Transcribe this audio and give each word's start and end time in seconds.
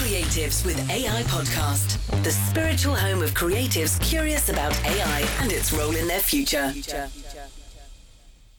Creatives 0.00 0.64
with 0.64 0.78
AI 0.88 1.22
podcast, 1.24 1.98
the 2.24 2.30
spiritual 2.30 2.94
home 2.94 3.20
of 3.20 3.34
creatives 3.34 4.00
curious 4.00 4.48
about 4.48 4.72
AI 4.86 5.28
and 5.40 5.52
its 5.52 5.74
role 5.74 5.94
in 5.94 6.08
their 6.08 6.20
future. 6.20 6.72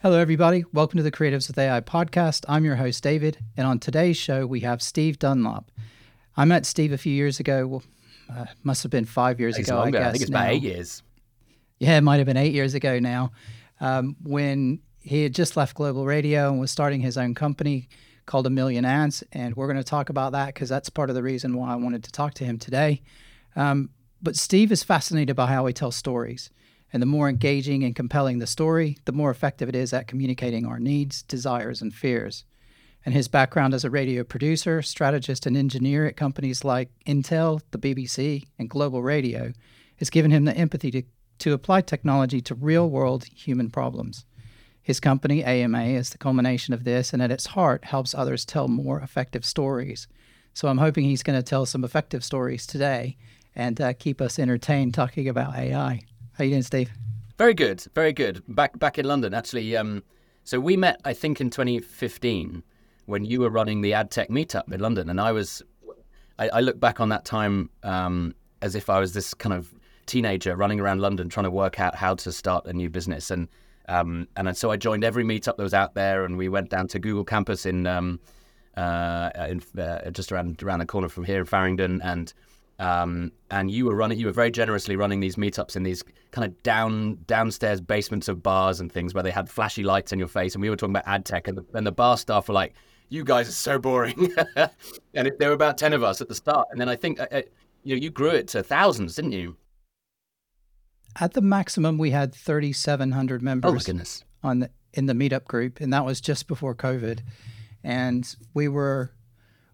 Hello, 0.03 0.19
everybody. 0.19 0.65
Welcome 0.71 0.97
to 0.97 1.03
the 1.03 1.11
Creatives 1.11 1.47
with 1.47 1.57
AI 1.57 1.81
podcast. 1.81 2.45
I'm 2.47 2.63
your 2.63 2.75
host, 2.75 3.01
David, 3.01 3.39
and 3.57 3.65
on 3.65 3.79
today's 3.79 4.17
show, 4.17 4.45
we 4.45 4.59
have 4.59 4.83
Steve 4.83 5.17
Dunlop. 5.17 5.71
I 6.37 6.45
met 6.45 6.67
Steve 6.67 6.91
a 6.91 6.97
few 6.99 7.11
years 7.11 7.39
ago. 7.39 7.65
Well, 7.65 7.83
uh, 8.31 8.45
must 8.61 8.83
have 8.83 8.91
been 8.91 9.05
five 9.05 9.39
years 9.39 9.57
ago. 9.57 9.77
longer. 9.77 9.97
I 9.97 10.01
guess 10.01 10.07
I 10.09 10.11
think 10.11 10.21
it's 10.21 10.31
now. 10.31 10.41
about 10.41 10.53
eight 10.53 10.61
years. 10.61 11.01
Yeah, 11.79 11.97
it 11.97 12.01
might 12.01 12.17
have 12.17 12.27
been 12.27 12.37
eight 12.37 12.53
years 12.53 12.75
ago 12.75 12.99
now, 12.99 13.31
um, 13.79 14.15
when 14.21 14.79
he 14.99 15.23
had 15.23 15.33
just 15.33 15.57
left 15.57 15.73
Global 15.73 16.05
Radio 16.05 16.51
and 16.51 16.59
was 16.59 16.69
starting 16.69 17.01
his 17.01 17.17
own 17.17 17.33
company 17.33 17.89
called 18.31 18.47
A 18.47 18.49
Million 18.49 18.85
Ads. 18.85 19.25
And 19.33 19.57
we're 19.57 19.67
going 19.67 19.75
to 19.75 19.83
talk 19.83 20.07
about 20.07 20.31
that 20.31 20.53
because 20.53 20.69
that's 20.69 20.89
part 20.89 21.09
of 21.09 21.17
the 21.17 21.21
reason 21.21 21.57
why 21.57 21.73
I 21.73 21.75
wanted 21.75 22.01
to 22.05 22.13
talk 22.13 22.33
to 22.35 22.45
him 22.45 22.57
today. 22.57 23.01
Um, 23.57 23.89
but 24.21 24.37
Steve 24.37 24.71
is 24.71 24.83
fascinated 24.83 25.35
by 25.35 25.47
how 25.47 25.65
we 25.65 25.73
tell 25.73 25.91
stories. 25.91 26.49
And 26.93 27.01
the 27.01 27.07
more 27.07 27.27
engaging 27.27 27.83
and 27.83 27.93
compelling 27.93 28.39
the 28.39 28.47
story, 28.47 28.97
the 29.03 29.11
more 29.11 29.31
effective 29.31 29.67
it 29.67 29.75
is 29.75 29.91
at 29.91 30.07
communicating 30.07 30.65
our 30.65 30.79
needs, 30.79 31.23
desires, 31.23 31.81
and 31.81 31.93
fears. 31.93 32.45
And 33.05 33.13
his 33.13 33.27
background 33.27 33.73
as 33.73 33.83
a 33.83 33.89
radio 33.89 34.23
producer, 34.23 34.81
strategist, 34.81 35.45
and 35.45 35.57
engineer 35.57 36.05
at 36.05 36.15
companies 36.15 36.63
like 36.63 36.89
Intel, 37.05 37.59
the 37.71 37.79
BBC, 37.79 38.47
and 38.57 38.69
Global 38.69 39.03
Radio 39.03 39.51
has 39.97 40.09
given 40.09 40.31
him 40.31 40.45
the 40.45 40.55
empathy 40.55 40.89
to, 40.91 41.03
to 41.39 41.51
apply 41.51 41.81
technology 41.81 42.39
to 42.39 42.55
real 42.55 42.89
world 42.89 43.25
human 43.25 43.69
problems. 43.69 44.25
His 44.83 44.99
company, 44.99 45.43
AMA, 45.43 45.83
is 45.83 46.09
the 46.09 46.17
culmination 46.17 46.73
of 46.73 46.83
this 46.83 47.13
and 47.13 47.21
at 47.21 47.31
its 47.31 47.47
heart 47.47 47.85
helps 47.85 48.15
others 48.15 48.45
tell 48.45 48.67
more 48.67 48.99
effective 48.99 49.45
stories. 49.45 50.07
So 50.53 50.67
I'm 50.67 50.79
hoping 50.79 51.05
he's 51.05 51.23
going 51.23 51.37
to 51.39 51.43
tell 51.43 51.65
some 51.65 51.83
effective 51.83 52.23
stories 52.23 52.65
today 52.65 53.17
and 53.55 53.79
uh, 53.79 53.93
keep 53.93 54.21
us 54.21 54.39
entertained 54.39 54.93
talking 54.93 55.27
about 55.27 55.55
AI. 55.55 56.01
How 56.33 56.43
you 56.43 56.51
doing, 56.51 56.63
Steve? 56.63 56.89
Very 57.37 57.53
good, 57.53 57.83
very 57.95 58.13
good. 58.13 58.43
Back 58.47 58.77
back 58.77 58.99
in 58.99 59.05
London, 59.05 59.33
actually. 59.33 59.75
Um, 59.75 60.03
so 60.43 60.59
we 60.59 60.77
met, 60.77 61.01
I 61.05 61.13
think, 61.13 61.41
in 61.41 61.49
2015 61.49 62.63
when 63.05 63.25
you 63.25 63.41
were 63.41 63.49
running 63.49 63.81
the 63.81 63.91
AdTech 63.91 64.29
meetup 64.29 64.71
in 64.71 64.79
London, 64.79 65.09
and 65.09 65.19
I 65.19 65.31
was. 65.31 65.63
I, 66.39 66.49
I 66.49 66.59
look 66.61 66.79
back 66.79 66.99
on 66.99 67.09
that 67.09 67.25
time 67.25 67.69
um, 67.83 68.33
as 68.61 68.73
if 68.73 68.89
I 68.89 68.99
was 68.99 69.13
this 69.13 69.33
kind 69.33 69.53
of 69.53 69.73
teenager 70.05 70.55
running 70.55 70.79
around 70.79 71.01
London 71.01 71.29
trying 71.29 71.43
to 71.43 71.51
work 71.51 71.79
out 71.79 71.93
how 71.95 72.15
to 72.15 72.31
start 72.31 72.65
a 72.65 72.73
new 72.73 72.89
business, 72.89 73.31
and 73.31 73.47
um, 73.87 74.27
and 74.35 74.55
so 74.55 74.71
I 74.71 74.77
joined 74.77 75.03
every 75.03 75.23
meetup 75.23 75.57
that 75.57 75.63
was 75.63 75.73
out 75.73 75.93
there, 75.93 76.25
and 76.25 76.37
we 76.37 76.49
went 76.49 76.69
down 76.69 76.87
to 76.89 76.99
Google 76.99 77.23
campus 77.23 77.65
in, 77.65 77.87
um, 77.87 78.19
uh, 78.77 79.29
in 79.49 79.61
uh, 79.79 80.09
just 80.11 80.31
around 80.31 80.61
around 80.63 80.79
the 80.79 80.85
corner 80.85 81.09
from 81.09 81.23
here 81.23 81.39
in 81.39 81.45
Farringdon, 81.45 82.01
and 82.03 82.33
um, 82.79 83.31
and 83.51 83.69
you 83.69 83.85
were 83.85 83.95
running, 83.95 84.17
you 84.17 84.25
were 84.25 84.31
very 84.31 84.49
generously 84.49 84.95
running 84.95 85.19
these 85.19 85.35
meetups 85.35 85.75
in 85.75 85.83
these 85.83 86.03
kind 86.31 86.45
of 86.45 86.63
down 86.63 87.19
downstairs 87.27 87.79
basements 87.79 88.27
of 88.27 88.41
bars 88.41 88.79
and 88.79 88.91
things 88.91 89.13
where 89.13 89.21
they 89.21 89.31
had 89.31 89.49
flashy 89.49 89.83
lights 89.83 90.11
in 90.11 90.19
your 90.19 90.27
face, 90.27 90.55
and 90.55 90.61
we 90.61 90.69
were 90.69 90.75
talking 90.75 90.93
about 90.93 91.07
ad 91.07 91.25
tech, 91.25 91.47
and 91.47 91.57
the, 91.57 91.65
and 91.73 91.85
the 91.85 91.91
bar 91.91 92.17
staff 92.17 92.47
were 92.47 92.55
like, 92.55 92.73
"You 93.09 93.23
guys 93.23 93.47
are 93.49 93.53
so 93.53 93.77
boring," 93.77 94.33
and 95.13 95.27
it, 95.27 95.37
there 95.37 95.49
were 95.49 95.55
about 95.55 95.77
ten 95.77 95.93
of 95.93 96.03
us 96.03 96.21
at 96.21 96.27
the 96.27 96.35
start, 96.35 96.67
and 96.71 96.81
then 96.81 96.89
I 96.89 96.95
think 96.95 97.19
uh, 97.19 97.27
uh, 97.31 97.41
you 97.83 97.95
know 97.95 98.01
you 98.01 98.09
grew 98.09 98.29
it 98.29 98.47
to 98.49 98.63
thousands, 98.63 99.15
didn't 99.15 99.33
you? 99.33 99.55
At 101.19 101.33
the 101.33 101.41
maximum, 101.41 101.97
we 101.97 102.11
had 102.11 102.33
3,700 102.33 103.41
members. 103.41 103.69
Oh 103.69 103.73
my 103.73 103.81
goodness! 103.81 104.23
on 104.43 104.59
the 104.59 104.69
in 104.93 105.05
the 105.05 105.13
meetup 105.13 105.45
group, 105.45 105.79
and 105.79 105.93
that 105.93 106.05
was 106.05 106.19
just 106.19 106.47
before 106.47 106.75
COVID. 106.75 107.19
And 107.83 108.35
we 108.53 108.67
were 108.67 109.11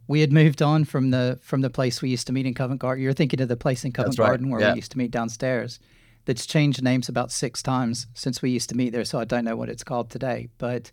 we 0.08 0.22
had 0.22 0.32
moved 0.32 0.62
on 0.62 0.86
from 0.86 1.12
the 1.12 1.40
from 1.42 1.62
the 1.62 1.70
place 1.70 2.02
we 2.02 2.10
used 2.10 2.28
to 2.28 2.34
meet 2.34 2.46
in 2.46 2.54
Covent 2.54 2.80
Garden. 2.80 3.04
You're 3.04 3.14
thinking 3.14 3.42
of 3.42 3.48
the 3.48 3.58
place 3.58 3.84
in 3.84 3.92
Covent 3.92 4.18
right, 4.20 4.28
Garden 4.28 4.50
where 4.50 4.62
yeah. 4.62 4.72
we 4.72 4.78
used 4.78 4.92
to 4.92 4.98
meet 4.98 5.12
downstairs. 5.12 5.80
That's 6.26 6.46
changed 6.46 6.84
names 6.84 7.08
about 7.08 7.32
six 7.32 7.64
times 7.64 8.08
since 8.14 8.42
we 8.42 8.50
used 8.50 8.68
to 8.70 8.76
meet 8.76 8.92
there, 8.92 9.06
so 9.06 9.18
I 9.18 9.24
don't 9.24 9.46
know 9.46 9.56
what 9.56 9.70
it's 9.70 9.84
called 9.84 10.10
today, 10.10 10.50
but 10.58 10.92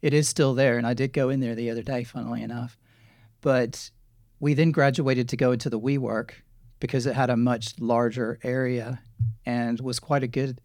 it 0.00 0.14
is 0.14 0.28
still 0.28 0.54
there. 0.54 0.78
And 0.78 0.86
I 0.86 0.94
did 0.94 1.12
go 1.12 1.28
in 1.28 1.40
there 1.40 1.56
the 1.56 1.70
other 1.70 1.82
day, 1.82 2.04
funnily 2.04 2.40
enough. 2.40 2.78
But 3.40 3.90
we 4.38 4.54
then 4.54 4.70
graduated 4.70 5.28
to 5.30 5.36
go 5.36 5.50
into 5.50 5.68
the 5.68 5.80
WeWork 5.80 6.30
because 6.80 7.06
it 7.06 7.14
had 7.14 7.30
a 7.30 7.36
much 7.36 7.74
larger 7.80 8.38
area 8.42 9.00
and 9.44 9.80
was 9.80 9.98
quite 9.98 10.22
a 10.22 10.26
good 10.26 10.60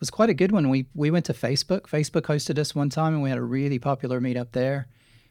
was 0.00 0.10
quite 0.10 0.30
a 0.30 0.34
good 0.34 0.52
one. 0.52 0.68
We 0.68 0.86
we 0.94 1.10
went 1.10 1.24
to 1.26 1.32
Facebook. 1.32 1.82
Facebook 1.82 2.22
hosted 2.22 2.58
us 2.58 2.74
one 2.74 2.90
time, 2.90 3.14
and 3.14 3.22
we 3.22 3.28
had 3.28 3.38
a 3.38 3.42
really 3.42 3.78
popular 3.78 4.20
meetup 4.20 4.52
there. 4.52 4.86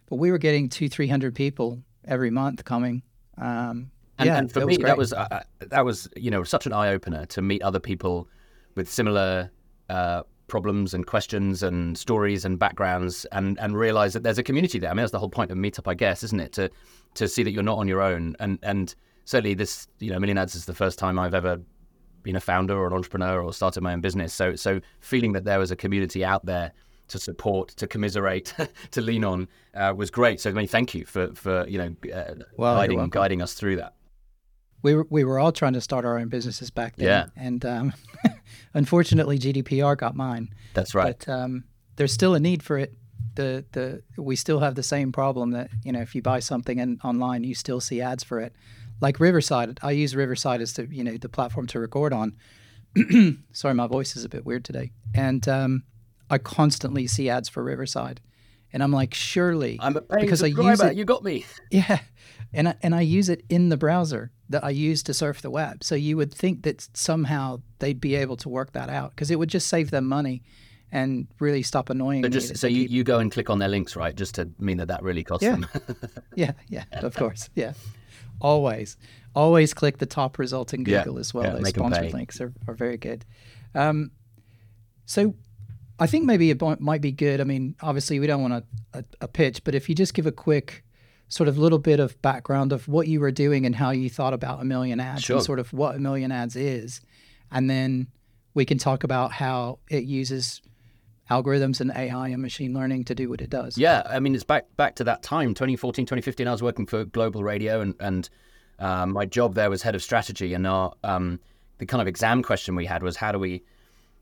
But 0.09 0.15
we 0.15 0.31
were 0.31 0.37
getting 0.37 0.69
two 0.69 0.89
three 0.89 1.07
hundred 1.07 1.35
people 1.35 1.79
every 2.05 2.31
month 2.31 2.63
coming. 2.63 3.03
Um, 3.37 3.91
And, 4.19 4.27
yeah, 4.27 4.37
and 4.37 4.51
for 4.51 4.65
me, 4.65 4.77
great. 4.77 4.85
that 4.85 4.97
was 4.97 5.11
uh, 5.11 5.27
uh, 5.31 5.39
that 5.59 5.85
was 5.85 6.07
you 6.15 6.31
know 6.31 6.43
such 6.43 6.65
an 6.65 6.73
eye 6.73 6.89
opener 6.89 7.25
to 7.27 7.41
meet 7.41 7.61
other 7.63 7.79
people 7.79 8.27
with 8.75 8.89
similar 8.89 9.49
uh, 9.89 10.23
problems 10.47 10.93
and 10.93 11.05
questions 11.07 11.63
and 11.63 11.97
stories 11.97 12.45
and 12.45 12.59
backgrounds, 12.59 13.25
and 13.31 13.59
and 13.59 13.75
realize 13.75 14.13
that 14.13 14.23
there's 14.23 14.37
a 14.37 14.43
community 14.43 14.79
there. 14.79 14.91
I 14.91 14.93
mean, 14.93 15.03
that's 15.03 15.11
the 15.11 15.19
whole 15.19 15.29
point 15.29 15.51
of 15.51 15.57
Meetup, 15.57 15.87
I 15.87 15.95
guess, 15.95 16.23
isn't 16.23 16.39
it? 16.39 16.53
To 16.53 16.69
to 17.15 17.27
see 17.27 17.43
that 17.43 17.51
you're 17.51 17.63
not 17.63 17.79
on 17.79 17.87
your 17.87 18.01
own, 18.01 18.35
and 18.39 18.59
and 18.61 18.95
certainly 19.25 19.53
this 19.53 19.87
you 19.99 20.11
know 20.11 20.19
Million 20.19 20.37
Ads 20.37 20.55
is 20.55 20.65
the 20.65 20.73
first 20.73 20.99
time 20.99 21.17
I've 21.19 21.33
ever 21.33 21.59
been 22.23 22.35
a 22.35 22.41
founder 22.41 22.77
or 22.77 22.87
an 22.87 22.93
entrepreneur 22.93 23.41
or 23.41 23.51
started 23.53 23.81
my 23.81 23.93
own 23.93 24.01
business. 24.01 24.33
So 24.33 24.55
so 24.55 24.79
feeling 24.99 25.33
that 25.33 25.43
there 25.43 25.59
was 25.59 25.71
a 25.71 25.75
community 25.75 26.23
out 26.23 26.45
there 26.45 26.71
to 27.09 27.19
support, 27.19 27.69
to 27.69 27.85
commiserate, 27.85 28.53
to 28.91 29.01
lean 29.01 29.23
on 29.25 29.47
uh, 29.75 29.93
was 29.95 30.09
great. 30.09 30.39
So 30.39 30.49
I 30.49 30.53
mean, 30.53 30.67
thank 30.67 30.93
you 30.95 31.05
for 31.05 31.33
for 31.35 31.67
you 31.67 31.77
know 31.77 32.11
uh, 32.13 32.35
Well, 32.57 32.75
guiding 32.75 33.09
guiding 33.09 33.41
us 33.41 33.53
through 33.53 33.77
that. 33.77 33.93
we 34.81 34.95
were 34.95 35.05
we 35.09 35.23
were 35.23 35.39
all 35.39 35.51
trying 35.51 35.73
to 35.73 35.81
start 35.81 36.05
our 36.05 36.17
own 36.17 36.29
businesses 36.29 36.69
back 36.71 36.95
then. 36.95 37.07
Yeah. 37.07 37.25
And 37.35 37.65
um, 37.65 37.93
unfortunately, 38.73 39.37
GDPR 39.37 39.97
got 39.97 40.15
mine. 40.15 40.49
That's 40.73 40.95
right. 40.95 41.17
But 41.17 41.31
um, 41.31 41.65
there's 41.97 42.13
still 42.13 42.35
a 42.35 42.39
need 42.39 42.63
for 42.63 42.77
it. 42.77 42.93
The 43.35 43.65
the 43.71 44.03
we 44.17 44.35
still 44.35 44.59
have 44.59 44.75
the 44.75 44.83
same 44.83 45.11
problem 45.11 45.51
that 45.51 45.69
you 45.83 45.91
know 45.91 46.01
if 46.01 46.13
you 46.15 46.21
buy 46.21 46.39
something 46.39 46.79
in, 46.79 46.99
online, 47.03 47.43
you 47.43 47.55
still 47.55 47.81
see 47.81 47.99
ads 48.01 48.23
for 48.23 48.39
it. 48.39 48.55
Like 49.03 49.19
Riverside, 49.19 49.79
I 49.83 49.91
use 49.91 50.15
Riverside 50.15 50.61
as 50.61 50.71
the 50.73 50.87
you 50.89 51.03
know 51.03 51.17
the 51.17 51.27
platform 51.27 51.67
to 51.67 51.79
record 51.79 52.13
on. 52.13 52.37
Sorry, 53.51 53.73
my 53.73 53.85
voice 53.87 54.15
is 54.15 54.23
a 54.23 54.29
bit 54.29 54.45
weird 54.45 54.63
today, 54.63 54.91
and 55.13 55.45
um, 55.49 55.83
I 56.29 56.37
constantly 56.37 57.05
see 57.07 57.29
ads 57.29 57.49
for 57.49 57.61
Riverside, 57.63 58.21
and 58.71 58.81
I'm 58.81 58.93
like, 58.93 59.13
surely 59.13 59.77
I'm 59.81 59.97
a 59.97 60.01
paying 60.01 60.21
because 60.21 60.41
I 60.41 60.47
use 60.47 60.79
it. 60.81 60.95
You 60.95 61.03
got 61.03 61.21
me. 61.21 61.45
Yeah, 61.69 61.99
and 62.53 62.69
I, 62.69 62.75
and 62.81 62.95
I 62.95 63.01
use 63.01 63.27
it 63.27 63.43
in 63.49 63.67
the 63.67 63.75
browser 63.75 64.31
that 64.47 64.63
I 64.63 64.69
use 64.69 65.03
to 65.03 65.13
surf 65.13 65.41
the 65.41 65.49
web. 65.49 65.83
So 65.83 65.95
you 65.95 66.15
would 66.15 66.33
think 66.33 66.63
that 66.63 66.87
somehow 66.93 67.59
they'd 67.79 67.99
be 67.99 68.15
able 68.15 68.37
to 68.37 68.47
work 68.47 68.71
that 68.71 68.87
out 68.89 69.09
because 69.09 69.31
it 69.31 69.37
would 69.37 69.49
just 69.49 69.67
save 69.67 69.91
them 69.91 70.05
money 70.05 70.43
and 70.93 71.27
really 71.39 71.63
stop 71.63 71.89
annoying 71.89 72.23
So 72.23 72.29
just 72.29 72.55
so 72.57 72.67
you, 72.67 72.83
keep- 72.83 72.91
you 72.91 73.03
go 73.03 73.19
and 73.19 73.29
click 73.31 73.49
on 73.49 73.59
their 73.59 73.67
links, 73.69 73.97
right? 73.97 74.15
Just 74.15 74.35
to 74.35 74.49
mean 74.59 74.77
that 74.77 74.87
that 74.87 75.03
really 75.03 75.23
costs 75.25 75.43
Yeah. 75.43 75.55
them. 75.57 75.67
yeah, 76.35 76.51
yeah, 76.69 76.83
of 76.93 77.15
course, 77.15 77.49
yeah, 77.55 77.73
always, 78.43 78.97
always 79.33 79.73
click 79.73 79.97
the 79.97 80.05
top 80.05 80.37
result 80.37 80.73
in 80.73 80.85
Yeah, 80.85 81.03
Google 81.03 81.19
as 81.19 81.33
well. 81.33 81.45
yeah, 81.45 81.51
Those 81.53 81.69
sponsored 81.69 82.13
links 82.13 82.39
are, 82.41 82.53
are 82.67 82.73
very 82.75 82.97
good. 82.97 83.25
Um, 83.73 84.11
so 85.05 85.33
I 85.99 86.07
think 86.07 86.25
maybe 86.25 86.49
it 86.51 86.61
might 86.79 87.01
be 87.01 87.11
good. 87.11 87.41
I 87.41 87.43
mean, 87.45 87.75
obviously 87.81 88.19
we 88.19 88.27
don't 88.27 88.41
want 88.41 88.53
a, 88.53 88.63
a, 88.99 89.03
a 89.21 89.27
pitch, 89.27 89.63
but 89.63 89.73
if 89.75 89.89
you 89.89 89.95
just 89.95 90.13
give 90.13 90.25
a 90.27 90.31
quick 90.31 90.83
sort 91.29 91.47
of 91.47 91.57
little 91.57 91.79
bit 91.79 91.99
of 91.99 92.21
background 92.21 92.71
of 92.71 92.87
what 92.87 93.07
you 93.07 93.19
were 93.19 93.31
doing 93.31 93.65
and 93.65 93.75
how 93.75 93.89
you 93.89 94.09
thought 94.09 94.33
about 94.33 94.61
a 94.61 94.65
million 94.65 94.99
ads 94.99 95.23
Sure. 95.23 95.37
and 95.37 95.45
sort 95.45 95.57
of 95.59 95.73
what 95.73 95.95
a 95.95 95.99
million 95.99 96.31
ads 96.31 96.55
is, 96.55 97.01
and 97.51 97.69
then 97.69 98.07
we 98.53 98.65
can 98.65 98.77
talk 98.77 99.03
about 99.03 99.31
how 99.31 99.79
it 99.89 100.03
uses 100.03 100.61
algorithms 101.29 101.79
and 101.81 101.91
AI 101.95 102.29
and 102.29 102.41
machine 102.41 102.73
learning 102.73 103.05
to 103.05 103.15
do 103.15 103.29
what 103.29 103.41
it 103.41 103.49
does. 103.49 103.77
Yeah, 103.77 104.03
I 104.05 104.19
mean, 104.19 104.35
it's 104.35 104.43
back 104.43 104.65
back 104.75 104.95
to 104.95 105.03
that 105.05 105.23
time, 105.23 105.53
2014, 105.53 106.05
2015. 106.05 106.47
I 106.47 106.51
was 106.51 106.63
working 106.63 106.85
for 106.85 107.05
Global 107.05 107.43
Radio, 107.43 107.81
and 107.81 107.95
and 107.99 108.29
um, 108.79 109.13
my 109.13 109.25
job 109.25 109.55
there 109.55 109.69
was 109.69 109.81
head 109.81 109.95
of 109.95 110.03
strategy. 110.03 110.53
And 110.53 110.67
our 110.67 110.93
um, 111.03 111.39
the 111.77 111.85
kind 111.85 112.01
of 112.01 112.07
exam 112.07 112.43
question 112.43 112.75
we 112.75 112.85
had 112.85 113.03
was 113.03 113.15
how 113.15 113.31
do 113.31 113.39
we 113.39 113.63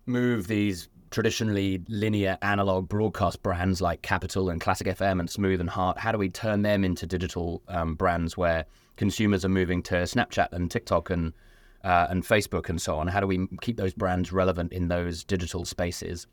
move 0.05 0.47
these 0.47 0.87
traditionally 1.09 1.81
linear 1.89 2.37
analog 2.41 2.87
broadcast 2.87 3.43
brands 3.43 3.81
like 3.81 4.01
Capital 4.01 4.49
and 4.49 4.61
Classic 4.61 4.87
FM 4.87 5.19
and 5.19 5.29
Smooth 5.29 5.59
and 5.59 5.69
Heart? 5.69 5.97
How 5.97 6.11
do 6.11 6.17
we 6.17 6.29
turn 6.29 6.61
them 6.61 6.83
into 6.83 7.05
digital 7.05 7.61
um, 7.67 7.95
brands 7.95 8.37
where 8.37 8.65
consumers 8.95 9.43
are 9.43 9.49
moving 9.49 9.83
to 9.83 9.95
Snapchat 9.95 10.51
and 10.51 10.69
TikTok 10.69 11.09
and 11.09 11.33
uh, 11.83 12.07
and 12.09 12.23
Facebook 12.23 12.69
and 12.69 12.81
so 12.81 12.97
on? 12.97 13.07
How 13.07 13.19
do 13.19 13.27
we 13.27 13.47
keep 13.61 13.77
those 13.77 13.93
brands 13.93 14.31
relevant 14.31 14.71
in 14.71 14.87
those 14.87 15.23
digital 15.23 15.65
spaces? 15.65 16.27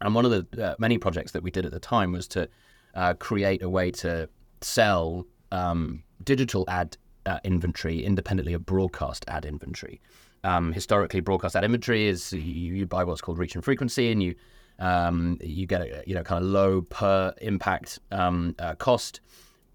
And 0.00 0.14
one 0.14 0.24
of 0.24 0.30
the 0.30 0.64
uh, 0.64 0.74
many 0.78 0.98
projects 0.98 1.32
that 1.32 1.42
we 1.42 1.50
did 1.50 1.66
at 1.66 1.72
the 1.72 1.80
time 1.80 2.12
was 2.12 2.26
to 2.28 2.48
uh, 2.94 3.14
create 3.14 3.62
a 3.62 3.68
way 3.68 3.90
to 3.90 4.28
sell 4.60 5.26
um, 5.52 6.02
digital 6.24 6.64
ad 6.68 6.96
uh, 7.26 7.38
inventory 7.44 8.02
independently 8.04 8.54
of 8.54 8.64
broadcast 8.64 9.24
ad 9.28 9.44
inventory. 9.44 10.00
Um, 10.42 10.72
historically, 10.72 11.20
broadcast 11.20 11.54
ad 11.54 11.64
inventory 11.64 12.06
is 12.06 12.32
you, 12.32 12.40
you 12.40 12.86
buy 12.86 13.04
what's 13.04 13.20
called 13.20 13.38
reach 13.38 13.54
and 13.54 13.64
frequency, 13.64 14.10
and 14.10 14.22
you 14.22 14.34
um, 14.78 15.38
you 15.42 15.66
get 15.66 15.82
a 15.82 16.02
you 16.06 16.14
know 16.14 16.22
kind 16.22 16.42
of 16.42 16.50
low 16.50 16.82
per 16.82 17.34
impact 17.42 17.98
um, 18.10 18.54
uh, 18.58 18.74
cost. 18.74 19.20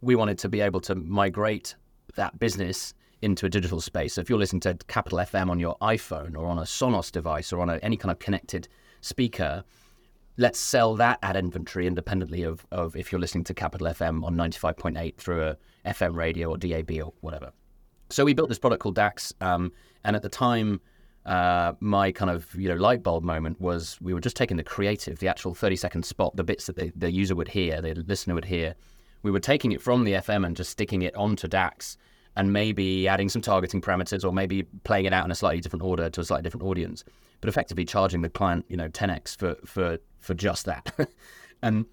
We 0.02 0.16
wanted 0.16 0.40
to 0.40 0.50
be 0.50 0.62
able 0.62 0.82
to 0.82 0.96
migrate 0.96 1.76
that 2.16 2.38
business 2.40 2.94
into 3.22 3.46
a 3.46 3.50
digital 3.50 3.82
space. 3.82 4.14
So 4.14 4.22
if 4.22 4.30
you're 4.30 4.40
listening 4.40 4.62
to 4.62 4.78
Capital 4.88 5.20
FM 5.20 5.50
on 5.50 5.60
your 5.60 5.78
iPhone 5.82 6.38
or 6.38 6.46
on 6.46 6.60
a 6.60 6.64
Sonos 6.64 7.12
device 7.12 7.52
or 7.54 7.60
on 7.60 7.70
a, 7.70 7.78
any 7.78 7.98
kind 7.98 8.12
of 8.12 8.20
connected 8.20 8.68
speaker, 9.02 9.64
let's 10.38 10.60
sell 10.60 10.96
that 10.96 11.20
ad 11.22 11.36
inventory 11.36 11.88
independently 11.88 12.44
of, 12.44 12.66
of 12.72 12.96
if 12.96 13.12
you're 13.12 13.22
listening 13.22 13.44
to 13.46 13.54
Capital 13.54 13.88
FM 13.88 14.24
on 14.24 14.36
95.8 14.36 15.16
through 15.18 15.44
a 15.44 15.58
FM 15.86 16.16
radio 16.16 16.50
or 16.50 16.58
DAB 16.58 16.92
or 17.04 17.14
whatever. 17.22 17.52
So 18.10 18.26
we 18.26 18.34
built 18.34 18.50
this 18.50 18.60
product 18.60 18.82
called 18.82 18.96
DAX, 18.96 19.34
um, 19.42 19.72
and 20.04 20.16
at 20.16 20.22
the 20.22 20.30
time, 20.30 20.80
uh, 21.26 21.74
my 21.80 22.12
kind 22.12 22.30
of 22.30 22.54
you 22.54 22.70
know 22.70 22.76
light 22.76 23.02
bulb 23.02 23.24
moment 23.24 23.60
was 23.60 23.98
we 24.00 24.14
were 24.14 24.22
just 24.22 24.36
taking 24.36 24.58
the 24.58 24.64
creative, 24.64 25.20
the 25.20 25.28
actual 25.28 25.56
30 25.56 25.76
second 25.76 26.06
spot, 26.06 26.36
the 26.36 26.44
bits 26.44 26.68
that 26.68 26.76
the, 26.76 26.92
the 26.96 27.12
user 27.12 27.36
would 27.36 27.48
hear, 27.48 27.82
the 27.82 27.96
listener 27.96 28.36
would 28.36 28.46
hear. 28.46 28.76
We 29.24 29.32
were 29.32 29.40
taking 29.40 29.72
it 29.72 29.82
from 29.82 30.04
the 30.04 30.14
FM 30.14 30.46
and 30.46 30.56
just 30.56 30.70
sticking 30.70 31.02
it 31.02 31.16
onto 31.16 31.48
DAX 31.48 31.98
and 32.36 32.54
maybe 32.54 33.08
adding 33.08 33.30
some 33.30 33.42
targeting 33.42 33.82
parameters 33.82 34.24
or 34.24 34.32
maybe 34.32 34.64
playing 34.84 35.06
it 35.06 35.14
out 35.14 35.26
in 35.26 35.32
a 35.32 35.36
slightly 35.36 35.62
different 35.62 35.84
order 35.84 36.10
to 36.10 36.22
a 36.22 36.24
slightly 36.24 36.44
different 36.44 36.66
audience, 36.66 37.04
but 37.42 37.50
effectively 37.50 37.86
charging 37.86 38.22
the 38.22 38.30
client, 38.30 38.66
you 38.68 38.78
know, 38.78 38.90
10x 38.90 39.36
for 39.36 39.56
for 39.66 39.98
for 40.26 40.34
just 40.34 40.66
that. 40.66 40.94
and 41.62 41.86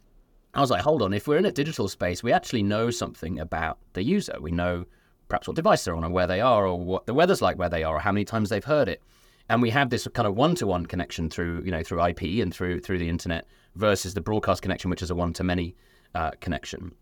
I 0.54 0.60
was 0.60 0.70
like, 0.70 0.82
hold 0.82 1.02
on, 1.02 1.12
if 1.12 1.28
we're 1.28 1.38
in 1.38 1.46
a 1.46 1.52
digital 1.52 1.88
space, 1.88 2.22
we 2.22 2.32
actually 2.32 2.62
know 2.62 2.90
something 2.90 3.38
about 3.38 3.78
the 3.92 4.02
user. 4.02 4.36
We 4.40 4.50
know 4.50 4.84
perhaps 5.28 5.46
what 5.46 5.56
device 5.56 5.84
they're 5.84 5.94
on 5.94 6.04
or 6.04 6.10
where 6.10 6.26
they 6.26 6.40
are 6.40 6.66
or 6.66 6.78
what 6.78 7.06
the 7.06 7.14
weather's 7.14 7.40
like 7.40 7.58
where 7.58 7.68
they 7.68 7.84
are 7.84 7.96
or 7.96 8.00
how 8.00 8.12
many 8.12 8.24
times 8.24 8.50
they've 8.50 8.64
heard 8.64 8.88
it. 8.88 9.02
And 9.48 9.62
we 9.62 9.70
have 9.70 9.90
this 9.90 10.06
kind 10.14 10.26
of 10.26 10.34
one-to-one 10.34 10.86
connection 10.86 11.28
through, 11.28 11.62
you 11.64 11.70
know, 11.70 11.82
through 11.82 12.04
IP 12.04 12.22
and 12.42 12.54
through 12.54 12.80
through 12.80 12.98
the 12.98 13.08
internet 13.08 13.46
versus 13.76 14.14
the 14.14 14.20
broadcast 14.20 14.62
connection, 14.62 14.90
which 14.90 15.02
is 15.02 15.10
a 15.10 15.14
one-to-many 15.14 15.74
uh, 16.14 16.30
connection. 16.40 16.94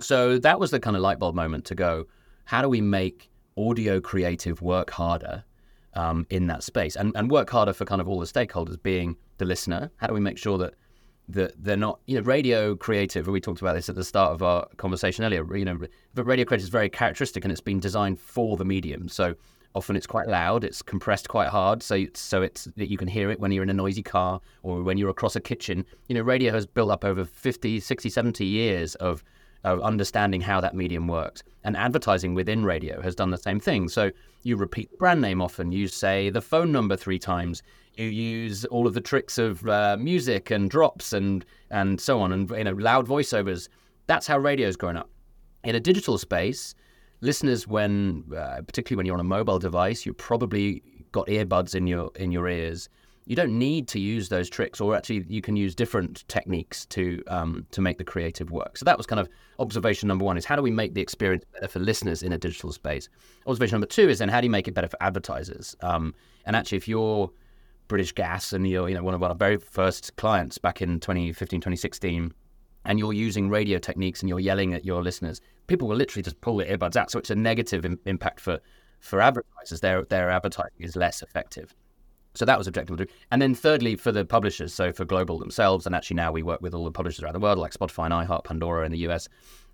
So 0.00 0.38
that 0.38 0.58
was 0.58 0.70
the 0.70 0.80
kind 0.80 0.96
of 0.96 1.02
light 1.02 1.18
bulb 1.18 1.34
moment 1.34 1.64
to 1.66 1.74
go, 1.74 2.06
how 2.44 2.62
do 2.62 2.68
we 2.68 2.80
make 2.80 3.30
audio 3.56 4.00
creative 4.00 4.60
work 4.62 4.90
harder 4.90 5.44
um, 5.94 6.26
in 6.30 6.46
that 6.48 6.62
space 6.62 6.96
and, 6.96 7.12
and 7.16 7.30
work 7.30 7.50
harder 7.50 7.72
for 7.72 7.84
kind 7.84 8.00
of 8.00 8.08
all 8.08 8.18
the 8.18 8.26
stakeholders 8.26 8.82
being 8.82 9.16
the 9.38 9.44
listener 9.44 9.90
how 9.96 10.06
do 10.06 10.14
we 10.14 10.20
make 10.20 10.38
sure 10.38 10.58
that 10.58 10.74
that 11.28 11.52
they're 11.62 11.76
not 11.76 12.00
you 12.06 12.16
know 12.16 12.22
radio 12.22 12.76
creative 12.76 13.26
we 13.26 13.40
talked 13.40 13.60
about 13.60 13.74
this 13.74 13.88
at 13.88 13.94
the 13.94 14.04
start 14.04 14.32
of 14.32 14.42
our 14.42 14.66
conversation 14.76 15.24
earlier 15.24 15.56
you 15.56 15.64
know 15.64 15.78
but 16.14 16.26
radio 16.26 16.44
creative 16.44 16.64
is 16.64 16.68
very 16.68 16.88
characteristic 16.88 17.44
and 17.44 17.52
it's 17.52 17.60
been 17.60 17.80
designed 17.80 18.18
for 18.18 18.56
the 18.56 18.64
medium 18.64 19.08
so 19.08 19.34
often 19.74 19.96
it's 19.96 20.06
quite 20.06 20.28
loud 20.28 20.64
it's 20.64 20.82
compressed 20.82 21.28
quite 21.28 21.48
hard 21.48 21.82
so 21.82 22.04
so 22.14 22.42
it's 22.42 22.64
that 22.76 22.90
you 22.90 22.98
can 22.98 23.08
hear 23.08 23.30
it 23.30 23.40
when 23.40 23.50
you're 23.50 23.62
in 23.62 23.70
a 23.70 23.74
noisy 23.74 24.02
car 24.02 24.40
or 24.62 24.82
when 24.82 24.98
you're 24.98 25.10
across 25.10 25.34
a 25.34 25.40
kitchen 25.40 25.84
you 26.08 26.14
know 26.14 26.22
radio 26.22 26.52
has 26.52 26.66
built 26.66 26.90
up 26.90 27.04
over 27.04 27.24
50 27.24 27.80
60 27.80 28.10
70 28.10 28.44
years 28.44 28.94
of 28.96 29.24
of 29.64 29.80
understanding 29.80 30.42
how 30.42 30.60
that 30.60 30.74
medium 30.74 31.08
works. 31.08 31.42
And 31.64 31.76
advertising 31.76 32.34
within 32.34 32.64
radio 32.64 33.00
has 33.00 33.14
done 33.14 33.30
the 33.30 33.38
same 33.38 33.58
thing. 33.58 33.88
So 33.88 34.10
you 34.42 34.56
repeat 34.56 34.96
brand 34.98 35.22
name 35.22 35.40
often, 35.40 35.72
you 35.72 35.88
say 35.88 36.28
the 36.30 36.42
phone 36.42 36.70
number 36.70 36.96
three 36.96 37.18
times, 37.18 37.62
you 37.96 38.06
use 38.06 38.64
all 38.66 38.86
of 38.86 38.94
the 38.94 39.00
tricks 39.00 39.38
of 39.38 39.66
uh, 39.68 39.96
music 39.98 40.50
and 40.50 40.70
drops 40.70 41.12
and 41.12 41.44
and 41.70 42.00
so 42.00 42.20
on, 42.20 42.32
and 42.32 42.50
you 42.50 42.64
know 42.64 42.72
loud 42.72 43.06
voiceovers. 43.06 43.68
That's 44.06 44.26
how 44.26 44.38
radio's 44.38 44.76
grown 44.76 44.96
up. 44.96 45.10
In 45.64 45.74
a 45.74 45.80
digital 45.80 46.18
space, 46.18 46.74
listeners, 47.20 47.66
when 47.66 48.24
uh, 48.36 48.62
particularly 48.66 48.98
when 48.98 49.06
you're 49.06 49.16
on 49.16 49.20
a 49.20 49.24
mobile 49.24 49.58
device, 49.58 50.04
you've 50.04 50.18
probably 50.18 50.82
got 51.12 51.26
earbuds 51.28 51.74
in 51.74 51.86
your 51.86 52.10
in 52.16 52.32
your 52.32 52.48
ears 52.48 52.88
you 53.26 53.36
don't 53.36 53.58
need 53.58 53.88
to 53.88 53.98
use 53.98 54.28
those 54.28 54.50
tricks, 54.50 54.80
or 54.80 54.94
actually 54.94 55.24
you 55.28 55.40
can 55.40 55.56
use 55.56 55.74
different 55.74 56.28
techniques 56.28 56.84
to 56.86 57.22
um, 57.28 57.66
to 57.70 57.80
make 57.80 57.96
the 57.96 58.04
creative 58.04 58.50
work. 58.50 58.76
So 58.76 58.84
that 58.84 58.98
was 58.98 59.06
kind 59.06 59.20
of 59.20 59.28
observation 59.58 60.08
number 60.08 60.24
one: 60.24 60.36
is 60.36 60.44
how 60.44 60.56
do 60.56 60.62
we 60.62 60.70
make 60.70 60.94
the 60.94 61.00
experience 61.00 61.44
better 61.52 61.68
for 61.68 61.78
listeners 61.78 62.22
in 62.22 62.32
a 62.32 62.38
digital 62.38 62.72
space? 62.72 63.08
Observation 63.46 63.76
number 63.76 63.86
two 63.86 64.08
is 64.08 64.18
then 64.18 64.28
how 64.28 64.40
do 64.40 64.46
you 64.46 64.50
make 64.50 64.68
it 64.68 64.74
better 64.74 64.88
for 64.88 65.02
advertisers? 65.02 65.74
Um, 65.80 66.14
and 66.44 66.54
actually, 66.54 66.76
if 66.76 66.86
you're 66.86 67.30
British 67.88 68.12
Gas 68.12 68.52
and 68.52 68.66
you're 68.68 68.88
you 68.88 68.94
know 68.94 69.02
one 69.02 69.14
of 69.14 69.22
our 69.22 69.34
very 69.34 69.56
first 69.56 70.16
clients 70.16 70.58
back 70.58 70.82
in 70.82 71.00
2015, 71.00 71.60
2016, 71.60 72.32
and 72.84 72.98
you're 72.98 73.12
using 73.12 73.48
radio 73.48 73.78
techniques 73.78 74.20
and 74.20 74.28
you're 74.28 74.40
yelling 74.40 74.74
at 74.74 74.84
your 74.84 75.02
listeners, 75.02 75.40
people 75.66 75.88
will 75.88 75.96
literally 75.96 76.22
just 76.22 76.40
pull 76.40 76.56
their 76.56 76.76
earbuds 76.76 76.96
out. 76.96 77.10
So 77.10 77.18
it's 77.18 77.30
a 77.30 77.34
negative 77.34 77.84
Im- 77.84 78.00
impact 78.04 78.40
for 78.40 78.60
for 79.00 79.20
advertisers. 79.20 79.80
Their 79.80 80.04
their 80.04 80.30
advertising 80.30 80.80
is 80.80 80.96
less 80.96 81.22
effective. 81.22 81.74
So 82.34 82.44
that 82.44 82.58
was 82.58 82.66
objective. 82.66 83.08
And 83.30 83.40
then 83.40 83.54
thirdly, 83.54 83.94
for 83.94 84.10
the 84.10 84.24
publishers, 84.24 84.74
so 84.74 84.92
for 84.92 85.04
global 85.04 85.38
themselves, 85.38 85.86
and 85.86 85.94
actually 85.94 86.16
now 86.16 86.32
we 86.32 86.42
work 86.42 86.60
with 86.60 86.74
all 86.74 86.84
the 86.84 86.90
publishers 86.90 87.22
around 87.22 87.34
the 87.34 87.40
world, 87.40 87.58
like 87.58 87.72
Spotify 87.72 88.06
and 88.06 88.28
iHeart, 88.28 88.42
Pandora 88.42 88.84
in 88.84 88.90
the 88.90 88.98
US, 89.08 89.28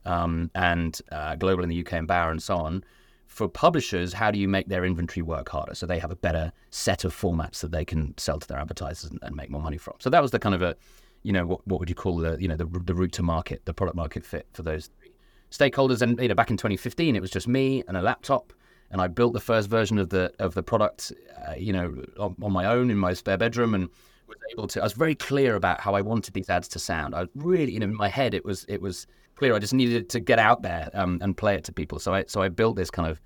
um, 0.04 0.50
and 0.54 1.00
uh, 1.10 1.36
global 1.36 1.62
in 1.62 1.70
the 1.70 1.80
UK 1.80 1.94
and 1.94 2.06
Bauer 2.06 2.30
and 2.30 2.42
so 2.42 2.56
on. 2.56 2.84
For 3.30 3.48
publishers, 3.48 4.12
how 4.12 4.30
do 4.30 4.38
you 4.38 4.48
make 4.48 4.66
their 4.68 4.84
inventory 4.84 5.22
work 5.22 5.48
harder 5.48 5.74
so 5.74 5.86
they 5.86 6.00
have 6.00 6.10
a 6.10 6.16
better 6.16 6.52
set 6.70 7.04
of 7.04 7.14
formats 7.14 7.60
that 7.60 7.70
they 7.70 7.84
can 7.84 8.12
sell 8.18 8.38
to 8.40 8.46
their 8.46 8.58
advertisers 8.58 9.08
and, 9.08 9.20
and 9.22 9.36
make 9.36 9.50
more 9.50 9.62
money 9.62 9.78
from? 9.78 9.94
So 10.00 10.10
that 10.10 10.20
was 10.20 10.32
the 10.32 10.40
kind 10.40 10.54
of 10.54 10.62
a, 10.62 10.76
you 11.22 11.32
know, 11.32 11.46
what, 11.46 11.66
what 11.66 11.78
would 11.80 11.88
you 11.88 11.94
call 11.94 12.16
the, 12.16 12.36
you 12.40 12.48
know, 12.48 12.56
the, 12.56 12.66
the 12.66 12.94
route 12.94 13.12
to 13.12 13.22
market, 13.22 13.64
the 13.64 13.72
product 13.72 13.96
market 13.96 14.26
fit 14.26 14.46
for 14.52 14.62
those 14.62 14.90
three 14.98 15.12
stakeholders. 15.50 16.02
And 16.02 16.20
you 16.20 16.28
know, 16.28 16.34
back 16.34 16.50
in 16.50 16.56
2015, 16.56 17.14
it 17.14 17.20
was 17.20 17.30
just 17.30 17.46
me 17.46 17.84
and 17.86 17.96
a 17.96 18.02
laptop 18.02 18.52
and 18.90 19.00
I 19.00 19.06
built 19.06 19.32
the 19.32 19.40
first 19.40 19.68
version 19.68 19.98
of 19.98 20.10
the 20.10 20.32
of 20.38 20.54
the 20.54 20.62
product, 20.62 21.12
uh, 21.46 21.54
you 21.56 21.72
know, 21.72 22.02
on, 22.18 22.34
on, 22.42 22.52
my 22.52 22.66
own 22.66 22.90
in 22.90 22.98
my 22.98 23.12
spare 23.12 23.38
bedroom, 23.38 23.74
and 23.74 23.88
was 24.30 24.38
able 24.52 24.66
to. 24.68 24.80
I 24.80 24.84
was 24.84 24.92
very 24.94 25.14
clear 25.14 25.56
about 25.56 25.80
how 25.80 25.94
I 25.94 26.00
wanted 26.00 26.34
these 26.34 26.48
ads 26.48 26.68
to 26.68 26.78
sound. 26.78 27.14
I 27.14 27.26
really, 27.34 27.72
you 27.72 27.80
know, 27.80 27.86
in 27.86 27.94
my 27.94 28.08
head, 28.08 28.34
it 28.34 28.44
was 28.44 28.64
it 28.68 28.80
was 28.80 29.06
clear. 29.36 29.54
I 29.54 29.58
just 29.58 29.74
needed 29.74 30.08
to 30.10 30.20
get 30.20 30.38
out 30.38 30.62
there 30.62 30.90
um, 30.94 31.18
and 31.22 31.36
play 31.36 31.54
it 31.54 31.64
to 31.64 31.72
people. 31.72 31.98
So 31.98 32.14
I 32.14 32.24
so 32.26 32.42
I 32.42 32.48
built 32.48 32.76
this 32.76 32.90
kind 32.90 33.08
of 33.08 33.20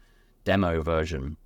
demo 0.44 0.82
version 0.82 1.36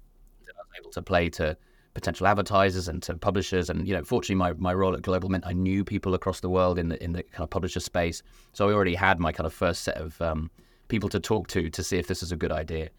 that 0.47 0.55
I 0.57 0.63
was 0.63 0.81
able 0.81 0.91
to 0.91 1.03
play 1.03 1.29
to 1.31 1.57
potential 1.95 2.27
advertisers 2.27 2.89
and 2.89 3.03
to 3.03 3.17
publishers. 3.17 3.71
And 3.71 3.87
you 3.87 3.95
know, 3.95 4.05
fortunately, 4.05 4.37
my, 4.37 4.53
my 4.55 4.73
role 4.75 4.95
at 4.95 5.03
Global 5.03 5.29
meant 5.29 5.47
I 5.47 5.53
knew 5.53 5.85
people 5.85 6.15
across 6.15 6.41
the 6.41 6.49
world 6.49 6.79
in 6.79 6.89
the 6.89 7.03
in 7.03 7.13
the 7.13 7.23
kind 7.23 7.43
of 7.45 7.51
publisher 7.51 7.81
space. 7.81 8.23
So 8.53 8.69
I 8.69 8.73
already 8.73 8.95
had 8.95 9.19
my 9.19 9.33
kind 9.33 9.47
of 9.47 9.53
first 9.53 9.83
set 9.83 9.97
of 9.97 10.21
um, 10.23 10.51
people 10.89 11.09
to 11.11 11.21
talk 11.21 11.49
to 11.49 11.71
to 11.71 11.83
see 11.83 11.99
if 11.99 12.07
this 12.07 12.23
is 12.23 12.33
a 12.33 12.37
good 12.37 12.53
idea. 12.53 12.91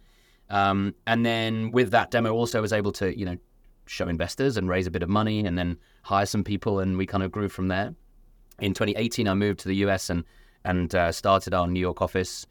Um, 0.50 0.96
and 1.06 1.26
then 1.26 1.72
with 1.72 1.92
that 1.92 2.12
demo, 2.12 2.32
also 2.32 2.62
was 2.62 2.74
able 2.74 2.92
to 2.94 3.18
you 3.18 3.26
know 3.26 3.38
show 3.86 4.08
investors 4.08 4.58
and 4.58 4.70
raise 4.70 4.88
a 4.88 4.92
bit 4.92 5.04
of 5.04 5.10
money, 5.10 5.46
and 5.46 5.58
then 5.58 5.78
hire 6.04 6.26
some 6.26 6.44
people, 6.44 6.80
and 6.80 6.98
we 6.98 7.06
kind 7.06 7.24
of 7.24 7.32
grew 7.32 7.50
from 7.50 7.68
there. 7.68 7.94
In 8.60 8.74
2018, 8.74 9.28
I 9.28 9.34
moved 9.34 9.60
to 9.62 9.68
the 9.68 9.76
US 9.78 10.10
and 10.10 10.24
and 10.66 10.94
uh, 10.94 11.12
started 11.12 11.54
our 11.54 11.68
New 11.68 11.80
York 11.80 12.02
office. 12.02 12.46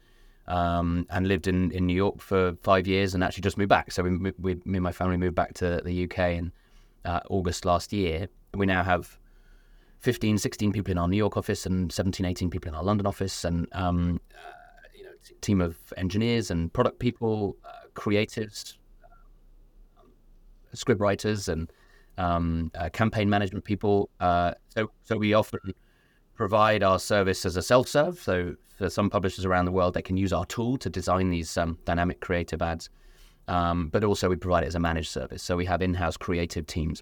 Um, 0.47 1.05
and 1.11 1.27
lived 1.27 1.45
in, 1.45 1.69
in 1.69 1.85
New 1.85 1.93
York 1.93 2.19
for 2.21 2.55
five 2.63 2.87
years 2.87 3.13
and 3.13 3.23
actually 3.23 3.43
just 3.43 3.55
moved 3.55 3.69
back. 3.69 3.91
So 3.91 4.01
we, 4.01 4.31
we 4.39 4.55
me 4.65 4.77
and 4.77 4.81
my 4.81 4.91
family 4.91 5.15
moved 5.15 5.35
back 5.35 5.53
to 5.55 5.79
the 5.85 6.05
UK 6.05 6.19
in 6.39 6.51
uh, 7.05 7.19
August 7.29 7.65
last 7.65 7.93
year. 7.93 8.27
We 8.55 8.65
now 8.65 8.83
have 8.83 9.19
15, 9.99 10.37
16 10.37 10.71
people 10.71 10.91
in 10.91 10.97
our 10.97 11.07
New 11.07 11.17
York 11.17 11.37
office 11.37 11.65
and 11.65 11.91
17, 11.91 12.25
18 12.25 12.49
people 12.49 12.69
in 12.69 12.75
our 12.75 12.83
London 12.83 13.05
office 13.05 13.43
and 13.43 13.67
um, 13.73 14.19
uh, 14.33 14.51
you 14.95 15.03
know, 15.03 15.11
team 15.41 15.61
of 15.61 15.77
engineers 15.97 16.51
and 16.51 16.71
product 16.71 16.99
people, 16.99 17.57
uh, 17.65 17.87
creatives, 17.93 18.75
um, 19.99 20.09
script 20.73 21.01
writers, 21.01 21.49
and 21.49 21.71
um, 22.19 22.69
uh, 22.75 22.89
campaign 22.89 23.29
management 23.29 23.65
people. 23.65 24.09
Uh, 24.19 24.51
so, 24.67 24.91
so 25.03 25.17
we 25.17 25.33
often 25.33 25.73
provide 26.35 26.83
our 26.83 26.99
service 26.99 27.45
as 27.45 27.55
a 27.55 27.61
self-serve. 27.61 28.19
So 28.19 28.55
for 28.77 28.89
some 28.89 29.09
publishers 29.09 29.45
around 29.45 29.65
the 29.65 29.71
world, 29.71 29.93
they 29.93 30.01
can 30.01 30.17
use 30.17 30.33
our 30.33 30.45
tool 30.45 30.77
to 30.77 30.89
design 30.89 31.29
these 31.29 31.57
um, 31.57 31.79
dynamic 31.85 32.19
creative 32.19 32.61
ads. 32.61 32.89
Um, 33.47 33.87
but 33.87 34.03
also 34.03 34.29
we 34.29 34.35
provide 34.35 34.63
it 34.63 34.67
as 34.67 34.75
a 34.75 34.79
managed 34.79 35.09
service. 35.09 35.41
So 35.41 35.55
we 35.55 35.65
have 35.65 35.81
in-house 35.81 36.17
creative 36.17 36.67
teams, 36.67 37.01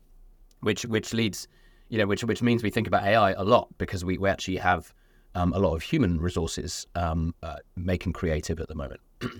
which 0.61 0.85
which 0.85 1.13
leads, 1.13 1.47
you 1.89 1.97
know, 1.97 2.07
which 2.07 2.23
which 2.23 2.41
means 2.41 2.63
we 2.63 2.69
think 2.69 2.87
about 2.87 3.03
AI 3.03 3.31
a 3.31 3.43
lot 3.43 3.67
because 3.77 4.05
we, 4.05 4.17
we 4.17 4.29
actually 4.29 4.55
have 4.57 4.93
um, 5.35 5.51
a 5.51 5.59
lot 5.59 5.75
of 5.75 5.81
human 5.81 6.21
resources 6.21 6.87
um, 6.95 7.35
uh, 7.43 7.57
making 7.75 8.13
creative 8.13 8.59
at 8.59 8.69
the 8.69 8.75
moment. 8.75 9.01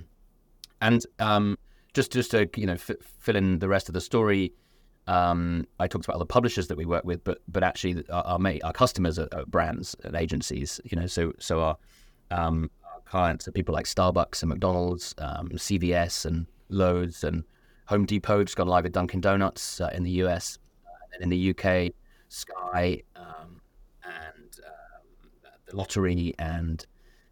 And 0.80 1.04
um, 1.18 1.58
just 1.96 2.12
just 2.12 2.30
to 2.30 2.48
you 2.56 2.68
know 2.68 2.74
f- 2.74 2.92
fill 3.20 3.36
in 3.36 3.58
the 3.58 3.68
rest 3.68 3.90
of 3.90 3.94
the 3.96 4.02
story, 4.02 4.54
um, 5.08 5.66
I 5.80 5.88
talked 5.88 6.06
about 6.06 6.16
other 6.16 6.26
publishers 6.26 6.68
that 6.68 6.78
we 6.78 6.86
work 6.86 7.04
with, 7.04 7.24
but 7.24 7.40
but 7.48 7.64
actually 7.64 8.04
our 8.10 8.24
our, 8.24 8.40
mate, 8.40 8.64
our 8.64 8.74
customers 8.74 9.18
are, 9.18 9.30
are, 9.32 9.46
brands 9.46 9.96
and 10.04 10.16
agencies. 10.16 10.80
You 10.86 11.00
know, 11.00 11.08
so 11.08 11.34
so 11.40 11.62
our, 11.62 11.78
um, 12.32 12.70
clients 13.06 13.48
are 13.48 13.52
people 13.52 13.74
like 13.74 13.86
Starbucks 13.86 14.42
and 14.42 14.50
McDonald's, 14.50 15.16
um, 15.18 15.50
CVS 15.50 16.26
and 16.26 16.46
Lowe's 16.70 17.24
and 17.24 17.44
Home 17.86 18.06
Depot. 18.06 18.44
Just 18.44 18.58
gone 18.58 18.68
live 18.68 18.84
with 18.84 18.94
Dunkin' 18.94 19.22
Donuts 19.22 19.80
uh, 19.80 19.90
in 19.94 20.04
the 20.04 20.12
US, 20.24 20.60
uh, 20.86 21.14
and 21.14 21.24
in 21.24 21.30
the 21.30 21.52
UK, 21.52 21.94
Sky 22.30 23.02
um, 23.16 23.62
and 24.04 24.60
um, 24.66 25.30
the 25.68 25.76
lottery 25.76 26.34
and 26.38 26.86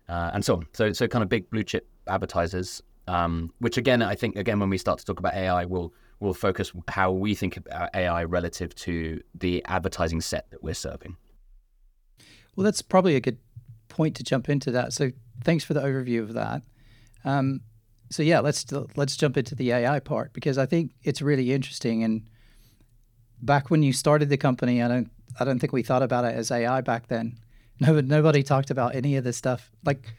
uh, 0.07 0.31
and 0.33 0.45
so 0.45 0.55
on. 0.55 0.67
So 0.73 0.93
so 0.93 1.07
kind 1.07 1.23
of 1.23 1.29
big 1.29 1.49
blue 1.49 1.63
chip 1.63 1.87
advertisers 2.07 2.81
um, 3.07 3.53
which 3.59 3.77
again, 3.77 4.01
I 4.01 4.15
think 4.15 4.35
again 4.35 4.59
when 4.59 4.69
we 4.69 4.77
start 4.77 4.99
to 4.99 5.05
talk 5.05 5.19
about 5.19 5.35
AI, 5.35 5.65
we'll 5.65 5.93
we'll 6.19 6.33
focus 6.33 6.71
how 6.87 7.11
we 7.11 7.35
think 7.35 7.57
about 7.57 7.89
AI 7.93 8.23
relative 8.23 8.73
to 8.75 9.21
the 9.33 9.63
advertising 9.65 10.21
set 10.21 10.49
that 10.51 10.63
we're 10.63 10.73
serving. 10.73 11.17
Well, 12.55 12.63
that's 12.63 12.81
probably 12.81 13.15
a 13.15 13.21
good 13.21 13.37
point 13.89 14.15
to 14.15 14.23
jump 14.23 14.49
into 14.49 14.71
that. 14.71 14.93
So 14.93 15.11
thanks 15.43 15.63
for 15.63 15.73
the 15.73 15.81
overview 15.81 16.21
of 16.21 16.33
that. 16.33 16.61
Um, 17.23 17.61
so 18.09 18.23
yeah, 18.23 18.39
let's 18.39 18.65
let's 18.95 19.17
jump 19.17 19.35
into 19.37 19.55
the 19.55 19.71
AI 19.71 19.99
part 19.99 20.31
because 20.31 20.57
I 20.57 20.65
think 20.65 20.91
it's 21.03 21.21
really 21.21 21.51
interesting. 21.51 22.03
And 22.03 22.29
back 23.41 23.69
when 23.69 23.83
you 23.83 23.93
started 23.93 24.29
the 24.29 24.37
company, 24.37 24.81
I 24.81 24.87
don't 24.87 25.09
I 25.39 25.43
don't 25.43 25.59
think 25.59 25.73
we 25.73 25.83
thought 25.83 26.03
about 26.03 26.25
it 26.25 26.35
as 26.35 26.51
AI 26.51 26.81
back 26.81 27.07
then. 27.07 27.39
No, 27.77 27.99
nobody 27.99 28.41
talked 28.41 28.71
about 28.71 28.95
any 28.95 29.17
of 29.17 29.25
this 29.25 29.35
stuff. 29.35 29.69
Like 29.83 30.15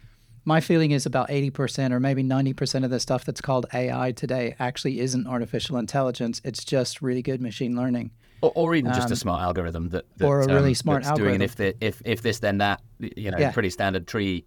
my 0.47 0.61
feeling 0.61 0.93
is 0.93 1.05
about 1.07 1.29
80% 1.29 1.91
or 1.91 1.99
maybe 1.99 2.23
90% 2.23 2.85
of 2.85 2.91
the 2.91 3.01
stuff 3.01 3.25
that's 3.25 3.41
called 3.41 3.67
AI 3.75 4.13
today 4.13 4.55
actually 4.61 5.01
isn't 5.01 5.27
artificial 5.27 5.77
intelligence. 5.77 6.41
It's 6.45 6.65
just 6.65 7.03
really 7.03 7.21
good 7.21 7.43
machine 7.43 7.77
learning. 7.77 8.13
Or, 8.43 8.53
or 8.55 8.75
even 8.77 8.93
just 8.93 9.09
a 9.09 9.13
um, 9.13 9.17
smart 9.17 9.43
algorithm 9.43 9.89
that, 9.91 10.05
that 10.19 10.25
or 10.25 10.43
a 10.43 10.47
really 10.47 10.69
um, 10.69 10.75
smart 10.75 11.05
algorithm. 11.05 11.39
doing 11.39 11.43
if 11.43 11.57
the, 11.57 11.75
if 11.85 12.01
if 12.05 12.23
this 12.23 12.39
then 12.39 12.59
that 12.59 12.83
you 12.99 13.31
know 13.31 13.39
yeah. 13.39 13.51
pretty 13.51 13.71
standard 13.71 14.07
tree 14.07 14.45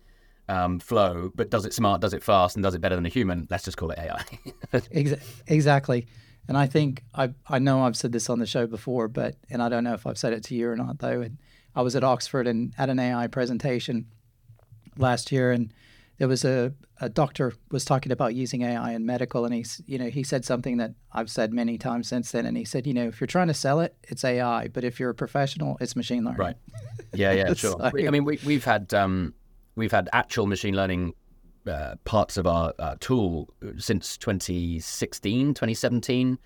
um, 0.47 0.79
flow, 0.79 1.31
but 1.35 1.49
does 1.49 1.65
it 1.65 1.73
smart, 1.73 1.99
does 1.99 2.13
it 2.13 2.23
fast, 2.23 2.55
and 2.55 2.63
does 2.63 2.75
it 2.75 2.81
better 2.81 2.95
than 2.95 3.05
a 3.05 3.09
human? 3.09 3.47
Let's 3.49 3.65
just 3.65 3.77
call 3.77 3.89
it 3.89 3.99
AI. 3.99 4.23
exactly. 5.47 6.07
And 6.47 6.55
I 6.55 6.67
think 6.67 7.03
I 7.15 7.33
I 7.47 7.57
know 7.57 7.81
I've 7.81 7.97
said 7.97 8.11
this 8.11 8.29
on 8.29 8.37
the 8.37 8.45
show 8.45 8.67
before, 8.67 9.07
but 9.07 9.35
and 9.49 9.61
I 9.61 9.69
don't 9.69 9.83
know 9.83 9.95
if 9.95 10.05
I've 10.05 10.19
said 10.19 10.33
it 10.33 10.43
to 10.45 10.55
you 10.55 10.69
or 10.69 10.77
not 10.77 10.99
though. 10.99 11.21
And 11.21 11.39
I 11.75 11.81
was 11.81 11.95
at 11.95 12.03
Oxford 12.03 12.45
and 12.45 12.73
at 12.77 12.89
an 12.89 12.99
AI 12.99 13.25
presentation 13.25 14.05
last 14.99 15.31
year, 15.31 15.51
and 15.51 15.73
there 16.17 16.27
was 16.27 16.45
a, 16.45 16.73
a 17.01 17.09
doctor 17.09 17.53
was 17.71 17.85
talking 17.85 18.11
about 18.11 18.35
using 18.35 18.61
AI 18.61 18.91
in 18.91 19.05
medical, 19.05 19.45
and 19.45 19.53
he's 19.53 19.81
you 19.87 19.97
know 19.97 20.09
he 20.09 20.23
said 20.23 20.45
something 20.45 20.77
that 20.77 20.93
I've 21.11 21.29
said 21.29 21.53
many 21.53 21.77
times 21.77 22.07
since 22.07 22.31
then, 22.31 22.45
and 22.45 22.55
he 22.57 22.65
said 22.65 22.85
you 22.85 22.93
know 22.93 23.07
if 23.07 23.19
you're 23.19 23.27
trying 23.27 23.47
to 23.47 23.53
sell 23.53 23.79
it, 23.79 23.95
it's 24.03 24.23
AI, 24.23 24.67
but 24.67 24.83
if 24.83 24.99
you're 24.99 25.09
a 25.09 25.15
professional, 25.15 25.77
it's 25.79 25.95
machine 25.95 26.23
learning. 26.23 26.39
Right. 26.39 26.55
Yeah, 27.13 27.31
yeah, 27.31 27.53
sure. 27.53 27.71
so, 27.71 27.81
I 27.81 28.09
mean, 28.11 28.25
we, 28.25 28.39
we've 28.45 28.65
had 28.65 28.93
um, 28.93 29.33
we've 29.75 29.91
had 29.91 30.09
actual 30.13 30.45
machine 30.45 30.75
learning 30.75 31.13
uh, 31.67 31.95
parts 32.03 32.37
of 32.37 32.47
our 32.47 32.73
uh, 32.79 32.95
tool 32.99 33.49
since 33.77 34.17
2016, 34.17 35.53
2017. 35.53 36.37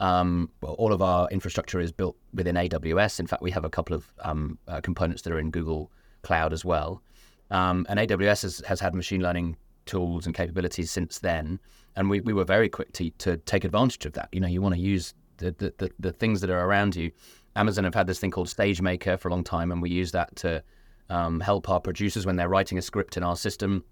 Um, 0.00 0.50
well, 0.60 0.74
all 0.74 0.92
of 0.92 1.02
our 1.02 1.28
infrastructure 1.30 1.80
is 1.80 1.90
built 1.90 2.16
within 2.32 2.54
AWS. 2.54 3.18
In 3.18 3.26
fact, 3.26 3.42
we 3.42 3.50
have 3.50 3.64
a 3.64 3.70
couple 3.70 3.96
of 3.96 4.12
um, 4.20 4.58
uh, 4.68 4.80
components 4.80 5.22
that 5.22 5.32
are 5.32 5.38
in 5.38 5.50
Google 5.50 5.90
Cloud 6.22 6.52
as 6.52 6.64
well. 6.64 7.02
Um, 7.50 7.86
and 7.88 7.98
AWS 7.98 8.42
has, 8.42 8.62
has, 8.66 8.80
had 8.80 8.94
machine 8.94 9.22
learning 9.22 9.56
tools 9.86 10.26
and 10.26 10.34
capabilities 10.34 10.90
since 10.90 11.18
then. 11.18 11.58
And 11.96 12.10
we, 12.10 12.20
we 12.20 12.32
were 12.32 12.44
very 12.44 12.68
quick 12.68 12.92
to, 12.94 13.10
to 13.10 13.38
take 13.38 13.64
advantage 13.64 14.04
of 14.06 14.12
that. 14.12 14.28
You 14.32 14.40
know, 14.40 14.48
you 14.48 14.60
want 14.60 14.74
to 14.74 14.80
use 14.80 15.14
the, 15.38 15.52
the, 15.52 15.72
the, 15.78 15.90
the 15.98 16.12
things 16.12 16.40
that 16.42 16.50
are 16.50 16.64
around 16.64 16.94
you. 16.94 17.10
Amazon 17.56 17.84
have 17.84 17.94
had 17.94 18.06
this 18.06 18.18
thing 18.18 18.30
called 18.30 18.48
SageMaker 18.48 19.18
for 19.18 19.28
a 19.28 19.30
long 19.30 19.42
time, 19.42 19.72
and 19.72 19.82
we 19.82 19.90
use 19.90 20.12
that 20.12 20.36
to 20.36 20.62
um, 21.10 21.40
help 21.40 21.68
our 21.68 21.80
producers 21.80 22.26
when 22.26 22.36
they're 22.36 22.48
writing 22.48 22.78
a 22.78 22.82
script 22.82 23.16
in 23.16 23.22
our 23.22 23.36
system. 23.36 23.84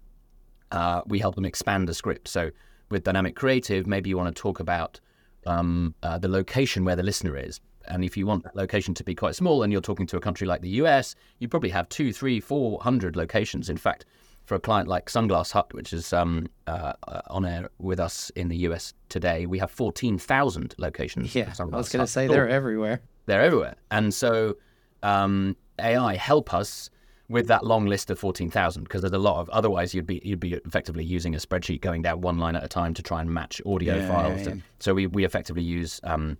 Uh, 0.71 1.01
we 1.07 1.19
help 1.19 1.35
them 1.35 1.45
expand 1.45 1.87
the 1.87 1.93
script. 1.93 2.27
So 2.27 2.51
with 2.89 3.03
Dynamic 3.03 3.35
Creative, 3.35 3.87
maybe 3.87 4.09
you 4.09 4.17
want 4.17 4.33
to 4.33 4.41
talk 4.41 4.59
about 4.59 4.99
um, 5.45 5.95
uh, 6.03 6.17
the 6.17 6.27
location 6.27 6.85
where 6.85 6.95
the 6.95 7.03
listener 7.03 7.37
is. 7.37 7.59
And 7.89 8.03
if 8.03 8.17
you 8.17 8.25
want 8.25 8.43
that 8.43 8.55
location 8.55 8.93
to 8.95 9.03
be 9.03 9.15
quite 9.15 9.35
small 9.35 9.63
and 9.63 9.71
you're 9.71 9.81
talking 9.81 10.07
to 10.07 10.17
a 10.17 10.21
country 10.21 10.47
like 10.47 10.61
the 10.61 10.69
US, 10.81 11.15
you 11.39 11.47
probably 11.47 11.69
have 11.69 11.89
two, 11.89 12.11
three, 12.13 12.39
four 12.39 12.79
hundred 12.81 13.15
locations. 13.15 13.69
In 13.69 13.77
fact, 13.77 14.05
for 14.47 14.55
a 14.55 14.59
client 14.59 14.87
like 14.87 15.07
Sunglass 15.07 15.51
Hut, 15.51 15.73
which 15.73 15.91
is 15.91 16.13
um, 16.13 16.47
uh, 16.67 16.93
on 17.27 17.45
air 17.45 17.69
with 17.79 17.99
us 17.99 18.29
in 18.31 18.47
the 18.47 18.55
US 18.57 18.93
today, 19.09 19.45
we 19.45 19.59
have 19.59 19.69
14,000 19.69 20.73
locations. 20.77 21.35
Yeah, 21.35 21.53
I 21.59 21.63
was 21.65 21.89
going 21.89 22.05
to 22.05 22.07
say 22.07 22.27
they're 22.27 22.47
everywhere. 22.47 23.01
They're 23.25 23.41
everywhere. 23.41 23.75
And 23.91 24.13
so 24.13 24.55
um, 25.03 25.57
AI 25.79 26.15
help 26.15 26.53
us 26.53 26.89
with 27.29 27.47
that 27.47 27.65
long 27.65 27.87
list 27.87 28.09
of 28.09 28.17
14,000 28.17 28.83
because 28.83 29.01
there's 29.01 29.11
a 29.11 29.17
lot 29.17 29.41
of 29.41 29.49
otherwise 29.49 29.93
you'd 29.93 30.07
be 30.07 30.21
you'd 30.23 30.39
be 30.39 30.53
effectively 30.53 31.03
using 31.03 31.35
a 31.35 31.37
spreadsheet 31.37 31.81
going 31.81 32.01
down 32.01 32.21
one 32.21 32.37
line 32.37 32.55
at 32.55 32.63
a 32.63 32.69
time 32.69 32.93
to 32.93 33.03
try 33.03 33.19
and 33.19 33.29
match 33.29 33.61
audio 33.65 33.97
yeah, 33.97 34.07
files. 34.07 34.47
Yeah, 34.47 34.53
yeah. 34.53 34.61
So 34.79 34.93
we, 34.93 35.07
we 35.07 35.25
effectively 35.25 35.61
use 35.63 35.99
um, 36.05 36.37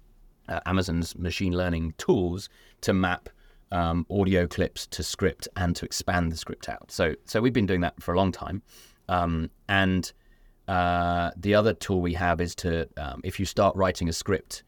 uh, 0.48 0.60
Amazon's 0.66 1.18
machine 1.18 1.54
learning 1.56 1.94
tools 1.98 2.50
to 2.82 2.94
map 2.94 3.30
um, 3.72 4.06
audio 4.10 4.48
clips 4.48 4.88
to 4.88 5.04
script 5.04 5.48
and 5.56 5.76
to 5.76 5.86
expand 5.86 6.32
the 6.32 6.38
script 6.38 6.70
out. 6.70 6.92
So 6.92 7.16
so 7.26 7.42
we've 7.42 7.54
been 7.54 7.66
doing 7.66 7.82
that 7.82 8.02
for 8.02 8.14
a 8.14 8.18
long 8.18 8.32
time. 8.32 8.62
Um, 9.10 9.50
and 9.70 10.12
uh, 10.68 11.32
the 11.38 11.56
other 11.56 11.74
tool 11.74 12.02
we 12.02 12.14
have 12.14 12.42
is 12.42 12.56
to 12.56 12.88
um, 12.98 13.22
if 13.24 13.40
you 13.40 13.46
start 13.46 13.76
writing 13.76 14.10
a 14.10 14.14
script 14.14 14.64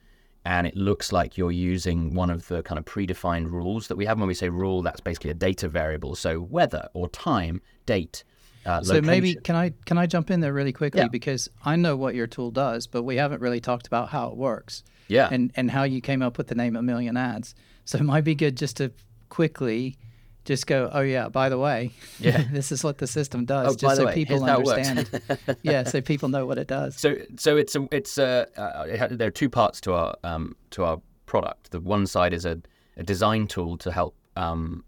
and 0.46 0.66
it 0.66 0.76
looks 0.76 1.12
like 1.12 1.38
you're 1.38 1.52
using 1.52 2.14
one 2.14 2.30
of 2.30 2.48
the 2.48 2.64
kind 2.64 2.80
of 2.80 2.86
predefined 2.86 3.52
rules 3.52 3.88
that 3.88 3.98
we 3.98 4.06
have. 4.06 4.18
When 4.18 4.28
we 4.28 4.34
say 4.34 4.50
rule, 4.50 4.82
that's 4.82 5.02
basically 5.02 5.32
a 5.32 5.34
data 5.34 5.68
variable. 5.68 6.16
So 6.16 6.40
weather 6.42 6.88
or 6.94 7.10
time, 7.10 7.62
date. 7.86 8.24
Uh, 8.66 8.82
so 8.82 9.02
maybe 9.02 9.36
can 9.36 9.56
I 9.56 9.74
can 9.86 9.98
I 9.98 10.06
jump 10.06 10.32
in 10.32 10.40
there 10.42 10.54
really 10.54 10.74
quickly 10.74 11.02
yeah. 11.02 11.08
because 11.08 11.50
I 11.64 11.76
know 11.76 11.96
what 11.96 12.16
your 12.16 12.28
tool 12.28 12.52
does, 12.52 12.88
but 12.88 13.04
we 13.04 13.16
haven't 13.16 13.42
really 13.42 13.60
talked 13.60 13.88
about 13.88 14.10
how 14.10 14.28
it 14.30 14.38
works. 14.38 14.84
Yeah. 15.10 15.28
And 15.30 15.52
and 15.56 15.70
how 15.70 15.84
you 15.84 16.00
came 16.02 16.22
up 16.22 16.38
with 16.38 16.48
the 16.48 16.56
name 16.56 16.76
A 16.76 16.82
Million 16.82 17.18
Ads. 17.18 17.56
So 17.86 17.98
it 17.98 18.04
might 18.04 18.24
be 18.24 18.36
good 18.36 18.56
just 18.56 18.78
to 18.78 18.92
quickly 19.30 19.98
just 20.46 20.66
go, 20.66 20.90
oh 20.94 21.02
yeah, 21.02 21.28
by 21.28 21.50
the 21.50 21.58
way, 21.58 21.92
yeah, 22.20 22.46
this 22.52 22.72
is 22.72 22.84
what 22.84 22.98
the 23.00 23.08
system 23.08 23.46
does, 23.46 23.74
oh, 23.74 23.76
just 23.76 23.98
so 23.98 24.06
way, 24.06 24.14
people 24.14 24.44
understand. 24.44 25.22
yeah, 25.62 25.84
so 25.84 26.02
people 26.02 26.30
know 26.30 26.46
what 26.46 26.58
it 26.58 26.68
does. 26.68 26.96
So 26.96 27.16
so 27.38 27.58
it's 27.58 27.76
a, 27.76 27.88
it's 27.92 28.18
a, 28.18 28.48
uh, 28.56 28.86
it 28.88 29.18
there 29.18 29.28
are 29.28 29.32
two 29.32 29.50
parts 29.50 29.82
to 29.82 29.94
our 29.94 30.16
um, 30.24 30.56
to 30.72 30.86
our 30.86 31.02
product. 31.26 31.72
The 31.72 31.82
one 31.82 32.08
side 32.08 32.34
is 32.34 32.46
a, 32.46 32.62
a 32.98 33.04
design 33.04 33.48
tool 33.48 33.78
to 33.78 33.92
help 33.92 34.16
um, 34.38 34.84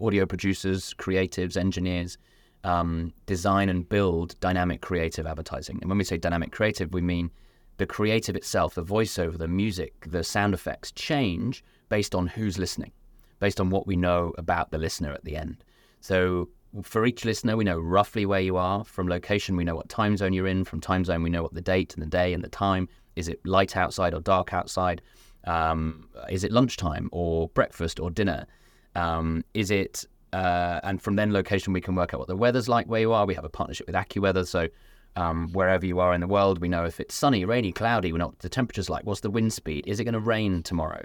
audio 0.00 0.26
producers, 0.26 0.94
creatives, 0.98 1.56
engineers 1.56 2.18
um, 2.64 3.12
design 3.26 3.68
and 3.68 3.88
build 3.88 4.38
dynamic 4.40 4.80
creative 4.80 5.26
advertising. 5.26 5.78
And 5.80 5.88
when 5.88 5.98
we 5.98 6.04
say 6.04 6.16
dynamic 6.16 6.52
creative, 6.52 6.92
we 6.92 7.00
mean 7.00 7.30
the 7.80 7.86
creative 7.86 8.36
itself, 8.36 8.74
the 8.74 8.84
voiceover, 8.84 9.36
the 9.36 9.48
music, 9.48 9.92
the 10.06 10.22
sound 10.22 10.54
effects 10.54 10.92
change 10.92 11.64
based 11.88 12.14
on 12.14 12.28
who's 12.28 12.58
listening 12.58 12.92
based 13.40 13.60
on 13.60 13.70
what 13.70 13.86
we 13.86 13.96
know 13.96 14.32
about 14.38 14.70
the 14.70 14.78
listener 14.78 15.12
at 15.12 15.24
the 15.24 15.36
end. 15.36 15.64
So 16.00 16.48
for 16.82 17.04
each 17.04 17.24
listener, 17.24 17.56
we 17.56 17.64
know 17.64 17.78
roughly 17.78 18.24
where 18.24 18.40
you 18.40 18.56
are. 18.56 18.84
From 18.84 19.08
location, 19.08 19.56
we 19.56 19.64
know 19.64 19.74
what 19.74 19.88
time 19.88 20.16
zone 20.16 20.32
you're 20.32 20.46
in. 20.46 20.62
From 20.64 20.80
time 20.80 21.04
zone, 21.04 21.22
we 21.22 21.30
know 21.30 21.42
what 21.42 21.54
the 21.54 21.60
date 21.60 21.94
and 21.94 22.02
the 22.02 22.06
day 22.08 22.32
and 22.32 22.44
the 22.44 22.48
time. 22.48 22.88
Is 23.16 23.28
it 23.28 23.44
light 23.44 23.76
outside 23.76 24.14
or 24.14 24.20
dark 24.20 24.54
outside? 24.54 25.02
Um, 25.44 26.08
is 26.30 26.44
it 26.44 26.52
lunchtime 26.52 27.08
or 27.12 27.48
breakfast 27.48 27.98
or 27.98 28.10
dinner? 28.10 28.46
Um, 28.94 29.42
is 29.54 29.70
it, 29.70 30.04
uh, 30.32 30.80
and 30.84 31.02
from 31.02 31.16
then 31.16 31.32
location, 31.32 31.72
we 31.72 31.80
can 31.80 31.94
work 31.96 32.14
out 32.14 32.20
what 32.20 32.28
the 32.28 32.36
weather's 32.36 32.68
like 32.68 32.86
where 32.86 33.00
you 33.00 33.12
are. 33.12 33.26
We 33.26 33.34
have 33.34 33.44
a 33.44 33.48
partnership 33.48 33.86
with 33.86 33.96
AccuWeather. 33.96 34.46
So 34.46 34.68
um, 35.16 35.48
wherever 35.52 35.84
you 35.84 36.00
are 36.00 36.14
in 36.14 36.20
the 36.20 36.26
world, 36.26 36.60
we 36.60 36.68
know 36.68 36.84
if 36.84 37.00
it's 37.00 37.14
sunny, 37.14 37.44
rainy, 37.44 37.72
cloudy, 37.72 38.12
we 38.12 38.18
know 38.18 38.34
the 38.40 38.48
temperature's 38.48 38.90
like. 38.90 39.04
What's 39.04 39.20
the 39.20 39.30
wind 39.30 39.52
speed? 39.52 39.84
Is 39.86 40.00
it 40.00 40.04
going 40.04 40.14
to 40.14 40.20
rain 40.20 40.62
tomorrow? 40.62 41.04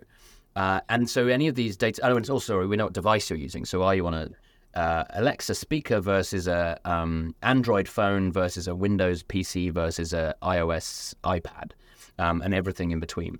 Uh, 0.56 0.80
and 0.90 1.10
so 1.10 1.28
any 1.28 1.48
of 1.48 1.56
these 1.56 1.76
data, 1.76 2.02
oh, 2.04 2.16
and 2.16 2.30
also 2.30 2.66
we 2.66 2.78
know 2.78 2.86
what 2.86 2.94
device 2.94 3.30
you're 3.30 3.40
using. 3.40 3.66
So 3.66 3.84
are 3.84 3.96
you 3.96 4.08
on 4.08 4.14
a 4.14 4.30
uh, 4.76 5.06
Alexa 5.12 5.56
speaker 5.56 6.00
versus 6.00 6.48
a 6.48 6.80
um, 6.86 7.36
Android 7.42 7.88
phone 7.88 8.32
versus 8.32 8.68
a 8.68 8.76
Windows 8.76 9.24
PC 9.24 9.72
versus 9.72 10.14
a 10.14 10.36
iOS 10.42 11.14
iPad, 11.24 11.72
um, 12.20 12.42
and 12.42 12.54
everything 12.54 12.92
in 12.92 13.00
between. 13.00 13.40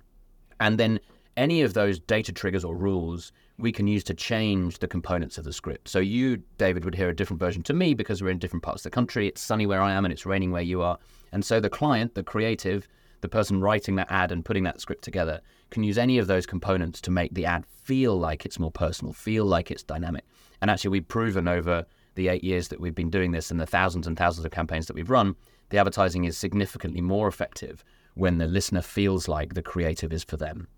And 0.60 0.78
then 0.78 0.98
any 1.36 1.62
of 1.62 1.74
those 1.74 2.00
data 2.00 2.32
triggers 2.32 2.64
or 2.64 2.74
rules 2.74 3.32
we 3.58 3.72
can 3.72 3.86
use 3.86 4.04
to 4.04 4.14
change 4.14 4.78
the 4.78 4.88
components 4.88 5.38
of 5.38 5.44
the 5.44 5.52
script. 5.52 5.88
So 5.88 5.98
you, 5.98 6.42
David, 6.58 6.84
would 6.84 6.94
hear 6.94 7.08
a 7.08 7.16
different 7.16 7.40
version 7.40 7.62
to 7.64 7.72
me 7.72 7.94
because 7.94 8.22
we're 8.22 8.30
in 8.30 8.38
different 8.38 8.62
parts 8.62 8.80
of 8.80 8.90
the 8.90 8.94
country. 8.94 9.28
It's 9.28 9.40
sunny 9.40 9.66
where 9.66 9.80
I 9.80 9.92
am 9.92 10.04
and 10.04 10.12
it's 10.12 10.26
raining 10.26 10.50
where 10.50 10.62
you 10.62 10.82
are. 10.82 10.98
And 11.32 11.44
so 11.44 11.58
the 11.58 11.70
client, 11.70 12.14
the 12.14 12.22
creative, 12.22 12.86
the 13.22 13.28
person 13.28 13.60
writing 13.60 13.96
that 13.96 14.10
ad 14.10 14.30
and 14.30 14.44
putting 14.44 14.64
that 14.64 14.80
script 14.80 15.02
together 15.02 15.40
can 15.70 15.82
use 15.82 15.96
any 15.96 16.18
of 16.18 16.26
those 16.26 16.44
components 16.44 17.00
to 17.02 17.10
make 17.10 17.32
the 17.34 17.46
ad 17.46 17.64
feel 17.66 18.18
like 18.18 18.44
it's 18.44 18.58
more 18.58 18.70
personal, 18.70 19.12
feel 19.12 19.46
like 19.46 19.70
it's 19.70 19.82
dynamic. 19.82 20.24
And 20.60 20.70
actually, 20.70 20.90
we've 20.90 21.08
proven 21.08 21.48
over 21.48 21.86
the 22.14 22.28
eight 22.28 22.44
years 22.44 22.68
that 22.68 22.80
we've 22.80 22.94
been 22.94 23.10
doing 23.10 23.30
this 23.30 23.50
and 23.50 23.60
the 23.60 23.66
thousands 23.66 24.06
and 24.06 24.16
thousands 24.16 24.44
of 24.44 24.50
campaigns 24.50 24.86
that 24.86 24.96
we've 24.96 25.10
run, 25.10 25.36
the 25.70 25.78
advertising 25.78 26.24
is 26.24 26.36
significantly 26.36 27.00
more 27.00 27.28
effective 27.28 27.84
when 28.14 28.38
the 28.38 28.46
listener 28.46 28.82
feels 28.82 29.28
like 29.28 29.54
the 29.54 29.62
creative 29.62 30.12
is 30.12 30.24
for 30.24 30.36
them. 30.36 30.68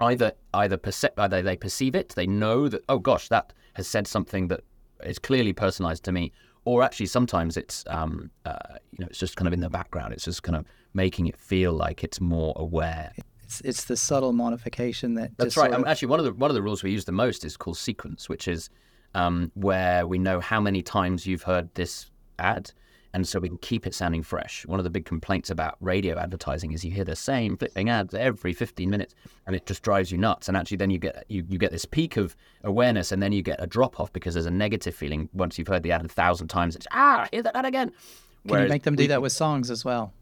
Either 0.00 0.32
either, 0.52 0.76
perce- 0.76 1.04
either 1.16 1.42
they 1.42 1.56
perceive 1.56 1.94
it, 1.94 2.10
they 2.10 2.26
know 2.26 2.68
that 2.68 2.82
oh 2.88 2.98
gosh, 2.98 3.28
that 3.28 3.52
has 3.74 3.86
said 3.86 4.06
something 4.06 4.48
that 4.48 4.60
is 5.04 5.18
clearly 5.18 5.52
personalized 5.52 6.04
to 6.04 6.12
me, 6.12 6.32
or 6.64 6.82
actually 6.82 7.06
sometimes 7.06 7.56
it's 7.56 7.84
um, 7.88 8.30
uh, 8.44 8.56
you 8.92 8.98
know 9.00 9.06
it's 9.08 9.18
just 9.18 9.36
kind 9.36 9.46
of 9.46 9.52
in 9.52 9.60
the 9.60 9.70
background. 9.70 10.12
It's 10.12 10.24
just 10.24 10.42
kind 10.42 10.56
of 10.56 10.66
making 10.94 11.26
it 11.26 11.36
feel 11.36 11.72
like 11.72 12.04
it's 12.04 12.20
more 12.20 12.52
aware. 12.56 13.12
It's, 13.42 13.60
it's 13.60 13.84
the 13.84 13.96
subtle 13.96 14.32
modification 14.32 15.14
that. 15.14 15.30
That's 15.38 15.56
right. 15.56 15.72
Of... 15.72 15.86
Actually, 15.86 16.08
one 16.08 16.18
of 16.18 16.24
the 16.26 16.32
one 16.34 16.50
of 16.50 16.54
the 16.54 16.62
rules 16.62 16.82
we 16.82 16.90
use 16.90 17.04
the 17.04 17.12
most 17.12 17.44
is 17.44 17.56
called 17.56 17.78
sequence, 17.78 18.28
which 18.28 18.48
is 18.48 18.68
um, 19.14 19.50
where 19.54 20.06
we 20.06 20.18
know 20.18 20.40
how 20.40 20.60
many 20.60 20.82
times 20.82 21.26
you've 21.26 21.44
heard 21.44 21.72
this 21.74 22.10
ad, 22.38 22.72
and 23.16 23.26
so 23.26 23.40
we 23.40 23.48
can 23.48 23.56
keep 23.56 23.86
it 23.86 23.94
sounding 23.94 24.22
fresh. 24.22 24.66
One 24.66 24.78
of 24.78 24.84
the 24.84 24.90
big 24.90 25.06
complaints 25.06 25.48
about 25.48 25.78
radio 25.80 26.18
advertising 26.18 26.72
is 26.72 26.84
you 26.84 26.90
hear 26.90 27.02
the 27.02 27.16
same 27.16 27.56
flipping 27.56 27.88
ads 27.88 28.12
every 28.12 28.52
15 28.52 28.90
minutes, 28.90 29.14
and 29.46 29.56
it 29.56 29.64
just 29.64 29.82
drives 29.82 30.12
you 30.12 30.18
nuts. 30.18 30.48
And 30.48 30.56
actually, 30.56 30.76
then 30.76 30.90
you 30.90 30.98
get 30.98 31.24
you, 31.28 31.42
you 31.48 31.56
get 31.56 31.72
this 31.72 31.86
peak 31.86 32.18
of 32.18 32.36
awareness, 32.62 33.12
and 33.12 33.22
then 33.22 33.32
you 33.32 33.40
get 33.40 33.56
a 33.58 33.66
drop 33.66 33.98
off 34.00 34.12
because 34.12 34.34
there's 34.34 34.44
a 34.44 34.50
negative 34.50 34.94
feeling 34.94 35.30
once 35.32 35.58
you've 35.58 35.66
heard 35.66 35.82
the 35.82 35.92
ad 35.92 36.04
a 36.04 36.08
thousand 36.08 36.48
times. 36.48 36.76
It's 36.76 36.86
ah, 36.92 37.26
hear 37.32 37.42
that 37.42 37.56
ad 37.56 37.64
again. 37.64 37.88
Can 37.88 37.96
Whereas 38.44 38.64
you 38.64 38.68
make 38.68 38.82
them 38.82 38.96
do 38.96 39.04
we, 39.04 39.06
that 39.06 39.22
with 39.22 39.32
songs 39.32 39.70
as 39.70 39.82
well? 39.82 40.12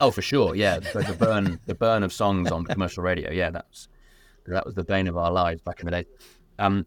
Oh, 0.00 0.12
for 0.12 0.22
sure, 0.22 0.54
yeah. 0.54 0.78
The, 0.78 1.00
the 1.00 1.14
burn, 1.14 1.58
the 1.66 1.74
burn 1.74 2.04
of 2.04 2.12
songs 2.12 2.52
on 2.52 2.66
commercial 2.66 3.02
radio. 3.02 3.32
Yeah, 3.32 3.50
that's 3.50 3.88
that 4.46 4.64
was 4.64 4.76
the 4.76 4.84
bane 4.84 5.08
of 5.08 5.16
our 5.16 5.32
lives 5.32 5.60
back 5.60 5.80
in 5.80 5.86
the 5.86 5.90
day. 5.90 6.04
Um, 6.60 6.86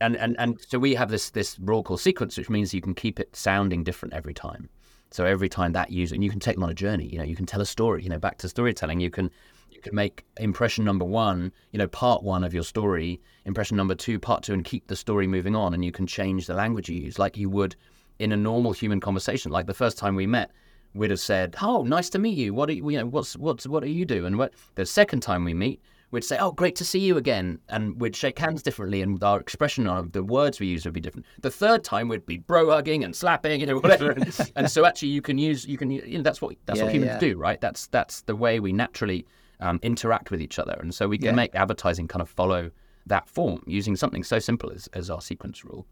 and 0.00 0.16
and 0.16 0.36
and 0.38 0.60
so 0.66 0.78
we 0.78 0.94
have 0.94 1.10
this 1.10 1.30
this 1.30 1.58
raw 1.58 1.82
call 1.82 1.96
sequence, 1.96 2.36
which 2.36 2.50
means 2.50 2.74
you 2.74 2.80
can 2.80 2.94
keep 2.94 3.20
it 3.20 3.34
sounding 3.34 3.84
different 3.84 4.14
every 4.14 4.34
time. 4.34 4.68
So 5.10 5.24
every 5.24 5.48
time 5.48 5.72
that 5.72 5.90
user, 5.90 6.14
and 6.14 6.24
you 6.24 6.30
can 6.30 6.40
take 6.40 6.56
them 6.56 6.64
on 6.64 6.70
a 6.70 6.74
journey. 6.74 7.06
You 7.06 7.18
know, 7.18 7.24
you 7.24 7.36
can 7.36 7.46
tell 7.46 7.60
a 7.60 7.66
story. 7.66 8.02
You 8.02 8.08
know, 8.08 8.18
back 8.18 8.38
to 8.38 8.48
storytelling. 8.48 9.00
You 9.00 9.10
can 9.10 9.30
you 9.70 9.80
can 9.80 9.94
make 9.94 10.24
impression 10.38 10.84
number 10.84 11.04
one, 11.04 11.52
you 11.72 11.78
know, 11.78 11.86
part 11.86 12.22
one 12.22 12.44
of 12.44 12.54
your 12.54 12.64
story, 12.64 13.20
impression 13.44 13.76
number 13.76 13.94
two, 13.94 14.18
part 14.18 14.42
two, 14.42 14.54
and 14.54 14.64
keep 14.64 14.86
the 14.86 14.96
story 14.96 15.26
moving 15.26 15.54
on. 15.54 15.74
And 15.74 15.84
you 15.84 15.92
can 15.92 16.06
change 16.06 16.46
the 16.46 16.54
language 16.54 16.88
you 16.88 16.96
use, 16.96 17.18
like 17.18 17.36
you 17.36 17.48
would 17.50 17.76
in 18.18 18.32
a 18.32 18.36
normal 18.36 18.72
human 18.72 19.00
conversation. 19.00 19.52
Like 19.52 19.66
the 19.66 19.74
first 19.74 19.98
time 19.98 20.14
we 20.14 20.26
met, 20.26 20.50
we'd 20.94 21.10
have 21.10 21.20
said, 21.20 21.56
"Oh, 21.62 21.82
nice 21.82 22.08
to 22.10 22.18
meet 22.18 22.36
you. 22.36 22.54
What 22.54 22.68
are 22.68 22.72
you, 22.72 22.90
you 22.90 22.98
know? 22.98 23.06
What's 23.06 23.36
what's 23.36 23.66
what 23.66 23.82
do 23.82 23.90
you 23.90 24.04
do?" 24.04 24.26
And 24.26 24.38
what 24.38 24.54
the 24.74 24.86
second 24.86 25.20
time 25.20 25.44
we 25.44 25.54
meet, 25.54 25.80
we'd 26.10 26.24
say, 26.24 26.38
"Oh, 26.38 26.52
great 26.52 26.76
to 26.76 26.84
see 26.84 26.98
you 27.00 27.16
again," 27.16 27.58
and 27.68 28.00
we'd 28.00 28.16
shake 28.16 28.38
hands 28.38 28.62
differently, 28.62 29.02
and 29.02 29.22
our 29.22 29.40
expression 29.40 29.86
of 29.86 30.12
the 30.12 30.22
words 30.22 30.60
we 30.60 30.66
use 30.66 30.84
would 30.84 30.94
be 30.94 31.00
different. 31.00 31.26
The 31.40 31.50
third 31.50 31.84
time 31.84 32.08
we'd 32.08 32.26
be 32.26 32.38
bro 32.38 32.70
hugging 32.70 33.04
and 33.04 33.14
slapping, 33.14 33.60
you 33.60 33.66
know, 33.66 33.78
whatever. 33.78 34.10
and, 34.16 34.52
and 34.56 34.70
so 34.70 34.84
actually, 34.84 35.08
you 35.08 35.22
can 35.22 35.38
use 35.38 35.66
you 35.66 35.76
can 35.78 35.90
you 35.90 36.18
know, 36.18 36.22
that's 36.22 36.40
what 36.40 36.56
that's 36.66 36.78
Yeah, 36.78 36.84
what 36.84 36.92
humans 36.94 37.12
yeah. 37.14 37.18
do, 37.18 37.36
right? 37.36 37.60
That's 37.60 37.86
that's 37.88 38.22
the 38.22 38.36
way 38.36 38.60
we 38.60 38.72
naturally 38.72 39.26
um, 39.60 39.78
interact 39.82 40.30
with 40.30 40.40
each 40.40 40.58
other, 40.58 40.76
and 40.80 40.94
so 40.94 41.08
we 41.08 41.18
can 41.18 41.26
Yeah. 41.26 41.32
make 41.32 41.54
advertising 41.54 42.08
kind 42.08 42.22
of 42.22 42.28
follow 42.28 42.70
that 43.06 43.28
form 43.28 43.62
using 43.66 43.94
something 43.94 44.24
so 44.24 44.38
simple 44.38 44.70
as, 44.72 44.88
as 44.92 45.10
our 45.10 45.20
sequence 45.20 45.64
rule. 45.64 45.86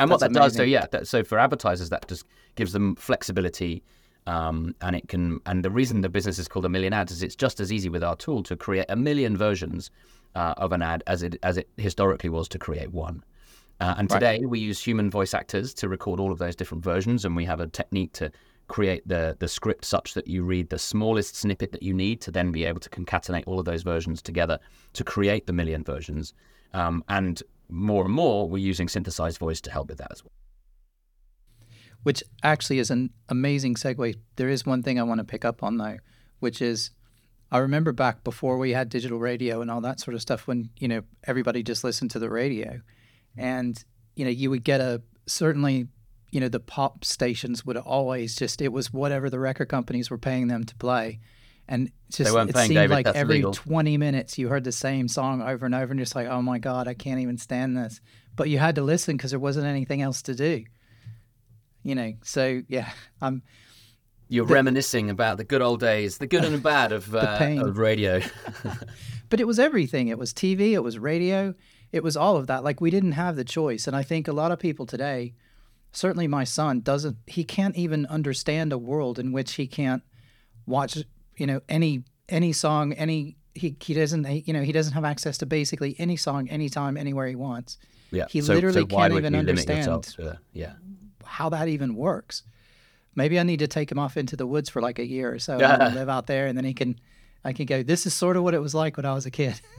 And 0.00 0.10
what 0.10 0.18
That's 0.18 0.32
that 0.32 0.40
does, 0.40 0.56
so 0.56 0.62
yeah, 0.64 0.86
that, 0.90 1.06
so 1.06 1.22
for 1.22 1.38
advertisers, 1.38 1.90
that 1.90 2.08
just 2.08 2.24
gives 2.56 2.72
them 2.72 2.96
flexibility, 2.96 3.84
um, 4.26 4.74
and 4.80 4.96
it 4.96 5.08
can. 5.08 5.40
And 5.46 5.64
the 5.64 5.70
reason 5.70 6.00
the 6.00 6.08
business 6.08 6.38
is 6.38 6.48
called 6.48 6.64
a 6.64 6.68
million 6.68 6.92
ads 6.92 7.12
is 7.12 7.22
it's 7.22 7.36
just 7.36 7.60
as 7.60 7.72
easy 7.72 7.88
with 7.88 8.04
our 8.04 8.16
tool 8.16 8.42
to 8.44 8.56
create 8.56 8.86
a 8.88 8.96
million 8.96 9.36
versions 9.36 9.90
uh, 10.34 10.54
of 10.56 10.72
an 10.72 10.82
ad 10.82 11.02
as 11.06 11.22
it 11.22 11.36
as 11.42 11.56
it 11.56 11.68
historically 11.76 12.30
was 12.30 12.48
to 12.48 12.58
create 12.58 12.92
one. 12.92 13.22
Uh, 13.80 13.94
and 13.98 14.10
Right. 14.10 14.20
today 14.20 14.46
we 14.46 14.60
use 14.60 14.82
human 14.82 15.10
voice 15.10 15.34
actors 15.34 15.74
to 15.74 15.88
record 15.88 16.20
all 16.20 16.30
of 16.30 16.38
those 16.38 16.54
different 16.54 16.84
versions, 16.84 17.24
and 17.24 17.34
we 17.34 17.44
have 17.44 17.60
a 17.60 17.66
technique 17.66 18.12
to 18.12 18.30
create 18.68 19.06
the 19.06 19.36
the 19.40 19.48
script 19.48 19.84
such 19.84 20.14
that 20.14 20.28
you 20.28 20.44
read 20.44 20.70
the 20.70 20.78
smallest 20.78 21.36
snippet 21.36 21.72
that 21.72 21.82
you 21.82 21.92
need 21.92 22.20
to 22.20 22.30
then 22.30 22.52
be 22.52 22.64
able 22.64 22.80
to 22.80 22.88
concatenate 22.90 23.44
all 23.46 23.58
of 23.58 23.64
those 23.64 23.82
versions 23.82 24.22
together 24.22 24.58
to 24.92 25.04
create 25.04 25.46
the 25.46 25.52
million 25.52 25.82
versions. 25.82 26.32
Um, 26.74 27.02
and 27.08 27.42
more 27.68 28.04
and 28.04 28.14
more, 28.14 28.48
we're 28.48 28.58
using 28.58 28.88
synthesized 28.88 29.38
voice 29.38 29.60
to 29.62 29.70
help 29.70 29.88
with 29.88 29.98
that 29.98 30.12
as 30.12 30.22
well. 30.22 30.32
Which 32.02 32.22
actually 32.42 32.78
is 32.78 32.90
an 32.90 33.10
amazing 33.28 33.74
segue. 33.74 34.16
There 34.36 34.48
is 34.48 34.66
one 34.66 34.82
thing 34.82 34.98
I 34.98 35.04
want 35.04 35.18
to 35.18 35.24
pick 35.24 35.44
up 35.44 35.62
on 35.62 35.76
though, 35.76 35.98
which 36.40 36.60
is 36.60 36.90
I 37.50 37.58
remember 37.58 37.92
back 37.92 38.24
before 38.24 38.56
we 38.56 38.72
had 38.72 38.88
digital 38.88 39.18
radio 39.18 39.60
and 39.60 39.70
all 39.70 39.82
that 39.82 40.00
sort 40.00 40.14
of 40.14 40.22
stuff 40.22 40.46
when, 40.46 40.70
you 40.78 40.88
know, 40.88 41.02
everybody 41.24 41.62
just 41.62 41.84
listened 41.84 42.10
to 42.12 42.18
the 42.18 42.30
radio. 42.30 42.80
And, 43.36 43.82
you 44.16 44.24
know, 44.24 44.30
you 44.30 44.48
would 44.50 44.64
get 44.64 44.80
a 44.80 45.02
certainly, 45.26 45.88
you 46.30 46.40
know, 46.40 46.48
the 46.48 46.60
pop 46.60 47.04
stations 47.04 47.64
would 47.64 47.76
always 47.76 48.34
just 48.34 48.62
it 48.62 48.72
was 48.72 48.92
whatever 48.92 49.28
the 49.28 49.38
record 49.38 49.68
companies 49.68 50.10
were 50.10 50.18
paying 50.18 50.48
them 50.48 50.64
to 50.64 50.74
play. 50.76 51.20
And 51.68 51.92
just 52.10 52.34
it 52.34 52.56
seemed 52.56 52.74
David, 52.74 52.90
like 52.90 53.06
every 53.06 53.36
illegal. 53.36 53.52
20 53.52 53.96
minutes 53.98 54.36
you 54.36 54.48
heard 54.48 54.64
the 54.64 54.72
same 54.72 55.06
song 55.06 55.42
over 55.42 55.64
and 55.66 55.74
over 55.74 55.92
and 55.92 56.00
just 56.00 56.16
like, 56.16 56.26
oh 56.26 56.42
my 56.42 56.58
God, 56.58 56.88
I 56.88 56.94
can't 56.94 57.20
even 57.20 57.38
stand 57.38 57.76
this. 57.76 58.00
But 58.34 58.48
you 58.48 58.58
had 58.58 58.74
to 58.76 58.82
listen 58.82 59.16
because 59.16 59.30
there 59.30 59.38
wasn't 59.38 59.66
anything 59.66 60.02
else 60.02 60.22
to 60.22 60.34
do 60.34 60.64
you 61.82 61.94
know 61.94 62.12
so 62.22 62.62
yeah 62.68 62.90
i'm 63.20 63.42
You're 64.28 64.46
reminiscing 64.46 65.10
about 65.10 65.36
the 65.36 65.44
good 65.44 65.62
old 65.62 65.80
days, 65.80 66.18
the 66.18 66.26
good 66.26 66.44
and 66.44 66.54
the 66.54 66.58
bad 66.58 66.92
of, 66.92 67.14
uh, 67.14 67.38
of 67.58 67.76
radio. 67.76 68.22
but 69.28 69.40
it 69.40 69.46
was 69.46 69.58
everything 69.58 70.08
it 70.08 70.18
was 70.18 70.32
tv 70.32 70.72
it 70.72 70.82
was 70.82 70.98
radio 70.98 71.54
it 71.90 72.02
was 72.02 72.16
all 72.16 72.36
of 72.36 72.46
that 72.46 72.64
like 72.64 72.80
we 72.80 72.90
didn't 72.90 73.12
have 73.12 73.36
the 73.36 73.44
choice 73.44 73.86
and 73.86 73.96
i 73.96 74.02
think 74.02 74.28
a 74.28 74.32
lot 74.32 74.52
of 74.52 74.58
people 74.58 74.86
today 74.86 75.34
certainly 75.92 76.26
my 76.26 76.44
son 76.44 76.80
doesn't 76.80 77.16
he 77.26 77.44
can't 77.44 77.76
even 77.76 78.06
understand 78.06 78.72
a 78.72 78.78
world 78.78 79.18
in 79.18 79.32
which 79.32 79.54
he 79.54 79.66
can't 79.66 80.02
watch 80.66 80.98
you 81.36 81.46
know 81.46 81.60
any 81.68 82.02
any 82.28 82.52
song 82.52 82.92
any 82.94 83.36
he, 83.54 83.76
he 83.80 83.92
doesn't 83.92 84.24
he, 84.24 84.44
you 84.46 84.52
know 84.52 84.62
he 84.62 84.72
doesn't 84.72 84.94
have 84.94 85.04
access 85.04 85.36
to 85.38 85.46
basically 85.46 85.94
any 85.98 86.16
song 86.16 86.48
anytime 86.48 86.96
anywhere 86.96 87.26
he 87.26 87.34
wants 87.34 87.78
yeah. 88.12 88.26
He 88.28 88.40
so, 88.42 88.54
literally 88.54 88.82
so 88.82 88.86
can't 88.86 89.14
even 89.14 89.34
understand. 89.34 90.14
yeah. 90.52 90.74
How 91.24 91.48
that 91.50 91.68
even 91.68 91.94
works. 91.94 92.42
Maybe 93.14 93.38
I 93.38 93.42
need 93.42 93.58
to 93.58 93.68
take 93.68 93.90
him 93.92 93.98
off 93.98 94.16
into 94.16 94.36
the 94.36 94.46
woods 94.46 94.70
for 94.70 94.80
like 94.80 94.98
a 94.98 95.06
year 95.06 95.34
or 95.34 95.38
so 95.38 95.58
and 95.58 95.94
live 95.94 96.08
out 96.08 96.26
there, 96.26 96.46
and 96.46 96.56
then 96.56 96.64
he 96.64 96.72
can, 96.72 96.98
I 97.44 97.52
can 97.52 97.66
go. 97.66 97.82
This 97.82 98.06
is 98.06 98.14
sort 98.14 98.36
of 98.36 98.42
what 98.42 98.54
it 98.54 98.60
was 98.60 98.74
like 98.74 98.96
when 98.96 99.04
I 99.04 99.12
was 99.14 99.26
a 99.26 99.30
kid. 99.30 99.60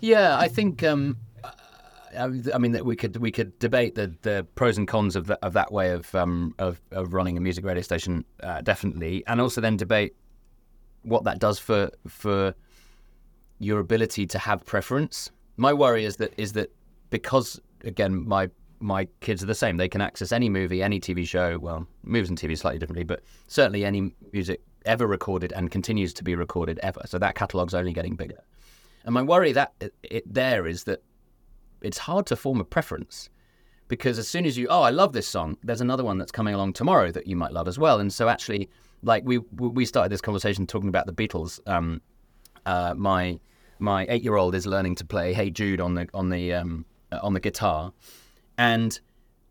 Yeah, 0.00 0.36
I 0.36 0.48
think. 0.48 0.82
Um, 0.82 1.18
uh, 2.16 2.30
I 2.52 2.58
mean, 2.58 2.72
that 2.72 2.84
we 2.84 2.96
could 2.96 3.16
we 3.16 3.30
could 3.30 3.58
debate 3.58 3.94
the, 3.94 4.14
the 4.22 4.46
pros 4.54 4.78
and 4.78 4.86
cons 4.86 5.16
of 5.16 5.26
that, 5.28 5.38
of 5.42 5.52
that 5.52 5.72
way 5.72 5.90
of 5.90 6.12
um, 6.14 6.54
of, 6.58 6.80
of 6.90 7.12
running 7.12 7.36
a 7.36 7.40
music 7.40 7.64
radio 7.64 7.82
station, 7.82 8.24
uh, 8.42 8.60
definitely, 8.60 9.24
and 9.26 9.40
also 9.40 9.60
then 9.60 9.76
debate 9.76 10.14
what 11.02 11.24
that 11.24 11.38
does 11.38 11.58
for 11.58 11.90
for 12.06 12.54
your 13.58 13.80
ability 13.80 14.26
to 14.26 14.38
have 14.38 14.64
preference. 14.64 15.30
My 15.56 15.72
worry 15.72 16.04
is 16.04 16.16
that 16.16 16.32
is 16.36 16.52
that 16.52 16.74
because 17.10 17.60
again 17.84 18.26
my 18.26 18.50
my 18.84 19.08
kids 19.20 19.42
are 19.42 19.46
the 19.46 19.54
same. 19.54 19.78
They 19.78 19.88
can 19.88 20.02
access 20.02 20.30
any 20.30 20.50
movie, 20.50 20.82
any 20.82 21.00
TV 21.00 21.26
show. 21.26 21.58
Well, 21.58 21.86
movies 22.02 22.28
and 22.28 22.38
TV 22.38 22.56
slightly 22.56 22.78
differently, 22.78 23.04
but 23.04 23.22
certainly 23.48 23.82
any 23.82 24.14
music 24.30 24.60
ever 24.84 25.06
recorded 25.06 25.52
and 25.52 25.70
continues 25.70 26.12
to 26.12 26.22
be 26.22 26.34
recorded 26.34 26.78
ever. 26.82 27.00
So 27.06 27.18
that 27.18 27.34
catalogue's 27.34 27.72
only 27.72 27.94
getting 27.94 28.14
bigger. 28.14 28.44
And 29.04 29.14
my 29.14 29.22
worry 29.22 29.52
that 29.52 29.72
it, 29.80 29.94
it 30.02 30.32
there 30.32 30.66
is 30.66 30.84
that 30.84 31.02
it's 31.80 31.96
hard 31.96 32.26
to 32.26 32.36
form 32.36 32.60
a 32.60 32.64
preference 32.64 33.30
because 33.88 34.18
as 34.18 34.28
soon 34.28 34.44
as 34.44 34.58
you 34.58 34.66
oh 34.68 34.82
I 34.82 34.90
love 34.90 35.14
this 35.14 35.26
song, 35.26 35.56
there's 35.62 35.80
another 35.80 36.04
one 36.04 36.18
that's 36.18 36.32
coming 36.32 36.54
along 36.54 36.74
tomorrow 36.74 37.10
that 37.10 37.26
you 37.26 37.36
might 37.36 37.52
love 37.52 37.68
as 37.68 37.78
well. 37.78 38.00
And 38.00 38.12
so 38.12 38.28
actually, 38.28 38.68
like 39.02 39.22
we 39.24 39.38
we 39.38 39.86
started 39.86 40.12
this 40.12 40.20
conversation 40.20 40.66
talking 40.66 40.90
about 40.90 41.06
the 41.06 41.14
Beatles. 41.14 41.58
Um, 41.66 42.02
uh, 42.66 42.92
my 42.94 43.40
my 43.78 44.04
eight 44.10 44.22
year 44.22 44.36
old 44.36 44.54
is 44.54 44.66
learning 44.66 44.96
to 44.96 45.06
play 45.06 45.32
Hey 45.32 45.48
Jude 45.48 45.80
on 45.80 45.94
the 45.94 46.06
on 46.12 46.28
the 46.28 46.52
um, 46.52 46.84
uh, 47.10 47.20
on 47.22 47.32
the 47.32 47.40
guitar, 47.40 47.94
and 48.58 48.98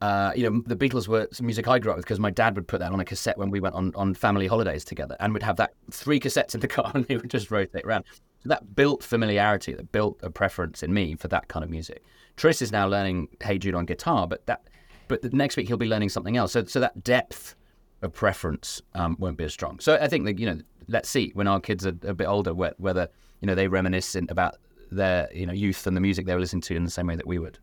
uh, 0.01 0.33
you 0.35 0.49
know 0.49 0.61
the 0.65 0.75
Beatles 0.75 1.07
were 1.07 1.27
some 1.31 1.45
music 1.45 1.67
I 1.67 1.79
grew 1.79 1.91
up 1.91 1.97
with 1.97 2.05
because 2.05 2.19
my 2.19 2.29
dad 2.29 2.55
would 2.55 2.67
put 2.67 2.79
that 2.79 2.91
on 2.91 2.99
a 2.99 3.05
cassette 3.05 3.37
when 3.37 3.49
we 3.49 3.59
went 3.59 3.75
on, 3.75 3.93
on 3.95 4.13
family 4.13 4.47
holidays 4.47 4.83
together, 4.83 5.15
and 5.19 5.33
we'd 5.33 5.43
have 5.43 5.55
that 5.57 5.73
three 5.91 6.19
cassettes 6.19 6.53
in 6.53 6.61
the 6.61 6.67
car, 6.77 6.91
and 6.93 7.05
they 7.05 7.15
would 7.15 7.29
just 7.29 7.51
rotate 7.51 7.85
around. 7.85 8.03
So 8.43 8.49
that 8.49 8.75
built 8.75 9.01
familiarity, 9.01 9.73
that 9.73 9.91
built 9.93 10.19
a 10.21 10.29
preference 10.29 10.83
in 10.83 10.93
me 10.93 11.15
for 11.15 11.29
that 11.29 11.47
kind 11.47 11.63
of 11.63 11.69
music. 11.69 12.03
Tris 12.35 12.61
is 12.61 12.71
now 12.71 12.87
learning 12.87 13.29
Hey 13.41 13.57
Jude 13.57 13.75
on 13.75 13.85
guitar, 13.85 14.27
but 14.27 14.45
that 14.47 14.67
but 15.07 15.21
the 15.21 15.29
next 15.29 15.55
week 15.55 15.67
he'll 15.67 15.77
be 15.77 15.87
learning 15.87 16.09
something 16.09 16.35
else. 16.35 16.51
So 16.51 16.65
so 16.65 16.79
that 16.81 17.03
depth 17.03 17.55
of 18.01 18.11
preference 18.13 18.81
um, 18.95 19.15
won't 19.19 19.37
be 19.37 19.45
as 19.45 19.53
strong. 19.53 19.79
So 19.79 19.95
I 19.95 20.07
think 20.07 20.25
that 20.25 20.37
you 20.37 20.45
know, 20.45 20.59
let's 20.89 21.09
see 21.09 21.31
when 21.33 21.47
our 21.47 21.59
kids 21.59 21.85
are 21.85 21.95
a 22.03 22.13
bit 22.13 22.27
older 22.27 22.53
whe- 22.53 22.75
whether 22.77 23.07
you 23.39 23.47
know 23.47 23.55
they 23.55 23.69
reminisce 23.69 24.15
in, 24.15 24.27
about 24.29 24.57
their 24.91 25.29
you 25.33 25.45
know 25.45 25.53
youth 25.53 25.87
and 25.87 25.95
the 25.95 26.01
music 26.01 26.25
they 26.25 26.33
were 26.33 26.41
listening 26.41 26.61
to 26.63 26.75
in 26.75 26.83
the 26.83 26.91
same 26.91 27.07
way 27.07 27.15
that 27.15 27.25
we 27.25 27.39
would. 27.39 27.59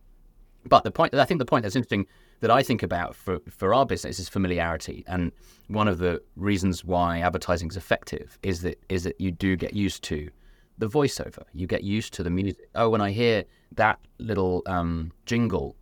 But 0.67 0.85
the 0.85 0.91
point, 0.91 1.15
I 1.15 1.25
think, 1.25 1.39
the 1.39 1.47
point 1.47 1.63
that's 1.63 1.77
interesting 1.77 2.07
that 2.41 2.51
I 2.51 2.63
think 2.63 2.83
about 2.83 3.15
for 3.15 3.39
for 3.49 3.75
our 3.75 3.87
business 3.87 4.19
is 4.19 4.29
familiarity, 4.29 5.05
and 5.07 5.33
one 5.69 5.89
of 5.89 5.99
the 5.99 6.23
reasons 6.37 6.85
why 6.85 7.21
advertising 7.21 7.69
is 7.69 7.77
effective 7.77 8.39
is 8.43 8.63
that 8.63 8.79
is 8.89 9.05
that 9.05 9.21
you 9.21 9.31
do 9.31 9.57
get 9.57 9.73
used 9.73 10.03
to 10.05 10.31
the 10.79 10.89
voiceover. 10.89 11.45
You 11.55 11.67
get 11.67 11.85
used 11.85 12.13
to 12.15 12.23
the 12.23 12.31
music. 12.31 12.69
Oh, 12.75 12.91
when 12.91 13.01
I 13.01 13.11
hear 13.11 13.45
that 13.77 13.99
little 14.19 14.63
um, 14.67 15.13
jingle, 15.27 15.77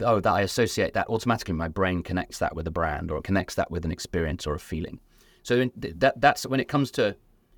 oh, 0.00 0.20
that 0.20 0.32
I 0.32 0.42
associate 0.42 0.94
that 0.94 1.08
automatically. 1.08 1.54
My 1.54 1.68
brain 1.68 2.02
connects 2.02 2.38
that 2.38 2.54
with 2.54 2.66
a 2.66 2.70
brand, 2.70 3.10
or 3.10 3.18
it 3.18 3.24
connects 3.24 3.54
that 3.56 3.70
with 3.70 3.84
an 3.84 3.92
experience 3.92 4.46
or 4.46 4.54
a 4.54 4.60
feeling. 4.60 5.00
So 5.42 5.70
that 5.76 6.20
that's 6.20 6.46
when 6.46 6.60
it 6.60 6.68
comes 6.68 6.90
to 6.92 7.16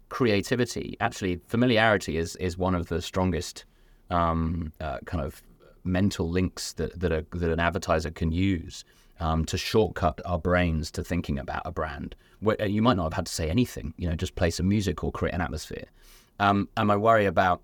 creativity. 0.08 0.96
Actually, 1.00 1.40
familiarity 1.46 2.16
is 2.16 2.36
is 2.36 2.56
one 2.58 2.74
of 2.74 2.88
the 2.88 3.02
strongest 3.02 3.64
um, 4.10 4.72
uh, 4.80 4.98
kind 5.04 5.24
of 5.24 5.42
mental 5.84 6.28
links 6.28 6.72
that 6.74 6.98
that, 6.98 7.12
a, 7.12 7.24
that 7.32 7.50
an 7.50 7.60
advertiser 7.60 8.10
can 8.10 8.32
use 8.32 8.84
um, 9.20 9.44
to 9.44 9.56
shortcut 9.56 10.20
our 10.24 10.38
brains 10.38 10.90
to 10.92 11.04
thinking 11.04 11.38
about 11.38 11.62
a 11.64 11.72
brand. 11.72 12.14
Where 12.40 12.66
you 12.66 12.82
might 12.82 12.96
not 12.96 13.04
have 13.04 13.12
had 13.14 13.26
to 13.26 13.32
say 13.32 13.48
anything, 13.48 13.94
you 13.96 14.08
know, 14.08 14.16
just 14.16 14.34
play 14.34 14.50
some 14.50 14.68
music 14.68 15.02
or 15.02 15.12
create 15.12 15.34
an 15.34 15.40
atmosphere. 15.40 15.86
Um, 16.40 16.68
and 16.76 16.88
my 16.88 16.96
worry 16.96 17.26
about 17.26 17.62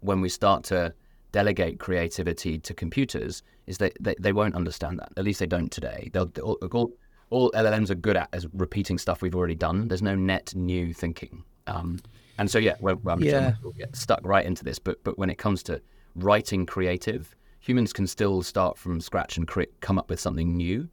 when 0.00 0.20
we 0.20 0.28
start 0.28 0.64
to 0.64 0.94
delegate 1.30 1.78
creativity 1.78 2.58
to 2.58 2.74
computers 2.74 3.42
is 3.66 3.78
that 3.78 3.92
they, 4.00 4.14
they 4.18 4.32
won't 4.32 4.54
understand 4.54 4.98
that. 4.98 5.10
At 5.16 5.24
least 5.24 5.40
they 5.40 5.46
don't 5.46 5.70
today. 5.70 6.10
They'll 6.12 6.30
all, 6.42 6.58
all, 6.72 6.92
all 7.30 7.50
LLMs 7.52 7.90
are 7.90 7.94
good 7.94 8.16
at 8.16 8.28
is 8.32 8.46
repeating 8.52 8.98
stuff 8.98 9.22
we've 9.22 9.34
already 9.34 9.54
done. 9.54 9.88
There's 9.88 10.02
no 10.02 10.14
net 10.14 10.54
new 10.54 10.92
thinking. 10.92 11.44
Um, 11.66 12.00
and 12.38 12.50
so 12.50 12.58
yeah, 12.58 12.76
well, 12.80 13.00
I'm 13.06 13.22
sure 13.22 13.58
we'll 13.62 13.72
get 13.72 13.94
stuck 13.94 14.20
right 14.24 14.44
into 14.44 14.64
this. 14.64 14.78
But 14.78 15.02
but 15.04 15.18
when 15.18 15.30
it 15.30 15.38
comes 15.38 15.62
to 15.64 15.80
writing 16.14 16.66
creative, 16.66 17.34
humans 17.60 17.92
can 17.92 18.06
still 18.06 18.42
start 18.42 18.76
from 18.78 19.00
scratch 19.00 19.36
and 19.36 19.46
create, 19.46 19.80
come 19.80 19.98
up 19.98 20.10
with 20.10 20.20
something 20.20 20.56
new. 20.56 20.88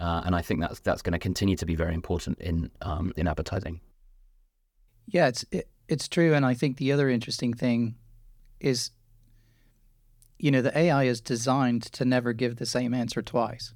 uh, 0.00 0.22
and 0.24 0.34
I 0.34 0.40
think 0.42 0.60
that's 0.60 0.80
that's 0.80 1.02
going 1.02 1.12
to 1.12 1.18
continue 1.18 1.56
to 1.56 1.66
be 1.66 1.76
very 1.76 1.94
important 1.94 2.40
in 2.40 2.70
um, 2.80 3.12
in 3.16 3.28
advertising. 3.28 3.80
Yeah, 5.06 5.28
it's 5.28 5.44
it, 5.52 5.68
it's 5.88 6.08
true, 6.08 6.34
and 6.34 6.46
I 6.46 6.54
think 6.54 6.78
the 6.78 6.90
other 6.92 7.10
interesting 7.10 7.52
thing 7.52 7.96
is, 8.60 8.90
you 10.38 10.50
know, 10.50 10.62
the 10.62 10.76
AI 10.76 11.04
is 11.04 11.20
designed 11.20 11.82
to 11.92 12.04
never 12.04 12.32
give 12.32 12.56
the 12.56 12.66
same 12.66 12.94
answer 12.94 13.20
twice. 13.20 13.74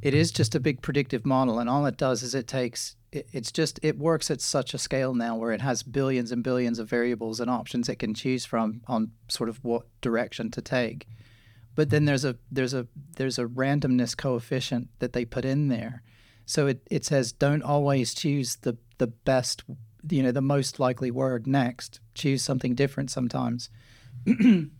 It 0.00 0.14
is 0.14 0.30
just 0.30 0.54
a 0.54 0.60
big 0.60 0.80
predictive 0.80 1.26
model, 1.26 1.58
and 1.58 1.68
all 1.68 1.86
it 1.86 1.96
does 1.96 2.22
is 2.22 2.34
it 2.34 2.46
takes 2.46 2.96
it, 3.12 3.28
it's 3.32 3.52
just 3.52 3.80
it 3.82 3.98
works 3.98 4.30
at 4.30 4.40
such 4.40 4.74
a 4.74 4.78
scale 4.78 5.14
now 5.14 5.36
where 5.36 5.52
it 5.52 5.60
has 5.60 5.82
billions 5.82 6.32
and 6.32 6.42
billions 6.42 6.78
of 6.78 6.88
variables 6.88 7.40
and 7.40 7.50
options 7.50 7.88
it 7.88 7.98
can 7.98 8.14
choose 8.14 8.44
from 8.44 8.82
on 8.86 9.12
sort 9.28 9.48
of 9.48 9.62
what 9.64 9.86
direction 10.00 10.50
to 10.52 10.62
take. 10.62 11.06
But 11.74 11.90
then 11.90 12.04
there's 12.04 12.24
a 12.24 12.36
there's 12.50 12.74
a 12.74 12.86
there's 13.16 13.38
a 13.38 13.46
randomness 13.46 14.16
coefficient 14.16 14.88
that 14.98 15.12
they 15.12 15.24
put 15.24 15.44
in 15.44 15.68
there. 15.68 16.02
So 16.46 16.66
it, 16.66 16.82
it 16.90 17.04
says 17.04 17.32
don't 17.32 17.62
always 17.62 18.14
choose 18.14 18.56
the 18.56 18.76
the 18.98 19.06
best 19.06 19.62
you 20.08 20.22
know 20.22 20.32
the 20.32 20.40
most 20.40 20.80
likely 20.80 21.10
word 21.10 21.46
next. 21.46 22.00
Choose 22.14 22.42
something 22.42 22.74
different 22.74 23.10
sometimes. 23.10 23.70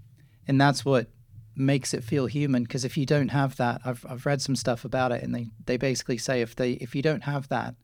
And 0.51 0.61
that's 0.61 0.85
what 0.85 1.07
makes 1.55 1.95
it 1.95 2.03
feel 2.03 2.27
human 2.27 2.65
because 2.65 2.85
if 2.85 2.97
you 2.97 3.07
don't 3.07 3.29
have 3.29 3.55
that 3.57 3.81
I've, 3.85 4.05
I've 4.09 4.27
read 4.27 4.43
some 4.43 4.57
stuff 4.57 4.85
about 4.85 5.13
it 5.13 5.23
and 5.23 5.33
they, 5.33 5.47
they 5.67 5.77
basically 5.77 6.19
say 6.19 6.41
if 6.41 6.57
they 6.57 6.73
if 6.73 6.95
you 6.95 7.03
don't 7.03 7.23
have 7.23 7.49
that 7.51 7.77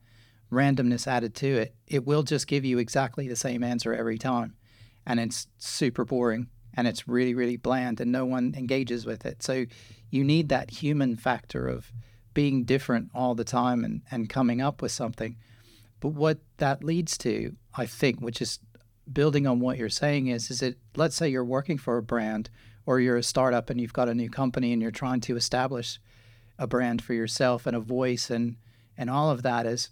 randomness 0.51 1.07
added 1.07 1.35
to 1.35 1.47
it 1.47 1.75
it 1.87 2.07
will 2.07 2.23
just 2.23 2.47
give 2.47 2.65
you 2.65 2.79
exactly 2.79 3.27
the 3.27 3.37
same 3.37 3.63
answer 3.63 3.93
every 3.93 4.19
time. 4.19 4.55
And 5.07 5.21
it's 5.21 5.47
super 5.59 6.05
boring 6.05 6.49
and 6.75 6.87
it's 6.87 7.09
really 7.09 7.35
really 7.35 7.57
bland 7.57 8.01
and 8.01 8.13
no 8.13 8.25
one 8.25 8.55
engages 8.57 9.07
with 9.07 9.27
it. 9.27 9.43
So 9.43 9.67
you 10.11 10.25
need 10.25 10.49
that 10.49 10.71
human 10.71 11.17
factor 11.17 11.67
of 11.67 11.93
being 12.35 12.65
different 12.65 13.11
all 13.15 13.35
the 13.35 13.45
time 13.45 13.85
and, 13.85 14.03
and 14.11 14.29
coming 14.29 14.61
up 14.61 14.83
with 14.83 14.93
something. 14.93 15.37
But 16.01 16.11
what 16.11 16.39
that 16.59 16.85
leads 16.85 17.17
to 17.19 17.57
i 17.77 17.87
think 17.87 18.21
which 18.21 18.41
is 18.41 18.59
building 19.13 19.47
on 19.47 19.61
what 19.61 19.79
you're 19.79 19.89
saying 19.89 20.27
is 20.27 20.51
is 20.51 20.63
it 20.63 20.79
let's 20.97 21.15
say 21.15 21.29
you're 21.29 21.45
working 21.45 21.79
for 21.79 21.97
a 21.97 22.03
brand 22.03 22.51
or 22.87 23.01
you're 23.01 23.17
a 23.17 23.23
startup 23.23 23.71
and 23.71 23.81
you've 23.81 23.93
got 23.93 24.09
a 24.09 24.15
new 24.15 24.29
company 24.29 24.73
and 24.73 24.83
you're 24.83 24.91
trying 24.91 25.21
to 25.21 25.37
establish 25.37 26.01
a 26.59 26.67
brand 26.67 27.03
for 27.03 27.15
yourself 27.15 27.67
and 27.67 27.77
a 27.77 27.81
voice 27.81 28.31
and 28.31 28.57
and 28.97 29.11
all 29.11 29.31
of 29.31 29.43
that 29.43 29.67
is 29.67 29.91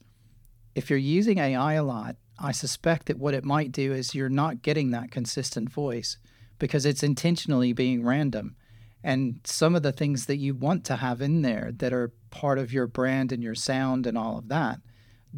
if 0.75 0.91
you're 0.91 0.99
using 0.99 1.39
ai 1.39 1.75
a 1.75 1.83
lot 1.83 2.17
i 2.39 2.53
suspect 2.53 3.07
that 3.07 3.19
what 3.19 3.35
it 3.35 3.45
might 3.45 3.73
do 3.73 3.93
is 3.93 4.15
you're 4.15 4.29
not 4.29 4.63
getting 4.63 4.91
that 4.91 5.11
consistent 5.11 5.71
voice 5.71 6.17
because 6.59 6.87
it's 6.87 7.03
intentionally 7.03 7.73
being 7.73 8.05
random. 8.05 8.57
And 9.03 9.41
some 9.45 9.75
of 9.75 9.83
the 9.83 9.93
things 9.93 10.27
that 10.27 10.39
you 10.39 10.55
want 10.55 10.85
to 10.87 10.97
have 10.97 11.21
in 11.21 11.43
there 11.43 11.71
that 11.77 11.93
are 11.93 12.13
part 12.31 12.59
of 12.59 12.73
your 12.73 12.87
brand 12.87 13.33
and 13.33 13.43
your 13.43 13.55
sound 13.55 14.07
and 14.07 14.17
all 14.17 14.39
of 14.39 14.49
that 14.49 14.81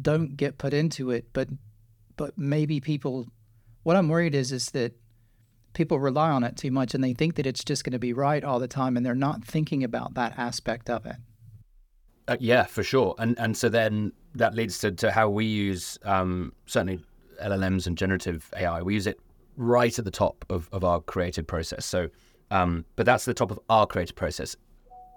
don't 0.01 0.37
get 0.37 0.57
put 0.57 0.73
into 0.73 1.11
it. 1.11 1.27
But 1.33 1.49
but 2.15 2.37
maybe 2.37 2.79
people 2.79 3.27
what 3.83 3.95
I'm 3.95 4.07
worried 4.07 4.35
is 4.35 4.51
is 4.51 4.67
that 4.71 4.93
people 5.73 5.99
rely 5.99 6.29
on 6.29 6.43
it 6.43 6.55
too 6.55 6.71
much 6.71 6.95
and 6.95 7.03
they 7.03 7.13
think 7.13 7.35
that 7.35 7.45
it's 7.45 7.63
just 7.63 7.83
going 7.83 7.91
to 7.91 7.99
be 7.99 8.13
right 8.13 8.43
all 8.43 8.59
the 8.59 8.67
time 8.67 8.95
and 8.95 9.05
they're 9.05 9.13
not 9.13 9.43
thinking 9.43 9.83
about 9.83 10.13
that 10.13 10.37
aspect 10.37 10.89
of 10.89 11.05
it. 11.05 11.17
Uh, 12.27 12.37
yeah, 12.39 12.63
for 12.65 12.83
sure. 12.83 13.15
And 13.17 13.37
and 13.39 13.55
so 13.55 13.69
then 13.69 14.11
that 14.35 14.53
leads 14.53 14.79
to, 14.79 14.91
to 14.91 15.11
how 15.11 15.29
we 15.29 15.45
use 15.45 15.97
um, 16.03 16.53
certainly 16.65 17.03
LLMs 17.41 17.87
and 17.87 17.97
generative 17.97 18.51
AI. 18.57 18.81
We 18.81 18.93
use 18.93 19.07
it 19.07 19.19
right 19.55 19.97
at 19.97 20.05
the 20.05 20.11
top 20.11 20.45
of, 20.49 20.69
of 20.71 20.83
our 20.83 21.01
creative 21.01 21.47
process. 21.47 21.85
So, 21.85 22.09
um, 22.51 22.85
but 22.95 23.05
that's 23.05 23.25
the 23.25 23.33
top 23.33 23.51
of 23.51 23.59
our 23.69 23.87
creative 23.87 24.15
process. 24.15 24.55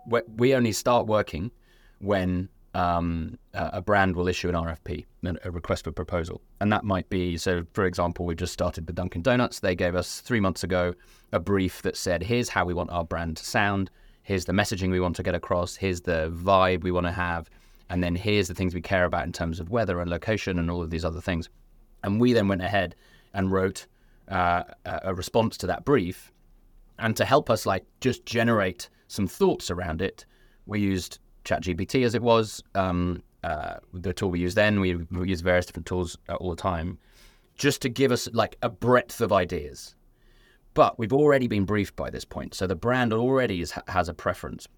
we 0.07 0.21
we 0.37 0.55
only 0.55 0.73
start 0.73 1.07
working 1.07 1.51
when 1.99 2.49
um, 2.75 3.39
a 3.53 3.83
brand 3.83 4.15
will 4.15 4.29
issue 4.29 4.49
an 4.49 4.55
RFP, 4.55 5.05
a 5.45 5.51
request 5.51 5.85
for 5.85 5.93
proposal. 5.93 6.41
And 6.61 6.73
that 6.73 6.85
might 6.85 7.09
be 7.11 7.37
so, 7.37 7.65
for 7.73 7.85
example, 7.85 8.25
we 8.27 8.35
just 8.35 8.53
started 8.53 8.87
with 8.87 8.95
Dunkin' 8.95 9.23
Donuts. 9.23 9.61
They 9.61 9.75
gave 9.75 9.95
us 9.95 10.21
three 10.21 10.41
months 10.41 10.63
ago 10.63 10.95
a 11.33 11.41
brief 11.41 11.83
that 11.83 11.97
said, 11.97 12.23
here's 12.23 12.49
how 12.49 12.65
we 12.65 12.75
want 12.75 12.91
our 12.91 13.05
brand 13.05 13.39
to 13.39 13.45
sound, 13.45 13.91
here's 14.23 14.45
the 14.45 14.53
messaging 14.53 14.91
we 14.91 15.01
want 15.01 15.17
to 15.17 15.23
get 15.23 15.35
across, 15.35 15.77
here's 15.77 16.03
the 16.03 16.33
vibe 16.35 16.83
we 16.83 16.91
want 16.91 17.07
to 17.07 17.13
have, 17.13 17.51
and 17.89 18.03
then 18.03 18.15
here's 18.15 18.49
the 18.49 18.55
things 18.55 18.75
we 18.75 18.81
care 18.81 19.05
about 19.05 19.27
in 19.27 19.33
terms 19.33 19.61
of 19.61 19.71
weather 19.71 20.01
and 20.01 20.11
location 20.11 20.59
and 20.59 20.71
all 20.71 20.83
of 20.83 20.91
these 20.91 21.05
other 21.05 21.21
things. 21.21 21.49
And 22.05 22.21
we 22.21 22.33
then 22.33 22.49
went 22.49 22.63
ahead 22.63 22.95
and 23.35 23.51
wrote 23.51 23.87
uh, 24.29 24.63
a 24.85 25.15
response 25.15 25.57
to 25.59 25.67
that 25.67 25.85
brief. 25.85 26.33
And 26.99 27.17
to 27.17 27.25
help 27.25 27.51
us 27.51 27.67
like 27.67 27.85
just 28.01 28.25
generate 28.25 28.89
some 29.09 29.27
thoughts 29.27 29.71
around 29.71 30.03
it, 30.03 30.25
we 30.67 30.81
used 30.81 31.19
ChatGPT 31.45 32.05
as 32.05 32.15
it 32.15 32.23
was. 32.23 32.63
Um, 32.75 33.23
uh, 33.43 33.77
the 33.95 34.13
tool 34.13 34.31
we 34.31 34.39
use 34.41 34.55
then, 34.55 34.81
we, 34.81 34.95
we 34.95 35.29
use 35.29 35.41
various 35.41 35.67
different 35.67 35.87
tools 35.87 36.17
uh, 36.29 36.35
all 36.35 36.51
the 36.51 36.57
time, 36.57 36.99
just 37.57 37.83
to 37.83 37.89
give 37.89 38.13
us 38.13 38.29
like 38.33 38.57
a 38.63 38.69
breadth 38.69 39.21
of 39.21 39.33
ideas. 39.33 39.95
But 40.75 40.99
we've 40.99 41.13
already 41.13 41.49
been 41.49 41.65
briefed 41.65 41.97
by 41.97 42.11
this 42.11 42.25
point, 42.25 42.55
so 42.55 42.67
the 42.67 42.77
brand 42.77 43.13
already 43.13 43.61
is, 43.61 43.73
has 43.89 44.09
a 44.09 44.15
preference, 44.15 44.69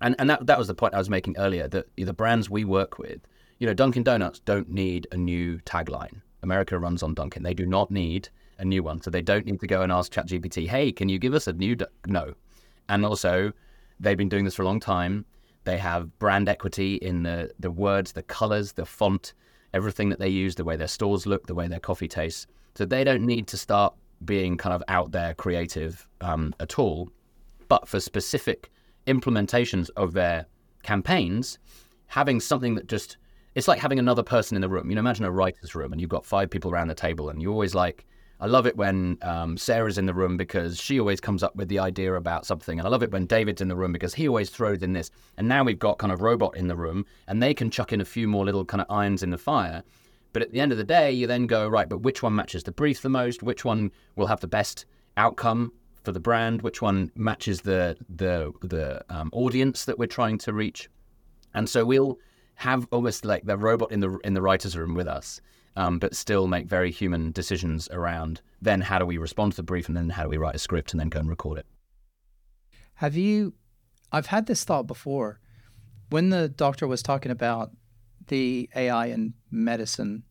and 0.00 0.14
and 0.18 0.30
that 0.30 0.46
that 0.46 0.58
was 0.58 0.68
the 0.68 0.74
point 0.74 0.94
I 0.94 0.98
was 0.98 1.10
making 1.10 1.36
earlier. 1.36 1.68
That 1.68 1.86
the 1.96 2.12
brands 2.12 2.48
we 2.48 2.64
work 2.64 2.98
with, 2.98 3.20
you 3.58 3.66
know, 3.66 3.74
Dunkin' 3.74 4.02
Donuts 4.02 4.40
don't 4.40 4.68
need 4.68 5.06
a 5.12 5.16
new 5.16 5.58
tagline. 5.60 6.20
America 6.42 6.78
runs 6.78 7.02
on 7.02 7.14
Dunkin'. 7.14 7.42
They 7.42 7.54
do 7.54 7.66
not 7.66 7.90
need 7.90 8.28
a 8.58 8.64
new 8.64 8.82
one. 8.82 9.00
So 9.02 9.10
they 9.10 9.22
don't 9.22 9.44
need 9.44 9.60
to 9.60 9.66
go 9.66 9.82
and 9.82 9.92
ask 9.92 10.12
ChatGPT, 10.12 10.68
hey, 10.68 10.92
can 10.92 11.08
you 11.08 11.18
give 11.18 11.34
us 11.34 11.46
a 11.46 11.52
new? 11.52 11.76
No. 12.06 12.34
And 12.88 13.04
also, 13.04 13.52
they've 14.00 14.16
been 14.16 14.28
doing 14.28 14.44
this 14.44 14.54
for 14.54 14.62
a 14.62 14.66
long 14.66 14.80
time. 14.80 15.24
They 15.64 15.78
have 15.78 16.18
brand 16.18 16.48
equity 16.48 16.96
in 16.96 17.22
the, 17.22 17.52
the 17.60 17.70
words, 17.70 18.12
the 18.12 18.22
colors, 18.22 18.72
the 18.72 18.86
font, 18.86 19.34
everything 19.74 20.08
that 20.08 20.18
they 20.18 20.28
use, 20.28 20.54
the 20.54 20.64
way 20.64 20.76
their 20.76 20.88
stores 20.88 21.26
look, 21.26 21.46
the 21.46 21.54
way 21.54 21.68
their 21.68 21.80
coffee 21.80 22.08
tastes. 22.08 22.46
So 22.74 22.84
they 22.84 23.04
don't 23.04 23.24
need 23.24 23.46
to 23.48 23.56
start 23.56 23.94
being 24.24 24.56
kind 24.56 24.74
of 24.74 24.82
out 24.88 25.12
there 25.12 25.34
creative 25.34 26.06
um, 26.20 26.54
at 26.60 26.78
all. 26.78 27.10
But 27.68 27.88
for 27.88 28.00
specific 28.00 28.70
implementations 29.06 29.90
of 29.96 30.12
their 30.12 30.46
campaigns, 30.82 31.58
having 32.06 32.40
something 32.40 32.74
that 32.74 32.86
just 32.86 33.16
it's 33.54 33.68
like 33.68 33.78
having 33.78 33.98
another 33.98 34.22
person 34.22 34.56
in 34.56 34.62
the 34.62 34.68
room. 34.68 34.88
You 34.88 34.94
know, 34.94 35.00
imagine 35.00 35.24
a 35.24 35.30
writer's 35.30 35.74
room 35.74 35.92
and 35.92 36.00
you've 36.00 36.10
got 36.10 36.24
five 36.24 36.50
people 36.50 36.70
around 36.70 36.88
the 36.88 36.94
table 36.94 37.28
and 37.28 37.42
you're 37.42 37.52
always 37.52 37.74
like, 37.74 38.06
I 38.40 38.46
love 38.46 38.66
it 38.66 38.76
when 38.76 39.18
um, 39.22 39.56
Sarah's 39.56 39.98
in 39.98 40.06
the 40.06 40.14
room 40.14 40.36
because 40.36 40.80
she 40.80 40.98
always 40.98 41.20
comes 41.20 41.42
up 41.42 41.54
with 41.54 41.68
the 41.68 41.78
idea 41.78 42.14
about 42.14 42.44
something. 42.44 42.78
And 42.78 42.88
I 42.88 42.90
love 42.90 43.02
it 43.02 43.12
when 43.12 43.26
David's 43.26 43.60
in 43.60 43.68
the 43.68 43.76
room 43.76 43.92
because 43.92 44.14
he 44.14 44.26
always 44.26 44.50
throws 44.50 44.82
in 44.82 44.94
this. 44.94 45.10
And 45.36 45.46
now 45.46 45.62
we've 45.62 45.78
got 45.78 45.98
kind 45.98 46.12
of 46.12 46.22
robot 46.22 46.56
in 46.56 46.66
the 46.66 46.74
room 46.74 47.04
and 47.28 47.42
they 47.42 47.54
can 47.54 47.70
chuck 47.70 47.92
in 47.92 48.00
a 48.00 48.04
few 48.04 48.26
more 48.26 48.44
little 48.44 48.64
kind 48.64 48.80
of 48.80 48.86
irons 48.90 49.22
in 49.22 49.30
the 49.30 49.38
fire. 49.38 49.82
But 50.32 50.42
at 50.42 50.52
the 50.52 50.60
end 50.60 50.72
of 50.72 50.78
the 50.78 50.84
day, 50.84 51.12
you 51.12 51.26
then 51.26 51.46
go, 51.46 51.68
right, 51.68 51.88
but 51.88 51.98
which 52.02 52.22
one 52.22 52.34
matches 52.34 52.62
the 52.62 52.72
brief 52.72 53.02
the 53.02 53.08
most? 53.08 53.42
Which 53.42 53.64
one 53.64 53.90
will 54.16 54.26
have 54.26 54.40
the 54.40 54.46
best 54.48 54.86
outcome 55.16 55.72
for 56.02 56.12
the 56.12 56.20
brand? 56.20 56.62
Which 56.62 56.80
one 56.80 57.10
matches 57.14 57.62
the 57.62 57.96
the 58.08 58.52
the 58.62 59.04
um, 59.08 59.30
audience 59.32 59.84
that 59.84 59.98
we're 59.98 60.06
trying 60.06 60.38
to 60.38 60.52
reach? 60.52 60.88
And 61.54 61.68
so 61.68 61.84
we'll 61.84 62.18
have 62.56 62.86
almost 62.90 63.24
like 63.24 63.44
the 63.44 63.56
robot 63.56 63.92
in 63.92 64.00
the 64.00 64.18
in 64.24 64.34
the 64.34 64.42
writer's 64.42 64.76
room 64.76 64.94
with 64.94 65.08
us 65.08 65.40
um, 65.76 65.98
but 65.98 66.14
still 66.14 66.46
make 66.46 66.66
very 66.66 66.90
human 66.90 67.32
decisions 67.32 67.88
around 67.90 68.40
then 68.60 68.80
how 68.80 68.98
do 68.98 69.06
we 69.06 69.18
respond 69.18 69.52
to 69.52 69.56
the 69.56 69.62
brief 69.62 69.88
and 69.88 69.96
then 69.96 70.10
how 70.10 70.24
do 70.24 70.28
we 70.28 70.36
write 70.36 70.54
a 70.54 70.58
script 70.58 70.92
and 70.92 71.00
then 71.00 71.08
go 71.08 71.18
and 71.18 71.28
record 71.28 71.58
it. 71.58 71.66
Have 72.94 73.16
you? 73.16 73.54
I've 74.12 74.26
had 74.26 74.46
this 74.46 74.64
thought 74.64 74.86
before. 74.86 75.40
When 76.10 76.28
the 76.28 76.48
doctor 76.48 76.86
was 76.86 77.02
talking 77.02 77.32
about 77.32 77.72
the 78.28 78.68
AI 78.74 79.06
in 79.06 79.34
medicine, 79.50 80.24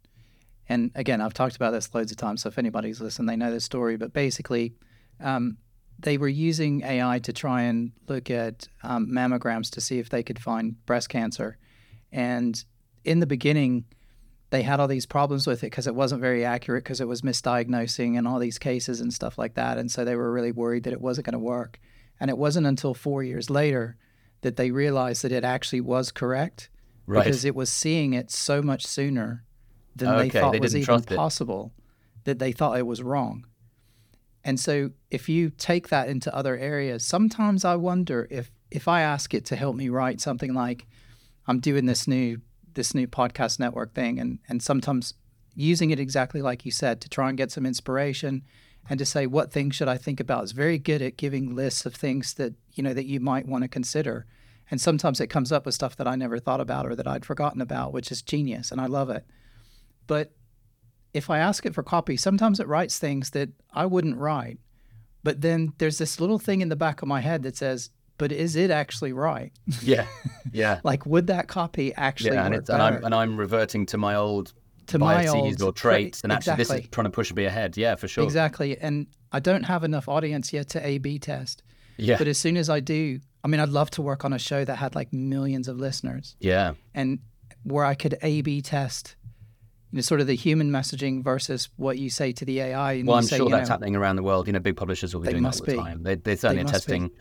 and 0.69 0.91
again, 0.95 1.21
I've 1.21 1.33
talked 1.33 1.55
about 1.55 1.71
this 1.71 1.93
loads 1.93 2.11
of 2.11 2.17
times, 2.17 2.43
so 2.43 2.49
if 2.49 2.57
anybody's 2.57 3.01
listened, 3.01 3.27
they 3.27 3.35
know 3.35 3.51
the 3.51 3.59
story, 3.59 3.97
but 3.97 4.13
basically, 4.13 4.73
um, 5.19 5.57
they 5.99 6.17
were 6.17 6.27
using 6.27 6.81
AI 6.83 7.19
to 7.19 7.33
try 7.33 7.63
and 7.63 7.91
look 8.07 8.31
at 8.31 8.67
um, 8.83 9.07
mammograms 9.07 9.69
to 9.71 9.81
see 9.81 9.99
if 9.99 10.09
they 10.09 10.23
could 10.23 10.39
find 10.39 10.83
breast 10.85 11.09
cancer. 11.09 11.57
And 12.11 12.63
in 13.03 13.19
the 13.19 13.27
beginning, 13.27 13.85
they 14.49 14.63
had 14.63 14.79
all 14.79 14.87
these 14.87 15.05
problems 15.05 15.45
with 15.45 15.59
it 15.63 15.67
because 15.67 15.87
it 15.87 15.95
wasn't 15.95 16.21
very 16.21 16.43
accurate 16.43 16.83
because 16.83 17.01
it 17.01 17.07
was 17.07 17.21
misdiagnosing 17.21 18.17
and 18.17 18.27
all 18.27 18.39
these 18.39 18.57
cases 18.57 18.99
and 18.99 19.13
stuff 19.13 19.37
like 19.37 19.53
that. 19.55 19.77
And 19.77 19.91
so 19.91 20.03
they 20.03 20.15
were 20.15 20.31
really 20.31 20.51
worried 20.51 20.83
that 20.83 20.93
it 20.93 21.01
wasn't 21.01 21.25
going 21.25 21.33
to 21.33 21.39
work. 21.39 21.79
And 22.19 22.29
it 22.29 22.37
wasn't 22.37 22.67
until 22.67 22.93
four 22.93 23.23
years 23.23 23.49
later 23.49 23.97
that 24.41 24.55
they 24.55 24.71
realized 24.71 25.23
that 25.23 25.31
it 25.31 25.43
actually 25.43 25.81
was 25.81 26.11
correct 26.11 26.69
right. 27.11 27.25
because 27.25 27.45
it 27.45 27.55
was 27.55 27.71
seeing 27.71 28.13
it 28.13 28.31
so 28.31 28.61
much 28.61 28.85
sooner 28.85 29.43
than 29.95 30.09
okay, 30.09 30.23
they 30.23 30.39
thought 30.39 30.51
they 30.53 30.59
was 30.59 30.75
even 30.75 31.03
possible 31.03 31.73
that 32.23 32.39
they 32.39 32.51
thought 32.51 32.77
it 32.77 32.87
was 32.87 33.01
wrong. 33.01 33.45
And 34.43 34.59
so 34.59 34.91
if 35.11 35.29
you 35.29 35.51
take 35.51 35.89
that 35.89 36.09
into 36.09 36.33
other 36.35 36.57
areas, 36.57 37.05
sometimes 37.05 37.63
I 37.63 37.75
wonder 37.75 38.27
if 38.31 38.51
if 38.71 38.87
I 38.87 39.01
ask 39.01 39.33
it 39.33 39.45
to 39.45 39.55
help 39.55 39.75
me 39.75 39.89
write 39.89 40.21
something 40.21 40.53
like 40.53 40.87
I'm 41.47 41.59
doing 41.59 41.85
this 41.85 42.07
new 42.07 42.41
this 42.73 42.95
new 42.95 43.07
podcast 43.07 43.59
network 43.59 43.93
thing 43.93 44.19
and 44.19 44.39
and 44.47 44.63
sometimes 44.63 45.13
using 45.53 45.91
it 45.91 45.99
exactly 45.99 46.41
like 46.41 46.65
you 46.65 46.71
said 46.71 47.01
to 47.01 47.09
try 47.09 47.27
and 47.27 47.37
get 47.37 47.51
some 47.51 47.65
inspiration 47.65 48.43
and 48.89 48.97
to 48.97 49.05
say 49.05 49.27
what 49.27 49.51
things 49.51 49.75
should 49.75 49.89
I 49.89 49.97
think 49.97 50.19
about 50.19 50.45
is 50.45 50.53
very 50.53 50.79
good 50.79 51.01
at 51.01 51.17
giving 51.17 51.53
lists 51.53 51.85
of 51.85 51.93
things 51.93 52.33
that 52.35 52.53
you 52.73 52.81
know 52.81 52.93
that 52.93 53.05
you 53.05 53.19
might 53.19 53.47
want 53.47 53.63
to 53.63 53.67
consider 53.67 54.25
And 54.71 54.79
sometimes 54.79 55.19
it 55.19 55.27
comes 55.27 55.51
up 55.51 55.65
with 55.65 55.75
stuff 55.75 55.97
that 55.97 56.07
I 56.07 56.15
never 56.15 56.39
thought 56.39 56.61
about 56.61 56.87
or 56.87 56.95
that 56.95 57.07
I'd 57.07 57.25
forgotten 57.25 57.61
about, 57.61 57.91
which 57.91 58.11
is 58.11 58.21
genius, 58.21 58.71
and 58.71 58.79
I 58.79 58.85
love 58.85 59.09
it. 59.09 59.25
But 60.07 60.31
if 61.13 61.29
I 61.29 61.39
ask 61.39 61.65
it 61.65 61.75
for 61.75 61.83
copy, 61.83 62.15
sometimes 62.15 62.59
it 62.59 62.67
writes 62.67 62.97
things 62.97 63.31
that 63.31 63.49
I 63.73 63.85
wouldn't 63.85 64.17
write. 64.17 64.59
But 65.23 65.41
then 65.41 65.73
there's 65.77 65.97
this 65.97 66.19
little 66.19 66.39
thing 66.39 66.61
in 66.61 66.69
the 66.69 66.75
back 66.75 67.01
of 67.01 67.07
my 67.07 67.19
head 67.19 67.43
that 67.43 67.57
says, 67.57 67.89
but 68.17 68.31
is 68.31 68.55
it 68.55 68.71
actually 68.71 69.13
right? 69.13 69.51
Yeah, 69.81 70.05
yeah. 70.53 70.79
like, 70.83 71.05
would 71.05 71.27
that 71.27 71.47
copy 71.47 71.93
actually 71.95 72.35
yeah, 72.35 72.45
and, 72.45 72.55
work 72.55 72.69
and? 72.69 72.81
I'm 72.81 73.03
and 73.03 73.15
I'm 73.15 73.37
reverting 73.37 73.85
to 73.87 73.97
my 73.97 74.15
old 74.15 74.53
To 74.87 74.99
my 74.99 75.27
old 75.27 75.61
or 75.61 75.73
traits, 75.73 76.21
and 76.21 76.31
actually 76.31 76.57
this 76.57 76.71
is 76.71 76.87
trying 76.91 77.05
to 77.05 77.11
push 77.11 77.33
me 77.33 77.45
ahead. 77.45 77.77
Yeah, 77.77 77.95
for 77.95 78.07
sure. 78.07 78.23
Exactly. 78.23 78.77
And 78.77 79.07
I 79.31 79.39
don't 79.39 79.63
have 79.63 79.83
enough 79.83 80.07
audience 80.07 80.53
yet 80.53 80.69
to 80.69 80.85
A 80.85 80.97
B 80.97 81.19
test. 81.19 81.63
Yeah, 81.97 82.17
But 82.17 82.27
as 82.27 82.37
soon 82.37 82.57
as 82.57 82.69
I 82.69 82.79
do, 82.79 83.19
I 83.43 83.47
mean, 83.47 83.59
I'd 83.59 83.69
love 83.69 83.89
to 83.91 84.01
work 84.01 84.23
on 84.23 84.33
a 84.33 84.39
show 84.39 84.63
that 84.65 84.75
had 84.75 84.95
like 84.95 85.11
millions 85.11 85.67
of 85.67 85.77
listeners 85.77 86.35
yeah, 86.39 86.73
and 86.93 87.19
where 87.63 87.85
I 87.85 87.95
could 87.95 88.17
A 88.21 88.41
B 88.41 88.61
test, 88.61 89.15
you 89.91 89.97
know, 89.97 90.01
sort 90.01 90.21
of 90.21 90.27
the 90.27 90.35
human 90.35 90.71
messaging 90.71 91.23
versus 91.23 91.69
what 91.75 91.97
you 91.97 92.09
say 92.09 92.31
to 92.33 92.45
the 92.45 92.59
AI. 92.59 92.93
And 92.93 93.07
Well, 93.07 93.17
I'm 93.17 93.23
say, 93.23 93.37
sure 93.37 93.49
that's 93.49 93.67
know, 93.69 93.73
happening 93.73 93.95
around 93.95 94.15
the 94.17 94.23
world. 94.23 94.47
You 94.47 94.53
know, 94.53 94.59
big 94.59 94.77
publishers 94.77 95.13
will 95.13 95.21
be 95.21 95.27
They 95.27 95.31
doing 95.33 95.43
that 95.43 95.59
all 95.59 95.65
the 95.65 95.71
be. 95.71 95.77
time. 95.77 96.03
They, 96.03 96.15
they're 96.15 96.37
certainly 96.37 96.63
must 96.63 96.73
testing 96.73 97.11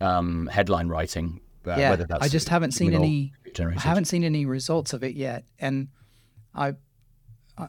um, 0.00 0.46
headline 0.46 0.88
writing. 0.88 1.40
Uh, 1.66 1.76
Yeah, 1.78 1.90
whether 1.90 2.04
that's 2.04 2.22
I 2.22 2.28
just 2.28 2.50
haven't 2.50 2.72
seen 2.72 2.92
any. 2.92 3.32
I 3.58 3.80
haven't 3.80 4.04
seen 4.06 4.22
any 4.24 4.44
results 4.44 4.92
of 4.92 5.02
it 5.02 5.14
yet, 5.14 5.44
and 5.58 5.88
I, 6.54 6.74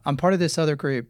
I'm 0.03 0.17
part 0.17 0.33
of 0.33 0.39
this 0.39 0.57
other 0.57 0.75
group, 0.75 1.07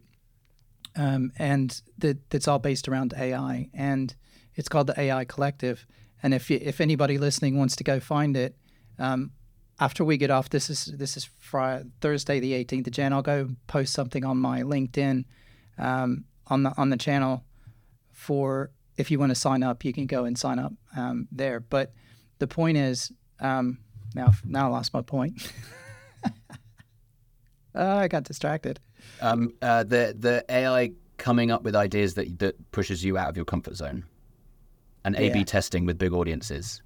um, 0.96 1.32
and 1.38 1.82
that 1.98 2.30
that's 2.30 2.48
all 2.48 2.60
based 2.60 2.88
around 2.88 3.14
AI, 3.18 3.70
and 3.74 4.14
it's 4.54 4.70
called 4.70 4.88
the 4.88 5.00
AI 5.00 5.26
Collective. 5.26 5.88
And 6.26 6.34
if 6.34 6.50
if 6.50 6.82
anybody 6.82 7.20
listening 7.20 7.56
wants 7.56 7.76
to 7.76 7.84
go 7.84 8.00
find 8.00 8.36
it, 8.36 8.58
um, 8.98 9.30
after 9.80 10.04
we 10.04 10.18
get 10.18 10.32
off, 10.32 10.50
this 10.50 10.72
is 10.72 10.86
this 10.86 11.18
is 11.18 11.30
Friday, 11.38 11.86
Thursday 12.02 12.40
the 12.40 12.54
18th 12.54 12.88
of 12.88 12.94
Jan. 12.94 13.14
I'll 13.14 13.22
go 13.22 13.50
post 13.68 13.94
something 13.94 14.26
on 14.26 14.38
my 14.38 14.64
LinkedIn, 14.64 15.26
um, 15.78 16.26
on 16.48 16.64
the 16.64 16.74
on 16.78 16.90
the 16.90 16.98
channel, 16.98 17.44
for 18.12 18.72
if 18.98 19.12
you 19.12 19.20
want 19.20 19.30
to 19.30 19.36
sign 19.36 19.62
up, 19.62 19.86
you 19.86 19.94
can 19.94 20.08
go 20.08 20.26
and 20.26 20.36
sign 20.36 20.58
up 20.58 20.74
um, 20.98 21.28
there. 21.32 21.60
But 21.60 21.94
the 22.40 22.48
point 22.48 22.78
is, 22.78 23.12
um, 23.40 23.78
now 24.16 24.34
now 24.44 24.66
I 24.66 24.70
lost 24.72 24.96
my 24.96 25.04
point. 25.04 25.54
oh, 27.76 27.98
I 27.98 28.08
got 28.08 28.24
distracted. 28.24 28.80
Um, 29.22 29.54
uh, 29.62 29.84
the 29.84 30.16
the 30.18 30.44
AI 30.50 30.94
coming 31.18 31.52
up 31.52 31.62
with 31.62 31.76
ideas 31.76 32.16
that 32.16 32.40
that 32.40 32.72
pushes 32.72 33.04
you 33.04 33.16
out 33.16 33.30
of 33.30 33.36
your 33.36 33.46
comfort 33.46 33.76
zone, 33.76 34.06
and 35.06 35.16
A/B 35.16 35.40
Yeah. 35.40 35.46
testing 35.46 35.86
with 35.86 35.98
big 35.98 36.12
audiences. 36.12 36.82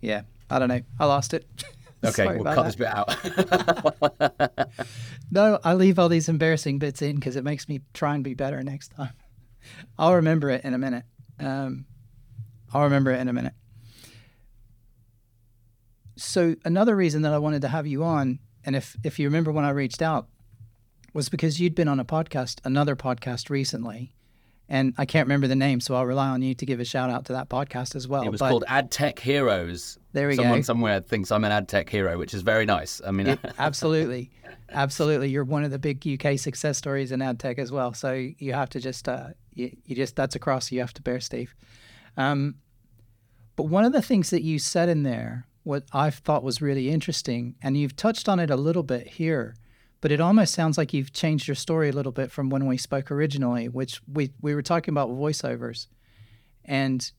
Yeah, 0.00 0.22
I 0.48 0.58
don't 0.58 0.68
know. 0.68 0.80
I 0.98 1.04
lost 1.04 1.34
it. 1.34 1.44
Okay, 2.04 2.26
we'll 2.28 2.44
cut 2.44 2.54
that. 2.54 2.64
this 2.64 2.76
bit 2.76 2.86
out. 2.86 4.68
No, 5.32 5.58
I 5.64 5.74
leave 5.74 5.98
all 5.98 6.08
these 6.08 6.28
embarrassing 6.28 6.78
bits 6.78 7.02
in 7.02 7.16
because 7.16 7.34
it 7.34 7.42
makes 7.42 7.68
me 7.68 7.80
try 7.92 8.14
and 8.14 8.22
be 8.22 8.34
better 8.34 8.62
next 8.62 8.92
time. 8.96 9.10
I'll 9.98 10.14
remember 10.14 10.48
it 10.50 10.62
in 10.64 10.74
a 10.74 10.78
minute. 10.78 11.02
Um, 11.40 11.86
I'll 12.72 12.84
remember 12.84 13.10
it 13.10 13.18
in 13.20 13.26
a 13.28 13.32
minute. 13.32 13.52
So 16.16 16.54
another 16.64 16.94
reason 16.96 17.22
that 17.22 17.32
I 17.32 17.38
wanted 17.38 17.62
to 17.62 17.68
have 17.68 17.86
you 17.86 18.04
on, 18.04 18.38
and 18.64 18.74
if 18.76 18.96
if 19.04 19.18
you 19.18 19.26
remember 19.26 19.52
when 19.52 19.64
I 19.64 19.70
reached 19.70 20.00
out, 20.02 20.28
was 21.12 21.28
because 21.28 21.60
you'd 21.60 21.74
been 21.74 21.88
on 21.88 22.00
a 22.00 22.04
podcast, 22.04 22.60
another 22.64 22.96
podcast 22.96 23.50
recently, 23.50 24.14
and 24.68 24.94
I 24.98 25.06
can't 25.06 25.26
remember 25.26 25.46
the 25.46 25.56
name, 25.56 25.80
so 25.80 25.94
I'll 25.94 26.04
rely 26.04 26.28
on 26.28 26.42
you 26.42 26.54
to 26.54 26.66
give 26.66 26.78
a 26.78 26.84
shout 26.84 27.08
out 27.08 27.24
to 27.26 27.32
that 27.32 27.48
podcast 27.48 27.96
as 27.96 28.06
well. 28.06 28.22
it 28.22 28.28
was 28.28 28.40
But 28.40 28.50
called 28.50 28.64
Ad 28.68 28.90
Tech 28.90 29.18
Heroes. 29.18 29.98
There 30.12 30.28
we 30.28 30.34
Someone 30.34 30.58
go. 30.58 30.62
Someone 30.62 30.62
somewhere 30.64 31.00
thinks 31.00 31.30
I'm 31.30 31.44
an 31.44 31.52
ad 31.52 31.68
tech 31.68 31.88
hero, 31.88 32.18
which 32.18 32.34
is 32.34 32.42
very 32.42 32.66
nice. 32.66 33.00
I 33.06 33.10
mean, 33.10 33.38
absolutely, 33.58 34.30
absolutely. 34.70 35.30
You're 35.30 35.44
one 35.44 35.64
of 35.64 35.70
the 35.70 35.78
big 35.78 36.06
UK 36.06 36.38
success 36.38 36.76
stories 36.76 37.12
in 37.12 37.22
ad 37.22 37.38
tech 37.38 37.58
as 37.58 37.72
well. 37.72 37.94
So 37.94 38.12
you 38.12 38.52
have 38.52 38.68
to 38.70 38.80
just, 38.80 39.08
uh, 39.08 39.28
you, 39.54 39.74
you 39.84 39.96
just 39.96 40.16
that's 40.16 40.34
a 40.34 40.38
cross 40.38 40.70
you 40.70 40.80
have 40.80 40.92
to 40.94 41.02
bear, 41.02 41.20
Steve. 41.20 41.54
Um, 42.16 42.56
but 43.56 43.64
one 43.64 43.84
of 43.84 43.92
the 43.92 44.02
things 44.02 44.30
that 44.30 44.42
you 44.42 44.58
said 44.58 44.88
in 44.88 45.02
there, 45.02 45.46
what 45.62 45.84
I 45.92 46.10
thought 46.10 46.42
was 46.42 46.60
really 46.60 46.90
interesting, 46.90 47.54
and 47.62 47.76
you've 47.76 47.96
touched 47.96 48.28
on 48.28 48.38
it 48.38 48.50
a 48.50 48.56
little 48.56 48.82
bit 48.82 49.06
here, 49.06 49.56
but 50.00 50.12
it 50.12 50.20
almost 50.20 50.54
sounds 50.54 50.78
like 50.78 50.92
you've 50.92 51.12
changed 51.12 51.48
your 51.48 51.54
story 51.54 51.88
a 51.88 51.92
little 51.92 52.12
bit 52.12 52.30
from 52.30 52.50
when 52.50 52.66
we 52.66 52.76
spoke 52.76 53.10
originally, 53.10 53.68
which 53.68 54.00
we 54.12 54.30
we 54.40 54.54
were 54.54 54.62
talking 54.62 54.92
about 54.92 55.10
voiceovers, 55.10 55.86
and 56.64 57.10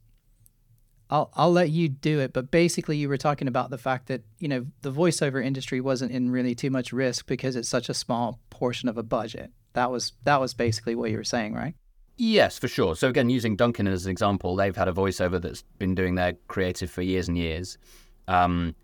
I'll 1.10 1.32
I'll 1.34 1.52
let 1.52 1.70
you 1.70 1.90
do 1.90 2.20
it, 2.20 2.34
but 2.34 2.52
basically 2.52 2.98
you 2.98 3.10
were 3.10 3.18
talking 3.18 3.48
about 3.48 3.70
the 3.70 3.78
fact 3.78 4.08
that 4.08 4.22
you 4.38 4.48
know 4.48 4.66
the 4.82 4.92
voiceover 4.92 5.44
industry 5.44 5.82
wasn't 5.82 6.12
in 6.12 6.32
really 6.32 6.56
too 6.56 6.70
much 6.70 6.94
risk 6.94 7.28
because 7.28 7.56
it's 7.56 7.70
such 7.70 7.90
a 7.90 7.94
small 7.94 8.40
portion 8.50 8.88
of 8.88 8.98
a 8.98 9.04
budget. 9.04 9.52
That 9.74 9.92
was 9.92 10.14
that 10.24 10.40
was 10.40 10.54
basically 10.54 10.96
what 10.96 11.12
you 11.12 11.18
were 11.18 11.24
saying, 11.24 11.54
right? 11.54 11.76
Yes, 12.22 12.60
for 12.60 12.68
sure. 12.68 12.98
So 12.98 13.08
again, 13.08 13.30
using 13.30 13.56
Dunkin' 13.56 13.88
as 13.88 14.06
an 14.06 14.12
example, 14.12 14.56
they've 14.56 14.76
had 14.76 14.90
a 14.90 14.94
voiceover 14.94 15.42
that's 15.42 15.62
been 15.78 15.96
doing 15.96 16.16
their 16.16 16.34
creative 16.48 16.92
for 16.92 17.02
years 17.02 17.30
and 17.30 17.38
years. 17.38 17.78
Um, 18.28 18.76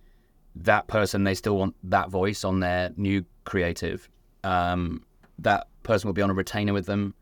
that 0.56 0.88
person, 0.88 1.24
they 1.24 1.36
still 1.36 1.58
want 1.58 1.76
that 1.84 2.10
voice 2.10 2.44
on 2.44 2.60
their 2.60 2.92
new 2.96 3.26
creative. 3.44 4.10
Um, 4.44 5.04
that 5.40 5.68
person 5.84 6.08
will 6.08 6.14
be 6.14 6.22
on 6.22 6.30
a 6.30 6.34
retainer 6.34 6.74
with 6.74 6.86
them. 6.86 7.14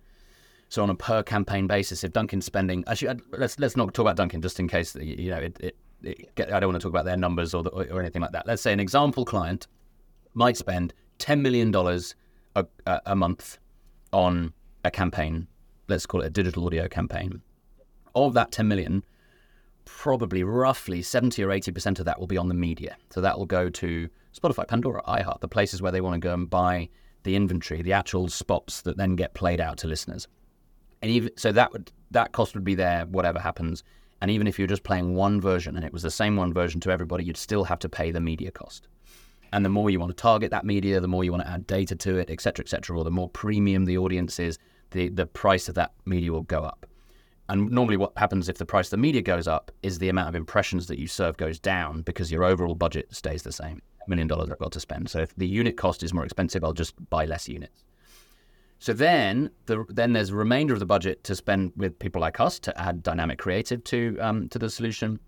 So 0.69 0.81
on 0.81 0.89
a 0.89 0.95
per 0.95 1.21
campaign 1.21 1.67
basis, 1.67 2.03
if 2.03 2.13
Dunkin's 2.13 2.45
spending, 2.45 2.83
actually, 2.87 3.19
let's 3.31 3.59
let's 3.59 3.77
not 3.77 3.93
talk 3.93 4.03
about 4.03 4.15
Dunkin' 4.15 4.41
just 4.41 4.59
in 4.59 4.67
case 4.67 4.95
you 4.95 5.29
know 5.29 5.37
it. 5.37 5.57
it, 5.59 5.77
it 6.01 6.29
I 6.51 6.59
don't 6.59 6.69
want 6.69 6.81
to 6.81 6.85
talk 6.85 6.89
about 6.89 7.05
their 7.05 7.17
numbers 7.17 7.53
or, 7.53 7.61
the, 7.61 7.69
or 7.69 7.99
anything 7.99 8.21
like 8.21 8.31
that. 8.31 8.47
Let's 8.47 8.61
say 8.61 8.73
an 8.73 8.79
example 8.79 9.23
client 9.23 9.67
might 10.33 10.57
spend 10.57 10.93
ten 11.19 11.43
million 11.43 11.69
dollars 11.69 12.15
a, 12.55 12.65
a 13.05 13.15
month 13.15 13.59
on 14.11 14.53
a 14.83 14.89
campaign. 14.89 15.47
Let's 15.87 16.05
call 16.05 16.21
it 16.21 16.27
a 16.27 16.29
digital 16.31 16.65
audio 16.65 16.87
campaign. 16.87 17.41
Of 18.15 18.33
that 18.33 18.51
ten 18.51 18.67
million, 18.67 19.03
probably 19.85 20.43
roughly 20.43 21.01
70 21.01 21.43
or 21.43 21.49
80% 21.49 21.99
of 21.99 22.05
that 22.05 22.19
will 22.19 22.27
be 22.27 22.37
on 22.37 22.47
the 22.47 22.53
media. 22.53 22.97
So 23.09 23.21
that 23.21 23.37
will 23.37 23.45
go 23.45 23.69
to 23.69 24.09
Spotify, 24.33 24.67
Pandora, 24.67 25.01
iHeart, 25.07 25.41
the 25.41 25.47
places 25.47 25.81
where 25.81 25.91
they 25.91 26.01
want 26.01 26.15
to 26.15 26.19
go 26.19 26.33
and 26.33 26.49
buy 26.49 26.89
the 27.23 27.35
inventory, 27.35 27.81
the 27.81 27.93
actual 27.93 28.27
spots 28.29 28.81
that 28.81 28.97
then 28.97 29.15
get 29.15 29.33
played 29.33 29.61
out 29.61 29.77
to 29.79 29.87
listeners. 29.87 30.27
And 31.01 31.11
even 31.11 31.31
so 31.37 31.51
that 31.51 31.71
would 31.71 31.91
that 32.11 32.31
cost 32.31 32.53
would 32.53 32.63
be 32.63 32.75
there 32.75 33.05
whatever 33.05 33.39
happens. 33.39 33.83
And 34.21 34.31
even 34.31 34.47
if 34.47 34.57
you're 34.57 34.67
just 34.67 34.83
playing 34.83 35.15
one 35.15 35.41
version 35.41 35.75
and 35.75 35.85
it 35.85 35.91
was 35.91 36.03
the 36.03 36.11
same 36.11 36.37
one 36.37 36.53
version 36.53 36.79
to 36.81 36.91
everybody, 36.91 37.25
you'd 37.25 37.37
still 37.37 37.65
have 37.65 37.79
to 37.79 37.89
pay 37.89 38.11
the 38.11 38.21
media 38.21 38.51
cost. 38.51 38.87
And 39.51 39.65
the 39.65 39.69
more 39.69 39.89
you 39.89 39.99
want 39.99 40.15
to 40.15 40.21
target 40.21 40.49
that 40.51 40.65
media, 40.65 40.99
the 40.99 41.07
more 41.07 41.23
you 41.23 41.31
want 41.31 41.43
to 41.43 41.49
add 41.49 41.67
data 41.67 41.95
to 41.95 42.17
it, 42.17 42.29
et 42.29 42.41
cetera, 42.41 42.63
et 42.65 42.69
cetera, 42.69 42.97
or 42.97 43.03
the 43.03 43.11
more 43.11 43.29
premium 43.29 43.85
the 43.85 43.97
audience 43.97 44.39
is, 44.39 44.57
the, 44.91 45.09
the 45.09 45.27
price 45.27 45.67
of 45.67 45.75
that 45.75 45.91
media 46.05 46.31
will 46.31 46.43
go 46.43 46.61
up. 46.61 46.87
And 47.49 47.69
normally, 47.69 47.97
what 47.97 48.13
happens 48.17 48.47
if 48.47 48.57
the 48.57 48.65
price 48.65 48.87
of 48.87 48.91
the 48.91 48.97
media 48.97 49.21
goes 49.21 49.47
up 49.47 49.71
is 49.83 49.99
the 49.99 50.09
amount 50.09 50.29
of 50.29 50.35
impressions 50.35 50.87
that 50.87 50.97
you 50.97 51.07
serve 51.07 51.37
goes 51.37 51.59
down 51.59 52.01
because 52.01 52.31
your 52.31 52.43
overall 52.43 52.75
budget 52.75 53.13
stays 53.13 53.43
the 53.43 53.51
same. 53.51 53.81
Million 54.07 54.27
dollars 54.27 54.49
I've 54.49 54.59
got 54.59 54.71
to 54.73 54.79
spend. 54.79 55.09
So 55.09 55.19
if 55.19 55.35
the 55.35 55.47
unit 55.47 55.77
cost 55.77 56.03
is 56.03 56.13
more 56.13 56.23
expensive, 56.23 56.63
I'll 56.63 56.73
just 56.73 56.93
buy 57.09 57.25
less 57.25 57.47
units. 57.49 57.83
So 58.79 58.91
then, 58.91 59.49
the, 59.65 59.85
then 59.87 60.11
there's 60.11 60.29
a 60.29 60.35
remainder 60.35 60.73
of 60.73 60.79
the 60.79 60.85
budget 60.85 61.23
to 61.25 61.35
spend 61.35 61.71
with 61.77 61.97
people 61.99 62.19
like 62.19 62.39
us 62.41 62.59
to 62.59 62.81
add 62.81 63.01
dynamic 63.01 63.39
creative 63.39 63.83
to 63.85 64.17
um, 64.19 64.49
to 64.49 64.59
the 64.59 64.69
solution, 64.69 65.19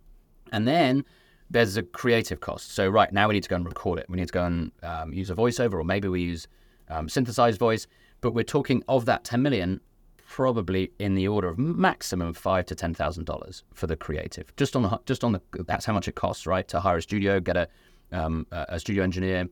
and 0.51 0.67
then 0.67 1.05
there's 1.49 1.77
a 1.77 1.83
creative 1.83 2.39
cost. 2.39 2.73
So 2.73 2.89
right 2.89 3.11
now 3.11 3.27
we 3.27 3.35
need 3.35 3.43
to 3.43 3.49
go 3.49 3.55
and 3.55 3.65
record 3.65 3.99
it. 3.99 4.09
We 4.09 4.17
need 4.17 4.27
to 4.27 4.33
go 4.33 4.45
and 4.45 4.71
um, 4.83 5.13
use 5.13 5.29
a 5.29 5.35
voiceover, 5.35 5.73
or 5.75 5.83
maybe 5.83 6.07
we 6.07 6.21
use 6.21 6.47
um, 6.89 7.07
synthesized 7.07 7.59
voice. 7.59 7.87
But 8.21 8.33
we're 8.33 8.43
talking 8.43 8.83
of 8.87 9.05
that 9.05 9.23
10 9.23 9.41
million, 9.41 9.81
probably 10.27 10.91
in 10.99 11.15
the 11.15 11.27
order 11.27 11.47
of 11.47 11.57
maximum 11.57 12.33
five 12.33 12.65
to 12.65 12.75
ten 12.75 12.93
thousand 12.93 13.25
dollars 13.25 13.63
for 13.73 13.87
the 13.87 13.95
creative. 13.95 14.55
Just 14.55 14.75
on 14.75 14.83
the 14.83 14.99
just 15.05 15.23
on 15.23 15.31
the 15.31 15.41
that's 15.67 15.85
how 15.85 15.93
much 15.93 16.07
it 16.07 16.15
costs, 16.15 16.47
right? 16.47 16.67
To 16.67 16.79
hire 16.79 16.97
a 16.97 17.01
studio, 17.01 17.39
get 17.39 17.57
a 17.57 17.67
um, 18.11 18.47
a 18.51 18.79
studio 18.79 19.03
engineer, 19.03 19.47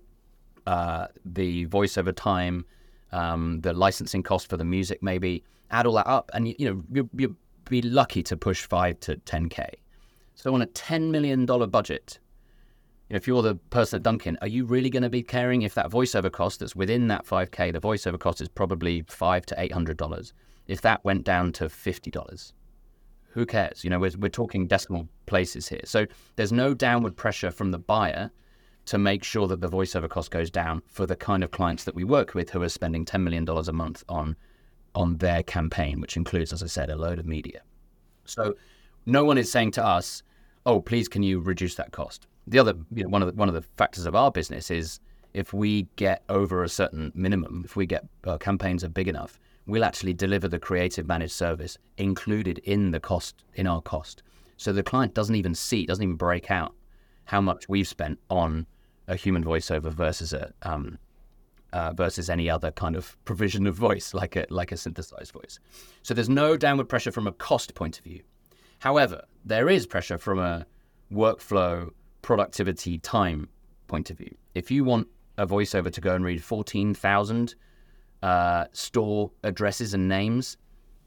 uh, 0.68 1.08
the 1.26 1.66
voiceover 1.68 2.16
time, 2.16 2.66
um, 3.12 3.62
the 3.62 3.74
licensing 3.74 4.24
cost 4.24 4.50
for 4.50 4.58
the 4.58 4.66
music, 4.66 5.02
maybe 5.02 5.44
add 5.72 5.86
all 5.86 5.94
that 5.94 6.08
up, 6.08 6.30
and 6.34 6.48
you, 6.48 6.56
you 6.58 6.70
know 6.70 6.84
you 6.92 7.10
you'd 7.16 7.36
be 7.70 7.82
lucky 7.82 8.24
to 8.24 8.36
push 8.36 8.66
five 8.66 9.00
to 9.02 9.18
ten 9.18 9.50
k. 9.50 9.70
So 10.36 10.54
on 10.54 10.62
a 10.62 10.66
ten 10.68 11.12
million 11.12 11.46
dollar 11.46 11.68
budget, 11.68 12.20
if 13.10 13.28
you're 13.28 13.44
the 13.44 13.56
person 13.70 13.98
at 13.98 14.04
Dunkin', 14.04 14.38
are 14.42 14.48
you 14.48 14.66
really 14.66 14.90
going 14.90 15.04
to 15.04 15.10
be 15.10 15.24
caring 15.24 15.62
if 15.62 15.76
that 15.76 15.90
voiceover 15.92 16.32
cost 16.32 16.60
that's 16.60 16.76
within 16.76 17.08
that 17.10 17.26
five 17.26 17.52
k, 17.52 17.72
the 17.72 17.80
voiceover 17.80 18.20
cost 18.20 18.42
is 18.42 18.50
probably 18.50 19.04
five 19.08 19.46
to 19.46 19.56
eight 19.60 19.72
hundred 19.72 19.98
dollars. 19.98 20.34
If 20.68 20.82
that 20.82 21.04
went 21.04 21.24
down 21.24 21.52
to 21.54 21.70
fifty 21.70 22.12
dollars, 22.12 22.54
who 23.32 23.46
cares? 23.46 23.84
You 23.84 23.90
know, 23.90 24.00
we're, 24.00 24.12
we're 24.18 24.30
talking 24.30 24.68
decimal 24.68 25.08
places 25.26 25.68
here. 25.68 25.82
So 25.86 26.06
there's 26.36 26.52
no 26.52 26.74
downward 26.74 27.16
pressure 27.16 27.52
from 27.52 27.72
the 27.72 27.80
buyer 27.80 28.32
to 28.86 28.98
make 28.98 29.24
sure 29.24 29.48
that 29.48 29.62
the 29.62 29.70
voiceover 29.70 30.10
cost 30.10 30.30
goes 30.30 30.52
down 30.52 30.82
for 30.88 31.06
the 31.06 31.16
kind 31.16 31.44
of 31.44 31.52
clients 31.52 31.86
that 31.86 31.96
we 31.96 32.04
work 32.04 32.34
with 32.34 32.50
who 32.50 32.62
are 32.62 32.70
spending 32.70 33.06
$10 33.06 33.24
million 33.24 33.48
a 33.48 33.74
month 33.74 34.04
on 34.10 34.36
on 34.96 35.18
their 35.18 35.42
campaign, 35.42 36.00
which 36.00 36.18
includes, 36.18 36.54
as 36.54 36.62
I 36.62 36.68
said, 36.68 36.92
a 36.92 36.96
load 36.96 37.18
of 37.18 37.26
media. 37.26 37.62
So 38.26 38.54
no 39.08 39.26
one 39.26 39.40
is 39.40 39.52
saying 39.52 39.72
to 39.72 39.84
us, 39.84 40.22
oh, 40.68 40.80
please, 40.82 41.08
can 41.08 41.24
you 41.24 41.40
reduce 41.40 41.74
that 41.76 41.92
cost? 41.92 42.28
the 42.48 42.60
other 42.60 42.74
you 42.94 43.04
know, 43.04 43.10
one 43.10 43.22
of 43.22 43.28
the, 43.28 43.34
one 43.34 43.48
of 43.48 43.56
the 43.56 43.62
factors 43.78 44.06
of 44.06 44.16
our 44.16 44.32
business 44.32 44.70
is 44.70 45.00
if 45.34 45.54
we 45.54 45.88
get 45.96 46.24
over 46.30 46.64
a 46.64 46.70
certain 46.70 47.12
minimum, 47.16 47.64
if 47.66 47.76
we 47.76 47.86
get 47.86 48.06
uh, 48.26 48.38
campaigns 48.38 48.84
are 48.84 48.90
big 48.90 49.08
enough, 49.08 49.40
we'll 49.66 49.84
actually 49.84 50.14
deliver 50.14 50.48
the 50.48 50.60
creative 50.60 51.08
managed 51.08 51.34
service 51.34 51.78
included 51.98 52.60
in 52.60 52.92
the 52.92 53.00
cost 53.00 53.44
in 53.56 53.68
our 53.68 53.82
cost. 53.82 54.24
So 54.58 54.74
the 54.74 54.84
client 54.84 55.14
doesn't 55.14 55.36
even 55.36 55.56
see, 55.56 55.86
doesn't 55.86 56.04
even 56.04 56.16
break 56.16 56.52
out 56.52 56.74
how 57.26 57.42
much 57.42 57.70
we've 57.70 57.88
spent 57.88 58.20
on 58.30 58.66
a 59.08 59.16
human 59.16 59.44
voiceover 59.44 59.92
versus 59.92 60.34
a 60.34 60.54
um, 60.62 60.98
uh, 61.72 61.92
versus 61.94 62.30
any 62.30 62.50
other 62.50 62.72
kind 62.72 62.96
of 62.96 63.18
provision 63.26 63.66
of 63.66 63.76
voice, 63.76 64.14
like 64.14 64.36
a 64.36 64.46
like 64.50 64.72
a 64.72 64.78
synthesized 64.78 65.32
voice. 65.32 65.60
So 66.04 66.14
there's 66.14 66.30
no 66.30 66.56
downward 66.56 66.88
pressure 66.88 67.12
from 67.12 67.28
a 67.28 67.32
cost 67.32 67.74
point 67.74 67.98
of 67.98 68.04
view. 68.04 68.22
However, 68.80 69.24
there 69.46 69.70
is 69.70 69.88
pressure 69.88 70.18
from 70.18 70.40
a 70.40 70.66
workflow, 71.12 71.90
productivity, 72.22 73.00
time 73.00 73.50
point 73.88 74.10
of 74.10 74.18
view. 74.18 74.36
If 74.54 74.70
you 74.72 74.84
want 74.84 75.08
a 75.38 75.48
voiceover 75.48 75.92
to 75.92 76.02
go 76.02 76.14
and 76.14 76.24
read 76.24 76.44
14,000 76.44 77.56
uh, 78.24 78.66
store 78.72 79.30
addresses 79.44 79.94
and 79.94 80.08
names, 80.08 80.58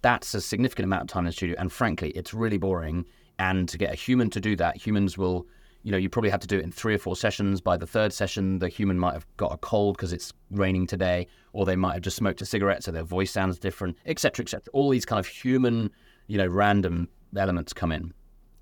that's 0.02 0.34
a 0.34 0.40
significant 0.40 0.84
amount 0.84 1.02
of 1.02 1.08
time 1.08 1.22
in 1.22 1.26
the 1.26 1.32
studio. 1.32 1.56
And 1.58 1.72
frankly, 1.72 2.10
it's 2.10 2.32
really 2.32 2.58
boring. 2.58 3.04
And 3.38 3.68
to 3.68 3.76
get 3.76 3.92
a 3.92 3.96
human 3.96 4.30
to 4.30 4.40
do 4.40 4.54
that, 4.56 4.76
humans 4.76 5.18
will 5.18 5.46
you 5.86 5.92
know, 5.92 5.98
you 5.98 6.08
probably 6.08 6.30
have 6.30 6.40
to 6.40 6.48
do 6.48 6.58
it 6.58 6.64
in 6.64 6.72
three 6.72 6.96
or 6.96 6.98
four 6.98 7.14
sessions. 7.14 7.60
By 7.60 7.76
the 7.76 7.86
third 7.86 8.12
session, 8.12 8.58
the 8.58 8.68
human 8.68 8.98
might 8.98 9.12
have 9.12 9.24
got 9.36 9.52
a 9.52 9.56
cold 9.58 9.96
because 9.96 10.12
it's 10.12 10.32
raining 10.50 10.88
today, 10.88 11.28
or 11.52 11.64
they 11.64 11.76
might 11.76 11.92
have 11.92 12.02
just 12.02 12.16
smoked 12.16 12.40
a 12.40 12.44
cigarette, 12.44 12.82
so 12.82 12.90
their 12.90 13.04
voice 13.04 13.30
sounds 13.30 13.56
different, 13.56 13.96
etc., 14.04 14.42
etc. 14.42 14.64
All 14.72 14.90
these 14.90 15.06
kind 15.06 15.20
of 15.20 15.28
human, 15.28 15.92
you 16.26 16.38
know, 16.38 16.46
random 16.48 17.08
elements 17.36 17.72
come 17.72 17.92
in. 17.92 18.12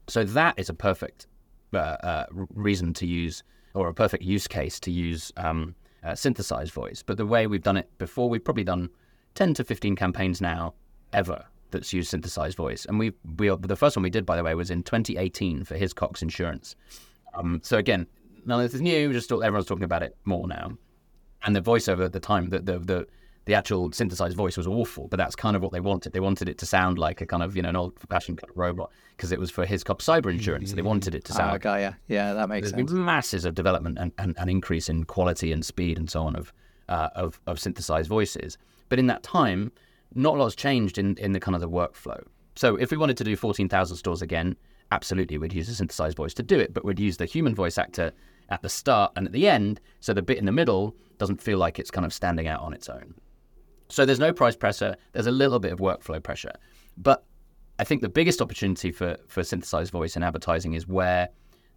So 0.07 0.23
that 0.23 0.59
is 0.59 0.69
a 0.69 0.75
perfect 0.75 1.27
uh, 1.73 1.79
uh, 1.79 2.27
reason 2.31 2.93
to 2.93 3.07
use, 3.07 3.43
or 3.73 3.89
a 3.89 3.95
perfect 3.95 4.23
use 4.23 4.47
case 4.47 4.79
to 4.81 4.91
use 4.91 5.33
um, 5.39 5.75
uh, 6.05 6.15
synthesized 6.15 6.73
voice. 6.73 7.03
But 7.03 7.17
the 7.17 7.27
way 7.27 7.47
we've 7.47 7.63
done 7.63 7.77
it 7.77 7.91
before, 7.99 8.29
we've 8.29 8.45
probably 8.45 8.65
done 8.65 8.91
10 9.35 9.55
to 9.55 9.65
15 9.65 9.97
campaigns 9.97 10.41
now, 10.41 10.75
ever 11.13 11.45
that's 11.71 11.93
used 11.93 12.11
synthesized 12.11 12.57
voice. 12.57 12.85
And 12.87 12.99
we, 12.99 13.13
we 13.37 13.49
the 13.49 13.77
first 13.77 13.97
one 13.97 14.03
we 14.03 14.11
did, 14.11 14.25
by 14.25 14.37
the 14.37 14.45
way, 14.45 14.55
was 14.55 14.71
in 14.71 14.83
2018 14.83 15.65
for 15.65 15.77
Hiscox 15.77 16.23
Insurance. 16.23 16.77
Um, 17.35 17.61
so 17.65 17.79
again, 17.79 18.07
none 18.47 18.61
of 18.61 18.65
this 18.65 18.75
is 18.75 18.81
new. 18.81 19.13
Just 19.13 19.31
everyone's 19.33 19.67
talking 19.67 19.85
about 19.85 20.03
it 20.03 20.17
more 20.25 20.47
now. 20.47 20.73
And 21.43 21.55
the 21.55 21.61
voiceover 21.61 22.05
at 22.05 22.13
the 22.13 22.21
time, 22.21 22.49
the 22.49 22.61
the 22.61 22.79
the, 22.79 23.07
the 23.47 23.55
actual 23.55 23.93
synthesized 23.93 24.37
voice 24.37 24.57
was 24.57 24.67
awful, 24.67 25.09
but 25.09 25.19
that's 25.19 25.37
kind 25.37 25.55
of 25.55 25.63
what 25.63 25.73
they 25.73 25.81
wanted. 25.81 26.13
They 26.13 26.21
wanted 26.21 26.49
it 26.49 26.59
to 26.59 26.67
sound 26.67 26.99
like 26.99 27.21
a 27.21 27.27
kind 27.27 27.43
of 27.43 27.57
you 27.57 27.63
know 27.63 27.69
an 27.69 27.77
old-fashioned 27.77 28.39
kind 28.39 28.51
of 28.51 28.57
robot 28.57 28.91
because 29.17 29.33
it 29.33 29.39
was 29.39 29.51
for 29.51 29.67
Hiscox 29.67 29.99
cyber 29.99 30.31
insurance. 30.31 30.71
Mm-hmm. 30.71 30.77
They 30.77 30.83
wanted 30.83 31.15
it 31.15 31.25
to 31.27 31.33
sound. 31.33 31.53
Oh, 31.53 31.55
okay, 31.57 31.81
yeah, 31.81 31.95
yeah, 32.09 32.33
that 32.33 32.49
makes 32.49 32.71
There's 32.71 32.89
sense. 32.89 32.93
Masses 32.93 33.45
of 33.45 33.55
development 33.55 33.99
and, 33.99 34.13
and, 34.19 34.35
and 34.39 34.51
increase 34.51 34.89
in 34.89 35.05
quality 35.05 35.53
and 35.53 35.65
speed 35.65 35.99
and 35.99 36.11
so 36.11 36.23
on 36.23 36.37
of 36.37 36.53
uh, 36.89 37.11
of 37.15 37.41
of 37.47 37.61
synthesized 37.61 38.09
voices. 38.09 38.57
But 38.89 38.99
in 38.99 39.07
that 39.09 39.23
time, 39.23 39.73
not 40.15 40.37
a 40.37 40.39
lot's 40.39 40.55
changed 40.55 40.99
in 40.99 41.17
in 41.19 41.33
the 41.33 41.41
kind 41.41 41.55
of 41.55 41.61
the 41.61 41.69
workflow. 41.69 42.23
So 42.57 42.77
if 42.77 42.91
we 42.91 42.97
wanted 42.97 43.17
to 43.17 43.25
do 43.25 43.35
14,000 43.35 43.97
stores 43.97 44.23
again, 44.23 44.57
absolutely 44.93 45.39
we'd 45.39 45.53
use 45.53 45.69
a 45.69 45.75
synthesized 45.75 46.17
voice 46.17 46.35
to 46.35 46.43
do 46.43 46.59
it, 46.59 46.73
but 46.73 46.85
we'd 46.85 47.01
use 47.01 47.17
the 47.17 47.27
human 47.27 47.55
voice 47.55 47.79
actor 47.79 48.13
at 48.51 48.63
the 48.63 48.69
start 48.69 49.13
and 49.17 49.27
at 49.27 49.33
the 49.33 49.49
end, 49.49 49.81
so 50.01 50.13
the 50.13 50.23
bit 50.23 50.39
in 50.39 50.45
the 50.45 50.53
middle 50.53 50.95
doesn't 51.19 51.41
feel 51.41 51.59
like 51.59 51.79
it's 51.79 51.91
kind 51.91 52.05
of 52.05 52.13
standing 52.13 52.47
out 52.47 52.61
on 52.61 52.73
its 52.73 52.89
own. 52.89 53.15
So 53.95 54.05
there's 54.05 54.19
no 54.19 54.33
price 54.33 54.57
pressure, 54.57 54.97
there's 55.13 55.29
a 55.29 55.31
little 55.31 55.61
bit 55.61 55.71
of 55.71 55.79
workflow 55.79 56.21
pressure. 56.21 56.51
But 56.97 57.25
I 57.79 57.85
think 57.85 58.03
the 58.03 58.09
biggest 58.09 58.43
opportunity 58.43 58.91
for, 58.91 59.17
for 59.29 59.45
synthesized 59.45 59.93
voice 59.93 60.17
in 60.17 60.25
advertising 60.25 60.73
is 60.73 60.89
where 60.89 61.29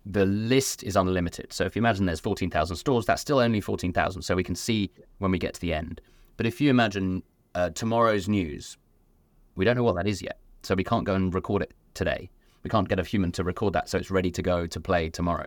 the 0.04 0.26
list 0.26 0.82
is 0.82 0.96
unlimited. 0.96 1.54
So 1.54 1.64
if 1.66 1.76
you 1.76 1.80
imagine 1.80 2.08
there's 2.08 2.20
14,000 2.20 2.76
stores, 2.76 3.06
that's 3.06 3.22
still 3.22 3.38
only 3.38 3.62
14,000. 3.62 4.24
So 4.24 4.36
we 4.36 4.44
can 4.44 4.56
see 4.56 4.90
when 5.20 5.30
we 5.30 5.38
get 5.38 5.54
to 5.54 5.62
the 5.62 5.76
end. 5.76 6.02
But 6.38 6.48
if 6.48 6.60
you 6.60 6.72
imagine 6.72 7.22
uh, 7.54 7.70
tomorrow's 7.70 8.28
news, 8.28 8.78
we 9.56 9.64
don't 9.64 9.76
know 9.76 9.84
what 9.84 9.96
that 9.98 10.08
is 10.08 10.20
yet. 10.20 10.40
So 10.64 10.74
we 10.74 10.84
can't 10.84 11.06
go 11.06 11.14
and 11.14 11.32
record 11.32 11.62
it 11.62 11.72
today. 11.94 12.32
We 12.64 12.72
can't 12.72 12.90
get 12.90 13.00
a 13.00 13.04
human 13.04 13.32
to 13.34 13.44
record 13.44 13.74
that 13.74 13.90
so 13.90 14.00
it's 14.00 14.10
ready 14.10 14.32
to 14.32 14.42
go 14.42 14.66
to 14.66 14.80
play 14.80 15.10
tomorrow. 15.10 15.46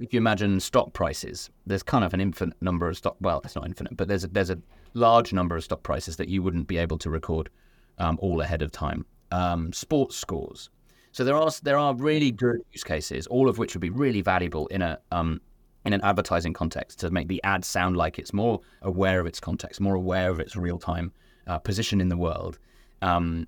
If 0.00 0.12
you 0.12 0.18
imagine 0.18 0.60
stock 0.60 0.92
prices, 0.92 1.50
there's 1.66 1.82
kind 1.82 2.04
of 2.04 2.14
an 2.14 2.20
infinite 2.20 2.60
number 2.60 2.88
of 2.88 2.96
stock. 2.96 3.16
Well, 3.20 3.40
it's 3.44 3.54
not 3.54 3.66
infinite, 3.66 3.96
but 3.96 4.08
there's 4.08 4.24
a, 4.24 4.28
there's 4.28 4.50
a 4.50 4.58
large 4.94 5.32
number 5.32 5.56
of 5.56 5.64
stock 5.64 5.82
prices 5.82 6.16
that 6.16 6.28
you 6.28 6.42
wouldn't 6.42 6.66
be 6.66 6.78
able 6.78 6.98
to 6.98 7.10
record 7.10 7.50
um, 7.98 8.18
all 8.20 8.40
ahead 8.40 8.62
of 8.62 8.72
time. 8.72 9.04
Um, 9.30 9.72
sports 9.72 10.16
scores. 10.16 10.70
So 11.12 11.22
there 11.22 11.36
are 11.36 11.50
there 11.62 11.78
are 11.78 11.94
really 11.94 12.32
good 12.32 12.60
use 12.72 12.82
cases, 12.82 13.26
all 13.28 13.48
of 13.48 13.58
which 13.58 13.74
would 13.74 13.80
be 13.80 13.90
really 13.90 14.20
valuable 14.20 14.66
in 14.68 14.82
a 14.82 14.98
um, 15.12 15.40
in 15.84 15.92
an 15.92 16.00
advertising 16.02 16.52
context 16.52 16.98
to 17.00 17.10
make 17.10 17.28
the 17.28 17.40
ad 17.44 17.64
sound 17.64 17.96
like 17.96 18.18
it's 18.18 18.32
more 18.32 18.60
aware 18.82 19.20
of 19.20 19.26
its 19.26 19.38
context, 19.38 19.80
more 19.80 19.94
aware 19.94 20.30
of 20.30 20.40
its 20.40 20.56
real 20.56 20.78
time 20.78 21.12
uh, 21.46 21.58
position 21.58 22.00
in 22.00 22.08
the 22.08 22.16
world. 22.16 22.58
Um, 23.02 23.46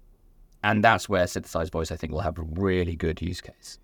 and 0.63 0.83
that's 0.83 1.09
where 1.09 1.27
synthesized 1.27 1.73
voice 1.73 1.91
I 1.91 1.97
think 1.97 2.13
will 2.13 2.21
have 2.21 2.39
a 2.39 2.43
really 2.43 2.97
good 2.97 3.21
use 3.23 3.41
case. 3.41 3.79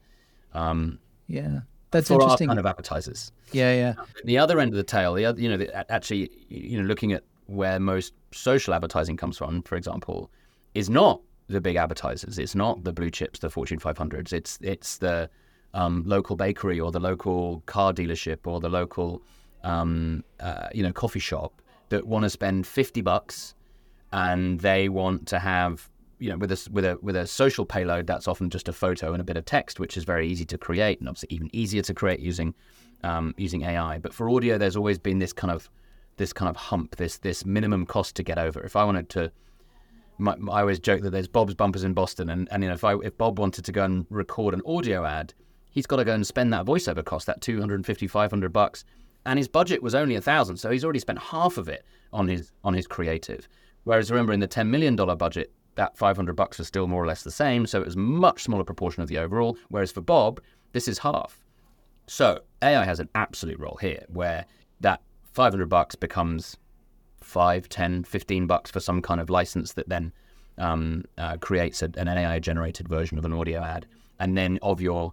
Um, 0.52 0.98
yeah, 1.26 1.60
that's 1.92 2.08
for 2.08 2.14
interesting. 2.14 2.48
our 2.48 2.56
kind 2.56 2.58
of 2.58 2.66
advertisers. 2.66 3.32
Yeah, 3.52 3.72
yeah. 3.72 3.94
The 4.24 4.38
other 4.38 4.58
end 4.58 4.72
of 4.72 4.76
the 4.76 4.82
tail, 4.82 5.14
the 5.14 5.26
other, 5.26 5.40
you 5.40 5.48
know, 5.48 5.56
the, 5.56 5.92
actually, 5.92 6.30
you 6.48 6.80
know, 6.80 6.86
looking 6.86 7.12
at 7.12 7.22
where 7.46 7.78
most 7.78 8.14
social 8.32 8.74
advertising 8.74 9.16
comes 9.16 9.38
from, 9.38 9.62
for 9.62 9.76
example, 9.76 10.30
is 10.74 10.88
not 10.90 11.20
the 11.48 11.60
big 11.60 11.76
advertisers. 11.76 12.38
It's 12.38 12.54
not 12.54 12.84
the 12.84 12.92
blue 12.92 13.10
chips, 13.10 13.38
the 13.38 13.50
Fortune 13.50 13.78
500s. 13.78 14.32
It's 14.32 14.58
it's 14.62 14.98
the 14.98 15.28
um, 15.74 16.02
local 16.06 16.36
bakery 16.36 16.80
or 16.80 16.90
the 16.90 17.00
local 17.00 17.62
car 17.66 17.92
dealership 17.92 18.46
or 18.46 18.60
the 18.60 18.68
local, 18.68 19.22
um, 19.64 20.24
uh, 20.40 20.68
you 20.74 20.82
know, 20.82 20.92
coffee 20.92 21.20
shop 21.20 21.62
that 21.90 22.06
want 22.06 22.24
to 22.24 22.30
spend 22.30 22.66
50 22.66 23.02
bucks 23.02 23.54
and 24.12 24.60
they 24.60 24.88
want 24.88 25.26
to 25.28 25.38
have 25.38 25.88
you 26.22 26.30
know, 26.30 26.38
with 26.38 26.52
a 26.52 26.70
with 26.70 26.84
a 26.84 26.96
with 27.02 27.16
a 27.16 27.26
social 27.26 27.66
payload, 27.66 28.06
that's 28.06 28.28
often 28.28 28.48
just 28.48 28.68
a 28.68 28.72
photo 28.72 29.12
and 29.12 29.20
a 29.20 29.24
bit 29.24 29.36
of 29.36 29.44
text, 29.44 29.80
which 29.80 29.96
is 29.96 30.04
very 30.04 30.28
easy 30.28 30.44
to 30.44 30.56
create, 30.56 31.00
and 31.00 31.08
obviously 31.08 31.34
even 31.34 31.50
easier 31.52 31.82
to 31.82 31.92
create 31.92 32.20
using 32.20 32.54
um, 33.02 33.34
using 33.36 33.62
AI. 33.62 33.98
But 33.98 34.14
for 34.14 34.30
audio, 34.30 34.56
there's 34.56 34.76
always 34.76 35.00
been 35.00 35.18
this 35.18 35.32
kind 35.32 35.50
of 35.50 35.68
this 36.18 36.32
kind 36.32 36.48
of 36.48 36.56
hump, 36.56 36.94
this 36.94 37.18
this 37.18 37.44
minimum 37.44 37.86
cost 37.86 38.14
to 38.16 38.22
get 38.22 38.38
over. 38.38 38.60
If 38.62 38.76
I 38.76 38.84
wanted 38.84 39.08
to, 39.10 39.32
my, 40.18 40.36
I 40.48 40.60
always 40.60 40.78
joke 40.78 41.02
that 41.02 41.10
there's 41.10 41.26
Bob's 41.26 41.54
Bumpers 41.54 41.82
in 41.82 41.92
Boston, 41.92 42.30
and, 42.30 42.48
and 42.52 42.62
you 42.62 42.68
know, 42.68 42.74
if 42.74 42.84
I 42.84 42.94
if 42.98 43.18
Bob 43.18 43.40
wanted 43.40 43.64
to 43.64 43.72
go 43.72 43.84
and 43.84 44.06
record 44.08 44.54
an 44.54 44.62
audio 44.64 45.04
ad, 45.04 45.34
he's 45.70 45.86
got 45.86 45.96
to 45.96 46.04
go 46.04 46.14
and 46.14 46.24
spend 46.24 46.52
that 46.52 46.64
voiceover 46.64 47.04
cost, 47.04 47.26
that 47.26 47.40
250, 47.40 48.06
500 48.06 48.52
bucks, 48.52 48.84
and 49.26 49.40
his 49.40 49.48
budget 49.48 49.82
was 49.82 49.96
only 49.96 50.14
a 50.14 50.20
thousand, 50.20 50.56
so 50.56 50.70
he's 50.70 50.84
already 50.84 51.00
spent 51.00 51.18
half 51.18 51.58
of 51.58 51.68
it 51.68 51.84
on 52.12 52.28
his 52.28 52.52
on 52.62 52.74
his 52.74 52.86
creative. 52.86 53.48
Whereas 53.82 54.08
remember, 54.08 54.32
in 54.32 54.38
the 54.38 54.46
ten 54.46 54.70
million 54.70 54.94
dollar 54.94 55.16
budget, 55.16 55.52
that 55.74 55.96
500 55.96 56.34
bucks 56.34 56.58
was 56.58 56.68
still 56.68 56.86
more 56.86 57.02
or 57.02 57.06
less 57.06 57.22
the 57.22 57.30
same, 57.30 57.66
so 57.66 57.80
it 57.80 57.86
was 57.86 57.96
much 57.96 58.44
smaller 58.44 58.64
proportion 58.64 59.02
of 59.02 59.08
the 59.08 59.18
overall. 59.18 59.56
Whereas 59.68 59.92
for 59.92 60.00
Bob, 60.00 60.40
this 60.72 60.88
is 60.88 60.98
half. 60.98 61.38
So 62.06 62.40
AI 62.62 62.84
has 62.84 63.00
an 63.00 63.08
absolute 63.14 63.58
role 63.58 63.78
here, 63.80 64.04
where 64.08 64.44
that 64.80 65.00
500 65.32 65.68
bucks 65.68 65.94
becomes 65.94 66.56
5, 67.20 67.68
10, 67.68 68.04
15 68.04 68.46
bucks 68.46 68.70
for 68.70 68.80
some 68.80 69.00
kind 69.00 69.20
of 69.20 69.30
license 69.30 69.72
that 69.74 69.88
then 69.88 70.12
um, 70.58 71.04
uh, 71.18 71.36
creates 71.38 71.82
a, 71.82 71.90
an 71.96 72.08
AI 72.08 72.38
generated 72.38 72.88
version 72.88 73.18
of 73.18 73.24
an 73.24 73.32
audio 73.32 73.62
ad. 73.62 73.86
And 74.20 74.36
then 74.36 74.58
of 74.62 74.80
your, 74.80 75.12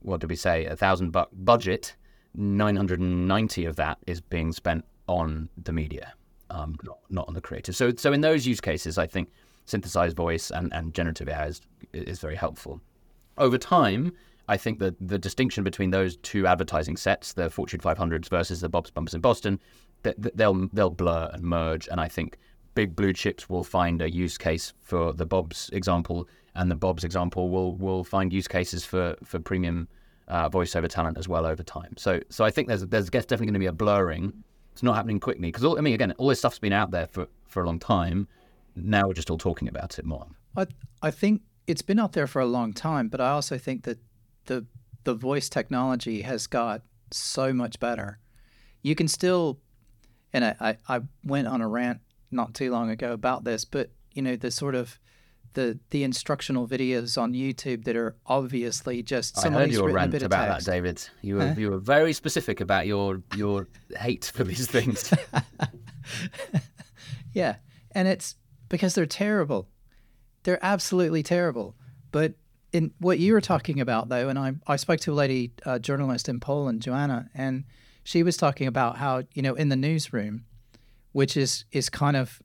what 0.00 0.20
did 0.20 0.30
we 0.30 0.36
say, 0.36 0.66
a 0.66 0.76
thousand 0.76 1.10
buck 1.10 1.30
budget, 1.32 1.96
990 2.34 3.64
of 3.64 3.76
that 3.76 3.98
is 4.06 4.20
being 4.20 4.52
spent 4.52 4.84
on 5.08 5.48
the 5.62 5.72
media, 5.72 6.14
um, 6.50 6.76
not, 6.84 6.98
not 7.10 7.28
on 7.28 7.34
the 7.34 7.40
creative. 7.40 7.74
So, 7.74 7.92
so 7.96 8.12
in 8.12 8.20
those 8.20 8.46
use 8.46 8.60
cases, 8.60 8.98
I 8.98 9.06
think 9.06 9.30
synthesized 9.66 10.16
voice 10.16 10.50
and, 10.50 10.72
and 10.72 10.94
generative 10.94 11.28
AI 11.28 11.46
is, 11.46 11.60
is 11.92 12.20
very 12.20 12.36
helpful. 12.36 12.80
Over 13.36 13.58
time, 13.58 14.12
I 14.48 14.56
think 14.56 14.78
that 14.78 14.94
the 15.00 15.18
distinction 15.18 15.64
between 15.64 15.90
those 15.90 16.16
two 16.18 16.46
advertising 16.46 16.96
sets, 16.96 17.32
the 17.32 17.50
Fortune 17.50 17.80
500s 17.80 18.28
versus 18.28 18.60
the 18.60 18.68
Bob's 18.68 18.90
Bumpers 18.90 19.14
in 19.14 19.20
Boston, 19.20 19.60
they'll 20.02 20.68
they'll 20.72 20.90
blur 20.90 21.30
and 21.32 21.42
merge. 21.42 21.88
And 21.88 22.00
I 22.00 22.08
think 22.08 22.38
big 22.74 22.94
blue 22.94 23.12
chips 23.12 23.48
will 23.50 23.64
find 23.64 24.00
a 24.00 24.10
use 24.10 24.38
case 24.38 24.72
for 24.80 25.12
the 25.12 25.26
Bob's 25.26 25.68
example, 25.72 26.28
and 26.54 26.70
the 26.70 26.76
Bob's 26.76 27.04
example 27.04 27.50
will 27.50 27.74
will 27.76 28.04
find 28.04 28.32
use 28.32 28.46
cases 28.46 28.84
for 28.84 29.16
for 29.24 29.40
premium 29.40 29.88
uh, 30.28 30.48
voiceover 30.48 30.88
talent 30.88 31.18
as 31.18 31.28
well 31.28 31.44
over 31.44 31.64
time. 31.64 31.94
So 31.96 32.20
so 32.30 32.44
I 32.44 32.50
think 32.50 32.68
there's 32.68 32.86
there's 32.86 33.10
definitely 33.10 33.46
going 33.46 33.54
to 33.54 33.60
be 33.60 33.66
a 33.66 33.72
blurring. 33.72 34.32
It's 34.72 34.82
not 34.82 34.94
happening 34.94 35.18
quickly 35.18 35.50
because 35.50 35.64
I 35.76 35.80
mean 35.80 35.94
again 35.94 36.12
all 36.18 36.28
this 36.28 36.38
stuff's 36.38 36.60
been 36.60 36.72
out 36.72 36.92
there 36.92 37.08
for 37.08 37.26
for 37.48 37.62
a 37.62 37.66
long 37.66 37.80
time 37.80 38.28
now 38.76 39.06
we're 39.06 39.14
just 39.14 39.30
all 39.30 39.38
talking 39.38 39.68
about 39.68 39.98
it 39.98 40.04
more. 40.04 40.26
I 40.56 40.66
I 41.02 41.10
think 41.10 41.42
it's 41.66 41.82
been 41.82 41.98
out 41.98 42.12
there 42.12 42.26
for 42.26 42.40
a 42.40 42.46
long 42.46 42.72
time, 42.72 43.08
but 43.08 43.20
I 43.20 43.30
also 43.30 43.58
think 43.58 43.84
that 43.84 43.98
the 44.46 44.66
the 45.04 45.14
voice 45.14 45.48
technology 45.48 46.22
has 46.22 46.46
got 46.46 46.82
so 47.10 47.52
much 47.52 47.78
better. 47.78 48.18
You 48.82 48.94
can 48.94 49.08
still, 49.08 49.60
and 50.32 50.44
I, 50.44 50.54
I, 50.60 50.96
I 50.96 51.00
went 51.24 51.48
on 51.48 51.60
a 51.60 51.68
rant 51.68 52.00
not 52.30 52.54
too 52.54 52.70
long 52.70 52.90
ago 52.90 53.12
about 53.12 53.44
this, 53.44 53.64
but 53.64 53.90
you 54.12 54.22
know 54.22 54.36
the 54.36 54.50
sort 54.50 54.74
of 54.74 54.98
the 55.54 55.78
the 55.90 56.04
instructional 56.04 56.68
videos 56.68 57.20
on 57.20 57.32
YouTube 57.32 57.84
that 57.84 57.96
are 57.96 58.16
obviously 58.26 59.02
just 59.02 59.44
I 59.44 59.50
heard 59.50 59.70
your 59.70 59.90
rant 59.90 60.10
a 60.10 60.12
bit 60.12 60.22
about 60.22 60.48
that, 60.48 60.70
David. 60.70 61.08
You 61.22 61.36
were 61.36 61.54
you 61.56 61.70
were 61.70 61.78
very 61.78 62.12
specific 62.12 62.60
about 62.60 62.86
your 62.86 63.22
your 63.34 63.68
hate 63.98 64.30
for 64.34 64.44
these 64.44 64.66
things. 64.66 65.12
Yeah, 67.36 67.56
and 67.92 68.08
it's 68.08 68.34
because 68.68 68.94
they're 68.94 69.06
terrible. 69.06 69.68
They're 70.42 70.64
absolutely 70.64 71.22
terrible. 71.22 71.74
But 72.12 72.34
in 72.72 72.92
what 72.98 73.18
you 73.18 73.32
were 73.32 73.40
talking 73.40 73.80
about, 73.80 74.08
though, 74.08 74.28
and 74.28 74.38
I 74.38 74.54
I 74.66 74.76
spoke 74.76 75.00
to 75.00 75.12
a 75.12 75.14
lady 75.14 75.52
uh, 75.64 75.78
journalist 75.78 76.28
in 76.28 76.40
Poland, 76.40 76.82
Joanna, 76.82 77.30
and 77.34 77.64
she 78.04 78.22
was 78.22 78.36
talking 78.36 78.66
about 78.66 78.98
how 78.98 79.22
you 79.34 79.42
know 79.42 79.54
in 79.54 79.68
the 79.68 79.76
newsroom, 79.76 80.44
which 81.12 81.36
is 81.36 81.64
is 81.72 81.88
kind 81.88 82.16
of 82.16 82.42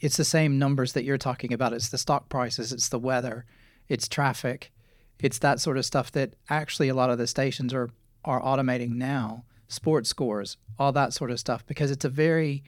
it's 0.00 0.16
the 0.16 0.24
same 0.24 0.58
numbers 0.58 0.92
that 0.92 1.04
you're 1.04 1.18
talking 1.18 1.52
about. 1.52 1.72
It's 1.72 1.88
the 1.88 1.98
stock 1.98 2.28
prices, 2.28 2.72
it's 2.72 2.88
the 2.88 2.98
weather, 2.98 3.46
it's 3.88 4.08
traffic, 4.08 4.72
it's 5.18 5.38
that 5.38 5.60
sort 5.60 5.78
of 5.78 5.84
stuff 5.84 6.12
that 6.12 6.34
actually 6.50 6.88
a 6.88 6.94
lot 6.94 7.10
of 7.10 7.18
the 7.18 7.26
stations 7.26 7.72
are 7.74 7.90
are 8.24 8.40
automating 8.42 8.92
now. 8.92 9.44
Sports 9.68 10.08
scores, 10.08 10.56
all 10.78 10.92
that 10.92 11.12
sort 11.12 11.30
of 11.30 11.40
stuff, 11.40 11.66
because 11.66 11.90
it's 11.90 12.04
a 12.04 12.10
very 12.10 12.62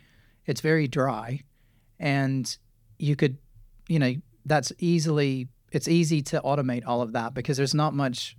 it's 0.47 0.61
very 0.61 0.88
dry, 0.88 1.40
and 1.99 2.57
you 2.99 3.16
could, 3.16 3.38
you 3.88 3.99
know, 3.99 4.14
that's 4.44 4.72
easily 4.78 5.49
it's 5.72 5.88
easy 5.88 6.22
to 6.22 6.40
automate 6.40 6.84
all 6.86 7.03
of 7.03 7.12
that 7.12 7.34
because 7.34 7.57
there's 7.57 7.74
not 7.74 7.94
much. 7.94 8.36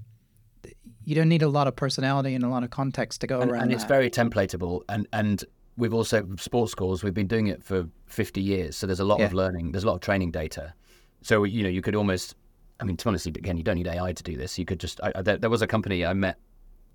You 1.03 1.16
don't 1.16 1.30
need 1.30 1.43
a 1.43 1.47
lot 1.47 1.68
of 1.68 1.76
personality 1.76 2.34
and 2.34 2.43
a 2.43 2.49
lot 2.49 2.64
of 2.64 2.70
context 2.70 3.22
to 3.22 3.28
go 3.28 3.39
and, 3.39 3.51
around. 3.51 3.64
and 3.64 3.74
it's 3.74 3.84
that. 3.84 3.89
very 3.89 4.10
templatable 4.10 4.82
and 4.89 5.08
and 5.14 5.43
we've 5.78 5.93
also 5.93 6.28
sports 6.38 6.72
scores 6.72 7.03
we've 7.03 7.14
been 7.14 7.28
doing 7.28 7.47
it 7.47 7.64
for 7.64 7.88
50 8.08 8.41
years 8.41 8.76
so 8.76 8.88
there's 8.88 8.99
a 8.99 9.05
lot 9.05 9.22
of 9.22 9.32
learning 9.32 9.72
there's 9.72 9.84
a 9.84 9.88
lot 9.88 9.93
of 9.93 10.01
training 10.01 10.32
data 10.32 10.74
so 11.22 11.43
you 11.43 11.64
know 11.64 11.70
you 11.70 11.82
could 11.82 11.95
almost 11.95 12.36
i 12.80 12.84
mean 12.84 12.97
to 12.97 13.05
be 13.05 13.10
honest 13.10 13.28
again 13.28 13.55
you 13.55 13.64
don't 13.64 13.76
need 13.76 13.88
ai 13.88 14.12
to 14.12 14.24
do 14.24 14.36
this 14.36 14.58
you 14.58 14.66
could 14.66 14.80
just 14.80 14.99
I, 15.01 15.14
I, 15.16 15.22
there, 15.22 15.38
there 15.38 15.49
was 15.49 15.62
a 15.62 15.68
company 15.68 16.03
i 16.05 16.14
met 16.14 16.39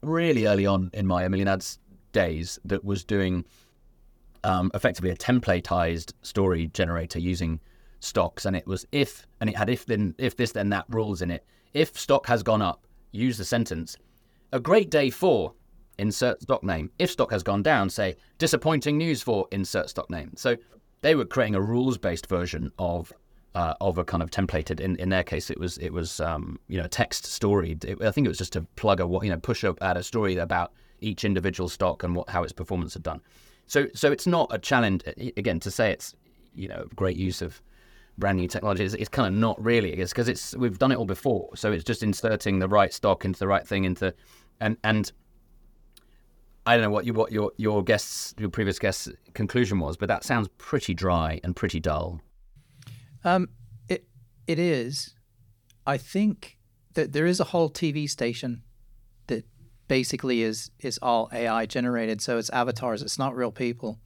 really 0.02 0.46
early 0.46 0.66
on 0.66 0.90
in 0.92 1.06
my 1.06 1.22
a 1.22 1.30
million 1.30 1.48
ads 1.48 1.78
days 2.12 2.58
that 2.64 2.84
was 2.84 3.04
doing 3.04 3.44
um, 4.44 4.70
effectively 4.74 5.10
a 5.10 5.16
templatized 5.16 6.12
story 6.22 6.68
generator 6.68 7.18
using 7.18 7.60
stocks 8.00 8.46
and 8.46 8.56
it 8.56 8.66
was 8.66 8.84
if 8.90 9.26
and 9.40 9.48
it 9.48 9.56
had 9.56 9.68
if 9.70 9.86
then 9.86 10.14
if 10.18 10.36
this 10.36 10.52
then 10.52 10.68
that 10.70 10.84
rules 10.88 11.22
in 11.22 11.30
it. 11.30 11.44
If 11.72 11.96
stock 11.98 12.26
has 12.26 12.42
gone 12.42 12.62
up 12.62 12.86
use 13.12 13.38
the 13.38 13.44
sentence 13.44 13.96
a 14.52 14.60
great 14.60 14.90
day 14.90 15.10
for 15.10 15.54
insert 15.98 16.42
stock 16.42 16.62
name. 16.64 16.90
If 16.98 17.10
stock 17.10 17.30
has 17.30 17.42
gone 17.42 17.62
down 17.62 17.90
say 17.90 18.16
disappointing 18.38 18.98
news 18.98 19.22
for 19.22 19.46
insert 19.52 19.88
stock 19.90 20.10
name. 20.10 20.32
So 20.36 20.56
they 21.02 21.14
were 21.14 21.24
creating 21.24 21.54
a 21.54 21.60
rules 21.60 21.98
based 21.98 22.26
version 22.26 22.72
of 22.78 23.12
uh, 23.54 23.74
of 23.82 23.98
a 23.98 24.04
kind 24.04 24.22
of 24.22 24.30
templated. 24.30 24.80
In, 24.80 24.96
in 24.96 25.10
their 25.10 25.22
case 25.22 25.50
it 25.50 25.58
was 25.60 25.78
it 25.78 25.92
was 25.92 26.20
um, 26.20 26.58
you 26.68 26.80
know 26.80 26.88
text 26.88 27.26
story 27.26 27.76
It- 27.84 28.02
I 28.02 28.10
think 28.10 28.24
it 28.26 28.28
was 28.28 28.38
just 28.38 28.54
to 28.54 28.62
plug 28.76 29.00
a 29.00 29.06
you 29.22 29.30
know 29.30 29.38
push 29.38 29.62
up 29.62 29.80
at 29.82 29.96
a 29.96 30.02
story 30.02 30.36
about 30.38 30.72
each 31.00 31.24
individual 31.24 31.68
stock 31.68 32.02
and 32.02 32.16
what 32.16 32.28
how 32.30 32.42
its 32.42 32.52
performance 32.52 32.94
had 32.94 33.02
done 33.02 33.20
so 33.72 33.86
so 33.94 34.12
it's 34.12 34.26
not 34.26 34.48
a 34.50 34.58
challenge 34.58 35.02
again 35.34 35.58
to 35.58 35.70
say 35.70 35.90
it's 35.90 36.14
you 36.54 36.68
know 36.68 36.86
great 36.94 37.16
use 37.16 37.40
of 37.40 37.62
brand 38.18 38.36
new 38.36 38.46
technology. 38.46 38.84
It's, 38.84 39.08
kind 39.08 39.34
of 39.34 39.40
not 39.40 39.62
really 39.64 39.94
it's 39.94 40.12
because 40.12 40.28
it's 40.28 40.54
we've 40.54 40.78
done 40.78 40.92
it 40.92 40.98
all 40.98 41.06
before. 41.06 41.56
So 41.56 41.72
it's 41.72 41.82
just 41.82 42.02
inserting 42.02 42.58
the 42.58 42.68
right 42.68 42.92
stock 42.92 43.24
into 43.24 43.38
the 43.38 43.48
right 43.48 43.66
thing 43.66 43.84
into 43.84 44.12
and 44.60 44.76
and 44.84 45.10
I 46.66 46.74
don't 46.74 46.82
know 46.82 46.90
what 46.90 47.06
you 47.06 47.14
what 47.14 47.32
your 47.32 47.52
your 47.56 47.82
guests 47.82 48.34
your 48.38 48.50
previous 48.50 48.78
guest's 48.78 49.08
conclusion 49.32 49.78
was 49.78 49.96
but 49.96 50.08
that 50.08 50.22
sounds 50.22 50.48
pretty 50.58 50.92
dry 50.92 51.40
and 51.42 51.56
pretty 51.56 51.80
dull. 51.80 52.20
Um, 53.24 53.48
it 53.88 54.04
it 54.46 54.58
is. 54.58 55.14
I 55.86 55.96
think 55.96 56.58
that 56.92 57.14
there 57.14 57.24
is 57.24 57.40
a 57.40 57.44
whole 57.44 57.70
TV 57.70 58.06
station 58.06 58.64
basically 59.92 60.40
is 60.42 60.70
is 60.80 60.98
all 61.02 61.28
AI 61.34 61.66
generated. 61.66 62.22
So 62.22 62.38
it's 62.38 62.48
avatars. 62.48 63.02
It's 63.02 63.18
not 63.18 63.36
real 63.36 63.52
people, 63.52 63.98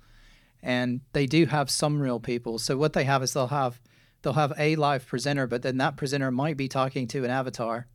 and 0.61 1.01
they 1.13 1.27
do 1.27 1.47
have 1.47 1.71
some 1.71 2.01
real 2.01 2.19
people. 2.19 2.59
So 2.59 2.77
what 2.77 2.93
they 2.93 3.05
have 3.05 3.23
is 3.23 3.33
they'll 3.35 3.47
have 3.63 3.81
they'll 4.23 4.33
have 4.45 4.53
a 4.59 4.75
live 4.75 5.07
presenter, 5.07 5.47
but 5.47 5.63
then 5.63 5.77
that 5.77 5.97
presenter 5.97 6.33
might 6.33 6.57
be 6.57 6.67
talking 6.67 7.07
to 7.09 7.25
an 7.25 7.31
avatar, 7.31 7.87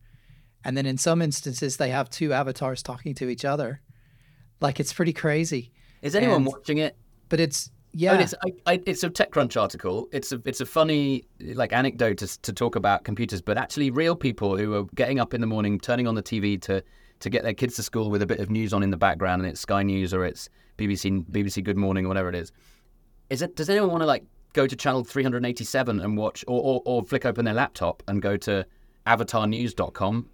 and 0.64 0.78
then 0.78 0.86
in 0.86 0.98
some 0.98 1.22
instances 1.22 1.76
they 1.76 1.90
have 1.90 2.10
two 2.10 2.32
avatars 2.32 2.82
talking 2.82 3.14
to 3.16 3.28
each 3.28 3.44
other. 3.44 3.82
Like 4.62 4.80
it's 4.80 4.94
pretty 4.94 5.14
crazy. 5.14 5.74
is 6.02 6.16
anyone 6.16 6.36
And- 6.38 6.46
watching 6.46 6.78
it 6.78 6.96
But 7.28 7.40
it's 7.42 7.72
I 7.94 7.98
yeah. 7.98 8.12
mean, 8.14 8.22
it's, 8.22 8.34
I, 8.46 8.50
I, 8.74 8.82
it's 8.86 9.04
a 9.04 9.10
TechCrunch 9.10 9.60
article. 9.60 10.08
It's 10.14 10.32
a 10.32 10.42
it's 10.46 10.62
a 10.62 10.66
funny 10.66 11.26
like 11.42 11.74
anecdote 11.74 12.20
to, 12.20 12.42
to 12.44 12.54
talk 12.54 12.78
about 12.78 13.04
computers, 13.04 13.42
but 13.42 13.58
actually 13.58 13.90
real 13.92 14.16
people 14.16 14.56
who 14.58 14.74
are 14.76 14.86
getting 14.96 15.20
up 15.20 15.34
in 15.34 15.42
the 15.42 15.48
morning, 15.48 15.78
turning 15.78 16.08
on 16.08 16.16
the 16.16 16.24
TV 16.24 16.62
to 16.62 16.82
to 17.22 17.30
get 17.30 17.44
their 17.44 17.54
kids 17.54 17.76
to 17.78 17.84
school 17.84 18.10
with 18.10 18.22
a 18.22 18.26
bit 18.26 18.40
of 18.40 18.50
news 18.50 18.74
on 18.74 18.84
in 18.84 18.92
the 18.92 18.98
background, 18.98 19.42
and 19.42 19.50
it's 19.50 19.62
Sky 19.62 19.84
News 19.84 20.14
or 20.14 20.26
it's 20.26 20.50
BBC 20.78 21.26
BBC 21.32 21.64
Good 21.64 21.78
Morning 21.78 22.06
or 22.06 22.08
whatever 22.10 22.30
it 22.30 22.36
is. 22.36 22.52
Is 23.30 23.42
it? 23.42 23.56
Does 23.56 23.70
anyone 23.70 23.90
want 23.90 24.02
to 24.02 24.08
like 24.08 24.26
go 24.54 24.68
to 24.68 24.76
channel 24.76 25.04
387 25.04 26.02
and 26.02 26.18
watch, 26.18 26.44
or, 26.48 26.62
or, 26.62 26.82
or 26.86 27.04
flick 27.04 27.26
open 27.26 27.46
their 27.46 27.54
laptop 27.54 28.04
and 28.08 28.22
go 28.22 28.36
to 28.36 28.66
avatarnews.com 29.08 30.28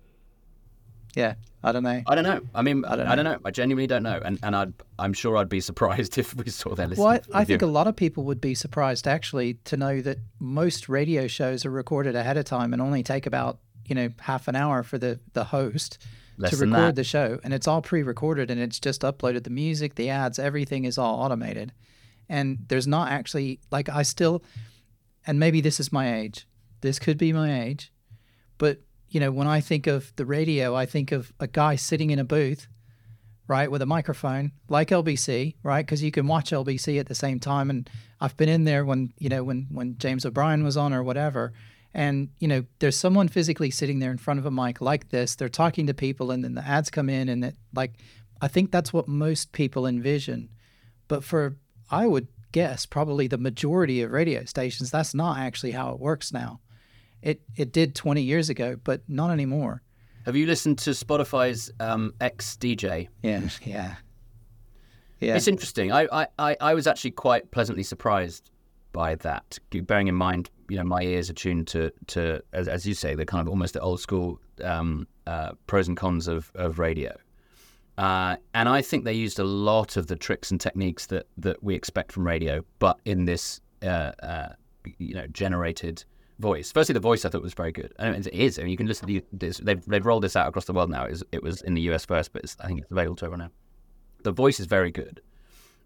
yeah. 1.18 1.34
I 1.64 1.72
don't 1.72 1.82
know. 1.82 2.04
I 2.06 2.14
don't 2.14 2.24
know. 2.24 2.42
I 2.54 2.62
mean, 2.62 2.86
I 2.86 2.96
don't 2.96 3.08
I 3.08 3.16
don't, 3.16 3.26
know. 3.26 3.40
I 3.44 3.50
genuinely 3.50 3.88
don't 3.88 4.04
know, 4.04 4.22
and 4.24 4.38
and 4.44 4.56
I'd, 4.56 4.74
I'm 5.00 5.14
sure 5.14 5.36
I'd 5.36 5.50
be 5.50 5.60
surprised 5.60 6.18
if 6.20 6.36
we 6.36 6.50
saw 6.52 6.76
their 6.76 6.88
list. 6.88 7.02
Well, 7.02 7.10
I, 7.10 7.22
I 7.34 7.44
think 7.44 7.64
a 7.64 7.68
lot 7.68 7.88
of 7.88 7.96
people 7.96 8.24
would 8.26 8.40
be 8.40 8.54
surprised 8.54 9.08
actually 9.08 9.56
to 9.66 9.76
know 9.76 10.00
that 10.02 10.20
most 10.40 10.88
radio 10.88 11.26
shows 11.26 11.66
are 11.66 11.72
recorded 11.72 12.16
ahead 12.16 12.38
of 12.38 12.46
time 12.46 12.72
and 12.72 12.82
only 12.82 13.02
take 13.02 13.26
about 13.26 13.58
you 13.86 13.96
know 13.96 14.10
half 14.20 14.48
an 14.48 14.56
hour 14.56 14.84
for 14.84 15.00
the 15.00 15.20
the 15.34 15.46
host 15.46 15.98
Less 16.38 16.52
to 16.52 16.66
record 16.66 16.96
the 16.96 17.04
show, 17.04 17.40
and 17.44 17.54
it's 17.54 17.68
all 17.68 17.82
pre-recorded 17.82 18.52
and 18.52 18.62
it's 18.62 18.80
just 18.80 19.02
uploaded. 19.02 19.44
The 19.44 19.50
music, 19.50 19.96
the 19.96 20.10
ads, 20.10 20.38
everything 20.38 20.86
is 20.86 20.98
all 20.98 21.20
automated, 21.20 21.74
and 22.30 22.60
there's 22.68 22.88
not 22.88 23.12
actually 23.12 23.60
like 23.72 23.90
I 23.90 24.04
still, 24.04 24.44
and 25.26 25.40
maybe 25.40 25.62
this 25.62 25.80
is 25.80 25.92
my 25.92 26.16
age. 26.16 26.48
This 26.82 27.00
could 27.00 27.18
be 27.18 27.34
my 27.34 27.64
age, 27.64 27.92
but 28.58 28.82
you 29.10 29.20
know 29.20 29.32
when 29.32 29.48
I 29.48 29.62
think 29.62 29.88
of 29.88 30.16
the 30.16 30.26
radio, 30.26 30.76
I 30.76 30.86
think 30.86 31.12
of 31.12 31.34
a 31.40 31.48
guy 31.48 31.76
sitting 31.76 32.12
in 32.12 32.20
a 32.20 32.24
booth 32.24 32.68
right, 33.48 33.72
with 33.72 33.82
a 33.82 33.86
microphone, 33.86 34.52
like 34.68 34.90
LBC, 34.90 35.56
right? 35.64 35.86
Because 35.86 36.04
you 36.04 36.12
can 36.12 36.28
watch 36.28 36.52
LBC 36.52 37.00
at 37.00 37.08
the 37.08 37.16
same 37.16 37.40
time. 37.40 37.70
And 37.70 37.90
I've 38.20 38.36
been 38.38 38.50
in 38.50 38.66
there 38.66 38.86
when 38.86 39.14
you 39.18 39.30
know 39.30 39.44
when 39.44 39.68
when 39.72 39.98
James 39.98 40.26
O'Brien 40.26 40.64
was 40.64 40.78
on 40.78 40.94
or 40.94 41.04
whatever, 41.04 41.54
and 41.94 42.30
you 42.40 42.48
know 42.48 42.64
there's 42.80 42.98
someone 42.98 43.28
physically 43.28 43.72
sitting 43.72 44.00
there 44.00 44.12
in 44.12 44.18
front 44.18 44.40
of 44.40 44.46
a 44.46 44.52
mic 44.52 44.82
like 44.82 45.10
this. 45.10 45.36
They're 45.36 45.50
talking 45.50 45.88
to 45.88 45.94
people, 45.94 46.32
and 46.32 46.44
then 46.44 46.56
the 46.56 46.68
ads 46.68 46.90
come 46.90 47.10
in, 47.10 47.30
and 47.30 47.44
it 47.44 47.56
like 47.74 47.94
I 48.42 48.48
think 48.48 48.72
that's 48.72 48.94
what 48.94 49.08
most 49.08 49.52
people 49.52 49.86
envision. 49.86 50.50
But 51.08 51.24
for 51.24 51.58
I 51.90 52.08
would 52.08 52.28
guess 52.52 52.86
probably 52.86 53.28
the 53.28 53.38
majority 53.38 54.02
of 54.02 54.12
radio 54.12 54.46
stations, 54.46 54.92
that's 54.92 55.14
not 55.14 55.38
actually 55.38 55.72
how 55.72 55.92
it 55.92 56.00
works 56.00 56.32
now. 56.32 56.60
It 57.22 57.42
it 57.56 57.72
did 57.72 57.96
20 57.96 58.22
years 58.22 58.50
ago, 58.50 58.78
but 58.84 59.02
not 59.08 59.32
anymore. 59.32 59.82
Have 60.26 60.36
you 60.36 60.46
listened 60.46 60.78
to 60.80 60.90
Spotify's 60.90 61.72
um, 61.80 62.14
X 62.20 62.58
DJ? 62.60 63.08
Yeah, 63.22 63.42
yeah, 63.64 63.96
yeah. 65.20 65.36
It's 65.36 65.48
interesting. 65.48 65.92
I, 65.92 66.28
I, 66.38 66.58
I 66.60 66.74
was 66.74 66.86
actually 66.86 67.12
quite 67.12 67.50
pleasantly 67.50 67.84
surprised 67.84 68.52
by 68.92 69.16
that, 69.16 69.58
bearing 69.72 70.08
in 70.08 70.16
mind, 70.16 70.50
you 70.70 70.78
know, 70.78 70.84
my 70.84 71.02
ears 71.02 71.30
are 71.30 71.34
tuned 71.34 71.68
to, 71.68 71.92
to 72.08 72.42
as, 72.54 72.68
as 72.68 72.86
you 72.86 72.94
say, 72.94 73.16
the 73.16 73.26
kind 73.26 73.42
of 73.42 73.50
almost 73.50 73.74
the 73.74 73.80
old 73.80 74.00
school 74.00 74.40
um, 74.64 75.08
uh, 75.26 75.52
pros 75.68 75.88
and 75.88 75.98
cons 75.98 76.28
of, 76.28 76.52
of 76.56 76.80
radio. 76.80 77.16
Uh, 77.98 78.36
and 78.54 78.70
I 78.70 78.82
think 78.82 79.06
they 79.06 79.14
used 79.14 79.40
a 79.40 79.44
lot 79.44 79.98
of 79.98 80.08
the 80.08 80.16
tricks 80.16 80.52
and 80.52 80.62
techniques 80.62 81.08
that, 81.08 81.28
that 81.38 81.64
we 81.64 81.74
expect 81.74 82.12
from 82.12 82.28
radio, 82.28 82.64
but 82.80 83.00
in 83.06 83.26
this, 83.26 83.60
uh, 83.82 84.12
uh, 84.22 84.50
you 85.00 85.16
know, 85.16 85.26
generated 85.28 86.04
voice. 86.40 86.72
Firstly, 86.72 86.94
the 86.94 87.00
voice 87.00 87.26
I 87.26 87.30
thought 87.30 87.42
was 87.42 87.56
very 87.56 87.72
good. 87.72 87.94
Mean, 88.00 88.14
it 88.14 88.28
is. 88.28 88.60
I 88.60 88.64
mean, 88.64 88.72
you 88.72 88.78
can 88.78 88.86
listen 88.86 89.08
to 89.08 89.22
this. 89.34 89.58
They've, 89.58 89.84
they've 89.86 90.06
rolled 90.06 90.24
this 90.24 90.36
out 90.36 90.48
across 90.48 90.66
the 90.66 90.74
world 90.74 90.92
now. 90.92 91.06
It 91.06 91.12
was, 91.12 91.24
it 91.32 91.44
was 91.44 91.62
in 91.64 91.74
the 91.74 91.82
US 91.94 92.06
first, 92.06 92.34
but 92.34 92.56
I 92.60 92.68
think 92.68 92.82
it's 92.82 92.92
available 92.92 93.16
to 93.18 93.26
everyone 93.26 93.40
now. 93.40 93.52
The 94.24 94.32
voice 94.32 94.60
is 94.60 94.68
very 94.68 94.92
good. 94.92 95.22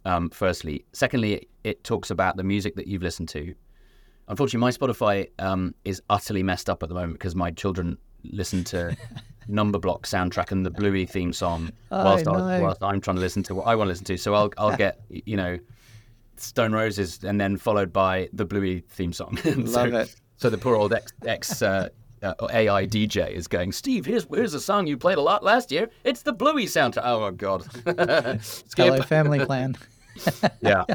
Um, 0.04 0.30
firstly, 0.30 0.84
secondly, 0.92 1.34
it, 1.34 1.50
it 1.64 1.84
talks 1.84 2.10
about 2.10 2.36
the 2.36 2.44
music 2.44 2.76
that 2.76 2.88
you've 2.88 3.04
listened 3.04 3.30
to. 3.30 3.54
Unfortunately, 4.32 4.62
my 4.62 4.72
Spotify 4.72 5.30
um, 5.40 5.76
is 5.84 6.02
utterly 6.10 6.42
messed 6.42 6.70
up 6.70 6.82
at 6.84 6.88
the 6.88 6.96
moment 6.96 7.14
because 7.14 7.36
my 7.36 7.52
children 7.52 7.98
listen 8.24 8.64
to 8.64 8.96
Number 9.50 9.78
Block 9.78 10.08
soundtrack 10.08 10.54
and 10.54 10.66
the 10.66 10.72
Bluey 10.72 11.06
theme 11.06 11.34
song 11.34 11.70
whilst, 11.90 12.26
Oh, 12.28 12.36
I, 12.36 12.62
whilst 12.62 12.82
I'm 12.82 13.02
trying 13.02 13.18
to 13.18 13.22
listen 13.22 13.44
to 13.44 13.56
what 13.56 13.68
I 13.68 13.76
want 13.76 13.88
to 13.88 13.90
listen 13.90 14.06
to. 14.06 14.16
So 14.18 14.34
I'll 14.34 14.50
I'll 14.58 14.78
get 14.78 15.02
you 15.10 15.36
know 15.36 15.60
Stone 16.38 16.72
Roses 16.72 17.22
and 17.26 17.42
then 17.42 17.58
followed 17.58 17.92
by 17.92 18.30
the 18.32 18.46
Bluey 18.46 18.86
theme 18.88 19.12
song. 19.12 19.38
And 19.44 19.70
so, 19.70 19.84
Love 19.84 19.94
it. 19.96 20.16
So 20.38 20.50
the 20.50 20.58
poor 20.58 20.76
old 20.76 20.94
ex, 20.94 21.12
ex 21.26 21.62
uh, 21.62 21.90
uh, 22.24 22.34
AI 22.54 22.88
DJ 22.88 23.32
is 23.32 23.50
going, 23.50 23.74
Steve, 23.74 24.06
here's 24.06 24.26
here's 24.34 24.54
a 24.54 24.62
song 24.62 24.88
you 24.88 24.96
played 24.96 25.18
a 25.18 25.22
lot 25.22 25.44
last 25.44 25.74
year. 25.74 25.90
It's 26.06 26.22
the 26.22 26.32
Bluey 26.32 26.68
soundtrack. 26.68 27.02
Oh 27.04 27.20
my 27.20 27.32
god. 27.32 27.66
Hello, 28.78 29.02
family 29.02 29.46
plan. 29.46 29.76
Yeah. 30.62 30.86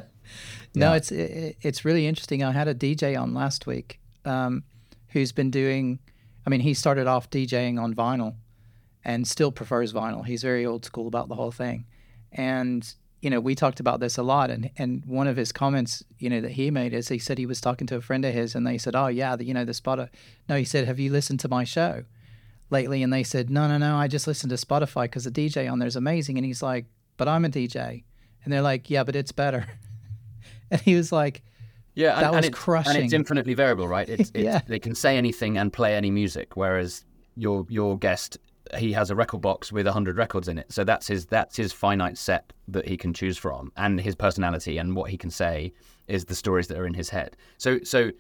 No, 0.77 0.93
it's 0.93 1.11
it, 1.11 1.57
it's 1.63 1.85
really 1.85 2.07
interesting. 2.07 2.45
I 2.45 2.53
had 2.53 2.69
a 2.69 2.75
DJ 2.75 3.21
on 3.21 3.33
last 3.33 3.67
week, 3.67 3.99
um, 4.25 4.63
who's 5.09 5.33
been 5.33 5.51
doing. 5.51 5.99
I 6.47 6.51
mean, 6.51 6.61
he 6.61 6.75
started 6.75 7.07
off 7.07 7.31
DJing 7.31 7.81
on 7.81 7.95
vinyl, 7.95 8.37
and 9.05 9.27
still 9.27 9.51
prefers 9.51 9.93
vinyl. 9.93 10.25
He's 10.25 10.43
very 10.43 10.67
old 10.67 10.85
school 10.85 11.09
about 11.09 11.29
the 11.29 11.35
whole 11.35 11.51
thing, 11.51 11.87
and 12.31 12.95
you 13.23 13.31
know, 13.31 13.41
we 13.41 13.55
talked 13.55 13.81
about 13.81 14.01
this 14.01 14.19
a 14.19 14.23
lot, 14.23 14.51
and 14.51 14.71
and 14.77 15.03
one 15.07 15.27
of 15.27 15.37
his 15.37 15.51
comments, 15.51 16.05
you 16.19 16.29
know, 16.29 16.41
that 16.43 16.53
he 16.53 16.71
made 16.71 16.93
is 16.93 17.09
he 17.09 17.19
said 17.19 17.39
he 17.39 17.47
was 17.47 17.61
talking 17.61 17.87
to 17.87 17.97
a 17.97 18.01
friend 18.03 18.25
of 18.25 18.35
his, 18.35 18.55
and 18.55 18.67
they 18.67 18.77
said, 18.79 18.95
"Oh 18.95 19.07
yeah, 19.07 19.35
the, 19.35 19.45
you 19.45 19.55
know, 19.55 19.65
the 19.65 19.75
spotter." 19.75 20.11
No, 20.49 20.57
he 20.57 20.65
said, 20.65 20.87
"Have 20.87 21.01
you 21.01 21.11
listened 21.11 21.41
to 21.41 21.49
my 21.49 21.65
show 21.65 22.05
lately?" 22.69 23.03
And 23.03 23.13
they 23.13 23.23
said, 23.23 23.49
"No, 23.49 23.67
no, 23.67 23.79
no, 23.79 23.97
I 23.97 24.09
just 24.09 24.27
listened 24.27 24.51
to 24.51 24.57
Spotify 24.57 25.05
because 25.05 25.25
the 25.25 25.31
DJ 25.31 25.71
on 25.71 25.79
there 25.79 25.89
is 25.89 25.97
amazing." 25.97 26.37
And 26.37 26.45
he's 26.45 26.63
like, 26.63 26.85
"But 27.17 27.29
I'm 27.29 27.47
a 27.47 27.49
DJ," 27.49 28.05
and 28.45 28.53
they're 28.53 28.63
like, 28.63 28.91
"Yeah, 28.91 29.05
but 29.05 29.17
it's 29.17 29.33
better." 29.33 29.67
and 30.71 30.81
he 30.81 30.95
was 30.95 31.13
like, 31.13 31.43
Yeah, 31.95 32.13
and, 32.15 32.21
That 32.23 32.27
and 32.29 32.37
was 32.37 32.47
it's, 32.47 32.59
crushing. 32.59 32.95
And 32.97 33.05
it's 33.05 33.13
infinitely 33.13 33.55
variable, 33.55 33.89
right? 33.89 34.09
It's, 34.09 34.31
it's, 34.35 34.45
Yeah. 34.45 34.61
They 34.67 34.79
can 34.79 34.95
say 34.95 35.17
anything 35.17 35.59
and 35.59 35.73
play 35.73 35.95
any 35.97 36.11
music, 36.11 36.57
whereas 36.57 37.05
your 37.37 37.67
your 37.69 37.99
guest 37.99 38.39
he 38.77 38.93
has 38.93 39.11
a 39.11 39.15
record 39.15 39.41
box 39.41 39.71
with 39.71 39.87
hundred 39.87 40.17
records 40.17 40.49
in 40.49 40.59
it, 40.59 40.73
so 40.73 40.83
that's 40.83 41.07
his 41.07 41.27
that's 41.27 41.57
his 41.57 41.73
finite 41.73 42.19
set 42.19 42.53
that 42.67 42.89
he 42.89 42.97
can 42.97 43.15
choose 43.15 43.39
from, 43.39 43.71
and 43.77 44.01
his 44.01 44.15
personality 44.17 44.77
and 44.79 44.97
what 44.97 45.09
he 45.11 45.17
can 45.17 45.31
say 45.31 45.73
is 46.09 46.25
the 46.25 46.35
stories 46.35 46.67
that 46.69 46.77
are 46.79 46.87
in 46.87 46.95
his 46.95 47.09
head. 47.11 47.37
So 47.59 47.79
so 47.85 48.11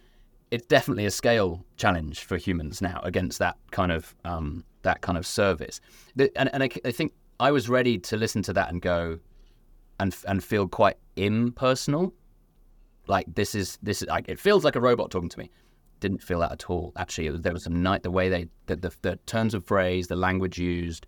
it's 0.53 0.67
definitely 0.67 1.05
a 1.07 1.11
scale 1.11 1.65
challenge 1.77 2.21
for 2.21 2.37
humans 2.37 2.81
now 2.81 3.01
against 3.03 3.41
that 3.41 3.57
kind 3.73 3.91
of 3.91 4.15
um, 4.25 4.65
that 4.83 5.01
kind 5.01 5.19
of 5.19 5.27
service. 5.27 5.81
The- 6.15 6.31
And 6.37 6.49
and 6.53 6.63
I, 6.63 6.71
I 6.85 6.93
think 6.93 7.13
I 7.41 7.51
was 7.51 7.69
ready 7.69 7.99
to 7.99 8.17
listen 8.17 8.43
to 8.43 8.53
that 8.53 8.71
and 8.71 8.81
go 8.81 9.19
and 9.99 10.17
and 10.29 10.45
feel 10.45 10.69
quite 10.69 10.97
impersonal 11.17 12.13
like 13.09 13.35
this 13.35 13.55
is 13.55 13.79
this 13.83 14.03
is 14.03 14.09
like 14.09 14.29
it 14.29 14.39
feels 14.39 14.65
like 14.65 14.77
a 14.77 14.81
robot 14.81 15.11
talking 15.11 15.29
to 15.29 15.39
me. 15.39 15.51
Didn't 16.01 16.23
feel 16.23 16.41
that 16.41 16.53
at 16.53 16.71
all. 16.71 16.93
Actually 16.97 17.31
there 17.39 17.53
was 17.53 17.65
some 17.65 17.83
night 17.83 18.03
the 18.03 18.11
way 18.11 18.29
they 18.29 18.49
the, 18.67 18.77
the, 18.77 18.93
the 19.03 19.17
turns 19.27 19.55
of 19.55 19.65
phrase 19.65 20.09
the 20.09 20.17
language 20.17 20.59
used 20.59 21.07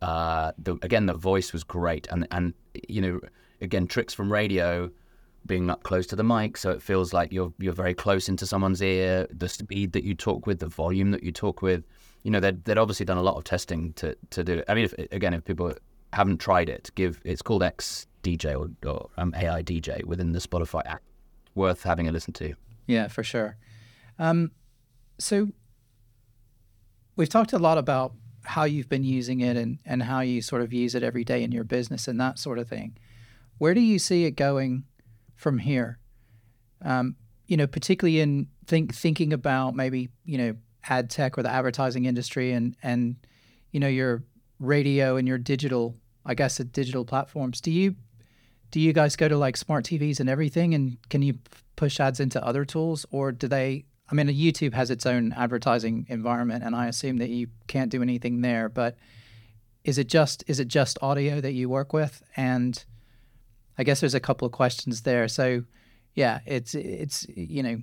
uh 0.00 0.52
the 0.58 0.78
again 0.82 1.06
the 1.06 1.14
voice 1.14 1.52
was 1.52 1.64
great. 1.64 2.06
And 2.10 2.26
and 2.30 2.54
you 2.88 3.00
know 3.00 3.20
again 3.60 3.86
tricks 3.86 4.14
from 4.14 4.32
radio 4.32 4.90
being 5.46 5.70
up 5.70 5.82
close 5.82 6.06
to 6.06 6.16
the 6.16 6.24
mic 6.24 6.56
so 6.56 6.70
it 6.70 6.82
feels 6.82 7.12
like 7.12 7.32
you're 7.32 7.52
you're 7.58 7.72
very 7.72 7.94
close 7.94 8.28
into 8.28 8.46
someone's 8.46 8.82
ear. 8.82 9.26
The 9.30 9.48
speed 9.48 9.92
that 9.92 10.04
you 10.04 10.14
talk 10.14 10.46
with 10.46 10.60
the 10.60 10.68
volume 10.68 11.10
that 11.12 11.22
you 11.22 11.32
talk 11.32 11.62
with. 11.62 11.84
You 12.24 12.32
know 12.32 12.40
they'd, 12.40 12.64
they'd 12.64 12.78
obviously 12.78 13.06
done 13.06 13.18
a 13.18 13.22
lot 13.22 13.36
of 13.36 13.44
testing 13.44 13.92
to 13.94 14.16
to 14.30 14.44
do 14.44 14.58
it. 14.58 14.64
I 14.68 14.74
mean 14.74 14.84
if, 14.84 14.94
again 15.12 15.34
if 15.34 15.44
people 15.44 15.72
haven't 16.12 16.38
tried 16.38 16.68
it 16.68 16.90
give 16.94 17.20
it's 17.24 17.42
called 17.42 17.62
x 17.62 18.06
dj 18.22 18.58
or, 18.58 18.88
or 18.88 19.10
um, 19.18 19.34
ai 19.36 19.62
dj 19.62 20.04
within 20.04 20.32
the 20.32 20.38
spotify 20.38 20.84
app 20.86 21.02
worth 21.58 21.82
having 21.82 22.08
a 22.08 22.12
listen 22.12 22.32
to 22.34 22.54
Yeah, 22.86 23.08
for 23.08 23.22
sure. 23.22 23.56
Um, 24.18 24.52
so 25.18 25.48
we've 27.16 27.28
talked 27.28 27.52
a 27.52 27.58
lot 27.58 27.76
about 27.76 28.14
how 28.44 28.64
you've 28.64 28.88
been 28.88 29.04
using 29.04 29.40
it 29.40 29.56
and, 29.56 29.78
and 29.84 30.02
how 30.02 30.20
you 30.20 30.40
sort 30.40 30.62
of 30.62 30.72
use 30.72 30.94
it 30.94 31.02
every 31.02 31.24
day 31.24 31.42
in 31.42 31.52
your 31.52 31.64
business 31.64 32.08
and 32.08 32.18
that 32.18 32.38
sort 32.38 32.58
of 32.58 32.66
thing. 32.66 32.96
Where 33.58 33.74
do 33.74 33.80
you 33.80 33.98
see 33.98 34.24
it 34.24 34.32
going 34.32 34.84
from 35.36 35.58
here? 35.58 35.98
Um, 36.82 37.16
you 37.46 37.56
know, 37.56 37.66
particularly 37.66 38.20
in 38.20 38.46
think 38.66 38.94
thinking 38.94 39.32
about 39.32 39.74
maybe 39.74 40.10
you 40.24 40.38
know 40.38 40.54
ad 40.88 41.10
tech 41.10 41.36
or 41.36 41.42
the 41.42 41.50
advertising 41.50 42.04
industry 42.04 42.52
and 42.52 42.76
and 42.82 43.16
you 43.72 43.80
know 43.80 43.88
your 43.88 44.22
radio 44.60 45.16
and 45.16 45.26
your 45.26 45.38
digital, 45.38 45.96
I 46.24 46.34
guess, 46.34 46.58
digital 46.58 47.04
platforms. 47.04 47.60
Do 47.60 47.70
you 47.70 47.96
do 48.70 48.80
you 48.80 48.92
guys 48.92 49.16
go 49.16 49.28
to 49.28 49.36
like 49.36 49.56
smart 49.56 49.84
TVs 49.84 50.20
and 50.20 50.28
everything 50.28 50.74
and 50.74 50.96
can 51.08 51.22
you 51.22 51.34
push 51.76 52.00
ads 52.00 52.20
into 52.20 52.44
other 52.44 52.64
tools 52.64 53.06
or 53.10 53.32
do 53.32 53.48
they 53.48 53.84
I 54.10 54.14
mean 54.14 54.26
YouTube 54.28 54.74
has 54.74 54.90
its 54.90 55.06
own 55.06 55.32
advertising 55.32 56.06
environment 56.08 56.64
and 56.64 56.74
I 56.74 56.86
assume 56.86 57.18
that 57.18 57.28
you 57.30 57.48
can't 57.66 57.90
do 57.90 58.02
anything 58.02 58.40
there 58.40 58.68
but 58.68 58.96
is 59.84 59.98
it 59.98 60.08
just 60.08 60.44
is 60.46 60.60
it 60.60 60.68
just 60.68 60.98
audio 61.02 61.40
that 61.40 61.52
you 61.52 61.68
work 61.68 61.92
with? 61.92 62.22
And 62.36 62.84
I 63.78 63.84
guess 63.84 64.00
there's 64.00 64.14
a 64.14 64.20
couple 64.20 64.46
of 64.46 64.52
questions 64.52 65.02
there. 65.02 65.28
So 65.28 65.64
yeah 66.14 66.40
it's 66.46 66.74
it's 66.74 67.26
you 67.28 67.62
know 67.62 67.78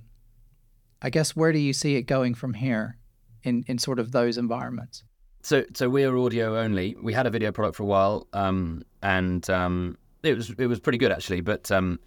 I 1.02 1.10
guess 1.10 1.36
where 1.36 1.52
do 1.52 1.58
you 1.58 1.72
see 1.72 1.96
it 1.96 2.02
going 2.02 2.34
from 2.34 2.54
here 2.54 2.96
in 3.42 3.64
in 3.66 3.78
sort 3.78 3.98
of 3.98 4.12
those 4.12 4.38
environments? 4.38 5.04
So, 5.42 5.64
so 5.74 5.88
we're 5.88 6.16
audio 6.16 6.58
only. 6.58 6.96
We 7.00 7.12
had 7.12 7.26
a 7.26 7.30
video 7.30 7.52
product 7.52 7.76
for 7.76 7.84
a 7.84 7.86
while, 7.86 8.26
um, 8.32 8.82
and 9.00 9.48
um, 9.48 9.96
it 10.22 10.36
was 10.36 10.50
it 10.58 10.66
was 10.66 10.80
pretty 10.80 10.98
good 10.98 11.12
actually. 11.12 11.40
But 11.40 11.70
um, 11.70 11.98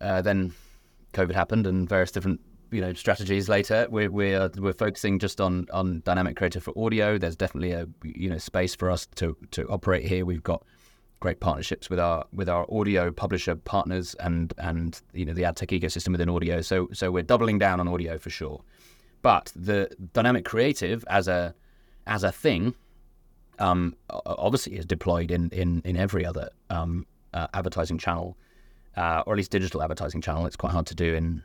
uh, 0.00 0.22
then 0.22 0.52
COVID 1.12 1.34
happened, 1.34 1.66
and 1.66 1.88
various 1.88 2.10
different 2.10 2.40
you 2.70 2.80
know 2.80 2.92
strategies 2.94 3.48
later. 3.48 3.86
We're 3.90 4.10
we're 4.10 4.50
we're 4.56 4.72
focusing 4.72 5.18
just 5.18 5.40
on 5.40 5.66
on 5.72 6.02
dynamic 6.04 6.36
creative 6.36 6.64
for 6.64 6.72
audio. 6.76 7.18
There's 7.18 7.36
definitely 7.36 7.72
a 7.72 7.86
you 8.02 8.30
know 8.30 8.38
space 8.38 8.74
for 8.74 8.90
us 8.90 9.06
to 9.16 9.36
to 9.52 9.66
operate 9.68 10.04
here. 10.04 10.24
We've 10.24 10.42
got 10.42 10.64
great 11.20 11.38
partnerships 11.38 11.88
with 11.88 12.00
our 12.00 12.24
with 12.32 12.48
our 12.48 12.66
audio 12.72 13.12
publisher 13.12 13.54
partners 13.54 14.14
and 14.14 14.52
and 14.58 15.00
you 15.12 15.24
know 15.24 15.32
the 15.32 15.44
ad 15.44 15.56
tech 15.56 15.68
ecosystem 15.68 16.08
within 16.08 16.28
audio. 16.28 16.60
So 16.60 16.88
so 16.92 17.10
we're 17.10 17.22
doubling 17.22 17.58
down 17.58 17.78
on 17.78 17.86
audio 17.86 18.18
for 18.18 18.30
sure. 18.30 18.62
But 19.22 19.52
the 19.54 19.88
dynamic 20.14 20.44
creative 20.44 21.04
as 21.08 21.28
a 21.28 21.54
as 22.06 22.24
a 22.24 22.32
thing, 22.32 22.74
um, 23.60 23.94
obviously 24.10 24.76
is 24.76 24.84
deployed 24.84 25.30
in 25.30 25.50
in 25.50 25.82
in 25.84 25.96
every 25.96 26.26
other 26.26 26.50
um, 26.70 27.06
uh, 27.34 27.46
advertising 27.54 27.98
channel, 27.98 28.36
uh, 28.96 29.22
or 29.26 29.34
at 29.34 29.36
least 29.36 29.50
digital 29.50 29.82
advertising 29.82 30.20
channel. 30.20 30.46
It's 30.46 30.56
quite 30.56 30.72
hard 30.72 30.86
to 30.86 30.94
do 30.94 31.14
in 31.14 31.42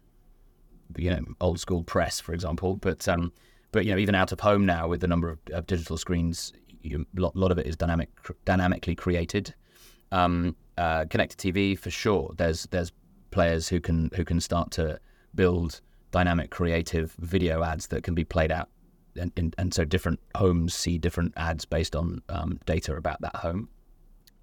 you 0.97 1.09
know 1.09 1.23
old 1.41 1.59
school 1.59 1.83
press, 1.83 2.19
for 2.19 2.33
example. 2.33 2.75
But 2.75 3.07
um, 3.07 3.31
but 3.71 3.85
you 3.85 3.91
know 3.91 3.99
even 3.99 4.15
out 4.15 4.31
of 4.31 4.39
home 4.39 4.65
now 4.65 4.88
with 4.88 5.01
the 5.01 5.07
number 5.07 5.29
of, 5.29 5.39
of 5.51 5.67
digital 5.67 5.97
screens, 5.97 6.53
a 6.85 6.97
lot, 7.15 7.35
lot 7.35 7.51
of 7.51 7.57
it 7.57 7.67
is 7.67 7.75
dynamic 7.75 8.09
dynamically 8.45 8.95
created. 8.95 9.53
Um, 10.11 10.55
uh, 10.77 11.05
connected 11.05 11.38
TV 11.38 11.77
for 11.77 11.89
sure. 11.89 12.33
There's 12.38 12.63
there's 12.67 12.91
players 13.31 13.67
who 13.67 13.79
can 13.79 14.09
who 14.15 14.23
can 14.23 14.39
start 14.39 14.71
to 14.71 14.99
build 15.35 15.81
dynamic 16.11 16.49
creative 16.49 17.11
video 17.19 17.63
ads 17.63 17.88
that 17.88 18.03
can 18.03 18.15
be 18.15 18.23
played 18.23 18.51
out 18.51 18.69
and, 19.17 19.31
and, 19.35 19.55
and 19.57 19.73
so 19.73 19.83
different 19.83 20.19
homes 20.35 20.73
see 20.73 20.97
different 20.97 21.33
ads 21.35 21.65
based 21.65 21.95
on 21.95 22.21
um, 22.29 22.59
data 22.65 22.95
about 22.95 23.21
that 23.21 23.35
home. 23.35 23.69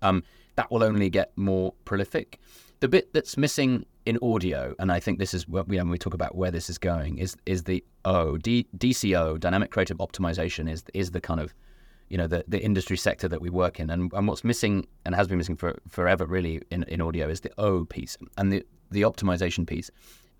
Um, 0.02 0.22
that 0.56 0.70
will 0.70 0.82
only 0.82 1.10
get 1.10 1.32
more 1.36 1.74
prolific. 1.84 2.38
The 2.80 2.88
bit 2.88 3.12
that's 3.12 3.36
missing 3.36 3.86
in 4.04 4.18
audio, 4.22 4.74
and 4.78 4.92
I 4.92 5.00
think 5.00 5.18
this 5.18 5.32
is 5.32 5.48
what 5.48 5.68
we, 5.68 5.78
when 5.78 5.88
we 5.88 5.98
talk 5.98 6.14
about 6.14 6.34
where 6.34 6.50
this 6.50 6.68
is 6.68 6.78
going, 6.78 7.18
is 7.18 7.36
is 7.46 7.64
the 7.64 7.82
O 8.04 8.36
D, 8.36 8.66
DCO 8.76 9.40
dynamic 9.40 9.70
creative 9.70 9.98
optimization 9.98 10.70
is 10.70 10.84
is 10.92 11.12
the 11.12 11.20
kind 11.20 11.40
of 11.40 11.54
you 12.08 12.18
know 12.18 12.26
the, 12.26 12.44
the 12.46 12.62
industry 12.62 12.96
sector 12.96 13.28
that 13.28 13.40
we 13.40 13.48
work 13.48 13.80
in, 13.80 13.90
and, 13.90 14.12
and 14.12 14.28
what's 14.28 14.44
missing 14.44 14.86
and 15.06 15.14
has 15.14 15.26
been 15.26 15.38
missing 15.38 15.56
for 15.56 15.78
forever 15.88 16.26
really 16.26 16.60
in, 16.70 16.82
in 16.84 17.00
audio 17.00 17.28
is 17.28 17.40
the 17.40 17.50
O 17.58 17.84
piece 17.84 18.16
and 18.36 18.52
the 18.52 18.62
the 18.90 19.02
optimization 19.02 19.66
piece. 19.66 19.90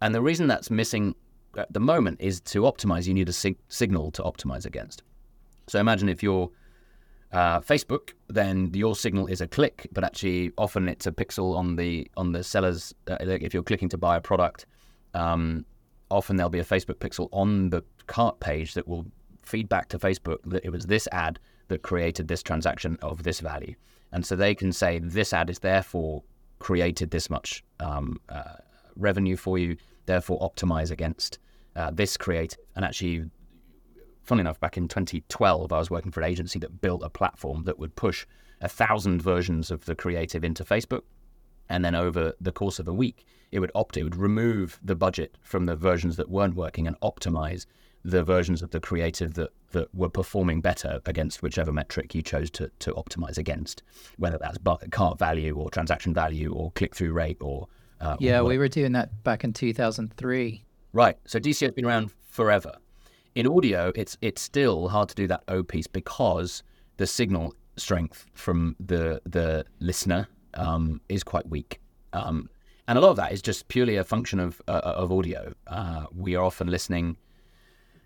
And 0.03 0.15
the 0.15 0.21
reason 0.21 0.47
that's 0.47 0.71
missing 0.71 1.15
at 1.57 1.73
the 1.73 1.81
moment 1.81 2.21
is 2.21 2.41
to 2.41 2.63
optimize, 2.63 3.07
you 3.07 3.15
need 3.15 3.29
a 3.29 3.33
sig- 3.33 3.59
signal 3.69 4.11
to 4.13 4.23
optimize 4.23 4.67
against. 4.67 5.03
So 5.67 5.79
imagine 5.79 6.09
if 6.09 6.23
you're 6.23 6.51
uh, 7.35 7.61
Facebook, 7.61 8.13
then 8.29 8.71
your 8.73 8.95
signal 8.95 9.27
is 9.27 9.41
a 9.41 9.49
click, 9.49 9.89
but 9.93 10.05
actually 10.05 10.53
often 10.57 10.89
it's 10.89 11.07
a 11.07 11.13
pixel 11.13 11.57
on 11.57 11.75
the 11.75 12.09
on 12.17 12.31
the 12.31 12.45
seller's. 12.45 12.95
Uh, 13.11 13.17
if 13.21 13.53
you're 13.53 13.65
clicking 13.65 13.89
to 13.89 13.99
buy 13.99 14.17
a 14.17 14.21
product, 14.21 14.67
um, 15.15 15.67
often 16.11 16.37
there'll 16.37 16.49
be 16.49 16.61
a 16.61 16.65
Facebook 16.65 16.99
pixel 16.99 17.29
on 17.33 17.71
the 17.71 17.83
cart 18.07 18.39
page 18.39 18.75
that 18.75 18.87
will 18.87 19.05
feed 19.43 19.69
back 19.69 19.89
to 19.89 19.99
Facebook 19.99 20.39
that 20.47 20.65
it 20.65 20.71
was 20.71 20.87
this 20.87 21.09
ad 21.11 21.41
that 21.69 21.83
created 21.83 22.29
this 22.29 22.43
transaction 22.43 22.97
of 23.03 23.25
this 23.25 23.41
value, 23.41 23.75
and 24.13 24.25
so 24.25 24.37
they 24.37 24.55
can 24.55 24.73
say 24.73 25.01
this 25.01 25.33
ad 25.33 25.51
is 25.51 25.59
therefore 25.59 26.23
created 26.61 27.11
this 27.11 27.29
much 27.29 27.65
um, 27.81 28.21
uh, 28.29 28.55
revenue 28.95 29.37
for 29.37 29.59
you, 29.59 29.77
therefore 30.07 30.39
optimize 30.39 30.93
against 30.93 31.41
uh, 31.75 31.91
this 31.91 32.17
creative. 32.17 32.61
And 32.77 32.85
actually, 32.85 33.25
funny 34.25 34.41
enough, 34.41 34.61
back 34.61 34.77
in 34.77 34.89
2012, 34.89 35.73
I 35.73 35.79
was 35.79 35.91
working 35.91 36.11
for 36.11 36.21
an 36.21 36.31
agency 36.31 36.59
that 36.61 36.81
built 36.81 37.03
a 37.03 37.11
platform 37.11 37.65
that 37.65 37.79
would 37.79 37.97
push 37.97 38.27
a 38.61 38.69
thousand 38.69 39.23
versions 39.23 39.71
of 39.71 39.85
the 39.85 39.95
creative 39.95 40.45
into 40.45 40.65
Facebook. 40.65 41.03
And 41.69 41.85
then 41.85 41.95
over 41.95 42.35
the 42.41 42.53
course 42.53 42.79
of 42.79 42.89
a 42.89 42.93
week, 42.93 43.27
it 43.51 43.61
would 43.61 43.73
opt, 43.75 43.97
it 43.97 44.05
would 44.05 44.17
remove 44.17 44.79
the 44.83 44.95
budget 44.95 45.37
from 45.43 45.67
the 45.67 45.77
versions 45.77 46.17
that 46.17 46.29
weren't 46.29 46.55
working 46.55 46.87
and 46.87 46.99
optimize 47.01 47.67
the 48.05 48.23
versions 48.23 48.61
of 48.61 48.71
the 48.71 48.81
creative 48.81 49.33
that, 49.35 49.51
that 49.73 49.95
were 49.95 50.11
performing 50.11 50.61
better 50.61 51.01
against 51.07 51.43
whichever 51.43 51.73
metric 51.73 52.15
you 52.15 52.21
chose 52.21 52.51
to, 52.51 52.71
to 52.79 52.93
optimize 52.93 53.39
against, 53.39 53.83
whether 54.19 54.37
that's 54.37 54.59
cart 54.91 55.19
value 55.19 55.57
or 55.57 55.71
transaction 55.71 56.13
value 56.13 56.53
or 56.53 56.71
click 56.73 56.95
through 56.95 57.13
rate 57.13 57.39
or. 57.41 57.67
Uh, 58.01 58.17
yeah 58.19 58.41
or 58.41 58.45
we 58.45 58.59
were 58.59 58.69
doing 58.69 58.93
that 58.93 59.23
back 59.23 59.45
in 59.45 59.53
2003 59.53 60.65
Right. 60.95 61.19
So 61.27 61.41
DCO 61.41 61.67
has 61.67 61.73
been 61.73 61.85
around 61.85 62.13
forever. 62.31 62.77
In 63.35 63.47
audio, 63.47 63.93
it's 63.95 64.17
it's 64.23 64.41
still 64.41 64.89
hard 64.89 65.09
to 65.09 65.15
do 65.15 65.27
that 65.27 65.43
O 65.49 65.63
piece 65.63 65.87
because 65.87 66.63
the 66.97 67.07
signal 67.07 67.55
strength 67.77 68.27
from 68.35 68.77
the 68.79 69.21
the 69.27 69.65
listener 69.81 70.29
um, 70.55 71.01
is 71.09 71.25
quite 71.25 71.49
weak, 71.49 71.81
um, 72.13 72.49
and 72.87 72.97
a 72.97 73.01
lot 73.01 73.11
of 73.11 73.17
that 73.17 73.33
is 73.33 73.43
just 73.43 73.67
purely 73.69 73.97
a 73.97 74.05
function 74.05 74.39
of 74.39 74.63
uh, 74.69 74.81
of 74.85 75.11
audio. 75.11 75.53
Uh, 75.67 76.07
we 76.15 76.37
are 76.37 76.45
often 76.45 76.69
listening 76.69 77.17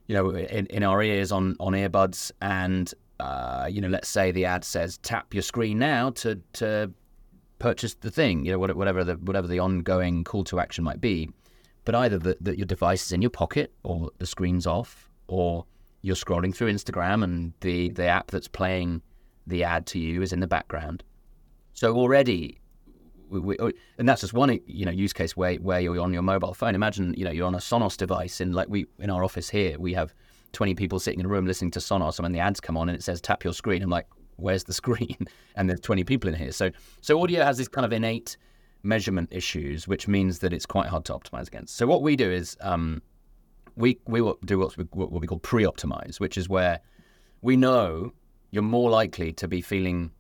you 0.09 0.15
know, 0.15 0.31
in, 0.31 0.67
in 0.67 0.83
our 0.83 1.03
ears 1.03 1.31
on 1.31 1.55
on 1.61 1.75
earbuds, 1.75 2.33
and 2.41 2.93
uh, 3.21 3.69
you 3.71 3.81
know, 3.81 3.89
let's 3.89 4.09
say 4.09 4.33
the 4.33 4.45
ad 4.45 4.65
says 4.65 4.99
tap 4.99 5.33
your 5.33 5.43
screen 5.43 5.79
now 5.79 6.11
to 6.11 6.41
to 6.55 6.91
purchase 7.59 7.95
the 7.95 8.11
thing, 8.11 8.45
you 8.45 8.53
know, 8.53 8.59
whatever 8.59 9.05
the 9.05 9.15
whatever 9.15 9.47
the 9.47 9.59
ongoing 9.59 10.25
call 10.25 10.45
to 10.45 10.59
action 10.59 10.83
might 10.83 11.01
be. 11.01 11.31
But 11.85 11.95
either 11.95 12.19
that 12.19 12.59
your 12.59 12.67
device 12.67 13.07
is 13.07 13.13
in 13.13 13.23
your 13.23 13.31
pocket, 13.31 13.73
or 13.83 14.11
the 14.19 14.27
screen's 14.27 14.67
off, 14.67 15.08
or 15.29 15.65
you're 16.03 16.17
scrolling 16.17 16.55
through 16.55 16.73
Instagram 16.73 17.23
and 17.23 17.53
the 17.61 17.91
the 17.91 18.07
app 18.07 18.31
that's 18.31 18.49
playing 18.49 19.03
the 19.47 19.65
ad 19.65 19.87
to 19.87 19.99
you 19.99 20.23
is 20.23 20.33
in 20.33 20.41
the 20.41 20.47
background. 20.47 21.03
So 21.73 21.95
already, 21.97 22.61
we, 23.29 23.41
we, 23.41 23.57
oh, 23.59 23.71
and 23.99 24.09
that's 24.09 24.21
just 24.23 24.33
one 24.33 24.59
you 24.67 24.85
know 24.85 24.91
use 24.91 25.13
case 25.13 25.37
where 25.37 25.55
where 25.57 25.81
you're 25.81 26.01
on 26.01 26.13
your 26.13 26.23
mobile 26.23 26.55
phone. 26.55 26.75
Imagine 26.75 27.15
you 27.17 27.25
know 27.25 27.31
you're 27.31 27.47
on 27.47 27.55
a 27.55 27.59
Sonos 27.59 27.97
device, 27.97 28.41
and 28.41 28.55
like 28.55 28.69
we 28.69 28.87
in 28.99 29.11
our 29.11 29.25
office 29.25 29.49
here, 29.49 29.79
we 29.79 29.95
have 29.95 30.15
20 30.53 30.75
people 30.75 30.99
sitting 30.99 31.21
in 31.21 31.27
a 31.27 31.29
room 31.29 31.47
listening 31.47 31.71
to 31.73 31.79
Sonos, 31.79 32.19
and 32.19 32.25
when 32.25 32.33
the 32.33 32.41
ads 32.41 32.61
come 32.61 32.77
on 32.77 32.89
and 32.89 32.97
it 32.97 33.03
says 33.03 33.21
tap 33.21 33.45
your 33.45 33.53
screen, 33.53 33.83
I'm 33.83 33.91
like, 33.91 34.07
where's 34.37 34.65
the 34.65 34.73
screen? 34.73 35.17
and 35.57 35.69
there's 35.69 35.81
20 35.81 36.05
people 36.05 36.29
in 36.29 36.37
here. 36.37 36.53
So 36.53 36.71
so 37.01 37.23
audio 37.23 37.45
has 37.45 37.59
this 37.59 37.69
kind 37.69 37.85
of 37.85 37.93
innate 37.93 38.37
measurement 38.83 39.29
issues, 39.33 39.89
which 39.89 40.09
means 40.09 40.39
that 40.39 40.53
it's 40.53 40.67
quite 40.67 40.87
hard 40.87 41.05
to 41.07 41.13
optimize 41.13 41.49
against. 41.49 41.77
So 41.77 41.87
what 41.87 42.03
we 42.03 42.17
do 42.17 42.31
is 42.31 42.57
um, 42.61 43.03
we 43.79 43.99
we 44.07 44.21
will 44.21 44.39
do 44.45 44.59
what 44.59 44.77
we, 44.77 45.27
call 45.27 45.39
pre-optimize, 45.39 46.21
which 46.21 46.37
is 46.37 46.49
where 46.49 46.81
we 47.41 47.57
know 47.57 48.13
you're 48.51 48.63
more 48.63 48.91
likely 48.91 49.33
to 49.33 49.47
be 49.47 49.61
feeling 49.61 50.11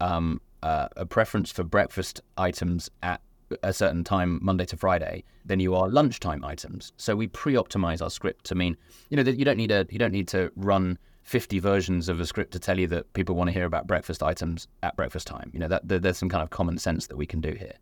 um, 0.00 0.40
uh, 0.62 0.88
a 0.96 1.06
preference 1.06 1.50
for 1.50 1.64
breakfast 1.64 2.20
items 2.36 2.90
at 3.02 3.20
a 3.62 3.72
certain 3.72 4.04
time 4.04 4.38
Monday 4.42 4.66
to 4.66 4.76
Friday 4.76 5.24
than 5.46 5.58
you 5.58 5.74
are 5.74 5.88
lunchtime 5.88 6.44
items. 6.44 6.92
So 6.98 7.16
we 7.16 7.28
pre-optimize 7.28 8.02
our 8.02 8.10
script 8.10 8.44
to 8.46 8.54
mean 8.54 8.76
you 9.08 9.16
know 9.16 9.22
that 9.22 9.38
you 9.38 9.44
don't 9.44 9.56
need 9.56 9.70
a 9.70 9.86
you 9.90 9.98
don't 9.98 10.12
need 10.12 10.28
to 10.28 10.52
run 10.54 10.98
50 11.22 11.58
versions 11.58 12.08
of 12.08 12.20
a 12.20 12.26
script 12.26 12.52
to 12.52 12.58
tell 12.58 12.78
you 12.78 12.86
that 12.88 13.12
people 13.12 13.34
want 13.34 13.48
to 13.48 13.52
hear 13.52 13.66
about 13.66 13.86
breakfast 13.86 14.22
items 14.22 14.68
at 14.82 14.96
breakfast 14.96 15.26
time. 15.26 15.50
You 15.52 15.60
know 15.60 15.68
that, 15.68 15.88
that 15.88 16.02
there's 16.02 16.18
some 16.18 16.28
kind 16.28 16.42
of 16.42 16.50
common 16.50 16.78
sense 16.78 17.06
that 17.06 17.16
we 17.16 17.26
can 17.26 17.40
do 17.40 17.52
here. 17.52 17.74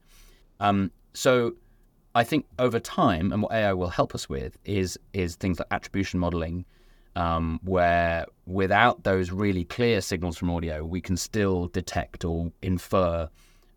Um, 0.60 0.90
so 1.14 1.54
I 2.16 2.24
think 2.24 2.46
over 2.58 2.80
time, 2.80 3.30
and 3.30 3.42
what 3.42 3.52
AI 3.52 3.74
will 3.74 3.90
help 3.90 4.14
us 4.14 4.26
with 4.26 4.56
is 4.64 4.98
is 5.12 5.36
things 5.36 5.58
like 5.58 5.68
attribution 5.70 6.18
modeling, 6.18 6.64
um, 7.14 7.60
where 7.62 8.24
without 8.46 9.04
those 9.04 9.30
really 9.30 9.64
clear 9.64 10.00
signals 10.00 10.38
from 10.38 10.48
audio, 10.48 10.82
we 10.82 11.02
can 11.02 11.18
still 11.18 11.68
detect 11.68 12.24
or 12.24 12.50
infer 12.62 13.28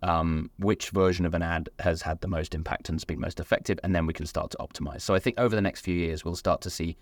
um, 0.03 0.49
which 0.57 0.91
version 0.91 1.25
of 1.25 1.33
an 1.33 1.41
ad 1.41 1.67
has 1.79 2.01
had 2.01 2.21
the 2.21 2.29
most 2.29 2.55
impact 2.55 2.87
and 2.87 2.95
has 2.95 3.03
been 3.03 3.19
most 3.19 3.41
effective, 3.41 3.77
and 3.83 3.93
then 3.93 4.05
we 4.05 4.13
can 4.13 4.25
start 4.25 4.51
to 4.51 4.57
optimize. 4.59 5.01
So 5.01 5.13
I 5.13 5.19
think 5.19 5.37
over 5.37 5.53
the 5.53 5.61
next 5.61 5.81
few 5.81 5.95
years, 5.95 6.23
we'll 6.23 6.37
start 6.37 6.61
to 6.61 6.69
see. 6.69 6.95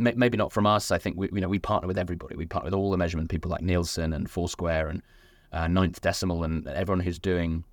Maybe 0.00 0.38
not 0.38 0.52
from 0.52 0.64
us. 0.64 0.92
I 0.92 0.98
think 0.98 1.16
we, 1.18 1.28
you 1.32 1.40
know, 1.40 1.48
we 1.48 1.58
partner 1.58 1.88
with 1.88 1.98
everybody. 1.98 2.36
We 2.36 2.46
partner 2.46 2.68
with 2.68 2.74
all 2.74 2.92
the 2.92 2.96
measurement 2.96 3.30
people 3.30 3.50
like 3.50 3.62
Nielsen 3.62 4.12
and 4.12 4.30
Foursquare 4.30 4.86
and 4.88 5.02
uh, 5.52 5.66
Ninth 5.66 6.00
Decimal 6.00 6.44
and 6.44 6.68
everyone 6.68 7.00
who's 7.00 7.18
doing 7.18 7.64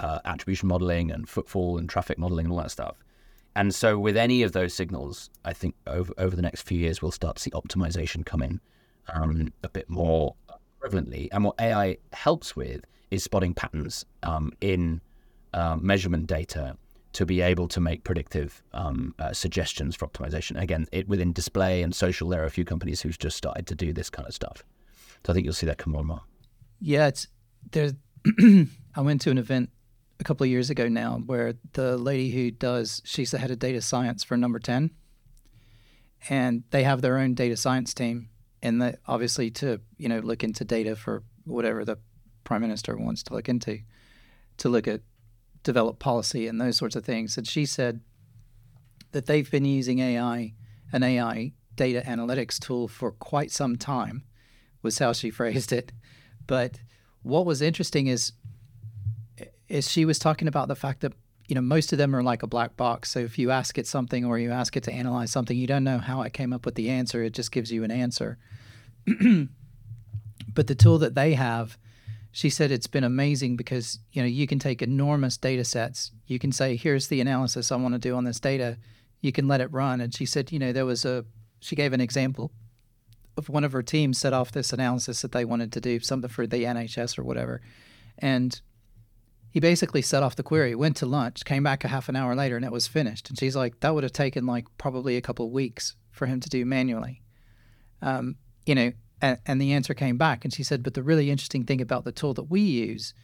uh, 0.00 0.20
attribution 0.24 0.68
modeling 0.68 1.10
and 1.10 1.28
footfall 1.28 1.78
and 1.78 1.88
traffic 1.88 2.18
modeling 2.18 2.46
and 2.46 2.52
all 2.52 2.58
that 2.58 2.70
stuff. 2.70 2.96
And 3.56 3.74
so, 3.74 3.98
with 3.98 4.16
any 4.16 4.42
of 4.42 4.52
those 4.52 4.72
signals, 4.72 5.30
I 5.44 5.52
think 5.52 5.74
over, 5.86 6.12
over 6.18 6.36
the 6.36 6.42
next 6.42 6.62
few 6.62 6.78
years, 6.78 7.02
we'll 7.02 7.10
start 7.10 7.36
to 7.36 7.42
see 7.42 7.50
optimization 7.50 8.24
come 8.24 8.42
in 8.42 8.60
um, 9.12 9.52
a 9.62 9.68
bit 9.68 9.88
more 9.90 10.34
prevalently. 10.80 11.28
And 11.32 11.44
what 11.44 11.60
AI 11.60 11.96
helps 12.12 12.54
with 12.54 12.84
is 13.10 13.24
spotting 13.24 13.54
patterns 13.54 14.04
um, 14.22 14.52
in 14.60 15.00
uh, 15.54 15.76
measurement 15.80 16.26
data 16.26 16.76
to 17.14 17.26
be 17.26 17.40
able 17.40 17.66
to 17.68 17.80
make 17.80 18.04
predictive 18.04 18.62
um, 18.74 19.14
uh, 19.18 19.32
suggestions 19.32 19.96
for 19.96 20.06
optimization. 20.06 20.60
Again, 20.60 20.86
it, 20.92 21.08
within 21.08 21.32
display 21.32 21.82
and 21.82 21.94
social, 21.94 22.28
there 22.28 22.42
are 22.42 22.46
a 22.46 22.50
few 22.50 22.64
companies 22.64 23.00
who've 23.00 23.18
just 23.18 23.36
started 23.36 23.66
to 23.66 23.74
do 23.74 23.92
this 23.92 24.10
kind 24.10 24.28
of 24.28 24.34
stuff. 24.34 24.62
So 25.26 25.32
I 25.32 25.34
think 25.34 25.44
you'll 25.44 25.54
see 25.54 25.66
that 25.66 25.78
come 25.78 25.92
more 25.92 26.00
and 26.00 26.08
more. 26.08 26.22
Yeah, 26.80 27.08
it's 27.08 27.26
there's. 27.72 27.94
I 28.94 29.00
went 29.00 29.20
to 29.22 29.30
an 29.30 29.38
event 29.38 29.70
a 30.20 30.24
couple 30.24 30.44
of 30.44 30.50
years 30.50 30.70
ago 30.70 30.88
now 30.88 31.22
where 31.26 31.54
the 31.74 31.96
lady 31.96 32.30
who 32.30 32.50
does 32.50 33.00
she's 33.04 33.30
the 33.30 33.38
head 33.38 33.50
of 33.50 33.58
data 33.58 33.80
science 33.80 34.24
for 34.24 34.36
number 34.36 34.58
10 34.58 34.90
and 36.28 36.64
they 36.70 36.82
have 36.82 37.02
their 37.02 37.18
own 37.18 37.34
data 37.34 37.56
science 37.56 37.94
team. 37.94 38.30
And 38.60 38.82
that 38.82 38.98
obviously 39.06 39.50
to 39.52 39.80
you 39.98 40.08
know 40.08 40.18
look 40.18 40.42
into 40.42 40.64
data 40.64 40.96
for 40.96 41.22
whatever 41.44 41.84
the 41.84 41.98
prime 42.42 42.60
minister 42.60 42.96
wants 42.96 43.22
to 43.24 43.34
look 43.34 43.48
into 43.48 43.80
to 44.56 44.68
look 44.68 44.88
at 44.88 45.02
develop 45.62 45.98
policy 45.98 46.48
and 46.48 46.60
those 46.60 46.76
sorts 46.76 46.96
of 46.96 47.04
things. 47.04 47.38
And 47.38 47.46
she 47.46 47.66
said 47.66 48.00
that 49.12 49.26
they've 49.26 49.48
been 49.48 49.64
using 49.64 50.00
ai 50.00 50.54
an 50.92 51.02
ai 51.04 51.52
data 51.76 52.02
analytics 52.04 52.58
tool 52.58 52.88
for 52.88 53.12
quite 53.12 53.52
some 53.52 53.76
time 53.76 54.24
was 54.82 54.98
how 54.98 55.12
she 55.12 55.30
phrased 55.38 55.72
it. 55.72 55.92
But 56.46 56.80
what 57.22 57.46
was 57.46 57.62
interesting 57.62 58.08
is 58.08 58.32
is 59.68 59.90
she 59.90 60.04
was 60.04 60.18
talking 60.18 60.48
about 60.48 60.68
the 60.68 60.76
fact 60.76 61.00
that 61.00 61.12
you 61.46 61.54
know 61.54 61.60
most 61.60 61.92
of 61.92 61.98
them 61.98 62.14
are 62.14 62.22
like 62.22 62.42
a 62.42 62.46
black 62.46 62.76
box. 62.76 63.10
So 63.10 63.20
if 63.20 63.38
you 63.38 63.50
ask 63.50 63.78
it 63.78 63.86
something 63.86 64.24
or 64.24 64.38
you 64.38 64.50
ask 64.50 64.76
it 64.76 64.82
to 64.84 64.92
analyze 64.92 65.30
something, 65.30 65.56
you 65.56 65.66
don't 65.66 65.84
know 65.84 65.98
how 65.98 66.22
it 66.22 66.32
came 66.32 66.52
up 66.52 66.64
with 66.64 66.74
the 66.74 66.90
answer. 66.90 67.22
It 67.22 67.34
just 67.34 67.52
gives 67.52 67.72
you 67.72 67.84
an 67.84 67.90
answer. 67.90 68.38
but 69.06 70.66
the 70.66 70.74
tool 70.74 70.98
that 70.98 71.14
they 71.14 71.34
have, 71.34 71.78
she 72.32 72.50
said 72.50 72.70
it's 72.70 72.86
been 72.86 73.04
amazing 73.04 73.56
because 73.56 73.98
you 74.12 74.22
know 74.22 74.28
you 74.28 74.46
can 74.46 74.58
take 74.58 74.82
enormous 74.82 75.36
data 75.36 75.64
sets. 75.64 76.12
You 76.26 76.38
can 76.38 76.52
say, 76.52 76.76
"Here's 76.76 77.08
the 77.08 77.20
analysis 77.20 77.72
I 77.72 77.76
want 77.76 77.94
to 77.94 77.98
do 77.98 78.14
on 78.14 78.24
this 78.24 78.40
data." 78.40 78.78
You 79.20 79.32
can 79.32 79.48
let 79.48 79.60
it 79.60 79.72
run. 79.72 80.00
And 80.00 80.14
she 80.14 80.24
said, 80.26 80.52
you 80.52 80.60
know, 80.60 80.72
there 80.72 80.86
was 80.86 81.04
a 81.04 81.24
she 81.60 81.74
gave 81.74 81.92
an 81.92 82.00
example 82.00 82.52
of 83.36 83.48
one 83.48 83.64
of 83.64 83.72
her 83.72 83.82
teams 83.82 84.18
set 84.18 84.32
off 84.32 84.52
this 84.52 84.72
analysis 84.72 85.22
that 85.22 85.32
they 85.32 85.44
wanted 85.44 85.72
to 85.72 85.80
do 85.80 85.98
something 86.00 86.30
for 86.30 86.46
the 86.46 86.64
NHS 86.64 87.18
or 87.18 87.24
whatever, 87.24 87.60
and 88.18 88.60
he 89.58 89.60
basically 89.60 90.02
set 90.02 90.22
off 90.22 90.36
the 90.36 90.44
query, 90.44 90.76
went 90.76 90.96
to 90.98 91.04
lunch, 91.04 91.44
came 91.44 91.64
back 91.64 91.82
a 91.82 91.88
half 91.88 92.08
an 92.08 92.14
hour 92.14 92.36
later, 92.36 92.54
and 92.54 92.64
it 92.64 92.70
was 92.70 92.86
finished. 92.86 93.28
And 93.28 93.36
she's 93.36 93.56
like, 93.56 93.80
that 93.80 93.92
would 93.92 94.04
have 94.04 94.12
taken 94.12 94.46
like 94.46 94.66
probably 94.78 95.16
a 95.16 95.20
couple 95.20 95.46
of 95.46 95.50
weeks 95.50 95.96
for 96.12 96.26
him 96.26 96.38
to 96.38 96.48
do 96.48 96.64
manually. 96.64 97.22
Um, 98.00 98.36
you 98.66 98.76
know, 98.76 98.92
and, 99.20 99.36
and 99.46 99.60
the 99.60 99.72
answer 99.72 99.94
came 99.94 100.16
back. 100.16 100.44
And 100.44 100.54
she 100.54 100.62
said, 100.62 100.84
but 100.84 100.94
the 100.94 101.02
really 101.02 101.28
interesting 101.28 101.64
thing 101.64 101.80
about 101.80 102.04
the 102.04 102.12
tool 102.12 102.34
that 102.34 102.44
we 102.44 102.60
use 102.60 103.14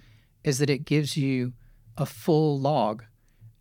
is 0.43 0.59
that 0.59 0.69
it 0.69 0.85
gives 0.85 1.17
you 1.17 1.53
a 1.97 2.05
full 2.05 2.59
log 2.59 3.05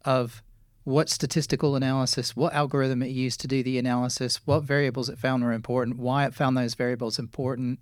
of 0.03 0.41
what 0.83 1.09
statistical 1.09 1.75
analysis, 1.75 2.35
what 2.35 2.55
algorithm 2.55 3.03
it 3.03 3.11
used 3.11 3.39
to 3.41 3.47
do 3.47 3.61
the 3.61 3.77
analysis, 3.77 4.47
what 4.47 4.63
variables 4.63 5.09
it 5.09 5.19
found 5.19 5.43
were 5.43 5.53
important, 5.53 5.99
why 5.99 6.25
it 6.25 6.33
found 6.33 6.57
those 6.57 6.73
variables 6.73 7.19
important. 7.19 7.81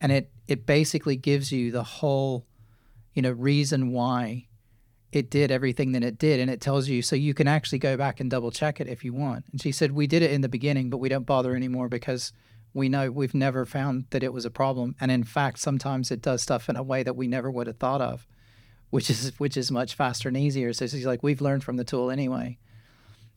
And 0.00 0.10
it, 0.10 0.30
it 0.48 0.64
basically 0.64 1.16
gives 1.16 1.52
you 1.52 1.70
the 1.70 1.84
whole 1.84 2.46
you 3.14 3.22
know, 3.22 3.32
reason 3.32 3.92
why 3.92 4.46
it 5.12 5.30
did 5.30 5.50
everything 5.50 5.92
that 5.92 6.04
it 6.04 6.18
did. 6.18 6.40
And 6.40 6.50
it 6.50 6.60
tells 6.60 6.88
you, 6.88 7.02
so 7.02 7.16
you 7.16 7.34
can 7.34 7.48
actually 7.48 7.78
go 7.78 7.96
back 7.96 8.20
and 8.20 8.30
double 8.30 8.50
check 8.50 8.80
it 8.80 8.88
if 8.88 9.04
you 9.04 9.12
want. 9.12 9.44
And 9.50 9.60
she 9.60 9.72
said, 9.72 9.92
We 9.92 10.06
did 10.06 10.22
it 10.22 10.30
in 10.30 10.40
the 10.40 10.48
beginning, 10.48 10.90
but 10.90 10.98
we 10.98 11.08
don't 11.08 11.26
bother 11.26 11.54
anymore 11.54 11.88
because 11.88 12.32
we 12.72 12.88
know 12.88 13.10
we've 13.10 13.34
never 13.34 13.66
found 13.66 14.04
that 14.10 14.22
it 14.22 14.32
was 14.32 14.44
a 14.44 14.50
problem. 14.50 14.94
And 15.00 15.10
in 15.10 15.24
fact, 15.24 15.58
sometimes 15.58 16.10
it 16.10 16.22
does 16.22 16.42
stuff 16.42 16.68
in 16.68 16.76
a 16.76 16.82
way 16.82 17.02
that 17.02 17.16
we 17.16 17.26
never 17.26 17.50
would 17.50 17.66
have 17.66 17.78
thought 17.78 18.00
of, 18.00 18.26
which 18.90 19.10
is 19.10 19.32
which 19.38 19.56
is 19.56 19.70
much 19.70 19.94
faster 19.94 20.28
and 20.28 20.36
easier. 20.36 20.72
So 20.72 20.86
she's 20.86 21.06
like, 21.06 21.22
We've 21.22 21.40
learned 21.40 21.64
from 21.64 21.76
the 21.76 21.84
tool 21.84 22.10
anyway. 22.10 22.58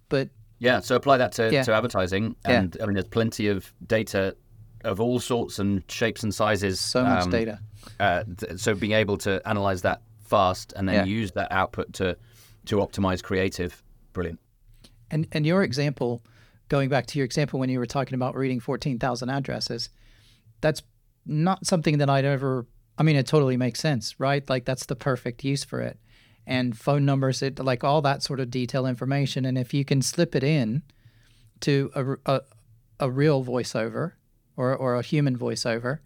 But 0.10 0.30
yeah, 0.60 0.80
so 0.80 0.96
apply 0.96 1.18
that 1.18 1.34
to, 1.34 1.52
yeah. 1.52 1.64
to 1.64 1.74
advertising. 1.74 2.36
And 2.46 2.76
yeah. 2.76 2.84
I 2.84 2.86
mean, 2.86 2.94
there's 2.94 3.08
plenty 3.08 3.48
of 3.48 3.74
data 3.86 4.38
of 4.84 5.00
all 5.00 5.20
sorts 5.20 5.60
and 5.60 5.84
shapes 5.90 6.24
and 6.24 6.34
sizes. 6.34 6.80
So 6.80 7.04
much 7.04 7.24
um, 7.24 7.30
data. 7.32 7.60
Uh, 8.00 8.24
th- 8.38 8.60
so 8.60 8.76
being 8.76 8.94
able 8.94 9.18
to 9.20 9.42
analyze 9.48 9.82
that 9.84 10.02
fast 10.24 10.74
and 10.76 10.88
then 10.88 10.96
yeah. 10.96 11.04
use 11.06 11.32
that 11.34 11.52
output 11.52 11.94
to 11.94 12.18
to 12.66 12.78
optimize 12.78 13.22
creative, 13.22 13.84
brilliant. 14.14 14.40
And 15.12 15.28
and 15.32 15.46
your 15.46 15.64
example, 15.64 16.22
going 16.70 16.90
back 16.90 17.06
to 17.08 17.20
your 17.20 17.26
example 17.26 17.60
when 17.60 17.70
you 17.70 17.80
were 17.80 17.86
talking 17.86 18.16
about 18.16 18.36
reading 18.36 18.60
fourteen 18.60 19.00
thousand 19.00 19.30
addresses, 19.30 19.90
that's 20.62 20.82
not 21.26 21.66
something 21.66 21.98
that 22.00 22.10
I'd 22.10 22.26
ever. 22.26 22.66
I 22.98 23.04
mean, 23.04 23.16
it 23.16 23.28
totally 23.28 23.58
makes 23.58 23.80
sense, 23.80 24.20
right? 24.20 24.48
Like 24.50 24.66
that's 24.66 24.86
the 24.86 24.96
perfect 24.96 25.44
use 25.44 25.64
for 25.64 25.82
it, 25.82 26.00
and 26.46 26.78
phone 26.78 27.06
numbers, 27.06 27.42
it 27.42 27.60
like 27.60 27.84
all 27.84 28.02
that 28.02 28.24
sort 28.24 28.40
of 28.40 28.50
detail 28.50 28.86
information. 28.86 29.46
And 29.46 29.58
if 29.58 29.74
you 29.74 29.86
can 29.86 30.02
slip 30.02 30.36
it 30.36 30.44
in 30.44 30.84
to 31.62 31.92
a, 31.96 32.34
a, 32.34 32.42
a 33.00 33.10
real 33.10 33.44
voiceover 33.44 34.14
or, 34.56 34.76
or 34.76 34.96
a 34.96 35.02
human 35.02 35.38
voiceover 35.38 36.00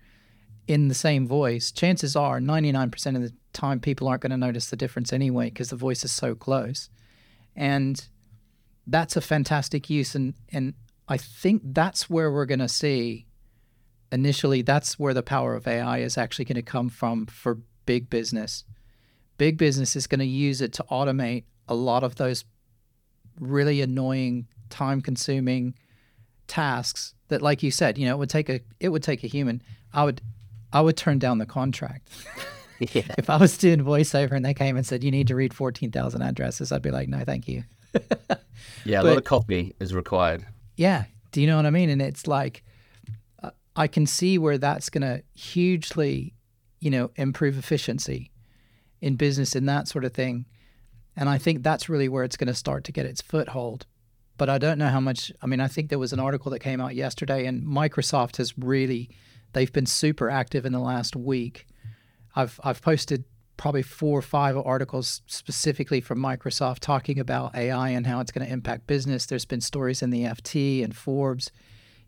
in 0.67 0.89
the 0.89 0.95
same 0.95 1.25
voice, 1.27 1.71
chances 1.71 2.15
are 2.15 2.39
99% 2.39 3.15
of 3.15 3.21
the 3.21 3.33
time 3.53 3.79
people 3.79 4.07
aren't 4.07 4.21
going 4.21 4.31
to 4.31 4.37
notice 4.37 4.69
the 4.69 4.75
difference 4.75 5.13
anyway 5.13 5.45
because 5.45 5.69
the 5.69 5.75
voice 5.75 6.03
is 6.03 6.11
so 6.11 6.35
close. 6.35 6.89
And 7.55 8.05
that's 8.85 9.15
a 9.15 9.21
fantastic 9.21 9.89
use. 9.89 10.13
And, 10.13 10.33
and 10.51 10.73
I 11.07 11.17
think 11.17 11.61
that's 11.63 12.09
where 12.09 12.31
we're 12.31 12.45
going 12.45 12.59
to 12.59 12.67
see 12.67 13.27
initially, 14.11 14.61
that's 14.61 14.99
where 14.99 15.13
the 15.13 15.23
power 15.23 15.55
of 15.55 15.67
AI 15.67 15.99
is 15.99 16.17
actually 16.17 16.45
going 16.45 16.55
to 16.55 16.61
come 16.61 16.89
from 16.89 17.25
for 17.25 17.59
big 17.85 18.09
business. 18.09 18.65
Big 19.37 19.57
business 19.57 19.95
is 19.95 20.07
going 20.07 20.19
to 20.19 20.25
use 20.25 20.61
it 20.61 20.73
to 20.73 20.85
automate 20.91 21.43
a 21.67 21.75
lot 21.75 22.03
of 22.03 22.15
those 22.15 22.43
really 23.39 23.81
annoying, 23.81 24.47
time 24.69 25.01
consuming, 25.01 25.75
tasks 26.47 27.13
that, 27.29 27.41
like 27.41 27.63
you 27.63 27.71
said, 27.71 27.97
you 27.97 28.05
know, 28.05 28.13
it 28.15 28.17
would 28.19 28.29
take 28.29 28.49
a 28.49 28.61
it 28.79 28.89
would 28.89 29.03
take 29.03 29.23
a 29.23 29.27
human. 29.27 29.61
I 29.93 30.03
would 30.03 30.21
I 30.73 30.81
would 30.81 30.97
turn 30.97 31.19
down 31.19 31.37
the 31.37 31.45
contract. 31.45 32.09
Yeah. 32.79 33.01
if 33.17 33.27
I 33.27 33.37
was 33.37 33.57
doing 33.57 33.79
voiceover 33.79 34.33
and 34.33 34.45
they 34.45 34.53
came 34.53 34.77
and 34.77 34.85
said 34.85 35.03
you 35.03 35.09
need 35.09 35.29
to 35.29 35.35
read 35.35 35.51
fourteen 35.51 35.89
thousand 35.91 36.21
addresses, 36.21 36.71
I'd 36.71 36.83
be 36.83 36.91
like, 36.91 37.09
no, 37.09 37.23
thank 37.23 37.47
you. 37.47 37.63
Yeah, 38.85 38.99
a 38.99 39.03
But- 39.03 39.09
lot 39.09 39.17
of 39.17 39.23
copy 39.23 39.75
is 39.79 39.93
required. 39.95 40.45
Yeah. 40.75 41.05
Do 41.31 41.41
you 41.41 41.47
know 41.47 41.57
what 41.57 41.65
I 41.65 41.71
mean? 41.71 41.89
And 41.89 42.01
it's 42.01 42.27
like, 42.27 42.63
uh, 43.43 43.49
I 43.75 43.87
can 43.87 44.05
see 44.05 44.37
where 44.37 44.57
that's 44.57 44.89
going 44.89 45.01
to 45.01 45.23
hugely, 45.33 46.33
you 46.79 46.89
know, 46.89 47.11
improve 47.15 47.57
efficiency 47.57 48.31
in 49.01 49.15
business 49.15 49.55
and 49.55 49.67
that 49.67 49.87
sort 49.87 50.05
of 50.05 50.13
thing. 50.13 50.45
And 51.15 51.27
I 51.29 51.37
think 51.37 51.63
that's 51.63 51.89
really 51.89 52.07
where 52.07 52.23
it's 52.23 52.37
going 52.37 52.47
to 52.47 52.53
start 52.53 52.83
to 52.85 52.91
get 52.91 53.05
its 53.05 53.21
foothold. 53.21 53.85
But 54.37 54.49
I 54.49 54.57
don't 54.57 54.77
know 54.77 54.89
how 54.89 54.99
much. 54.99 55.31
I 55.41 55.47
mean, 55.47 55.59
I 55.59 55.67
think 55.67 55.89
there 55.89 55.99
was 55.99 56.13
an 56.13 56.19
article 56.19 56.51
that 56.51 56.59
came 56.59 56.79
out 56.79 56.95
yesterday, 56.95 57.45
and 57.45 57.63
Microsoft 57.65 58.37
has 58.37 58.57
really, 58.57 59.09
they've 59.53 59.71
been 59.73 59.85
super 59.85 60.29
active 60.29 60.65
in 60.65 60.73
the 60.73 60.79
last 60.79 61.15
week. 61.15 61.67
I've 62.35 62.59
I've 62.63 62.81
posted 62.81 63.23
probably 63.57 63.81
four 63.81 64.19
or 64.19 64.21
five 64.21 64.55
articles 64.55 65.21
specifically 65.25 65.99
from 65.99 66.19
Microsoft 66.19 66.79
talking 66.79 67.19
about 67.19 67.55
AI 67.55 67.89
and 67.89 68.05
how 68.05 68.19
it's 68.19 68.31
going 68.31 68.45
to 68.45 68.53
impact 68.53 68.87
business. 68.87 69.25
There's 69.25 69.45
been 69.45 69.61
stories 69.61 70.03
in 70.03 70.11
the 70.11 70.23
FT 70.23 70.83
and 70.83 70.95
Forbes. 70.95 71.51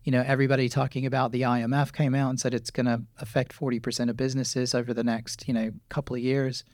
You 0.04 0.12
know, 0.12 0.22
everybody 0.24 0.68
talking 0.68 1.04
about 1.04 1.32
the 1.32 1.42
IMF 1.42 1.92
came 1.92 2.14
out 2.14 2.30
and 2.30 2.40
said 2.40 2.54
it's 2.54 2.70
going 2.70 2.86
to 2.86 3.02
affect 3.18 3.52
40% 3.52 4.08
of 4.08 4.16
businesses 4.16 4.74
over 4.74 4.94
the 4.94 5.04
next, 5.04 5.46
you 5.46 5.52
know, 5.52 5.72
couple 5.90 6.16
of 6.16 6.22
years. 6.22 6.64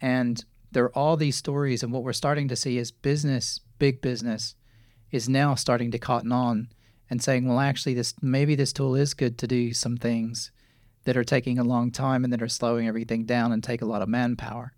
And 0.00 0.44
there 0.70 0.84
are 0.84 0.96
all 0.96 1.16
these 1.16 1.36
stories, 1.36 1.82
and 1.82 1.92
what 1.92 2.04
we're 2.04 2.12
starting 2.12 2.46
to 2.48 2.56
see 2.56 2.78
is 2.78 2.92
business, 2.92 3.60
big 3.78 4.00
business, 4.00 4.54
is 5.10 5.28
now 5.28 5.54
starting 5.54 5.90
to 5.90 5.98
cotton 5.98 6.32
on 6.32 6.68
and 7.08 7.22
saying, 7.22 7.46
well, 7.46 7.60
actually, 7.60 7.94
this 7.94 8.14
maybe 8.22 8.54
this 8.54 8.72
tool 8.72 8.94
is 8.94 9.14
good 9.14 9.38
to 9.38 9.46
do 9.46 9.72
some 9.74 9.96
things 9.96 10.50
that 11.04 11.16
are 11.16 11.24
taking 11.24 11.58
a 11.58 11.64
long 11.64 11.90
time 11.90 12.24
and 12.24 12.32
that 12.32 12.42
are 12.42 12.48
slowing 12.48 12.86
everything 12.86 13.24
down 13.24 13.52
and 13.52 13.64
take 13.64 13.82
a 13.82 13.86
lot 13.86 14.02
of 14.02 14.08
manpower. 14.08 14.72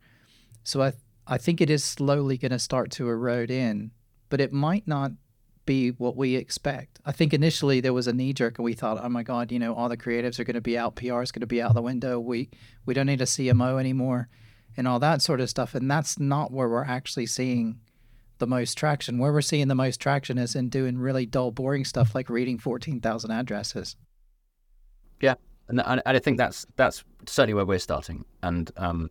So 0.64 0.83
I 0.83 0.93
I 1.26 1.39
think 1.39 1.61
it 1.61 1.70
is 1.70 1.85
slowly 1.85 2.37
going 2.37 2.53
to 2.53 2.59
start 2.59 2.91
to 2.93 3.09
erode 3.09 3.51
in, 3.51 3.93
but 4.28 4.41
it 4.41 4.53
might 4.53 4.89
not 4.89 5.12
be 5.64 5.91
what 5.91 6.16
we 6.16 6.35
expect. 6.35 6.99
I 7.07 7.12
think 7.12 7.33
initially 7.33 7.80
there 7.80 7.93
was 7.93 8.09
a 8.09 8.12
knee 8.12 8.33
jerk 8.33 8.59
and 8.59 8.64
we 8.64 8.72
thought, 8.72 8.99
oh 9.01 9.09
my 9.09 9.22
God, 9.22 9.53
you 9.53 9.61
know, 9.61 9.74
all 9.74 9.89
the 9.89 9.97
creatives 9.97 10.41
are 10.41 10.45
going 10.45 10.55
to 10.55 10.61
be 10.61 10.76
out, 10.76 10.97
PR 10.97 11.22
is 11.22 11.30
going 11.30 11.43
to 11.43 11.47
be 11.47 11.62
out 11.62 11.74
the 11.74 11.83
window. 11.83 12.18
We 12.18 12.51
we 12.87 12.95
don't 12.95 13.07
need 13.07 13.20
a 13.20 13.26
CMO 13.26 13.78
anymore 13.78 14.28
and 14.76 14.89
all 14.89 14.99
that 15.01 15.22
sort 15.22 15.41
of 15.41 15.51
stuff. 15.51 15.74
And 15.74 15.91
that's 15.91 16.18
not 16.18 16.51
where 16.51 16.68
we're 16.68 16.85
actually 16.85 17.26
seeing 17.26 17.80
the 18.43 18.47
most 18.49 18.76
traction. 18.76 19.18
Where 19.18 19.32
we're 19.32 19.40
seeing 19.40 19.68
the 19.68 19.76
most 19.76 20.01
traction 20.01 20.36
is 20.36 20.57
in 20.57 20.68
doing 20.68 20.99
really 20.99 21.26
dull, 21.26 21.53
boring 21.53 21.84
stuff 21.84 22.12
like 22.12 22.28
reading 22.28 22.59
14,000 22.59 23.30
addresses. 23.30 23.95
Yeah, 25.20 25.34
and 25.68 25.80
I, 25.80 26.03
I 26.05 26.18
think 26.18 26.38
that's 26.38 26.66
that's 26.74 27.05
certainly 27.26 27.55
where 27.55 27.64
we're 27.64 27.78
starting, 27.78 28.24
and 28.43 28.68
um, 28.76 29.11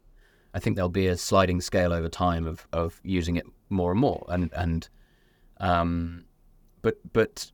I 0.53 0.59
think 0.59 0.75
there'll 0.75 0.89
be 0.89 1.07
a 1.07 1.15
sliding 1.15 1.61
scale 1.61 1.93
over 1.93 2.09
time 2.09 2.45
of, 2.45 2.67
of 2.73 2.99
using 3.03 3.37
it 3.37 3.45
more 3.69 3.91
and 3.91 4.01
more, 4.01 4.25
and 4.27 4.51
and 4.53 4.89
um, 5.61 6.25
but 6.81 6.97
but 7.13 7.49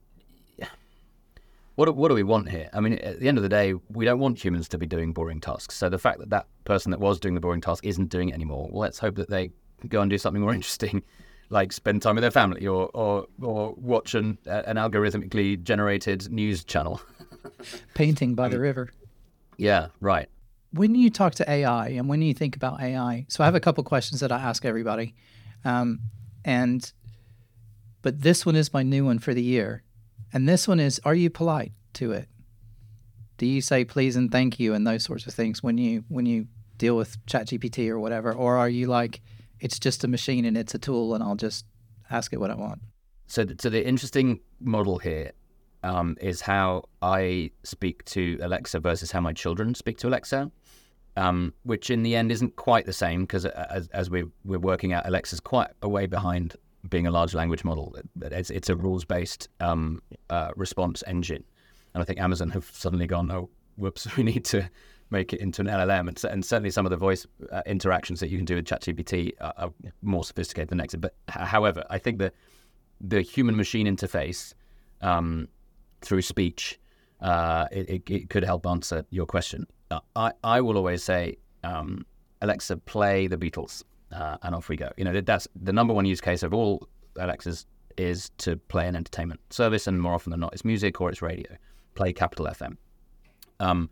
what 1.76 1.94
what 1.94 2.08
do 2.08 2.14
we 2.14 2.24
want 2.24 2.48
here? 2.48 2.68
I 2.72 2.80
mean, 2.80 2.94
at 2.94 3.20
the 3.20 3.28
end 3.28 3.38
of 3.38 3.42
the 3.42 3.48
day, 3.48 3.74
we 3.90 4.04
don't 4.04 4.18
want 4.18 4.44
humans 4.44 4.68
to 4.70 4.78
be 4.78 4.86
doing 4.86 5.12
boring 5.12 5.40
tasks. 5.40 5.76
So 5.76 5.88
the 5.88 5.96
fact 5.96 6.18
that 6.18 6.30
that 6.30 6.48
person 6.64 6.90
that 6.90 6.98
was 6.98 7.20
doing 7.20 7.34
the 7.34 7.40
boring 7.40 7.60
task 7.60 7.86
isn't 7.86 8.08
doing 8.08 8.30
it 8.30 8.34
anymore, 8.34 8.68
well, 8.72 8.80
let's 8.80 8.98
hope 8.98 9.14
that 9.14 9.30
they 9.30 9.52
go 9.86 10.00
and 10.00 10.10
do 10.10 10.18
something 10.18 10.42
more 10.42 10.52
interesting, 10.54 11.04
like 11.50 11.72
spend 11.72 12.02
time 12.02 12.14
with 12.16 12.22
their 12.22 12.30
family 12.30 12.66
or 12.66 12.90
or 12.94 13.26
or 13.40 13.74
watch 13.76 14.14
an 14.14 14.38
an 14.46 14.76
algorithmically 14.76 15.62
generated 15.62 16.30
news 16.30 16.64
channel. 16.64 17.00
Painting 17.94 18.34
by 18.34 18.48
the 18.48 18.58
river. 18.58 18.90
Yeah, 19.56 19.88
right. 20.00 20.28
when 20.72 20.94
you 20.94 21.10
talk 21.10 21.34
to 21.36 21.50
AI 21.50 21.88
and 21.88 22.08
when 22.08 22.22
you 22.22 22.32
think 22.34 22.54
about 22.54 22.80
AI, 22.80 23.26
so 23.28 23.42
I 23.42 23.46
have 23.46 23.54
a 23.54 23.60
couple 23.60 23.82
questions 23.82 24.20
that 24.20 24.30
I 24.30 24.38
ask 24.38 24.64
everybody, 24.64 25.14
um, 25.64 26.00
and 26.44 26.92
but 28.02 28.20
this 28.22 28.46
one 28.46 28.54
is 28.54 28.72
my 28.72 28.82
new 28.82 29.04
one 29.04 29.18
for 29.18 29.34
the 29.34 29.42
year, 29.42 29.82
and 30.32 30.48
this 30.48 30.68
one 30.68 30.78
is: 30.78 31.00
Are 31.04 31.14
you 31.14 31.30
polite 31.30 31.72
to 31.94 32.12
it? 32.12 32.28
Do 33.38 33.46
you 33.46 33.60
say 33.60 33.84
please 33.84 34.16
and 34.16 34.30
thank 34.30 34.60
you 34.60 34.74
and 34.74 34.86
those 34.86 35.04
sorts 35.04 35.26
of 35.26 35.34
things 35.34 35.62
when 35.62 35.78
you 35.78 36.04
when 36.08 36.26
you 36.26 36.46
deal 36.76 36.96
with 36.96 37.24
ChatGPT 37.26 37.88
or 37.88 37.98
whatever, 37.98 38.32
or 38.32 38.56
are 38.56 38.68
you 38.68 38.86
like 38.86 39.20
it's 39.60 39.78
just 39.78 40.04
a 40.04 40.08
machine 40.08 40.44
and 40.44 40.56
it's 40.56 40.74
a 40.74 40.78
tool 40.78 41.14
and 41.14 41.22
I'll 41.22 41.36
just 41.36 41.64
ask 42.10 42.32
it 42.32 42.38
what 42.38 42.50
I 42.50 42.54
want? 42.54 42.80
So, 43.26 43.44
th- 43.44 43.60
so 43.60 43.68
the 43.68 43.86
interesting 43.86 44.40
model 44.60 44.98
here 44.98 45.32
um, 45.82 46.16
is 46.20 46.40
how 46.40 46.84
I 47.02 47.50
speak 47.62 48.04
to 48.06 48.38
Alexa 48.42 48.80
versus 48.80 49.10
how 49.10 49.20
my 49.20 49.32
children 49.32 49.74
speak 49.74 49.98
to 49.98 50.08
Alexa, 50.08 50.50
um, 51.16 51.52
which 51.64 51.90
in 51.90 52.02
the 52.02 52.16
end 52.16 52.32
isn't 52.32 52.56
quite 52.56 52.86
the 52.86 52.92
same 52.92 53.22
because 53.22 53.44
as, 53.44 53.88
as 53.88 54.10
we're, 54.10 54.28
we're 54.44 54.58
working 54.58 54.92
out, 54.92 55.06
Alexa's 55.06 55.40
quite 55.40 55.70
a 55.82 55.88
way 55.88 56.06
behind 56.06 56.56
being 56.88 57.06
a 57.06 57.10
large 57.10 57.34
language 57.34 57.64
model. 57.64 57.96
It's, 58.22 58.50
it's 58.50 58.68
a 58.68 58.76
rules 58.76 59.04
based 59.04 59.48
um, 59.60 60.02
uh, 60.30 60.50
response 60.56 61.02
engine. 61.06 61.44
And 61.94 62.02
I 62.02 62.04
think 62.04 62.20
Amazon 62.20 62.50
have 62.50 62.70
suddenly 62.72 63.06
gone, 63.06 63.30
oh, 63.30 63.50
whoops, 63.76 64.06
we 64.16 64.22
need 64.22 64.44
to 64.46 64.68
make 65.10 65.32
it 65.32 65.40
into 65.40 65.62
an 65.62 65.68
LLM. 65.68 66.08
And, 66.08 66.24
and 66.24 66.44
certainly 66.44 66.70
some 66.70 66.86
of 66.86 66.90
the 66.90 66.96
voice 66.96 67.26
uh, 67.50 67.62
interactions 67.66 68.20
that 68.20 68.28
you 68.28 68.36
can 68.36 68.44
do 68.44 68.56
with 68.56 68.66
ChatGPT 68.66 69.32
are, 69.40 69.54
are 69.56 69.72
more 70.02 70.24
sophisticated 70.24 70.68
than 70.68 70.80
Alexa. 70.80 70.98
But 70.98 71.14
however, 71.28 71.84
I 71.90 71.98
think 71.98 72.18
that 72.18 72.34
the 73.00 73.22
human 73.22 73.56
machine 73.56 73.86
interface 73.86 74.54
um, 75.00 75.48
through 76.02 76.22
speech, 76.22 76.78
uh, 77.20 77.66
it, 77.70 77.88
it, 77.88 78.10
it 78.10 78.30
could 78.30 78.44
help 78.44 78.66
answer 78.66 79.04
your 79.10 79.26
question. 79.26 79.66
Uh, 79.90 80.00
I, 80.16 80.32
I 80.44 80.60
will 80.60 80.76
always 80.76 81.02
say, 81.02 81.36
um, 81.64 82.04
Alexa, 82.42 82.76
play 82.78 83.26
the 83.26 83.36
Beatles, 83.36 83.82
uh, 84.12 84.36
and 84.42 84.54
off 84.54 84.68
we 84.68 84.76
go. 84.76 84.90
You 84.96 85.04
know, 85.04 85.20
that's 85.20 85.48
the 85.60 85.72
number 85.72 85.94
one 85.94 86.04
use 86.04 86.20
case 86.20 86.42
of 86.42 86.54
all 86.54 86.86
Alexas 87.16 87.66
is 87.96 88.30
to 88.38 88.56
play 88.56 88.86
an 88.86 88.94
entertainment 88.94 89.40
service, 89.50 89.86
and 89.86 90.00
more 90.00 90.14
often 90.14 90.30
than 90.30 90.40
not, 90.40 90.52
it's 90.52 90.64
music 90.64 91.00
or 91.00 91.10
it's 91.10 91.20
radio. 91.20 91.56
Play 91.94 92.12
Capital 92.12 92.46
FM. 92.46 92.76
Um, 93.60 93.90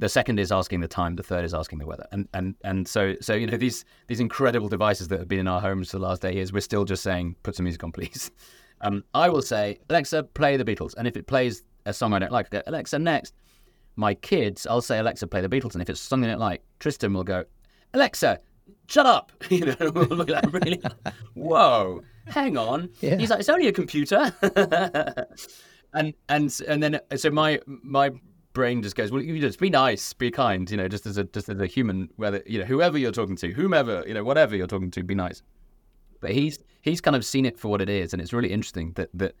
the 0.00 0.08
second 0.08 0.40
is 0.40 0.50
asking 0.50 0.80
the 0.80 0.88
time. 0.88 1.14
The 1.14 1.22
third 1.22 1.44
is 1.44 1.52
asking 1.52 1.78
the 1.78 1.86
weather. 1.86 2.06
And 2.10 2.26
and 2.32 2.54
and 2.64 2.88
so 2.88 3.14
so 3.20 3.34
you 3.34 3.46
know 3.46 3.56
these 3.56 3.84
these 4.08 4.18
incredible 4.18 4.68
devices 4.68 5.08
that 5.08 5.18
have 5.18 5.28
been 5.28 5.38
in 5.38 5.46
our 5.46 5.60
homes 5.60 5.90
for 5.90 5.98
the 5.98 6.02
last 6.02 6.24
eight 6.24 6.34
years, 6.34 6.52
we're 6.52 6.60
still 6.60 6.84
just 6.84 7.02
saying 7.02 7.36
put 7.42 7.54
some 7.54 7.64
music 7.64 7.84
on, 7.84 7.92
please. 7.92 8.30
Um, 8.82 9.04
I 9.12 9.28
will 9.28 9.42
say 9.42 9.78
Alexa, 9.90 10.22
play 10.22 10.56
the 10.56 10.64
Beatles, 10.64 10.94
and 10.96 11.06
if 11.06 11.14
it 11.14 11.26
plays 11.26 11.64
a 11.84 11.92
song 11.92 12.14
I 12.14 12.18
don't 12.18 12.32
like, 12.32 12.48
go 12.48 12.62
Alexa 12.66 12.98
next. 12.98 13.34
My 13.96 14.14
kids, 14.14 14.66
I'll 14.66 14.80
say 14.80 14.98
Alexa, 14.98 15.26
play 15.26 15.42
the 15.42 15.50
Beatles, 15.50 15.74
and 15.74 15.82
if 15.82 15.90
it's 15.90 16.00
something 16.00 16.30
I 16.30 16.32
don't 16.32 16.40
like, 16.40 16.62
Tristan 16.78 17.12
will 17.12 17.22
go 17.22 17.44
Alexa, 17.92 18.40
shut 18.86 19.04
up. 19.04 19.32
You 19.50 19.66
know, 19.66 19.76
we'll 19.94 20.06
look 20.06 20.30
at 20.30 20.44
that 20.44 20.50
really. 20.50 20.80
Whoa, 21.34 22.00
hang 22.24 22.56
on. 22.56 22.88
Yeah. 23.02 23.18
He's 23.18 23.28
like, 23.28 23.40
it's 23.40 23.50
only 23.50 23.68
a 23.68 23.72
computer. 23.72 24.32
and 25.92 26.14
and 26.30 26.60
and 26.66 26.82
then 26.82 27.00
so 27.16 27.30
my 27.30 27.60
my 27.66 28.12
brain 28.52 28.82
just 28.82 28.96
goes, 28.96 29.10
well, 29.10 29.22
you 29.22 29.40
just 29.40 29.58
be 29.58 29.70
nice, 29.70 30.12
be 30.12 30.30
kind, 30.30 30.70
you 30.70 30.76
know, 30.76 30.88
just 30.88 31.06
as 31.06 31.16
a 31.16 31.24
just 31.24 31.48
as 31.48 31.60
a 31.60 31.66
human, 31.66 32.08
whether 32.16 32.42
you 32.46 32.58
know 32.58 32.64
whoever 32.64 32.98
you're 32.98 33.12
talking 33.12 33.36
to, 33.36 33.52
whomever 33.52 34.04
you 34.06 34.14
know, 34.14 34.24
whatever 34.24 34.56
you're 34.56 34.66
talking 34.66 34.90
to, 34.90 35.02
be 35.02 35.14
nice. 35.14 35.42
But 36.20 36.32
he's 36.32 36.58
he's 36.80 37.00
kind 37.00 37.16
of 37.16 37.24
seen 37.24 37.46
it 37.46 37.58
for 37.58 37.68
what 37.68 37.80
it 37.80 37.88
is, 37.88 38.12
and 38.12 38.20
it's 38.20 38.32
really 38.32 38.52
interesting 38.52 38.92
that 38.92 39.10
that 39.14 39.34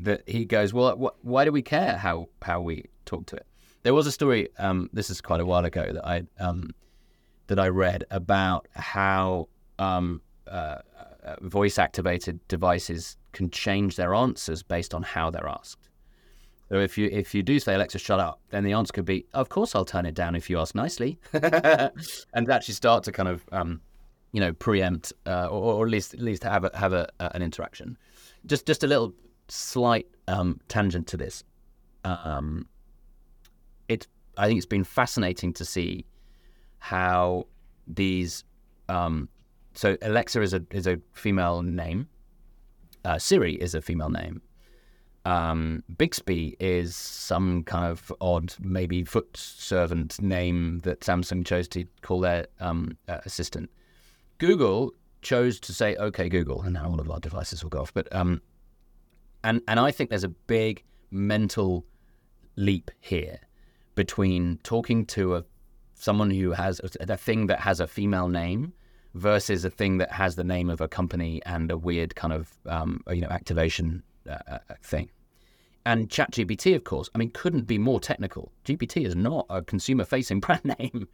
that 0.00 0.28
he 0.28 0.44
goes, 0.44 0.72
well, 0.72 0.96
wh- 0.96 1.24
why 1.24 1.44
do 1.44 1.52
we 1.52 1.62
care 1.62 1.96
how 1.96 2.28
how 2.42 2.60
we 2.60 2.84
talk 3.04 3.26
to 3.26 3.36
it? 3.36 3.46
There 3.82 3.94
was 3.94 4.06
a 4.06 4.12
story. 4.12 4.48
Um, 4.58 4.90
this 4.92 5.10
is 5.10 5.20
quite 5.20 5.40
a 5.40 5.46
while 5.46 5.64
ago 5.64 5.92
that 5.92 6.06
I 6.06 6.22
um, 6.38 6.74
that 7.46 7.58
I 7.58 7.68
read 7.68 8.04
about 8.10 8.66
how 8.74 9.48
um, 9.78 10.20
uh, 10.46 10.76
uh, 11.24 11.36
voice 11.42 11.78
activated 11.78 12.46
devices 12.48 13.16
can 13.32 13.50
change 13.50 13.96
their 13.96 14.14
answers 14.14 14.62
based 14.62 14.94
on 14.94 15.02
how 15.02 15.30
they're 15.30 15.48
asked. 15.48 15.87
So 16.68 16.78
if 16.78 16.98
you 16.98 17.08
if 17.10 17.34
you 17.34 17.42
do 17.42 17.58
say 17.58 17.74
Alexa 17.74 17.98
shut 17.98 18.20
up, 18.20 18.40
then 18.50 18.64
the 18.64 18.72
answer 18.72 18.92
could 18.92 19.04
be, 19.04 19.26
of 19.32 19.48
course 19.48 19.74
I'll 19.74 19.84
turn 19.84 20.04
it 20.06 20.14
down 20.14 20.34
if 20.34 20.50
you 20.50 20.58
ask 20.58 20.74
nicely, 20.74 21.18
and 21.32 22.50
actually 22.50 22.74
start 22.74 23.04
to 23.04 23.12
kind 23.12 23.28
of 23.28 23.44
um, 23.52 23.80
you 24.32 24.40
know 24.40 24.52
preempt 24.52 25.12
uh, 25.26 25.46
or, 25.46 25.74
or 25.74 25.84
at 25.86 25.90
least 25.90 26.14
at 26.14 26.20
least 26.20 26.42
have 26.44 26.64
a, 26.64 26.70
have 26.74 26.92
a, 26.92 27.08
an 27.20 27.42
interaction. 27.42 27.96
Just 28.46 28.66
just 28.66 28.84
a 28.84 28.86
little 28.86 29.14
slight 29.48 30.06
um, 30.26 30.60
tangent 30.68 31.06
to 31.08 31.16
this. 31.16 31.42
Um, 32.04 32.66
I 34.38 34.46
think 34.46 34.56
it's 34.56 34.66
been 34.66 34.84
fascinating 34.84 35.52
to 35.54 35.64
see 35.64 36.06
how 36.78 37.46
these 37.88 38.44
um, 38.88 39.28
so 39.74 39.96
Alexa 40.00 40.40
is 40.40 40.54
a 40.54 40.62
is 40.70 40.86
a 40.86 41.00
female 41.12 41.62
name. 41.62 42.08
Uh, 43.04 43.18
Siri 43.18 43.54
is 43.54 43.74
a 43.74 43.82
female 43.82 44.10
name. 44.10 44.40
Um, 45.24 45.82
Bixby 45.96 46.56
is 46.58 46.96
some 46.96 47.64
kind 47.64 47.90
of 47.90 48.12
odd, 48.20 48.54
maybe 48.60 49.04
foot 49.04 49.36
servant 49.36 50.20
name 50.22 50.80
that 50.84 51.00
Samsung 51.00 51.44
chose 51.44 51.68
to 51.68 51.84
call 52.02 52.20
their 52.20 52.46
um, 52.60 52.96
uh, 53.08 53.18
assistant. 53.24 53.70
Google 54.38 54.92
chose 55.20 55.60
to 55.60 55.74
say, 55.74 55.96
"Okay, 55.96 56.28
Google," 56.28 56.62
and 56.62 56.74
now 56.74 56.88
all 56.88 57.00
of 57.00 57.10
our 57.10 57.20
devices 57.20 57.62
will 57.62 57.70
go 57.70 57.80
off. 57.80 57.92
But 57.92 58.14
um, 58.14 58.40
and 59.44 59.60
and 59.68 59.80
I 59.80 59.90
think 59.90 60.10
there's 60.10 60.24
a 60.24 60.28
big 60.28 60.82
mental 61.10 61.84
leap 62.56 62.90
here 63.00 63.40
between 63.94 64.58
talking 64.62 65.04
to 65.06 65.36
a 65.36 65.44
someone 65.94 66.30
who 66.30 66.52
has 66.52 66.80
a, 66.80 67.12
a 67.12 67.16
thing 67.16 67.48
that 67.48 67.60
has 67.60 67.80
a 67.80 67.86
female 67.86 68.28
name 68.28 68.72
versus 69.14 69.64
a 69.64 69.70
thing 69.70 69.98
that 69.98 70.12
has 70.12 70.36
the 70.36 70.44
name 70.44 70.70
of 70.70 70.80
a 70.80 70.88
company 70.88 71.42
and 71.44 71.70
a 71.70 71.76
weird 71.76 72.14
kind 72.14 72.32
of 72.32 72.56
um, 72.66 73.02
you 73.10 73.20
know 73.20 73.28
activation 73.28 74.02
uh, 74.28 74.38
uh 74.48 74.74
thing. 74.82 75.10
And 75.86 76.10
ChatGPT, 76.10 76.76
of 76.76 76.84
course, 76.84 77.08
I 77.14 77.18
mean, 77.18 77.30
couldn't 77.30 77.66
be 77.66 77.78
more 77.78 77.98
technical. 77.98 78.52
GPT 78.64 79.06
is 79.06 79.16
not 79.16 79.46
a 79.48 79.62
consumer-facing 79.62 80.40
brand 80.46 80.64
name. 80.78 81.08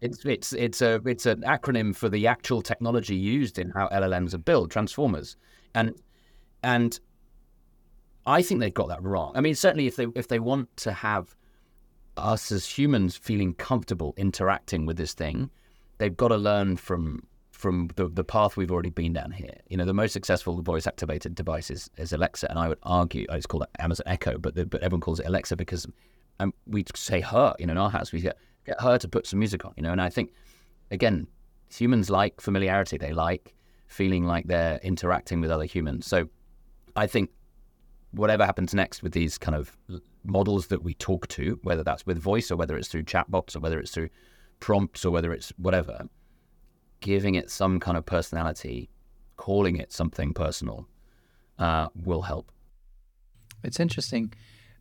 It's 0.00 0.24
it's 0.24 0.52
it's 0.52 0.82
a 0.82 1.00
it's 1.06 1.24
an 1.24 1.42
acronym 1.42 1.96
for 1.96 2.08
the 2.08 2.26
actual 2.26 2.60
technology 2.60 3.16
used 3.16 3.58
in 3.58 3.70
how 3.70 3.88
LLMs 3.88 4.34
are 4.34 4.38
built, 4.38 4.70
transformers, 4.70 5.36
and 5.74 5.94
and 6.62 7.00
I 8.26 8.42
think 8.42 8.60
they've 8.60 8.74
got 8.74 8.88
that 8.88 9.02
wrong. 9.02 9.32
I 9.34 9.40
mean, 9.40 9.54
certainly 9.54 9.86
if 9.86 9.96
they 9.96 10.06
if 10.14 10.28
they 10.28 10.40
want 10.40 10.76
to 10.78 10.92
have 10.92 11.34
us 12.18 12.52
as 12.52 12.66
humans 12.66 13.16
feeling 13.16 13.54
comfortable 13.54 14.12
interacting 14.18 14.84
with 14.84 14.98
this 14.98 15.14
thing, 15.14 15.50
they've 15.96 16.16
got 16.16 16.28
to 16.28 16.36
learn 16.36 16.76
from 16.76 17.22
from 17.58 17.90
the, 17.96 18.06
the 18.06 18.22
path 18.22 18.56
we've 18.56 18.70
already 18.70 18.88
been 18.88 19.12
down 19.12 19.32
here. 19.32 19.52
You 19.66 19.76
know, 19.76 19.84
the 19.84 19.92
most 19.92 20.12
successful 20.12 20.62
voice 20.62 20.86
activated 20.86 21.34
device 21.34 21.72
is, 21.72 21.90
is 21.98 22.12
Alexa, 22.12 22.48
and 22.48 22.56
I 22.56 22.68
would 22.68 22.78
argue 22.84 23.26
it's 23.30 23.46
called 23.46 23.66
Amazon 23.80 24.04
Echo, 24.06 24.38
but 24.38 24.54
the, 24.54 24.64
but 24.64 24.80
everyone 24.80 25.00
calls 25.00 25.18
it 25.18 25.26
Alexa 25.26 25.56
because 25.56 25.84
um, 26.38 26.54
we 26.68 26.84
say 26.94 27.20
her. 27.20 27.56
You 27.58 27.66
know, 27.66 27.72
in 27.72 27.78
our 27.78 27.90
house 27.90 28.12
we 28.12 28.20
get 28.20 28.38
get 28.64 28.80
her 28.80 28.96
to 28.98 29.08
put 29.08 29.26
some 29.26 29.40
music 29.40 29.64
on. 29.64 29.74
You 29.76 29.82
know, 29.82 29.90
and 29.90 30.00
I 30.00 30.08
think 30.08 30.32
again, 30.92 31.26
humans 31.68 32.08
like 32.08 32.40
familiarity. 32.40 32.96
They 32.96 33.12
like 33.12 33.54
feeling 33.88 34.24
like 34.24 34.46
they're 34.46 34.78
interacting 34.84 35.40
with 35.40 35.50
other 35.50 35.64
humans. 35.64 36.06
So 36.06 36.28
I 36.94 37.08
think 37.08 37.28
whatever 38.12 38.46
happens 38.46 38.72
next 38.72 39.02
with 39.02 39.12
these 39.12 39.36
kind 39.36 39.56
of 39.56 39.76
models 40.24 40.68
that 40.68 40.84
we 40.84 40.94
talk 40.94 41.26
to, 41.28 41.58
whether 41.64 41.82
that's 41.82 42.06
with 42.06 42.18
voice 42.18 42.52
or 42.52 42.56
whether 42.56 42.76
it's 42.76 42.86
through 42.86 43.02
chatbots 43.02 43.56
or 43.56 43.58
whether 43.58 43.80
it's 43.80 43.90
through 43.90 44.10
prompts 44.60 45.04
or 45.04 45.10
whether 45.10 45.32
it's 45.32 45.52
whatever 45.56 46.08
giving 47.00 47.34
it 47.34 47.50
some 47.50 47.80
kind 47.80 47.96
of 47.96 48.04
personality, 48.04 48.88
calling 49.36 49.76
it 49.76 49.92
something 49.92 50.32
personal, 50.34 50.88
uh, 51.58 51.88
will 51.94 52.22
help. 52.22 52.50
It's 53.62 53.80
interesting 53.80 54.32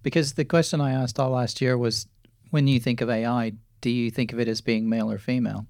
because 0.03 0.33
the 0.33 0.45
question 0.45 0.81
I 0.81 0.91
asked 0.91 1.19
all 1.19 1.31
last 1.31 1.61
year 1.61 1.77
was 1.77 2.07
when 2.51 2.67
you 2.67 2.79
think 2.79 3.01
of 3.01 3.09
AI, 3.09 3.53
do 3.81 3.89
you 3.89 4.11
think 4.11 4.33
of 4.33 4.39
it 4.39 4.47
as 4.47 4.61
being 4.61 4.89
male 4.89 5.11
or 5.11 5.17
female? 5.17 5.67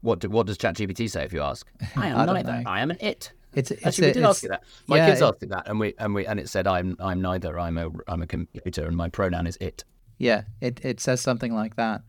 What 0.00 0.20
do, 0.20 0.28
what 0.28 0.46
does 0.46 0.58
ChatGPT 0.58 1.08
say 1.10 1.24
if 1.24 1.32
you 1.32 1.40
ask? 1.40 1.66
I 1.96 2.08
am 2.08 2.18
I 2.18 2.24
neither. 2.26 2.62
I 2.66 2.80
am 2.80 2.90
an 2.90 2.98
it. 3.00 3.32
It's, 3.54 3.70
it's 3.70 3.86
actually 3.86 4.08
a, 4.08 4.10
we 4.10 4.12
did 4.14 4.24
ask 4.24 4.42
you 4.42 4.48
that. 4.50 4.64
My 4.86 4.96
yeah, 4.96 5.06
kids 5.06 5.20
it, 5.20 5.24
asked 5.24 5.42
you 5.42 5.48
that, 5.48 5.68
and 5.68 5.78
we 5.78 5.94
and 5.98 6.14
we 6.14 6.26
and 6.26 6.40
it 6.40 6.48
said 6.48 6.66
I'm 6.66 6.96
I'm 6.98 7.22
neither. 7.22 7.58
I'm 7.58 7.78
a 7.78 7.88
I'm 8.08 8.20
a 8.20 8.26
computer, 8.26 8.86
and 8.86 8.96
my 8.96 9.08
pronoun 9.08 9.46
is 9.46 9.56
it. 9.60 9.84
Yeah, 10.18 10.42
it 10.60 10.84
it 10.84 11.00
says 11.00 11.20
something 11.20 11.54
like 11.54 11.76
that. 11.76 12.02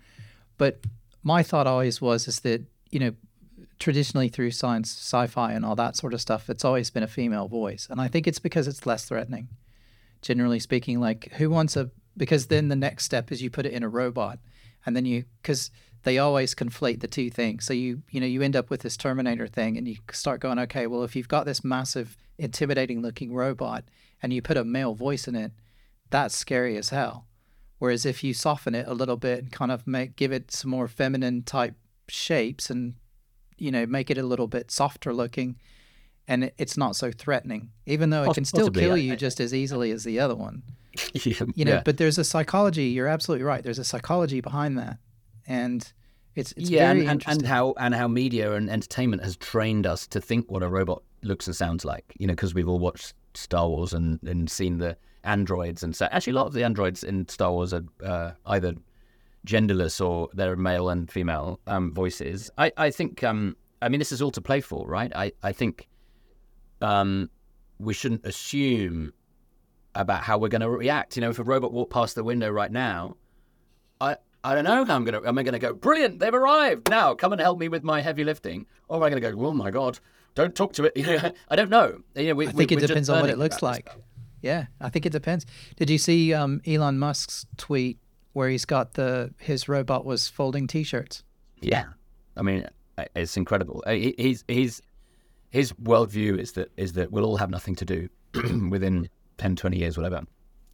But 0.57 0.79
my 1.25 1.43
thought 1.43 1.67
always 1.67 1.99
was 1.99 2.29
is 2.29 2.39
that 2.39 2.63
you 2.89 2.99
know 2.99 3.13
traditionally 3.77 4.29
through 4.29 4.51
science 4.51 4.89
sci-fi 4.89 5.51
and 5.51 5.65
all 5.65 5.75
that 5.75 5.97
sort 5.97 6.13
of 6.13 6.21
stuff 6.21 6.49
it's 6.49 6.63
always 6.63 6.89
been 6.89 7.03
a 7.03 7.07
female 7.07 7.49
voice. 7.49 7.87
And 7.89 7.99
i 7.99 8.07
think 8.07 8.25
it's 8.25 8.39
because 8.39 8.69
it's 8.69 8.85
less 8.85 9.03
threatening 9.03 9.49
generally 10.25 10.59
speaking. 10.59 10.99
Like 10.99 11.31
who 11.33 11.49
wants 11.49 11.77
a 11.77 11.91
because 12.17 12.47
then 12.47 12.67
the 12.67 12.75
next 12.75 13.05
step 13.05 13.31
is 13.31 13.41
you 13.41 13.49
put 13.49 13.65
it 13.65 13.73
in 13.73 13.83
a 13.83 13.89
robot 13.89 14.39
and 14.85 14.95
then 14.95 15.05
you 15.05 15.25
because 15.41 15.71
they 16.03 16.17
always 16.17 16.55
conflate 16.55 16.99
the 16.99 17.07
two 17.07 17.29
things. 17.29 17.65
So 17.65 17.73
you 17.73 18.01
you 18.09 18.19
know 18.19 18.27
you 18.27 18.41
end 18.41 18.55
up 18.55 18.69
with 18.69 18.81
this 18.81 18.97
terminator 18.97 19.47
thing 19.47 19.77
and 19.77 19.87
you 19.87 19.97
start 20.11 20.41
going 20.41 20.59
okay 20.59 20.87
well 20.87 21.03
if 21.03 21.15
you've 21.15 21.27
got 21.27 21.45
this 21.45 21.63
massive 21.63 22.17
intimidating 22.37 23.01
looking 23.01 23.33
robot 23.33 23.85
and 24.21 24.33
you 24.33 24.41
put 24.41 24.57
a 24.57 24.65
male 24.65 24.93
voice 24.93 25.27
in 25.27 25.35
it 25.35 25.53
that's 26.09 26.35
scary 26.35 26.75
as 26.75 26.89
hell 26.89 27.25
Whereas 27.79 28.05
if 28.05 28.23
you 28.23 28.33
soften 28.33 28.73
it 28.73 28.87
a 28.87 28.93
little 28.93 29.17
bit 29.17 29.39
and 29.39 29.51
kind 29.51 29.71
of 29.71 29.85
make 29.85 30.15
give 30.15 30.31
it 30.31 30.51
some 30.51 30.71
more 30.71 30.87
feminine 30.87 31.43
type 31.43 31.75
shapes 32.07 32.69
and 32.69 32.95
you 33.57 33.71
know 33.71 33.85
make 33.85 34.09
it 34.09 34.17
a 34.17 34.23
little 34.23 34.47
bit 34.47 34.71
softer 34.71 35.13
looking, 35.13 35.57
and 36.27 36.45
it, 36.45 36.55
it's 36.57 36.77
not 36.77 36.95
so 36.95 37.11
threatening, 37.11 37.71
even 37.85 38.09
though 38.09 38.23
it 38.23 38.33
can 38.33 38.45
still 38.45 38.67
Possibly, 38.67 38.81
kill 38.81 38.97
you 38.97 39.15
just 39.15 39.39
as 39.39 39.53
easily 39.53 39.91
as 39.91 40.03
the 40.03 40.19
other 40.19 40.35
one. 40.35 40.63
yeah, 41.13 41.41
you 41.55 41.65
know, 41.65 41.73
yeah. 41.73 41.81
but 41.83 41.97
there's 41.97 42.17
a 42.17 42.23
psychology. 42.23 42.85
You're 42.85 43.07
absolutely 43.07 43.43
right. 43.43 43.63
There's 43.63 43.79
a 43.79 43.83
psychology 43.83 44.39
behind 44.39 44.77
that, 44.77 44.97
and 45.45 45.91
it's, 46.35 46.53
it's 46.53 46.69
yeah, 46.69 46.91
and, 46.91 47.09
and, 47.09 47.23
and, 47.27 47.45
how 47.45 47.73
and 47.77 47.93
how 47.93 48.07
media 48.07 48.53
and 48.53 48.69
entertainment 48.69 49.23
has 49.23 49.35
trained 49.37 49.85
us 49.85 50.07
to 50.07 50.21
think 50.21 50.49
what 50.49 50.63
a 50.63 50.69
robot 50.69 51.03
looks 51.21 51.47
and 51.47 51.55
sounds 51.55 51.83
like. 51.83 52.13
You 52.17 52.27
know, 52.27 52.33
because 52.33 52.53
we've 52.53 52.69
all 52.69 52.79
watched 52.79 53.13
Star 53.33 53.67
Wars 53.67 53.93
and 53.93 54.21
and 54.23 54.49
seen 54.49 54.77
the 54.77 54.97
androids 55.25 55.83
and 55.83 55.95
so 55.95 56.07
actually 56.11 56.31
a 56.31 56.35
lot 56.35 56.47
of 56.47 56.53
the 56.53 56.63
androids 56.63 57.03
in 57.03 57.27
Star 57.27 57.51
Wars 57.51 57.73
are 57.73 57.83
uh, 58.03 58.31
either 58.45 58.75
genderless 59.45 60.05
or 60.05 60.29
they're 60.33 60.55
male 60.55 60.89
and 60.89 61.09
female 61.09 61.59
um, 61.67 61.93
voices. 61.93 62.51
I 62.57 62.71
I 62.77 62.89
think 62.89 63.23
um, 63.23 63.55
I 63.81 63.89
mean 63.89 63.99
this 63.99 64.11
is 64.11 64.21
all 64.21 64.31
to 64.31 64.41
play 64.41 64.61
for, 64.61 64.87
right? 64.87 65.11
I 65.15 65.31
I 65.43 65.51
think 65.51 65.87
um, 66.81 67.29
we 67.79 67.93
shouldn't 67.93 68.25
assume 68.25 69.13
about 69.93 70.23
how 70.23 70.37
we're 70.37 70.49
going 70.49 70.61
to 70.61 70.69
react. 70.69 71.15
You 71.15 71.21
know, 71.21 71.29
if 71.29 71.39
a 71.39 71.43
robot 71.43 71.71
walked 71.71 71.91
past 71.91 72.15
the 72.15 72.23
window 72.23 72.49
right 72.49 72.71
now, 72.71 73.15
I 74.01 74.17
I 74.43 74.53
don't 74.55 74.63
know 74.63 74.83
how 74.85 74.95
I'm 74.95 75.05
going 75.05 75.21
to. 75.21 75.27
Am 75.27 75.37
I 75.37 75.43
going 75.43 75.53
to 75.53 75.59
go, 75.59 75.73
brilliant, 75.73 76.19
they've 76.19 76.33
arrived. 76.33 76.89
Now 76.89 77.13
come 77.13 77.31
and 77.31 77.41
help 77.41 77.59
me 77.59 77.67
with 77.69 77.83
my 77.83 78.01
heavy 78.01 78.23
lifting. 78.23 78.65
Or 78.87 78.97
am 78.97 79.03
I 79.03 79.09
going 79.09 79.21
to 79.21 79.31
go, 79.31 79.45
oh 79.45 79.53
my 79.53 79.71
God, 79.71 79.99
don't 80.35 80.53
talk 80.55 80.73
to 80.73 80.83
it? 80.83 81.33
I 81.49 81.55
don't 81.55 81.69
know. 81.69 82.01
You 82.15 82.29
know 82.29 82.35
we, 82.35 82.47
I 82.47 82.51
think 82.51 82.71
we, 82.71 82.77
it 82.77 82.87
depends 82.87 83.09
on 83.09 83.21
what 83.21 83.29
it 83.29 83.37
looks 83.37 83.61
like. 83.61 83.89
Yeah, 84.45 84.67
I 84.79 84.89
think 84.89 85.07
it 85.07 85.11
depends. 85.11 85.43
Did 85.75 85.89
you 85.89 85.97
see 85.97 86.31
um, 86.31 86.61
Elon 86.67 86.99
Musk's 86.99 87.47
tweet 87.57 87.97
where 88.33 88.47
he's 88.47 88.63
got 88.63 88.93
the 88.93 89.33
his 89.39 89.67
robot 89.67 90.05
was 90.05 90.27
folding 90.27 90.67
T-shirts? 90.67 91.23
Yeah, 91.61 91.85
I 92.37 92.43
mean 92.43 92.67
it's 93.15 93.37
incredible. 93.37 93.83
He's 93.87 94.43
he's 94.47 94.83
his 95.49 95.73
worldview 95.73 96.37
is 96.39 96.51
that 96.51 96.71
is 96.77 96.93
that 96.93 97.11
we'll 97.11 97.25
all 97.25 97.37
have 97.37 97.49
nothing 97.49 97.75
to 97.77 97.85
do 97.85 98.07
within 98.69 99.09
10, 99.39 99.55
20 99.55 99.79
years, 99.79 99.97
whatever. 99.97 100.21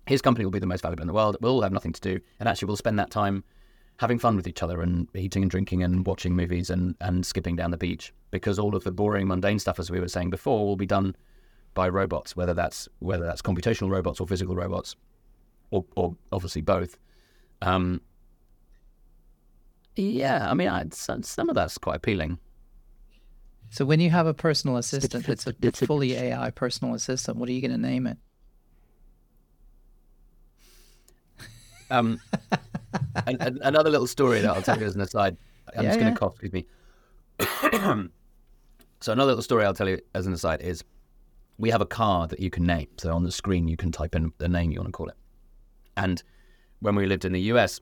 His 0.05 0.21
company 0.21 0.43
will 0.43 0.51
be 0.51 0.59
the 0.59 0.65
most 0.65 0.81
valuable 0.81 1.03
in 1.03 1.07
the 1.07 1.13
world. 1.13 1.37
We'll 1.39 1.53
all 1.53 1.61
have 1.61 1.71
nothing 1.71 1.93
to 1.93 2.01
do, 2.01 2.19
and 2.41 2.49
actually 2.49 2.65
we'll 2.65 2.75
spend 2.75 2.99
that 2.99 3.09
time 3.09 3.41
having 3.99 4.19
fun 4.19 4.35
with 4.35 4.47
each 4.47 4.61
other 4.61 4.81
and 4.81 5.07
eating 5.15 5.43
and 5.43 5.49
drinking 5.49 5.81
and 5.81 6.05
watching 6.05 6.35
movies 6.35 6.69
and, 6.69 6.95
and 6.99 7.25
skipping 7.25 7.55
down 7.55 7.71
the 7.71 7.77
beach 7.77 8.13
because 8.31 8.59
all 8.59 8.75
of 8.75 8.83
the 8.83 8.91
boring 8.91 9.27
mundane 9.27 9.59
stuff 9.59 9.79
as 9.79 9.89
we 9.89 9.99
were 10.01 10.09
saying 10.09 10.29
before 10.29 10.65
will 10.65 10.75
be 10.75 10.85
done 10.85 11.15
by 11.73 11.89
robots, 11.89 12.35
whether 12.35 12.53
that's 12.53 12.87
whether 12.99 13.25
that's 13.25 13.41
computational 13.41 13.89
robots 13.89 14.19
or 14.19 14.27
physical 14.27 14.55
robots, 14.55 14.95
or, 15.71 15.85
or 15.95 16.15
obviously 16.31 16.61
both. 16.61 16.97
Um, 17.61 18.01
yeah, 19.95 20.49
I 20.49 20.53
mean, 20.53 20.69
I'd, 20.69 20.93
some 20.93 21.49
of 21.49 21.55
that's 21.55 21.77
quite 21.77 21.95
appealing. 21.97 22.39
So 23.69 23.85
when 23.85 23.99
you 24.01 24.09
have 24.09 24.27
a 24.27 24.33
personal 24.33 24.77
assistant 24.77 25.25
that's 25.25 25.47
a 25.47 25.53
fully 25.71 26.15
AI 26.15 26.51
personal 26.51 26.93
assistant, 26.93 27.37
what 27.37 27.47
are 27.47 27.53
you 27.53 27.61
going 27.61 27.71
to 27.71 27.77
name 27.77 28.07
it? 28.07 28.17
Um, 31.89 32.21
another 33.27 33.89
little 33.89 34.07
story 34.07 34.39
that 34.39 34.49
I'll 34.49 34.61
tell 34.61 34.79
you 34.79 34.85
as 34.85 34.95
an 34.95 35.01
aside. 35.01 35.35
I'm 35.75 35.83
yeah, 35.83 35.89
just 35.89 35.99
going 35.99 36.13
to 36.13 36.17
yeah. 36.17 36.17
cough. 36.17 36.35
Excuse 36.39 36.53
me. 36.53 36.65
so 39.01 39.11
another 39.11 39.31
little 39.31 39.41
story 39.41 39.65
I'll 39.65 39.73
tell 39.73 39.89
you 39.89 39.99
as 40.15 40.25
an 40.25 40.31
aside 40.31 40.61
is 40.61 40.85
we 41.61 41.69
have 41.69 41.79
a 41.79 41.85
car 41.85 42.27
that 42.27 42.39
you 42.39 42.49
can 42.49 42.65
name. 42.65 42.87
So 42.97 43.13
on 43.13 43.23
the 43.23 43.31
screen, 43.31 43.67
you 43.67 43.77
can 43.77 43.91
type 43.91 44.15
in 44.15 44.33
the 44.39 44.49
name 44.49 44.71
you 44.71 44.79
want 44.79 44.87
to 44.87 44.91
call 44.91 45.07
it. 45.07 45.15
And 45.95 46.21
when 46.79 46.95
we 46.95 47.05
lived 47.05 47.23
in 47.23 47.33
the 47.33 47.41
US, 47.53 47.79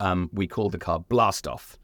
um, 0.00 0.30
we 0.32 0.46
called 0.46 0.72
the 0.72 0.78
car 0.78 0.98
Blastoff. 0.98 1.76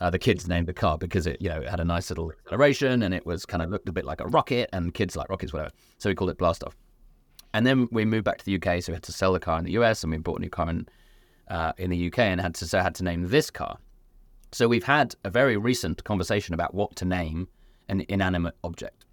Uh, 0.00 0.10
the 0.10 0.18
kids 0.18 0.48
named 0.48 0.66
the 0.66 0.72
car 0.72 0.98
because 0.98 1.26
it, 1.26 1.40
you 1.40 1.48
know, 1.48 1.60
it 1.60 1.68
had 1.68 1.80
a 1.80 1.84
nice 1.84 2.10
little 2.10 2.30
acceleration 2.30 3.02
and 3.02 3.14
it 3.14 3.24
was 3.24 3.44
kind 3.44 3.62
of 3.62 3.70
looked 3.70 3.88
a 3.88 3.92
bit 3.92 4.04
like 4.04 4.20
a 4.20 4.26
rocket, 4.26 4.68
and 4.72 4.94
kids 4.94 5.16
like 5.16 5.28
rockets, 5.28 5.52
whatever. 5.52 5.70
So 5.98 6.08
we 6.08 6.14
called 6.14 6.30
it 6.30 6.38
Blastoff. 6.38 6.72
And 7.54 7.66
then 7.66 7.88
we 7.92 8.04
moved 8.04 8.24
back 8.24 8.38
to 8.38 8.44
the 8.44 8.56
UK, 8.56 8.82
so 8.82 8.92
we 8.92 8.94
had 8.94 9.02
to 9.04 9.12
sell 9.12 9.32
the 9.32 9.40
car 9.40 9.58
in 9.58 9.64
the 9.64 9.72
US, 9.72 10.02
and 10.02 10.12
we 10.12 10.18
bought 10.18 10.38
a 10.38 10.42
new 10.42 10.50
car 10.50 10.70
in 10.70 10.88
uh, 11.48 11.72
in 11.76 11.90
the 11.90 12.06
UK, 12.06 12.20
and 12.20 12.40
had 12.40 12.54
to 12.54 12.66
so 12.66 12.80
had 12.80 12.94
to 12.96 13.04
name 13.04 13.28
this 13.28 13.50
car. 13.50 13.78
So 14.52 14.68
we've 14.68 14.84
had 14.84 15.14
a 15.24 15.30
very 15.30 15.56
recent 15.56 16.02
conversation 16.04 16.54
about 16.54 16.74
what 16.74 16.96
to 16.96 17.04
name 17.04 17.48
an 17.88 18.04
inanimate 18.08 18.54
object. 18.64 19.04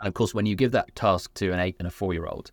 And 0.00 0.08
of 0.08 0.14
course, 0.14 0.34
when 0.34 0.46
you 0.46 0.54
give 0.54 0.72
that 0.72 0.94
task 0.94 1.32
to 1.34 1.52
an 1.52 1.60
eight 1.60 1.76
and 1.78 1.88
a 1.88 1.90
four 1.90 2.12
year 2.12 2.26
old, 2.26 2.52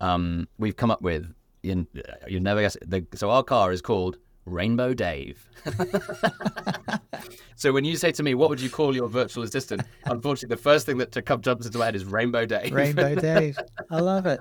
um, 0.00 0.48
we've 0.58 0.76
come 0.76 0.90
up 0.90 1.02
with 1.02 1.32
you, 1.62 1.86
you 2.28 2.40
never 2.40 2.60
guess. 2.60 2.76
The, 2.84 3.04
so 3.14 3.30
our 3.30 3.42
car 3.42 3.72
is 3.72 3.82
called 3.82 4.18
Rainbow 4.44 4.94
Dave. 4.94 5.48
so 7.56 7.72
when 7.72 7.84
you 7.84 7.96
say 7.96 8.12
to 8.12 8.22
me, 8.22 8.34
"What 8.34 8.48
would 8.50 8.60
you 8.60 8.70
call 8.70 8.94
your 8.94 9.08
virtual 9.08 9.42
assistant?" 9.42 9.82
Unfortunately, 10.04 10.54
the 10.54 10.62
first 10.62 10.86
thing 10.86 10.98
that 10.98 11.12
to 11.12 11.22
come 11.22 11.40
jumps 11.40 11.66
into 11.66 11.78
my 11.78 11.86
head 11.86 11.96
is 11.96 12.04
Rainbow 12.04 12.46
Dave. 12.46 12.72
Rainbow 12.72 13.14
Dave. 13.20 13.58
I 13.90 14.00
love 14.00 14.26
it. 14.26 14.40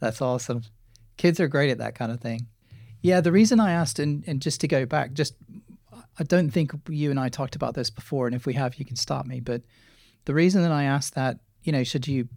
That's 0.00 0.20
awesome. 0.20 0.62
Kids 1.16 1.40
are 1.40 1.48
great 1.48 1.70
at 1.70 1.78
that 1.78 1.94
kind 1.94 2.12
of 2.12 2.20
thing. 2.20 2.46
Yeah, 3.00 3.20
the 3.20 3.32
reason 3.32 3.58
I 3.58 3.72
asked, 3.72 3.98
and, 3.98 4.22
and 4.26 4.40
just 4.40 4.60
to 4.60 4.68
go 4.68 4.86
back, 4.86 5.12
just 5.12 5.34
I 6.18 6.24
don't 6.24 6.50
think 6.50 6.72
you 6.88 7.10
and 7.10 7.18
I 7.18 7.28
talked 7.28 7.56
about 7.56 7.74
this 7.74 7.90
before, 7.90 8.26
and 8.26 8.36
if 8.36 8.46
we 8.46 8.54
have, 8.54 8.76
you 8.76 8.84
can 8.84 8.96
stop 8.96 9.26
me. 9.26 9.40
But 9.40 9.62
the 10.24 10.34
reason 10.34 10.62
that 10.62 10.72
I 10.72 10.84
asked 10.84 11.14
that, 11.14 11.38
you 11.62 11.72
know, 11.72 11.84
should 11.84 12.06
you 12.06 12.28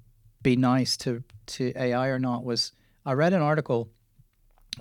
be 0.42 0.56
nice 0.56 0.98
to 0.98 1.24
to 1.48 1.74
AI 1.76 2.08
or 2.08 2.20
not 2.20 2.44
was 2.44 2.72
I 3.06 3.14
read 3.14 3.34
an 3.34 3.42
article 3.42 3.90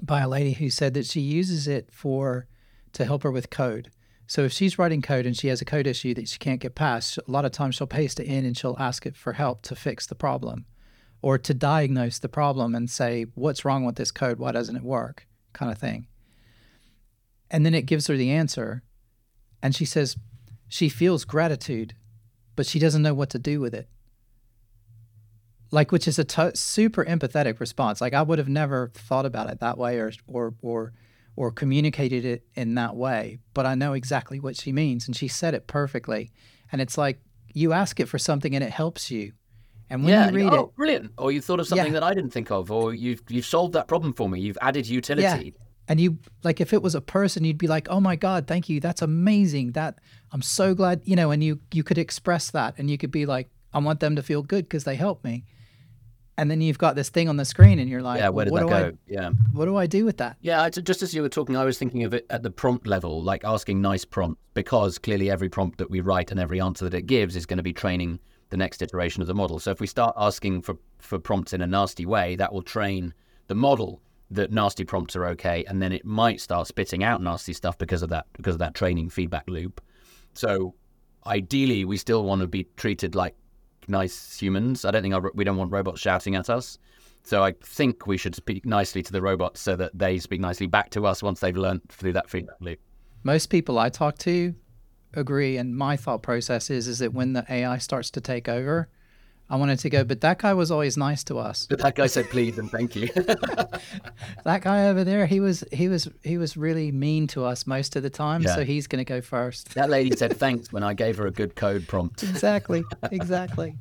by 0.03 0.21
a 0.21 0.29
lady 0.29 0.53
who 0.53 0.71
said 0.71 0.95
that 0.95 1.07
she 1.07 1.21
uses 1.21 1.69
it 1.69 1.91
for 1.93 2.47
to 2.93 3.05
help 3.05 3.23
her 3.23 3.31
with 3.31 3.51
code. 3.51 3.91
So 4.27 4.43
if 4.43 4.53
she's 4.53 4.79
writing 4.79 5.03
code 5.03 5.27
and 5.27 5.37
she 5.37 5.49
has 5.49 5.61
a 5.61 5.67
code 5.67 5.87
issue 5.87 6.15
that 6.15 6.29
she 6.29 6.39
can't 6.39 6.61
get 6.61 6.75
past, 6.75 7.19
a 7.19 7.31
lot 7.31 7.45
of 7.45 7.53
times 7.53 7.75
she'll 7.75 7.87
paste 7.87 8.19
it 8.19 8.27
in 8.27 8.45
and 8.45 8.57
she'll 8.57 8.77
ask 8.79 9.05
it 9.05 9.17
for 9.17 9.35
help 9.35 9.63
to 9.63 9.77
fix 9.77 10.07
the 10.07 10.15
problem 10.15 10.65
or 11.21 11.39
to 11.39 11.55
diagnose 11.55 12.19
the 12.19 12.29
problem 12.29 12.75
and 12.75 12.91
say, 12.91 13.27
what's 13.35 13.65
wrong 13.65 13.85
with 13.85 13.97
this 13.97 14.11
code? 14.11 14.39
Why 14.39 14.53
doesn't 14.53 14.77
it 14.77 14.83
work? 14.83 15.27
Kind 15.53 15.71
of 15.71 15.79
thing. 15.79 16.07
And 17.51 17.65
then 17.65 17.75
it 17.75 17.87
gives 17.87 18.07
her 18.07 18.17
the 18.17 18.31
answer. 18.31 18.83
And 19.63 19.75
she 19.75 19.85
says 19.85 20.17
she 20.69 20.89
feels 20.89 21.25
gratitude, 21.25 21.95
but 22.57 22.67
she 22.67 22.79
doesn't 22.79 23.03
know 23.03 23.15
what 23.15 23.31
to 23.31 23.39
do 23.39 23.61
with 23.61 23.75
it. 23.75 23.89
Like, 25.71 25.91
which 25.91 26.07
is 26.07 26.19
a 26.19 26.25
t- 26.25 26.51
super 26.55 27.05
empathetic 27.05 27.59
response. 27.59 28.01
Like, 28.01 28.15
I 28.15 28.23
would 28.23 28.39
have 28.39 28.49
never 28.49 28.91
thought 28.95 29.27
about 29.27 29.51
it 29.51 29.61
that 29.61 29.77
way 29.77 29.99
or, 29.99 30.13
or, 30.27 30.55
or, 30.63 30.93
or 31.37 31.51
communicated 31.51 32.25
it 32.25 32.45
in 32.55 32.75
that 32.77 32.95
way, 32.95 33.41
but 33.55 33.67
I 33.67 33.75
know 33.75 33.93
exactly 33.93 34.39
what 34.39 34.57
she 34.57 34.73
means. 34.73 35.09
And 35.09 35.17
she 35.17 35.27
said 35.27 35.53
it 35.55 35.67
perfectly. 35.67 36.31
And 36.71 36.81
it's 36.81 36.97
like 36.97 37.21
you 37.53 37.73
ask 37.73 37.99
it 37.99 38.07
for 38.07 38.19
something 38.19 38.55
and 38.55 38.63
it 38.63 38.71
helps 38.71 39.11
you. 39.11 39.33
And 39.91 40.03
when 40.05 40.13
yeah, 40.13 40.31
you 40.31 40.35
read 40.35 40.53
oh, 40.53 40.61
it, 40.61 40.77
brilliant! 40.77 41.13
Or 41.19 41.31
you 41.31 41.43
thought 41.43 41.61
of 41.61 41.69
something 41.69 41.93
Yeah. 41.93 42.01
that 42.01 42.03
I 42.03 42.15
didn't 42.15 42.31
think 42.31 42.51
of, 42.51 42.71
or 42.73 42.95
you've 42.95 43.23
you've 43.29 43.45
solved 43.45 43.75
that 43.75 43.87
problem 43.87 44.15
for 44.15 44.29
me. 44.29 44.41
You've 44.41 44.57
added 44.63 44.89
utility. 44.89 45.55
And 45.89 46.01
you 46.01 46.19
like 46.43 46.61
if 46.61 46.73
it 46.73 46.83
was 46.83 46.95
a 46.95 47.01
person 47.01 47.45
you'd 47.45 47.59
be 47.59 47.67
like 47.67 47.87
oh 47.91 48.01
my 48.01 48.17
god 48.17 48.47
thank 48.47 48.69
you 48.69 48.81
that's 48.81 49.03
amazing 49.03 49.73
that 49.73 49.99
i'm 50.33 50.43
so 50.43 50.75
glad 50.75 51.01
you 51.05 51.17
know 51.17 51.31
and 51.31 51.43
you 51.45 51.61
you 51.73 51.83
could 51.83 51.99
express 51.99 52.51
that 52.51 52.75
and 52.79 52.91
you 52.91 52.99
could 52.99 53.11
be 53.11 53.27
like 53.27 53.49
i 53.73 53.79
want 53.79 54.01
them 54.01 54.17
to 54.17 54.23
feel 54.23 54.43
good 54.43 54.65
because 54.65 54.85
they 54.85 54.97
helped 54.97 55.25
me 55.25 55.45
and 56.37 56.51
then 56.51 56.61
you've 56.61 56.79
got 56.79 56.97
this 56.97 57.11
thing 57.11 57.29
on 57.29 57.37
the 57.37 57.45
screen 57.45 57.79
and 57.79 57.89
you're 57.89 58.03
like 58.03 58.19
Yeah, 58.19 58.31
where 58.31 58.45
did 58.45 58.51
what 58.53 58.61
that 58.61 58.67
do 58.67 58.71
go? 58.71 58.89
I, 58.89 58.93
Yeah. 59.07 59.31
what 59.53 59.67
do 59.67 59.77
i 59.77 59.87
do 59.87 60.05
with 60.05 60.17
that 60.17 60.37
Yeah, 60.41 60.69
just 60.69 61.03
as 61.03 61.15
you 61.15 61.23
were 61.23 61.29
talking, 61.29 61.57
I 61.57 61.65
was 61.65 61.79
thinking 61.79 62.03
of 62.05 62.13
it 62.13 62.27
at 62.29 62.43
the 62.43 62.51
prompt 62.51 62.87
level, 62.87 63.23
like 63.23 63.45
asking 63.45 63.81
nice 63.81 64.05
prompt 64.05 64.41
because 64.55 64.99
clearly 64.99 65.31
every 65.31 65.49
prompt 65.49 65.79
that 65.79 65.91
we 65.91 66.01
write 66.01 66.31
and 66.33 66.41
every 66.41 66.61
answer 66.61 66.89
that 66.89 66.97
it 66.97 67.07
gives 67.07 67.37
is 67.37 67.47
going 67.47 67.59
to 67.59 67.63
be 67.63 67.73
training 67.73 68.19
the 68.51 68.57
next 68.57 68.83
iteration 68.83 69.21
of 69.23 69.29
the 69.29 69.35
model. 69.35 69.59
So 69.59 69.71
if 69.71 69.81
we 69.81 69.87
start 69.87 70.15
asking 70.17 70.63
for, 70.63 70.77
for 70.99 71.19
prompts 71.19 71.53
in 71.53 71.61
a 71.61 71.67
nasty 71.67 72.05
way, 72.07 72.37
that 72.37 72.53
will 72.53 72.63
train 72.63 73.15
the 73.47 73.55
model 73.55 74.01
that 74.31 74.53
nasty 74.53 74.85
prompts 74.85 75.17
are 75.17 75.27
okay, 75.27 75.65
and 75.69 75.81
then 75.83 75.93
it 75.93 76.05
might 76.05 76.41
start 76.41 76.67
spitting 76.67 77.05
out 77.05 77.23
nasty 77.23 77.53
stuff 77.53 77.79
because 77.79 78.03
of 78.03 78.11
that 78.11 78.27
because 78.37 78.55
of 78.55 78.59
that 78.61 78.75
training 78.75 79.11
feedback 79.11 79.45
loop. 79.49 79.81
So 80.33 80.75
ideally, 81.27 81.85
we 81.85 81.97
still 81.97 82.25
want 82.25 82.41
to 82.41 82.47
be 82.47 82.67
treated 82.77 83.15
like 83.15 83.35
nice 83.89 84.39
humans. 84.39 84.85
I 84.85 84.91
don't 84.91 85.03
think 85.03 85.15
our, 85.15 85.31
we 85.35 85.45
don't 85.45 85.57
want 85.57 85.71
robots 85.73 86.01
shouting 86.01 86.35
at 86.35 86.51
us. 86.51 86.79
So 87.23 87.43
I 87.43 87.53
think 87.63 88.07
we 88.07 88.19
should 88.19 88.35
speak 88.35 88.67
nicely 88.67 89.03
to 89.03 89.13
the 89.13 89.23
robots 89.23 89.61
so 89.61 89.77
that 89.77 89.99
they 89.99 90.19
speak 90.19 90.41
nicely 90.41 90.67
back 90.67 90.91
to 90.91 91.07
us 91.07 91.23
once 91.23 91.41
they've 91.41 91.57
learned 91.57 91.81
through 91.89 92.13
that 92.13 92.29
feedback 92.29 92.57
loop. 92.61 92.79
most 93.23 93.47
people 93.47 93.79
i 93.79 93.89
talk 93.89 94.19
to 94.19 94.55
agree 95.15 95.57
and 95.57 95.77
my 95.77 95.97
thought 95.97 96.23
process 96.23 96.71
is 96.71 96.87
is 96.87 96.99
that 96.99 97.15
when 97.15 97.33
the 97.33 97.45
ai 97.49 97.79
starts 97.79 98.11
to 98.11 98.21
take 98.21 98.49
over 98.49 98.89
i 99.51 99.57
wanted 99.57 99.79
to 99.79 99.91
go 99.91 100.03
but 100.05 100.21
that 100.23 100.39
guy 100.39 100.53
was 100.55 100.71
always 100.71 100.97
nice 100.97 101.23
to 101.25 101.39
us 101.39 101.67
But 101.69 101.81
that 101.81 101.95
guy 101.95 102.07
said 102.07 102.31
please 102.31 102.59
and 102.59 102.71
thank 102.71 102.97
you. 102.97 103.09
that 104.45 104.61
guy 104.63 104.89
over 104.89 105.05
there 105.05 105.27
he 105.27 105.41
was 105.41 105.65
he 105.73 105.89
was 105.89 106.09
he 106.23 106.39
was 106.39 106.57
really 106.57 106.91
mean 106.93 107.27
to 107.29 107.45
us 107.45 107.67
most 107.67 107.97
of 107.97 108.03
the 108.03 108.11
time 108.11 108.43
Yeah. 108.43 108.55
so 108.55 108.65
he's 108.65 108.87
going 108.87 109.05
to 109.05 109.09
go 109.09 109.21
first 109.21 109.75
that 109.75 109.91
lady 109.91 110.15
said 110.17 110.37
thanks 110.45 110.73
when 110.73 110.83
I 110.83 110.95
gave 110.95 111.17
her 111.19 111.27
a 111.27 111.31
good 111.31 111.55
code 111.57 111.87
prompt. 111.89 112.23
exactly 112.23 112.85
exactly 113.11 113.77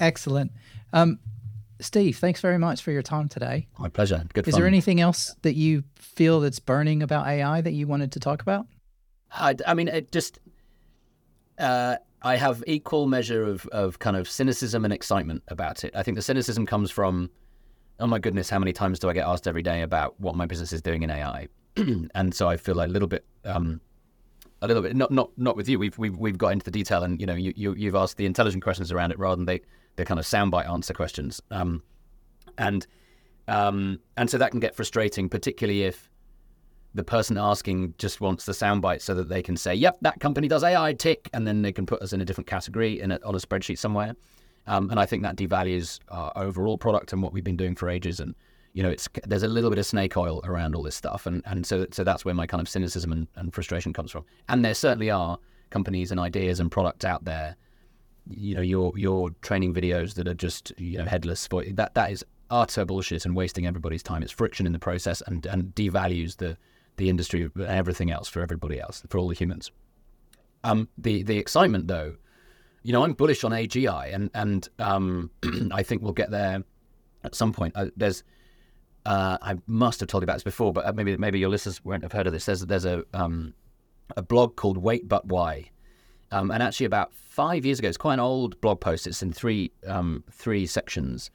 excellent 0.00 0.52
um, 0.92 1.18
steve 1.80 2.16
thanks 2.18 2.40
very 2.40 2.58
much 2.58 2.82
for 2.82 2.90
your 2.92 3.02
time 3.02 3.28
today 3.28 3.66
My 3.78 3.88
pleasure. 3.88 4.24
Good 4.32 4.46
is 4.46 4.52
fun. 4.54 4.60
there 4.60 4.68
anything 4.68 5.00
else 5.00 5.34
that 5.42 5.54
you 5.54 5.84
feel 5.96 6.40
that's 6.40 6.58
burning 6.60 7.02
about 7.02 7.26
ai 7.26 7.60
that 7.60 7.72
you 7.72 7.86
wanted 7.86 8.12
to 8.12 8.20
talk 8.20 8.42
about 8.42 8.66
I, 9.38 9.56
I 9.66 9.74
mean, 9.74 9.88
it 9.88 10.12
just. 10.12 10.38
Uh, 11.58 11.96
I 12.22 12.36
have 12.36 12.62
equal 12.66 13.06
measure 13.06 13.44
of, 13.44 13.66
of 13.68 13.98
kind 13.98 14.16
of 14.16 14.28
cynicism 14.28 14.84
and 14.84 14.92
excitement 14.92 15.42
about 15.48 15.84
it. 15.84 15.94
I 15.94 16.02
think 16.02 16.16
the 16.16 16.22
cynicism 16.22 16.66
comes 16.66 16.90
from, 16.90 17.30
oh 18.00 18.06
my 18.06 18.18
goodness, 18.18 18.50
how 18.50 18.58
many 18.58 18.72
times 18.72 18.98
do 18.98 19.08
I 19.08 19.12
get 19.12 19.26
asked 19.26 19.46
every 19.46 19.62
day 19.62 19.82
about 19.82 20.18
what 20.20 20.34
my 20.34 20.46
business 20.46 20.72
is 20.72 20.82
doing 20.82 21.02
in 21.02 21.10
AI? 21.10 21.48
and 22.14 22.34
so 22.34 22.48
I 22.48 22.56
feel 22.56 22.74
like 22.74 22.88
a 22.88 22.92
little 22.92 23.08
bit, 23.08 23.24
um, 23.44 23.80
a 24.62 24.66
little 24.66 24.82
bit, 24.82 24.96
not 24.96 25.10
not 25.10 25.30
not 25.36 25.54
with 25.54 25.68
you. 25.68 25.78
We've 25.78 25.96
we've 25.98 26.16
we've 26.16 26.38
got 26.38 26.48
into 26.48 26.64
the 26.64 26.70
detail, 26.70 27.02
and 27.02 27.20
you 27.20 27.26
know, 27.26 27.34
you, 27.34 27.52
you 27.54 27.74
you've 27.74 27.94
asked 27.94 28.16
the 28.16 28.24
intelligent 28.24 28.62
questions 28.62 28.90
around 28.90 29.10
it 29.10 29.18
rather 29.18 29.36
than 29.36 29.44
the 29.44 29.60
the 29.96 30.04
kind 30.04 30.18
of 30.18 30.24
soundbite 30.24 30.68
answer 30.68 30.94
questions. 30.94 31.42
Um, 31.50 31.82
and 32.56 32.86
um, 33.48 34.00
and 34.16 34.30
so 34.30 34.38
that 34.38 34.50
can 34.50 34.60
get 34.60 34.74
frustrating, 34.74 35.28
particularly 35.28 35.82
if 35.82 36.10
the 36.96 37.04
person 37.04 37.36
asking 37.36 37.94
just 37.98 38.20
wants 38.20 38.46
the 38.46 38.52
soundbite 38.52 39.02
so 39.02 39.14
that 39.14 39.28
they 39.28 39.42
can 39.42 39.56
say, 39.56 39.74
"Yep, 39.74 39.98
that 40.00 40.18
company 40.18 40.48
does 40.48 40.64
AI 40.64 40.94
tick," 40.94 41.28
and 41.32 41.46
then 41.46 41.62
they 41.62 41.72
can 41.72 41.86
put 41.86 42.00
us 42.02 42.12
in 42.12 42.20
a 42.20 42.24
different 42.24 42.48
category 42.48 43.00
in 43.00 43.12
a, 43.12 43.20
on 43.24 43.34
a 43.34 43.38
spreadsheet 43.38 43.78
somewhere. 43.78 44.16
Um, 44.66 44.90
and 44.90 44.98
I 44.98 45.06
think 45.06 45.22
that 45.22 45.36
devalues 45.36 46.00
our 46.08 46.32
overall 46.34 46.78
product 46.78 47.12
and 47.12 47.22
what 47.22 47.32
we've 47.32 47.44
been 47.44 47.56
doing 47.56 47.76
for 47.76 47.88
ages. 47.88 48.18
And 48.18 48.34
you 48.72 48.82
know, 48.82 48.88
it's 48.88 49.08
there's 49.26 49.42
a 49.42 49.48
little 49.48 49.70
bit 49.70 49.78
of 49.78 49.86
snake 49.86 50.16
oil 50.16 50.40
around 50.44 50.74
all 50.74 50.82
this 50.82 50.96
stuff, 50.96 51.26
and 51.26 51.42
and 51.44 51.66
so 51.66 51.86
so 51.92 52.02
that's 52.02 52.24
where 52.24 52.34
my 52.34 52.46
kind 52.46 52.60
of 52.60 52.68
cynicism 52.68 53.12
and, 53.12 53.28
and 53.36 53.54
frustration 53.54 53.92
comes 53.92 54.10
from. 54.10 54.24
And 54.48 54.64
there 54.64 54.74
certainly 54.74 55.10
are 55.10 55.38
companies 55.70 56.10
and 56.10 56.18
ideas 56.18 56.60
and 56.60 56.70
products 56.70 57.04
out 57.04 57.24
there. 57.24 57.56
You 58.28 58.54
know, 58.54 58.62
your 58.62 58.92
your 58.98 59.30
training 59.42 59.74
videos 59.74 60.14
that 60.14 60.26
are 60.26 60.34
just 60.34 60.72
you 60.78 60.98
know 60.98 61.04
headless 61.04 61.46
for 61.46 61.62
that 61.74 61.94
that 61.94 62.10
is 62.10 62.24
utter 62.50 62.84
bullshit 62.84 63.26
and 63.26 63.36
wasting 63.36 63.66
everybody's 63.66 64.02
time. 64.02 64.22
It's 64.22 64.32
friction 64.32 64.66
in 64.66 64.72
the 64.72 64.78
process 64.78 65.22
and 65.26 65.44
and 65.46 65.74
devalues 65.74 66.36
the 66.36 66.56
the 66.96 67.08
industry 67.08 67.50
everything 67.66 68.10
else 68.10 68.28
for 68.28 68.40
everybody 68.40 68.80
else 68.80 69.02
for 69.08 69.18
all 69.18 69.28
the 69.28 69.34
humans. 69.34 69.70
Um, 70.64 70.88
the 70.98 71.22
the 71.22 71.38
excitement 71.38 71.88
though, 71.88 72.16
you 72.82 72.92
know, 72.92 73.04
I'm 73.04 73.12
bullish 73.12 73.44
on 73.44 73.52
AGI, 73.52 74.14
and 74.14 74.30
and 74.34 74.68
um, 74.78 75.30
I 75.72 75.82
think 75.82 76.02
we'll 76.02 76.12
get 76.12 76.30
there 76.30 76.62
at 77.24 77.34
some 77.34 77.52
point. 77.52 77.74
Uh, 77.76 77.86
there's, 77.96 78.24
uh, 79.04 79.38
I 79.42 79.56
must 79.66 80.00
have 80.00 80.08
told 80.08 80.22
you 80.22 80.24
about 80.24 80.36
this 80.36 80.44
before, 80.44 80.72
but 80.72 80.86
uh, 80.86 80.92
maybe 80.92 81.16
maybe 81.16 81.38
your 81.38 81.50
listeners 81.50 81.84
won't 81.84 82.02
have 82.02 82.12
heard 82.12 82.26
of 82.26 82.32
this. 82.32 82.46
There's 82.46 82.60
there's 82.66 82.84
a 82.84 83.04
um, 83.14 83.54
a 84.16 84.22
blog 84.22 84.56
called 84.56 84.78
Wait 84.78 85.08
But 85.08 85.26
Why, 85.26 85.70
um, 86.32 86.50
and 86.50 86.62
actually 86.62 86.86
about 86.86 87.14
five 87.14 87.64
years 87.64 87.78
ago, 87.78 87.88
it's 87.88 87.96
quite 87.96 88.14
an 88.14 88.20
old 88.20 88.60
blog 88.60 88.80
post. 88.80 89.06
It's 89.06 89.22
in 89.22 89.32
three 89.32 89.72
um, 89.86 90.24
three 90.32 90.66
sections. 90.66 91.30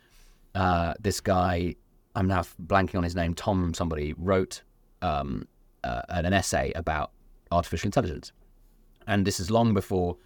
Uh, 0.55 0.93
this 0.99 1.21
guy, 1.21 1.75
I'm 2.15 2.27
now 2.27 2.43
blanking 2.65 2.95
on 2.95 3.03
his 3.03 3.15
name, 3.15 3.33
Tom 3.33 3.73
somebody 3.73 4.13
wrote 4.17 4.63
um, 5.01 5.47
uh, 5.83 6.01
an 6.09 6.33
essay 6.33 6.71
about 6.75 7.11
artificial 7.51 7.87
intelligence, 7.87 8.31
and 9.07 9.25
this 9.25 9.39
is 9.39 9.51
long 9.51 9.73
before 9.73 10.17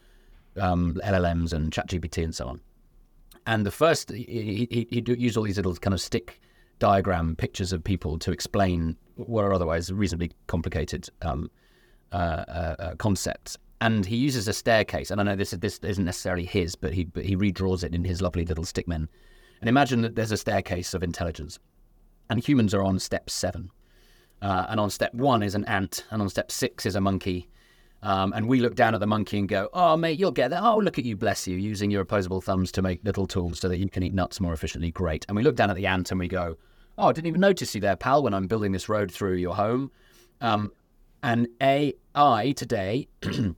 um, 0.58 1.00
LLMs 1.04 1.54
and 1.54 1.72
ChatGPT 1.72 2.24
and 2.24 2.36
so 2.36 2.48
on. 2.48 2.62
And 3.48 3.66
the 3.66 3.72
first, 3.72 4.12
he, 4.12 4.68
he, 4.72 4.88
he 4.90 5.04
used 5.18 5.38
all 5.38 5.44
these 5.44 5.58
little 5.58 5.76
kind 5.76 5.94
of 5.94 6.02
stick 6.02 6.42
diagram 6.80 7.36
pictures 7.36 7.72
of 7.72 7.84
people 7.84 8.18
to 8.20 8.32
explain 8.32 8.98
what 9.16 9.44
are 9.46 9.54
otherwise 9.54 9.92
reasonably 9.92 10.32
complicated 10.48 11.10
um, 11.22 11.50
uh, 12.12 12.16
uh, 12.16 12.76
uh, 12.80 12.96
concepts. 12.96 13.58
And 13.82 14.06
he 14.06 14.16
uses 14.16 14.48
a 14.48 14.54
staircase, 14.54 15.12
and 15.12 15.20
I 15.20 15.24
know 15.24 15.36
this 15.36 15.52
this 15.52 15.80
isn't 15.80 16.06
necessarily 16.06 16.46
his, 16.46 16.76
but 16.76 16.94
he 16.94 17.04
but 17.04 17.26
he 17.26 17.36
redraws 17.36 17.84
it 17.84 17.94
in 17.94 18.04
his 18.04 18.22
lovely 18.22 18.46
little 18.46 18.64
stickmen. 18.64 19.08
And 19.60 19.70
imagine 19.70 20.02
that 20.02 20.16
there's 20.16 20.32
a 20.32 20.38
staircase 20.38 20.94
of 20.94 21.04
intelligence, 21.04 21.60
and 22.30 22.40
humans 22.40 22.74
are 22.74 22.82
on 22.82 23.00
step 23.00 23.30
seven. 23.30 23.70
Uh, 24.42 24.66
and 24.70 24.80
on 24.80 24.90
step 24.90 25.14
one 25.14 25.42
is 25.42 25.56
an 25.56 25.66
ant, 25.66 26.06
and 26.12 26.22
on 26.22 26.30
step 26.30 26.52
six 26.52 26.86
is 26.86 26.96
a 26.96 27.02
monkey. 27.02 27.50
Um, 28.04 28.34
and 28.34 28.48
we 28.48 28.60
look 28.60 28.76
down 28.76 28.94
at 28.94 29.00
the 29.00 29.08
monkey 29.08 29.40
and 29.40 29.50
go, 29.50 29.70
"Oh, 29.74 29.98
mate, 29.98 30.20
you'll 30.20 30.32
get 30.32 30.50
there. 30.50 30.60
Oh, 30.62 30.78
look 30.78 31.00
at 31.00 31.06
you, 31.06 31.16
bless 31.16 31.48
you, 31.48 31.58
using 31.58 31.90
your 31.90 32.02
opposable 32.02 32.42
thumbs 32.42 32.72
to 32.74 32.82
make 32.82 33.04
little 33.04 33.26
tools 33.26 33.60
so 33.60 33.68
that 33.68 33.78
you 33.78 33.90
can 33.90 34.04
eat 34.04 34.14
nuts 34.14 34.40
more 34.40 34.54
efficiently. 34.54 34.92
Great." 34.92 35.26
And 35.28 35.36
we 35.36 35.42
look 35.42 35.56
down 35.56 35.72
at 35.72 35.76
the 35.76 35.88
ant 35.88 36.12
and 36.12 36.20
we 36.20 36.28
go, 36.28 36.58
"Oh, 36.98 37.08
I 37.08 37.14
didn't 37.14 37.28
even 37.28 37.42
notice 37.42 37.74
you 37.74 37.82
there, 37.82 37.96
pal, 37.96 38.22
when 38.22 38.34
I'm 38.34 38.48
building 38.48 38.72
this 38.74 38.90
road 38.90 39.12
through 39.12 39.36
your 39.36 39.56
home." 39.56 39.92
Um, 40.42 40.72
and 41.24 41.48
AI 41.60 42.52
today 42.56 43.08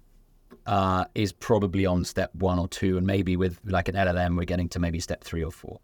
uh, 0.65 1.05
is 1.15 1.33
probably 1.33 1.85
on 1.85 2.05
step 2.05 2.33
one 2.35 2.59
or 2.59 2.69
two, 2.69 2.97
and 2.97 3.05
maybe 3.05 3.35
with 3.35 3.59
like 3.65 3.89
an 3.89 3.95
LLM, 3.95 4.37
we're 4.37 4.45
getting 4.45 4.69
to 4.69 4.79
maybe 4.79 5.01
step 5.01 5.23
three 5.23 5.43
or 5.43 5.51
four. 5.51 5.79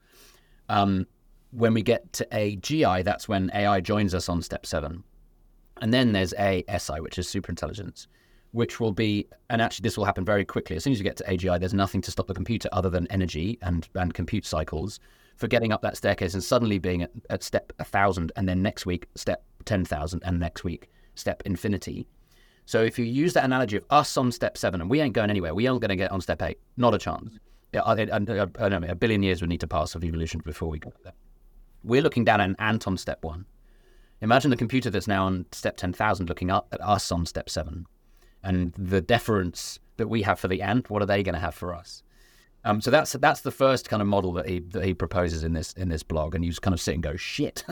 Um, 0.70 1.08
when 1.56 1.74
we 1.74 1.82
get 1.82 2.12
to 2.14 2.26
AGI, 2.32 3.04
that's 3.04 3.28
when 3.28 3.52
AI 3.54 3.80
joins 3.80 4.16
us 4.16 4.28
on 4.30 4.42
step 4.42 4.66
seven. 4.66 5.04
And 5.82 5.94
then 5.94 6.12
there's 6.12 6.34
ASI, 6.34 7.00
which 7.00 7.18
is 7.18 7.28
superintelligence, 7.28 8.08
which 8.52 8.80
will 8.80 8.92
be, 8.92 9.28
and 9.50 9.62
actually 9.62 9.84
this 9.84 9.98
will 9.98 10.06
happen 10.06 10.26
very 10.26 10.46
quickly. 10.46 10.76
As 10.76 10.84
soon 10.84 10.94
as 10.94 11.00
you 11.00 11.04
get 11.04 11.18
to 11.18 11.24
AGI, 11.26 11.60
there's 11.60 11.74
nothing 11.74 12.02
to 12.02 12.12
stop 12.12 12.28
the 12.28 12.34
computer 12.34 12.70
other 12.72 12.90
than 12.90 13.08
energy 13.08 13.58
and, 13.62 13.88
and 13.96 14.14
compute 14.14 14.46
cycles 14.46 15.00
for 15.36 15.48
getting 15.48 15.72
up 15.72 15.82
that 15.82 15.98
staircase 15.98 16.34
and 16.34 16.44
suddenly 16.44 16.80
being 16.80 17.04
at, 17.04 17.12
at 17.30 17.44
step 17.44 17.74
1,000, 17.78 18.32
and 18.36 18.48
then 18.48 18.62
next 18.62 18.86
week, 18.86 19.08
step 19.16 19.44
10,000, 19.66 20.22
and 20.26 20.40
next 20.40 20.64
week, 20.64 20.90
step 21.16 21.44
infinity. 21.46 22.08
So 22.66 22.82
if 22.82 22.98
you 22.98 23.06
use 23.06 23.34
that 23.34 23.44
analogy 23.44 23.78
of 23.78 23.86
us 23.90 24.16
on 24.16 24.32
step 24.32 24.58
seven, 24.58 24.82
and 24.82 24.90
we 24.90 25.02
ain't 25.02 25.14
going 25.14 25.30
anywhere, 25.30 25.54
we 25.54 25.68
aren't 25.68 25.82
going 25.82 25.90
to 25.90 25.96
get 25.96 26.12
on 26.12 26.22
step 26.22 26.42
eight, 26.42 26.60
not 26.78 26.94
a 26.94 26.98
chance. 26.98 27.38
I, 27.74 28.08
I, 28.12 28.20
know, 28.20 28.82
a 28.88 28.96
billion 28.96 29.24
years 29.24 29.42
would 29.42 29.50
need 29.50 29.60
to 29.62 29.68
pass 29.68 29.96
of 29.96 30.04
evolution 30.04 30.42
before 30.46 30.70
we 30.70 30.78
got 30.78 30.94
there. 31.04 31.14
We're 31.84 32.02
looking 32.02 32.24
down 32.24 32.42
at 32.42 32.50
an 32.50 32.56
ant 32.60 32.88
on 32.88 32.98
step 32.98 33.24
one. 33.24 33.46
Imagine 34.22 34.52
the 34.52 34.58
computer 34.58 34.90
that's 34.90 35.08
now 35.08 35.26
on 35.26 35.46
step 35.52 35.76
10,000 35.76 36.30
looking 36.30 36.50
up 36.50 36.68
at 36.72 36.82
us 36.82 37.12
on 37.12 37.26
step 37.26 37.50
seven. 37.50 37.86
And 38.42 38.74
the 38.78 39.02
deference 39.02 39.80
that 39.98 40.08
we 40.08 40.22
have 40.22 40.40
for 40.40 40.48
the 40.48 40.62
ant, 40.62 40.90
what 40.90 41.02
are 41.02 41.06
they 41.06 41.24
going 41.24 41.34
to 41.34 41.40
have 41.40 41.56
for 41.56 41.74
us? 41.74 42.04
Um, 42.66 42.80
so 42.80 42.92
that's 42.92 43.12
that's 43.14 43.42
the 43.42 43.52
first 43.52 43.90
kind 43.90 44.02
of 44.02 44.08
model 44.08 44.32
that 44.34 44.48
he 44.48 44.60
that 44.60 44.86
he 44.86 44.94
proposes 44.94 45.44
in 45.44 45.52
this 45.52 45.74
in 45.74 45.90
this 45.90 46.02
blog, 46.02 46.34
and 46.34 46.46
you 46.46 46.52
just 46.52 46.62
kind 46.62 46.74
of 46.74 46.80
sit 46.80 46.94
and 46.94 47.04
go 47.04 47.18
shit. 47.18 47.66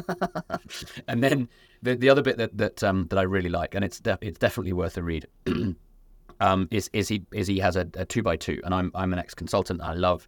and 1.08 1.24
then 1.24 1.48
the 1.82 1.96
the 1.96 2.10
other 2.10 2.22
bit 2.22 2.38
that 2.38 2.58
that 2.58 2.84
um, 2.84 3.08
that 3.10 3.18
I 3.18 3.22
really 3.22 3.50
like, 3.50 3.74
and 3.74 3.86
it's 3.86 4.02
it's 4.22 4.38
definitely 4.38 4.74
worth 4.74 4.98
a 4.98 5.04
read, 5.04 5.28
um, 6.42 6.68
is 6.72 6.90
is 6.92 7.08
he 7.08 7.26
is 7.32 7.48
he 7.48 7.60
has 7.60 7.78
a, 7.78 7.88
a, 7.96 8.04
two 8.04 8.22
by 8.22 8.36
two, 8.36 8.60
and 8.66 8.74
I'm 8.74 8.92
I'm 8.94 9.14
an 9.14 9.20
ex 9.20 9.34
consultant. 9.34 9.82
I 9.82 9.94
love 9.94 10.28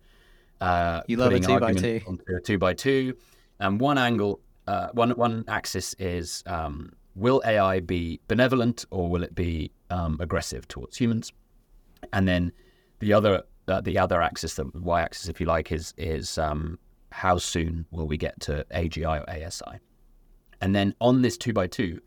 uh, 0.61 1.01
you 1.07 1.17
love 1.17 1.33
a 1.33 1.41
two 1.41 1.59
by 1.59 1.73
two, 1.73 1.99
a 2.29 2.39
two 2.39 2.57
by 2.57 2.73
two, 2.73 3.17
and 3.63 3.79
one 3.79 3.97
angle, 3.97 4.41
uh, 4.67 4.89
one 4.93 5.11
one 5.11 5.45
axis 5.47 5.95
is 5.97 6.43
um, 6.45 6.91
will 7.15 7.41
AI 7.45 7.79
be 7.79 8.19
benevolent 8.27 8.85
or 8.91 9.09
will 9.09 9.23
it 9.23 9.33
be 9.33 9.71
um, 9.89 10.17
aggressive 10.19 10.67
towards 10.67 10.97
humans, 10.97 11.31
and 12.11 12.27
then 12.27 12.51
the 12.99 13.13
other 13.13 13.43
uh, 13.67 13.81
the 13.81 13.97
other 13.97 14.21
axis, 14.21 14.55
the 14.55 14.69
y-axis, 14.73 15.29
if 15.29 15.39
you 15.39 15.47
like, 15.47 15.71
is 15.71 15.93
is 15.97 16.37
um, 16.37 16.77
how 17.11 17.37
soon 17.37 17.85
will 17.91 18.05
we 18.05 18.17
get 18.17 18.39
to 18.41 18.65
AGI 18.71 19.21
or 19.21 19.29
ASI? 19.29 19.79
And 20.59 20.75
then 20.75 20.93
on 20.99 21.21
this 21.21 21.37
two 21.37 21.53
by 21.53 21.67
two, 21.67 22.01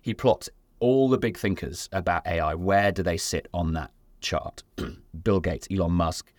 he 0.00 0.12
plots 0.12 0.48
all 0.80 1.08
the 1.08 1.18
big 1.18 1.38
thinkers 1.38 1.88
about 1.92 2.26
AI. 2.26 2.54
Where 2.54 2.90
do 2.90 3.02
they 3.02 3.16
sit 3.16 3.48
on 3.54 3.72
that 3.74 3.90
chart? 4.20 4.62
Bill 5.24 5.40
Gates, 5.40 5.68
Elon 5.70 5.92
Musk, 5.92 6.32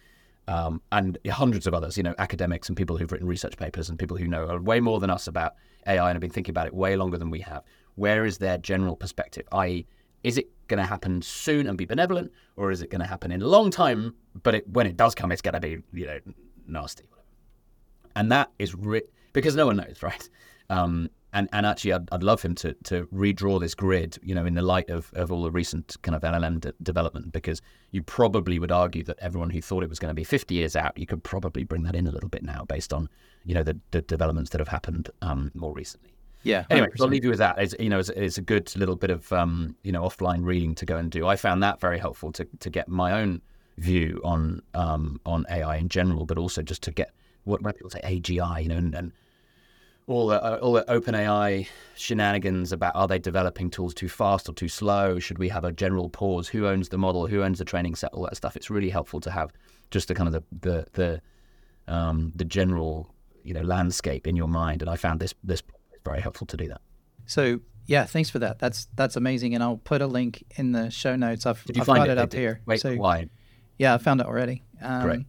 um, 0.48 0.82
and 0.92 1.18
hundreds 1.30 1.68
of 1.68 1.74
others. 1.74 1.98
You 1.98 2.04
know, 2.04 2.16
academics 2.18 2.68
and 2.68 2.78
people 2.78 2.98
who've 2.98 3.12
written 3.12 3.28
research 3.28 3.58
papers 3.58 3.90
and 3.90 4.00
people 4.00 4.18
who 4.18 4.28
know 4.28 4.58
way 4.58 4.80
more 4.80 5.00
than 5.00 5.10
us 5.10 5.28
about 5.28 5.56
AI 5.86 6.10
and 6.10 6.16
have 6.16 6.22
been 6.22 6.30
thinking 6.30 6.52
about 6.52 6.68
it 6.68 6.74
way 6.74 6.96
longer 6.96 7.18
than 7.18 7.30
we 7.30 7.42
have. 7.42 7.64
Where 7.96 8.26
is 8.26 8.38
their 8.38 8.58
general 8.58 8.96
perspective? 8.96 9.48
I.e., 9.52 9.88
is 10.24 10.38
it 10.38 10.50
going 10.68 10.80
to 10.80 10.86
happen 10.86 11.22
soon 11.22 11.68
and 11.68 11.78
be 11.78 11.86
benevolent, 11.86 12.32
or 12.56 12.72
is 12.72 12.82
it 12.82 12.90
going 12.90 13.02
to 13.02 13.08
happen 13.08 13.32
in 13.32 13.42
a 13.42 13.48
long 13.48 13.72
time? 13.72 14.16
But 14.44 14.56
it, 14.56 14.70
when 14.70 14.88
it 14.88 14.98
does 14.98 15.16
come, 15.16 15.32
it's 15.32 15.42
going 15.42 15.54
to 15.54 15.60
be 15.60 15.78
you 15.94 16.06
know 16.06 16.20
nasty. 16.68 17.06
And 18.16 18.32
that 18.32 18.52
is 18.60 18.74
ri- 18.76 19.04
because 19.34 19.56
no 19.56 19.68
one 19.68 19.78
knows, 19.78 20.00
right? 20.02 20.30
Um, 20.70 21.10
and 21.34 21.50
and 21.52 21.66
actually, 21.66 21.94
I'd, 21.94 22.08
I'd 22.12 22.24
love 22.24 22.42
him 22.42 22.56
to 22.56 22.74
to 22.86 23.06
redraw 23.08 23.60
this 23.60 23.76
grid, 23.76 24.18
you 24.24 24.34
know, 24.34 24.46
in 24.46 24.56
the 24.56 24.62
light 24.62 24.90
of, 24.90 25.12
of 25.14 25.32
all 25.32 25.44
the 25.44 25.52
recent 25.52 25.98
kind 26.02 26.16
of 26.16 26.22
LLM 26.22 26.62
de- 26.62 26.74
development, 26.82 27.32
because 27.32 27.62
you 27.92 28.02
probably 28.02 28.60
would 28.60 28.72
argue 28.72 29.04
that 29.04 29.18
everyone 29.20 29.50
who 29.50 29.62
thought 29.62 29.84
it 29.84 29.90
was 29.90 30.00
going 30.00 30.10
to 30.10 30.16
be 30.16 30.24
50 30.24 30.56
years 30.56 30.76
out, 30.76 30.98
you 30.98 31.06
could 31.06 31.24
probably 31.24 31.64
bring 31.64 31.84
that 31.84 31.96
in 31.96 32.08
a 32.08 32.12
little 32.12 32.30
bit 32.30 32.44
now, 32.44 32.64
based 32.68 32.94
on 32.94 33.10
you 33.44 33.54
know 33.54 33.64
the, 33.64 33.78
the 33.92 34.02
developments 34.02 34.52
that 34.52 34.60
have 34.60 34.70
happened 34.70 35.10
um, 35.22 35.52
more 35.54 35.74
recently. 35.74 36.14
Yeah. 36.44 36.62
100%. 36.64 36.66
Anyway, 36.72 36.88
so 36.96 37.04
I'll 37.04 37.10
leave 37.10 37.24
you 37.24 37.30
with 37.30 37.40
that. 37.40 37.58
It's, 37.58 37.76
you 37.80 37.90
know, 37.90 38.00
it's, 38.00 38.10
it's, 38.10 38.38
a 38.38 38.42
good 38.42 38.74
little 38.78 38.96
bit 38.96 39.10
of 39.10 39.32
um, 39.34 39.76
you 39.84 39.92
know 39.92 40.04
offline 40.04 40.46
reading 40.46 40.76
to 40.76 40.86
go 40.86 40.98
and 40.98 41.12
do. 41.12 41.28
I 41.28 41.36
found 41.36 41.62
that 41.64 41.82
very 41.82 42.00
helpful 42.00 42.32
to 42.34 42.48
to 42.60 42.70
get 42.70 42.88
my 42.88 43.12
own 43.12 43.42
view 43.78 44.22
on 44.24 44.62
um, 44.74 45.20
on 45.26 45.46
AI 45.50 45.76
in 45.76 45.90
general, 45.90 46.26
but 46.26 46.38
also 46.38 46.62
just 46.62 46.82
to 46.84 46.92
get 46.92 47.12
what 47.44 47.62
when 47.62 47.74
people 47.74 47.90
say 47.90 48.02
AGI, 48.04 48.64
you 48.64 48.70
know, 48.70 48.78
and, 48.78 48.96
and 48.96 49.12
all 50.08 50.28
the 50.28 50.44
uh, 50.44 50.58
all 50.62 50.74
the 50.74 50.86
OpenAI 50.86 51.68
shenanigans 51.96 52.72
about 52.72 52.96
are 52.96 53.08
they 53.08 53.20
developing 53.20 53.70
tools 53.70 53.94
too 53.94 54.10
fast 54.10 54.50
or 54.50 54.54
too 54.54 54.70
slow? 54.70 55.20
Should 55.20 55.38
we 55.38 55.50
have 55.50 55.64
a 55.64 55.72
general 55.72 56.10
pause? 56.10 56.48
Who 56.48 56.66
owns 56.66 56.90
the 56.90 56.98
model? 56.98 57.28
Who 57.28 57.44
owns 57.44 57.60
the 57.60 57.66
training 57.66 57.96
set? 57.96 58.14
All 58.14 58.24
that 58.24 58.38
stuff. 58.38 58.56
It's 58.56 58.70
really 58.70 58.90
helpful 58.90 59.20
to 59.22 59.32
have 59.32 59.52
just 59.92 60.08
the 60.08 60.16
kind 60.16 60.34
of 60.34 60.34
the 60.34 60.44
the 60.62 60.88
the, 60.94 61.94
um, 61.94 62.32
the 62.36 62.46
general 62.46 63.14
you 63.44 63.54
know 63.54 63.62
landscape 63.62 64.28
in 64.28 64.36
your 64.36 64.48
mind. 64.48 64.82
And 64.82 64.90
I 64.90 64.96
found 64.96 65.20
this 65.20 65.34
this 65.44 65.62
very 66.06 66.22
helpful 66.22 66.48
to 66.48 66.58
do 66.58 66.68
that. 66.70 66.82
So 67.26 67.60
yeah, 67.86 68.06
thanks 68.06 68.30
for 68.30 68.40
that. 68.40 68.60
That's 68.60 68.88
that's 68.96 69.18
amazing, 69.18 69.56
and 69.56 69.64
I'll 69.64 69.78
put 69.78 70.02
a 70.02 70.08
link 70.08 70.44
in 70.56 70.72
the 70.72 70.90
show 70.90 71.18
notes. 71.18 71.46
I've, 71.46 71.64
I've 71.70 71.86
got 71.86 72.08
it, 72.08 72.12
it 72.12 72.18
up 72.18 72.30
did. 72.30 72.38
here. 72.38 72.62
Wait, 72.66 72.80
so, 72.80 72.96
why? 72.96 73.30
Yeah, 73.78 73.94
I 73.94 73.98
found 73.98 74.22
it 74.22 74.28
already. 74.28 74.64
Um, 74.82 75.02
Great. 75.04 75.26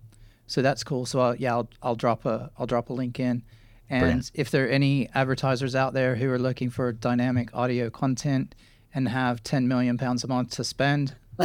So 0.46 0.62
that's 0.62 0.82
cool. 0.82 1.04
So 1.04 1.20
I'll, 1.20 1.36
yeah, 1.36 1.52
I'll, 1.52 1.68
I'll 1.82 1.96
drop 1.96 2.24
a 2.24 2.50
I'll 2.56 2.66
drop 2.66 2.90
a 2.90 2.92
link 2.92 3.18
in. 3.20 3.42
And 3.90 4.00
Brilliant. 4.00 4.30
if 4.34 4.50
there 4.50 4.66
are 4.66 4.68
any 4.68 5.08
advertisers 5.14 5.74
out 5.74 5.94
there 5.94 6.14
who 6.16 6.30
are 6.30 6.38
looking 6.38 6.68
for 6.70 6.92
dynamic 6.92 7.54
audio 7.54 7.88
content 7.88 8.54
and 8.94 9.08
have 9.08 9.42
10 9.42 9.66
million 9.66 9.96
pounds 9.96 10.24
a 10.24 10.28
month 10.28 10.50
to 10.52 10.64
spend, 10.64 11.14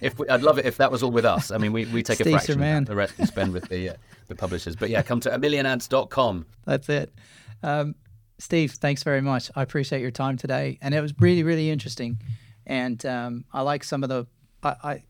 if 0.00 0.18
we, 0.18 0.28
I'd 0.28 0.42
love 0.42 0.58
it 0.58 0.66
if 0.66 0.76
that 0.78 0.90
was 0.90 1.02
all 1.02 1.10
with 1.10 1.24
us. 1.24 1.50
I 1.50 1.58
mean, 1.58 1.72
we, 1.72 1.84
we 1.86 2.02
take 2.02 2.20
a 2.20 2.24
fraction 2.30 2.60
man. 2.60 2.84
the 2.84 2.94
rest 2.94 3.18
we 3.18 3.26
spend 3.26 3.52
with 3.52 3.68
the 3.68 3.90
uh, 3.90 3.94
the 4.28 4.34
publishers. 4.34 4.76
But 4.76 4.90
yeah, 4.90 5.02
come 5.02 5.20
to 5.20 5.30
amillionads.com. 5.30 6.46
That's 6.64 6.88
it. 6.88 7.12
Um, 7.62 7.94
Steve, 8.38 8.72
thanks 8.72 9.02
very 9.02 9.20
much. 9.20 9.50
I 9.54 9.62
appreciate 9.62 10.00
your 10.00 10.10
time 10.10 10.36
today, 10.36 10.78
and 10.80 10.94
it 10.94 11.00
was 11.00 11.12
really, 11.18 11.42
really 11.42 11.70
interesting. 11.70 12.18
And 12.66 13.04
um, 13.06 13.44
I 13.52 13.62
like 13.62 13.84
some 13.84 14.02
of 14.02 14.08
the, 14.08 14.26
I, 14.62 14.76
I, 14.82 15.02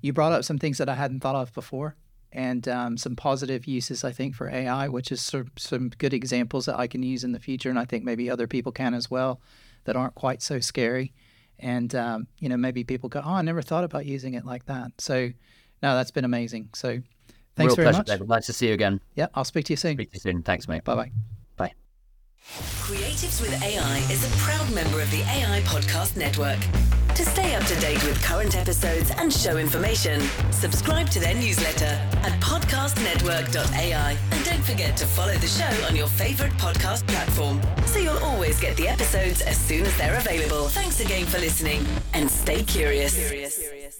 you 0.00 0.12
brought 0.12 0.32
up 0.32 0.44
some 0.44 0.58
things 0.58 0.78
that 0.78 0.88
I 0.88 0.94
hadn't 0.94 1.20
thought 1.20 1.34
of 1.34 1.52
before, 1.52 1.96
and 2.32 2.68
um, 2.68 2.96
some 2.96 3.16
positive 3.16 3.66
uses 3.66 4.04
I 4.04 4.12
think 4.12 4.34
for 4.34 4.48
AI, 4.48 4.88
which 4.88 5.10
is 5.10 5.20
some, 5.20 5.50
some 5.56 5.88
good 5.98 6.14
examples 6.14 6.66
that 6.66 6.78
I 6.78 6.86
can 6.86 7.02
use 7.02 7.24
in 7.24 7.32
the 7.32 7.40
future, 7.40 7.70
and 7.70 7.78
I 7.78 7.84
think 7.84 8.04
maybe 8.04 8.30
other 8.30 8.46
people 8.46 8.72
can 8.72 8.94
as 8.94 9.10
well, 9.10 9.40
that 9.84 9.96
aren't 9.96 10.14
quite 10.14 10.42
so 10.42 10.60
scary. 10.60 11.12
And 11.58 11.94
um, 11.94 12.26
you 12.38 12.48
know, 12.48 12.56
maybe 12.56 12.84
people 12.84 13.08
go, 13.08 13.20
"Oh, 13.24 13.32
I 13.32 13.42
never 13.42 13.62
thought 13.62 13.84
about 13.84 14.06
using 14.06 14.34
it 14.34 14.46
like 14.46 14.64
that." 14.66 14.92
So, 14.98 15.30
no, 15.82 15.94
that's 15.94 16.10
been 16.10 16.24
amazing. 16.24 16.70
So, 16.74 17.02
thanks 17.56 17.70
Real 17.72 17.76
very 17.76 17.86
pleasure, 17.86 17.98
much. 17.98 18.06
David. 18.06 18.28
Nice 18.28 18.46
to 18.46 18.52
see 18.54 18.68
you 18.68 18.74
again. 18.74 19.00
Yeah, 19.14 19.26
I'll 19.34 19.44
speak 19.44 19.66
to 19.66 19.74
you 19.74 19.76
soon. 19.76 19.96
Speak 19.96 20.10
to 20.10 20.16
you 20.16 20.20
soon. 20.20 20.42
Thanks, 20.42 20.68
mate. 20.68 20.84
Bye 20.84 20.94
bye. 20.94 21.10
Bye. 21.56 21.72
Creatives 22.80 23.42
with 23.42 23.62
AI 23.62 23.98
is 24.10 24.24
a 24.24 24.36
proud 24.38 24.72
member 24.74 25.02
of 25.02 25.10
the 25.10 25.20
AI 25.20 25.62
Podcast 25.66 26.16
Network. 26.16 26.58
To 27.14 27.24
stay 27.24 27.54
up 27.54 27.64
to 27.66 27.74
date 27.80 28.02
with 28.04 28.22
current 28.22 28.56
episodes 28.56 29.10
and 29.18 29.32
show 29.32 29.58
information, 29.58 30.20
subscribe 30.50 31.10
to 31.10 31.20
their 31.20 31.34
newsletter 31.34 31.98
at 32.22 32.32
podcastnetwork.ai. 32.40 34.16
And 34.30 34.44
don't 34.44 34.64
forget 34.64 34.96
to 34.96 35.06
follow 35.06 35.34
the 35.34 35.46
show 35.46 35.86
on 35.86 35.96
your 35.96 36.06
favorite 36.06 36.52
podcast 36.52 37.06
platform 37.06 37.60
so 37.86 37.98
you'll 37.98 38.18
always 38.18 38.58
get 38.60 38.76
the 38.76 38.88
episodes 38.88 39.42
as 39.42 39.58
soon 39.58 39.84
as 39.84 39.96
they're 39.98 40.16
available. 40.18 40.68
Thanks 40.68 41.00
again 41.00 41.26
for 41.26 41.38
listening 41.38 41.84
and 42.14 42.30
stay 42.30 42.62
curious. 42.62 43.14
curious. 43.14 43.99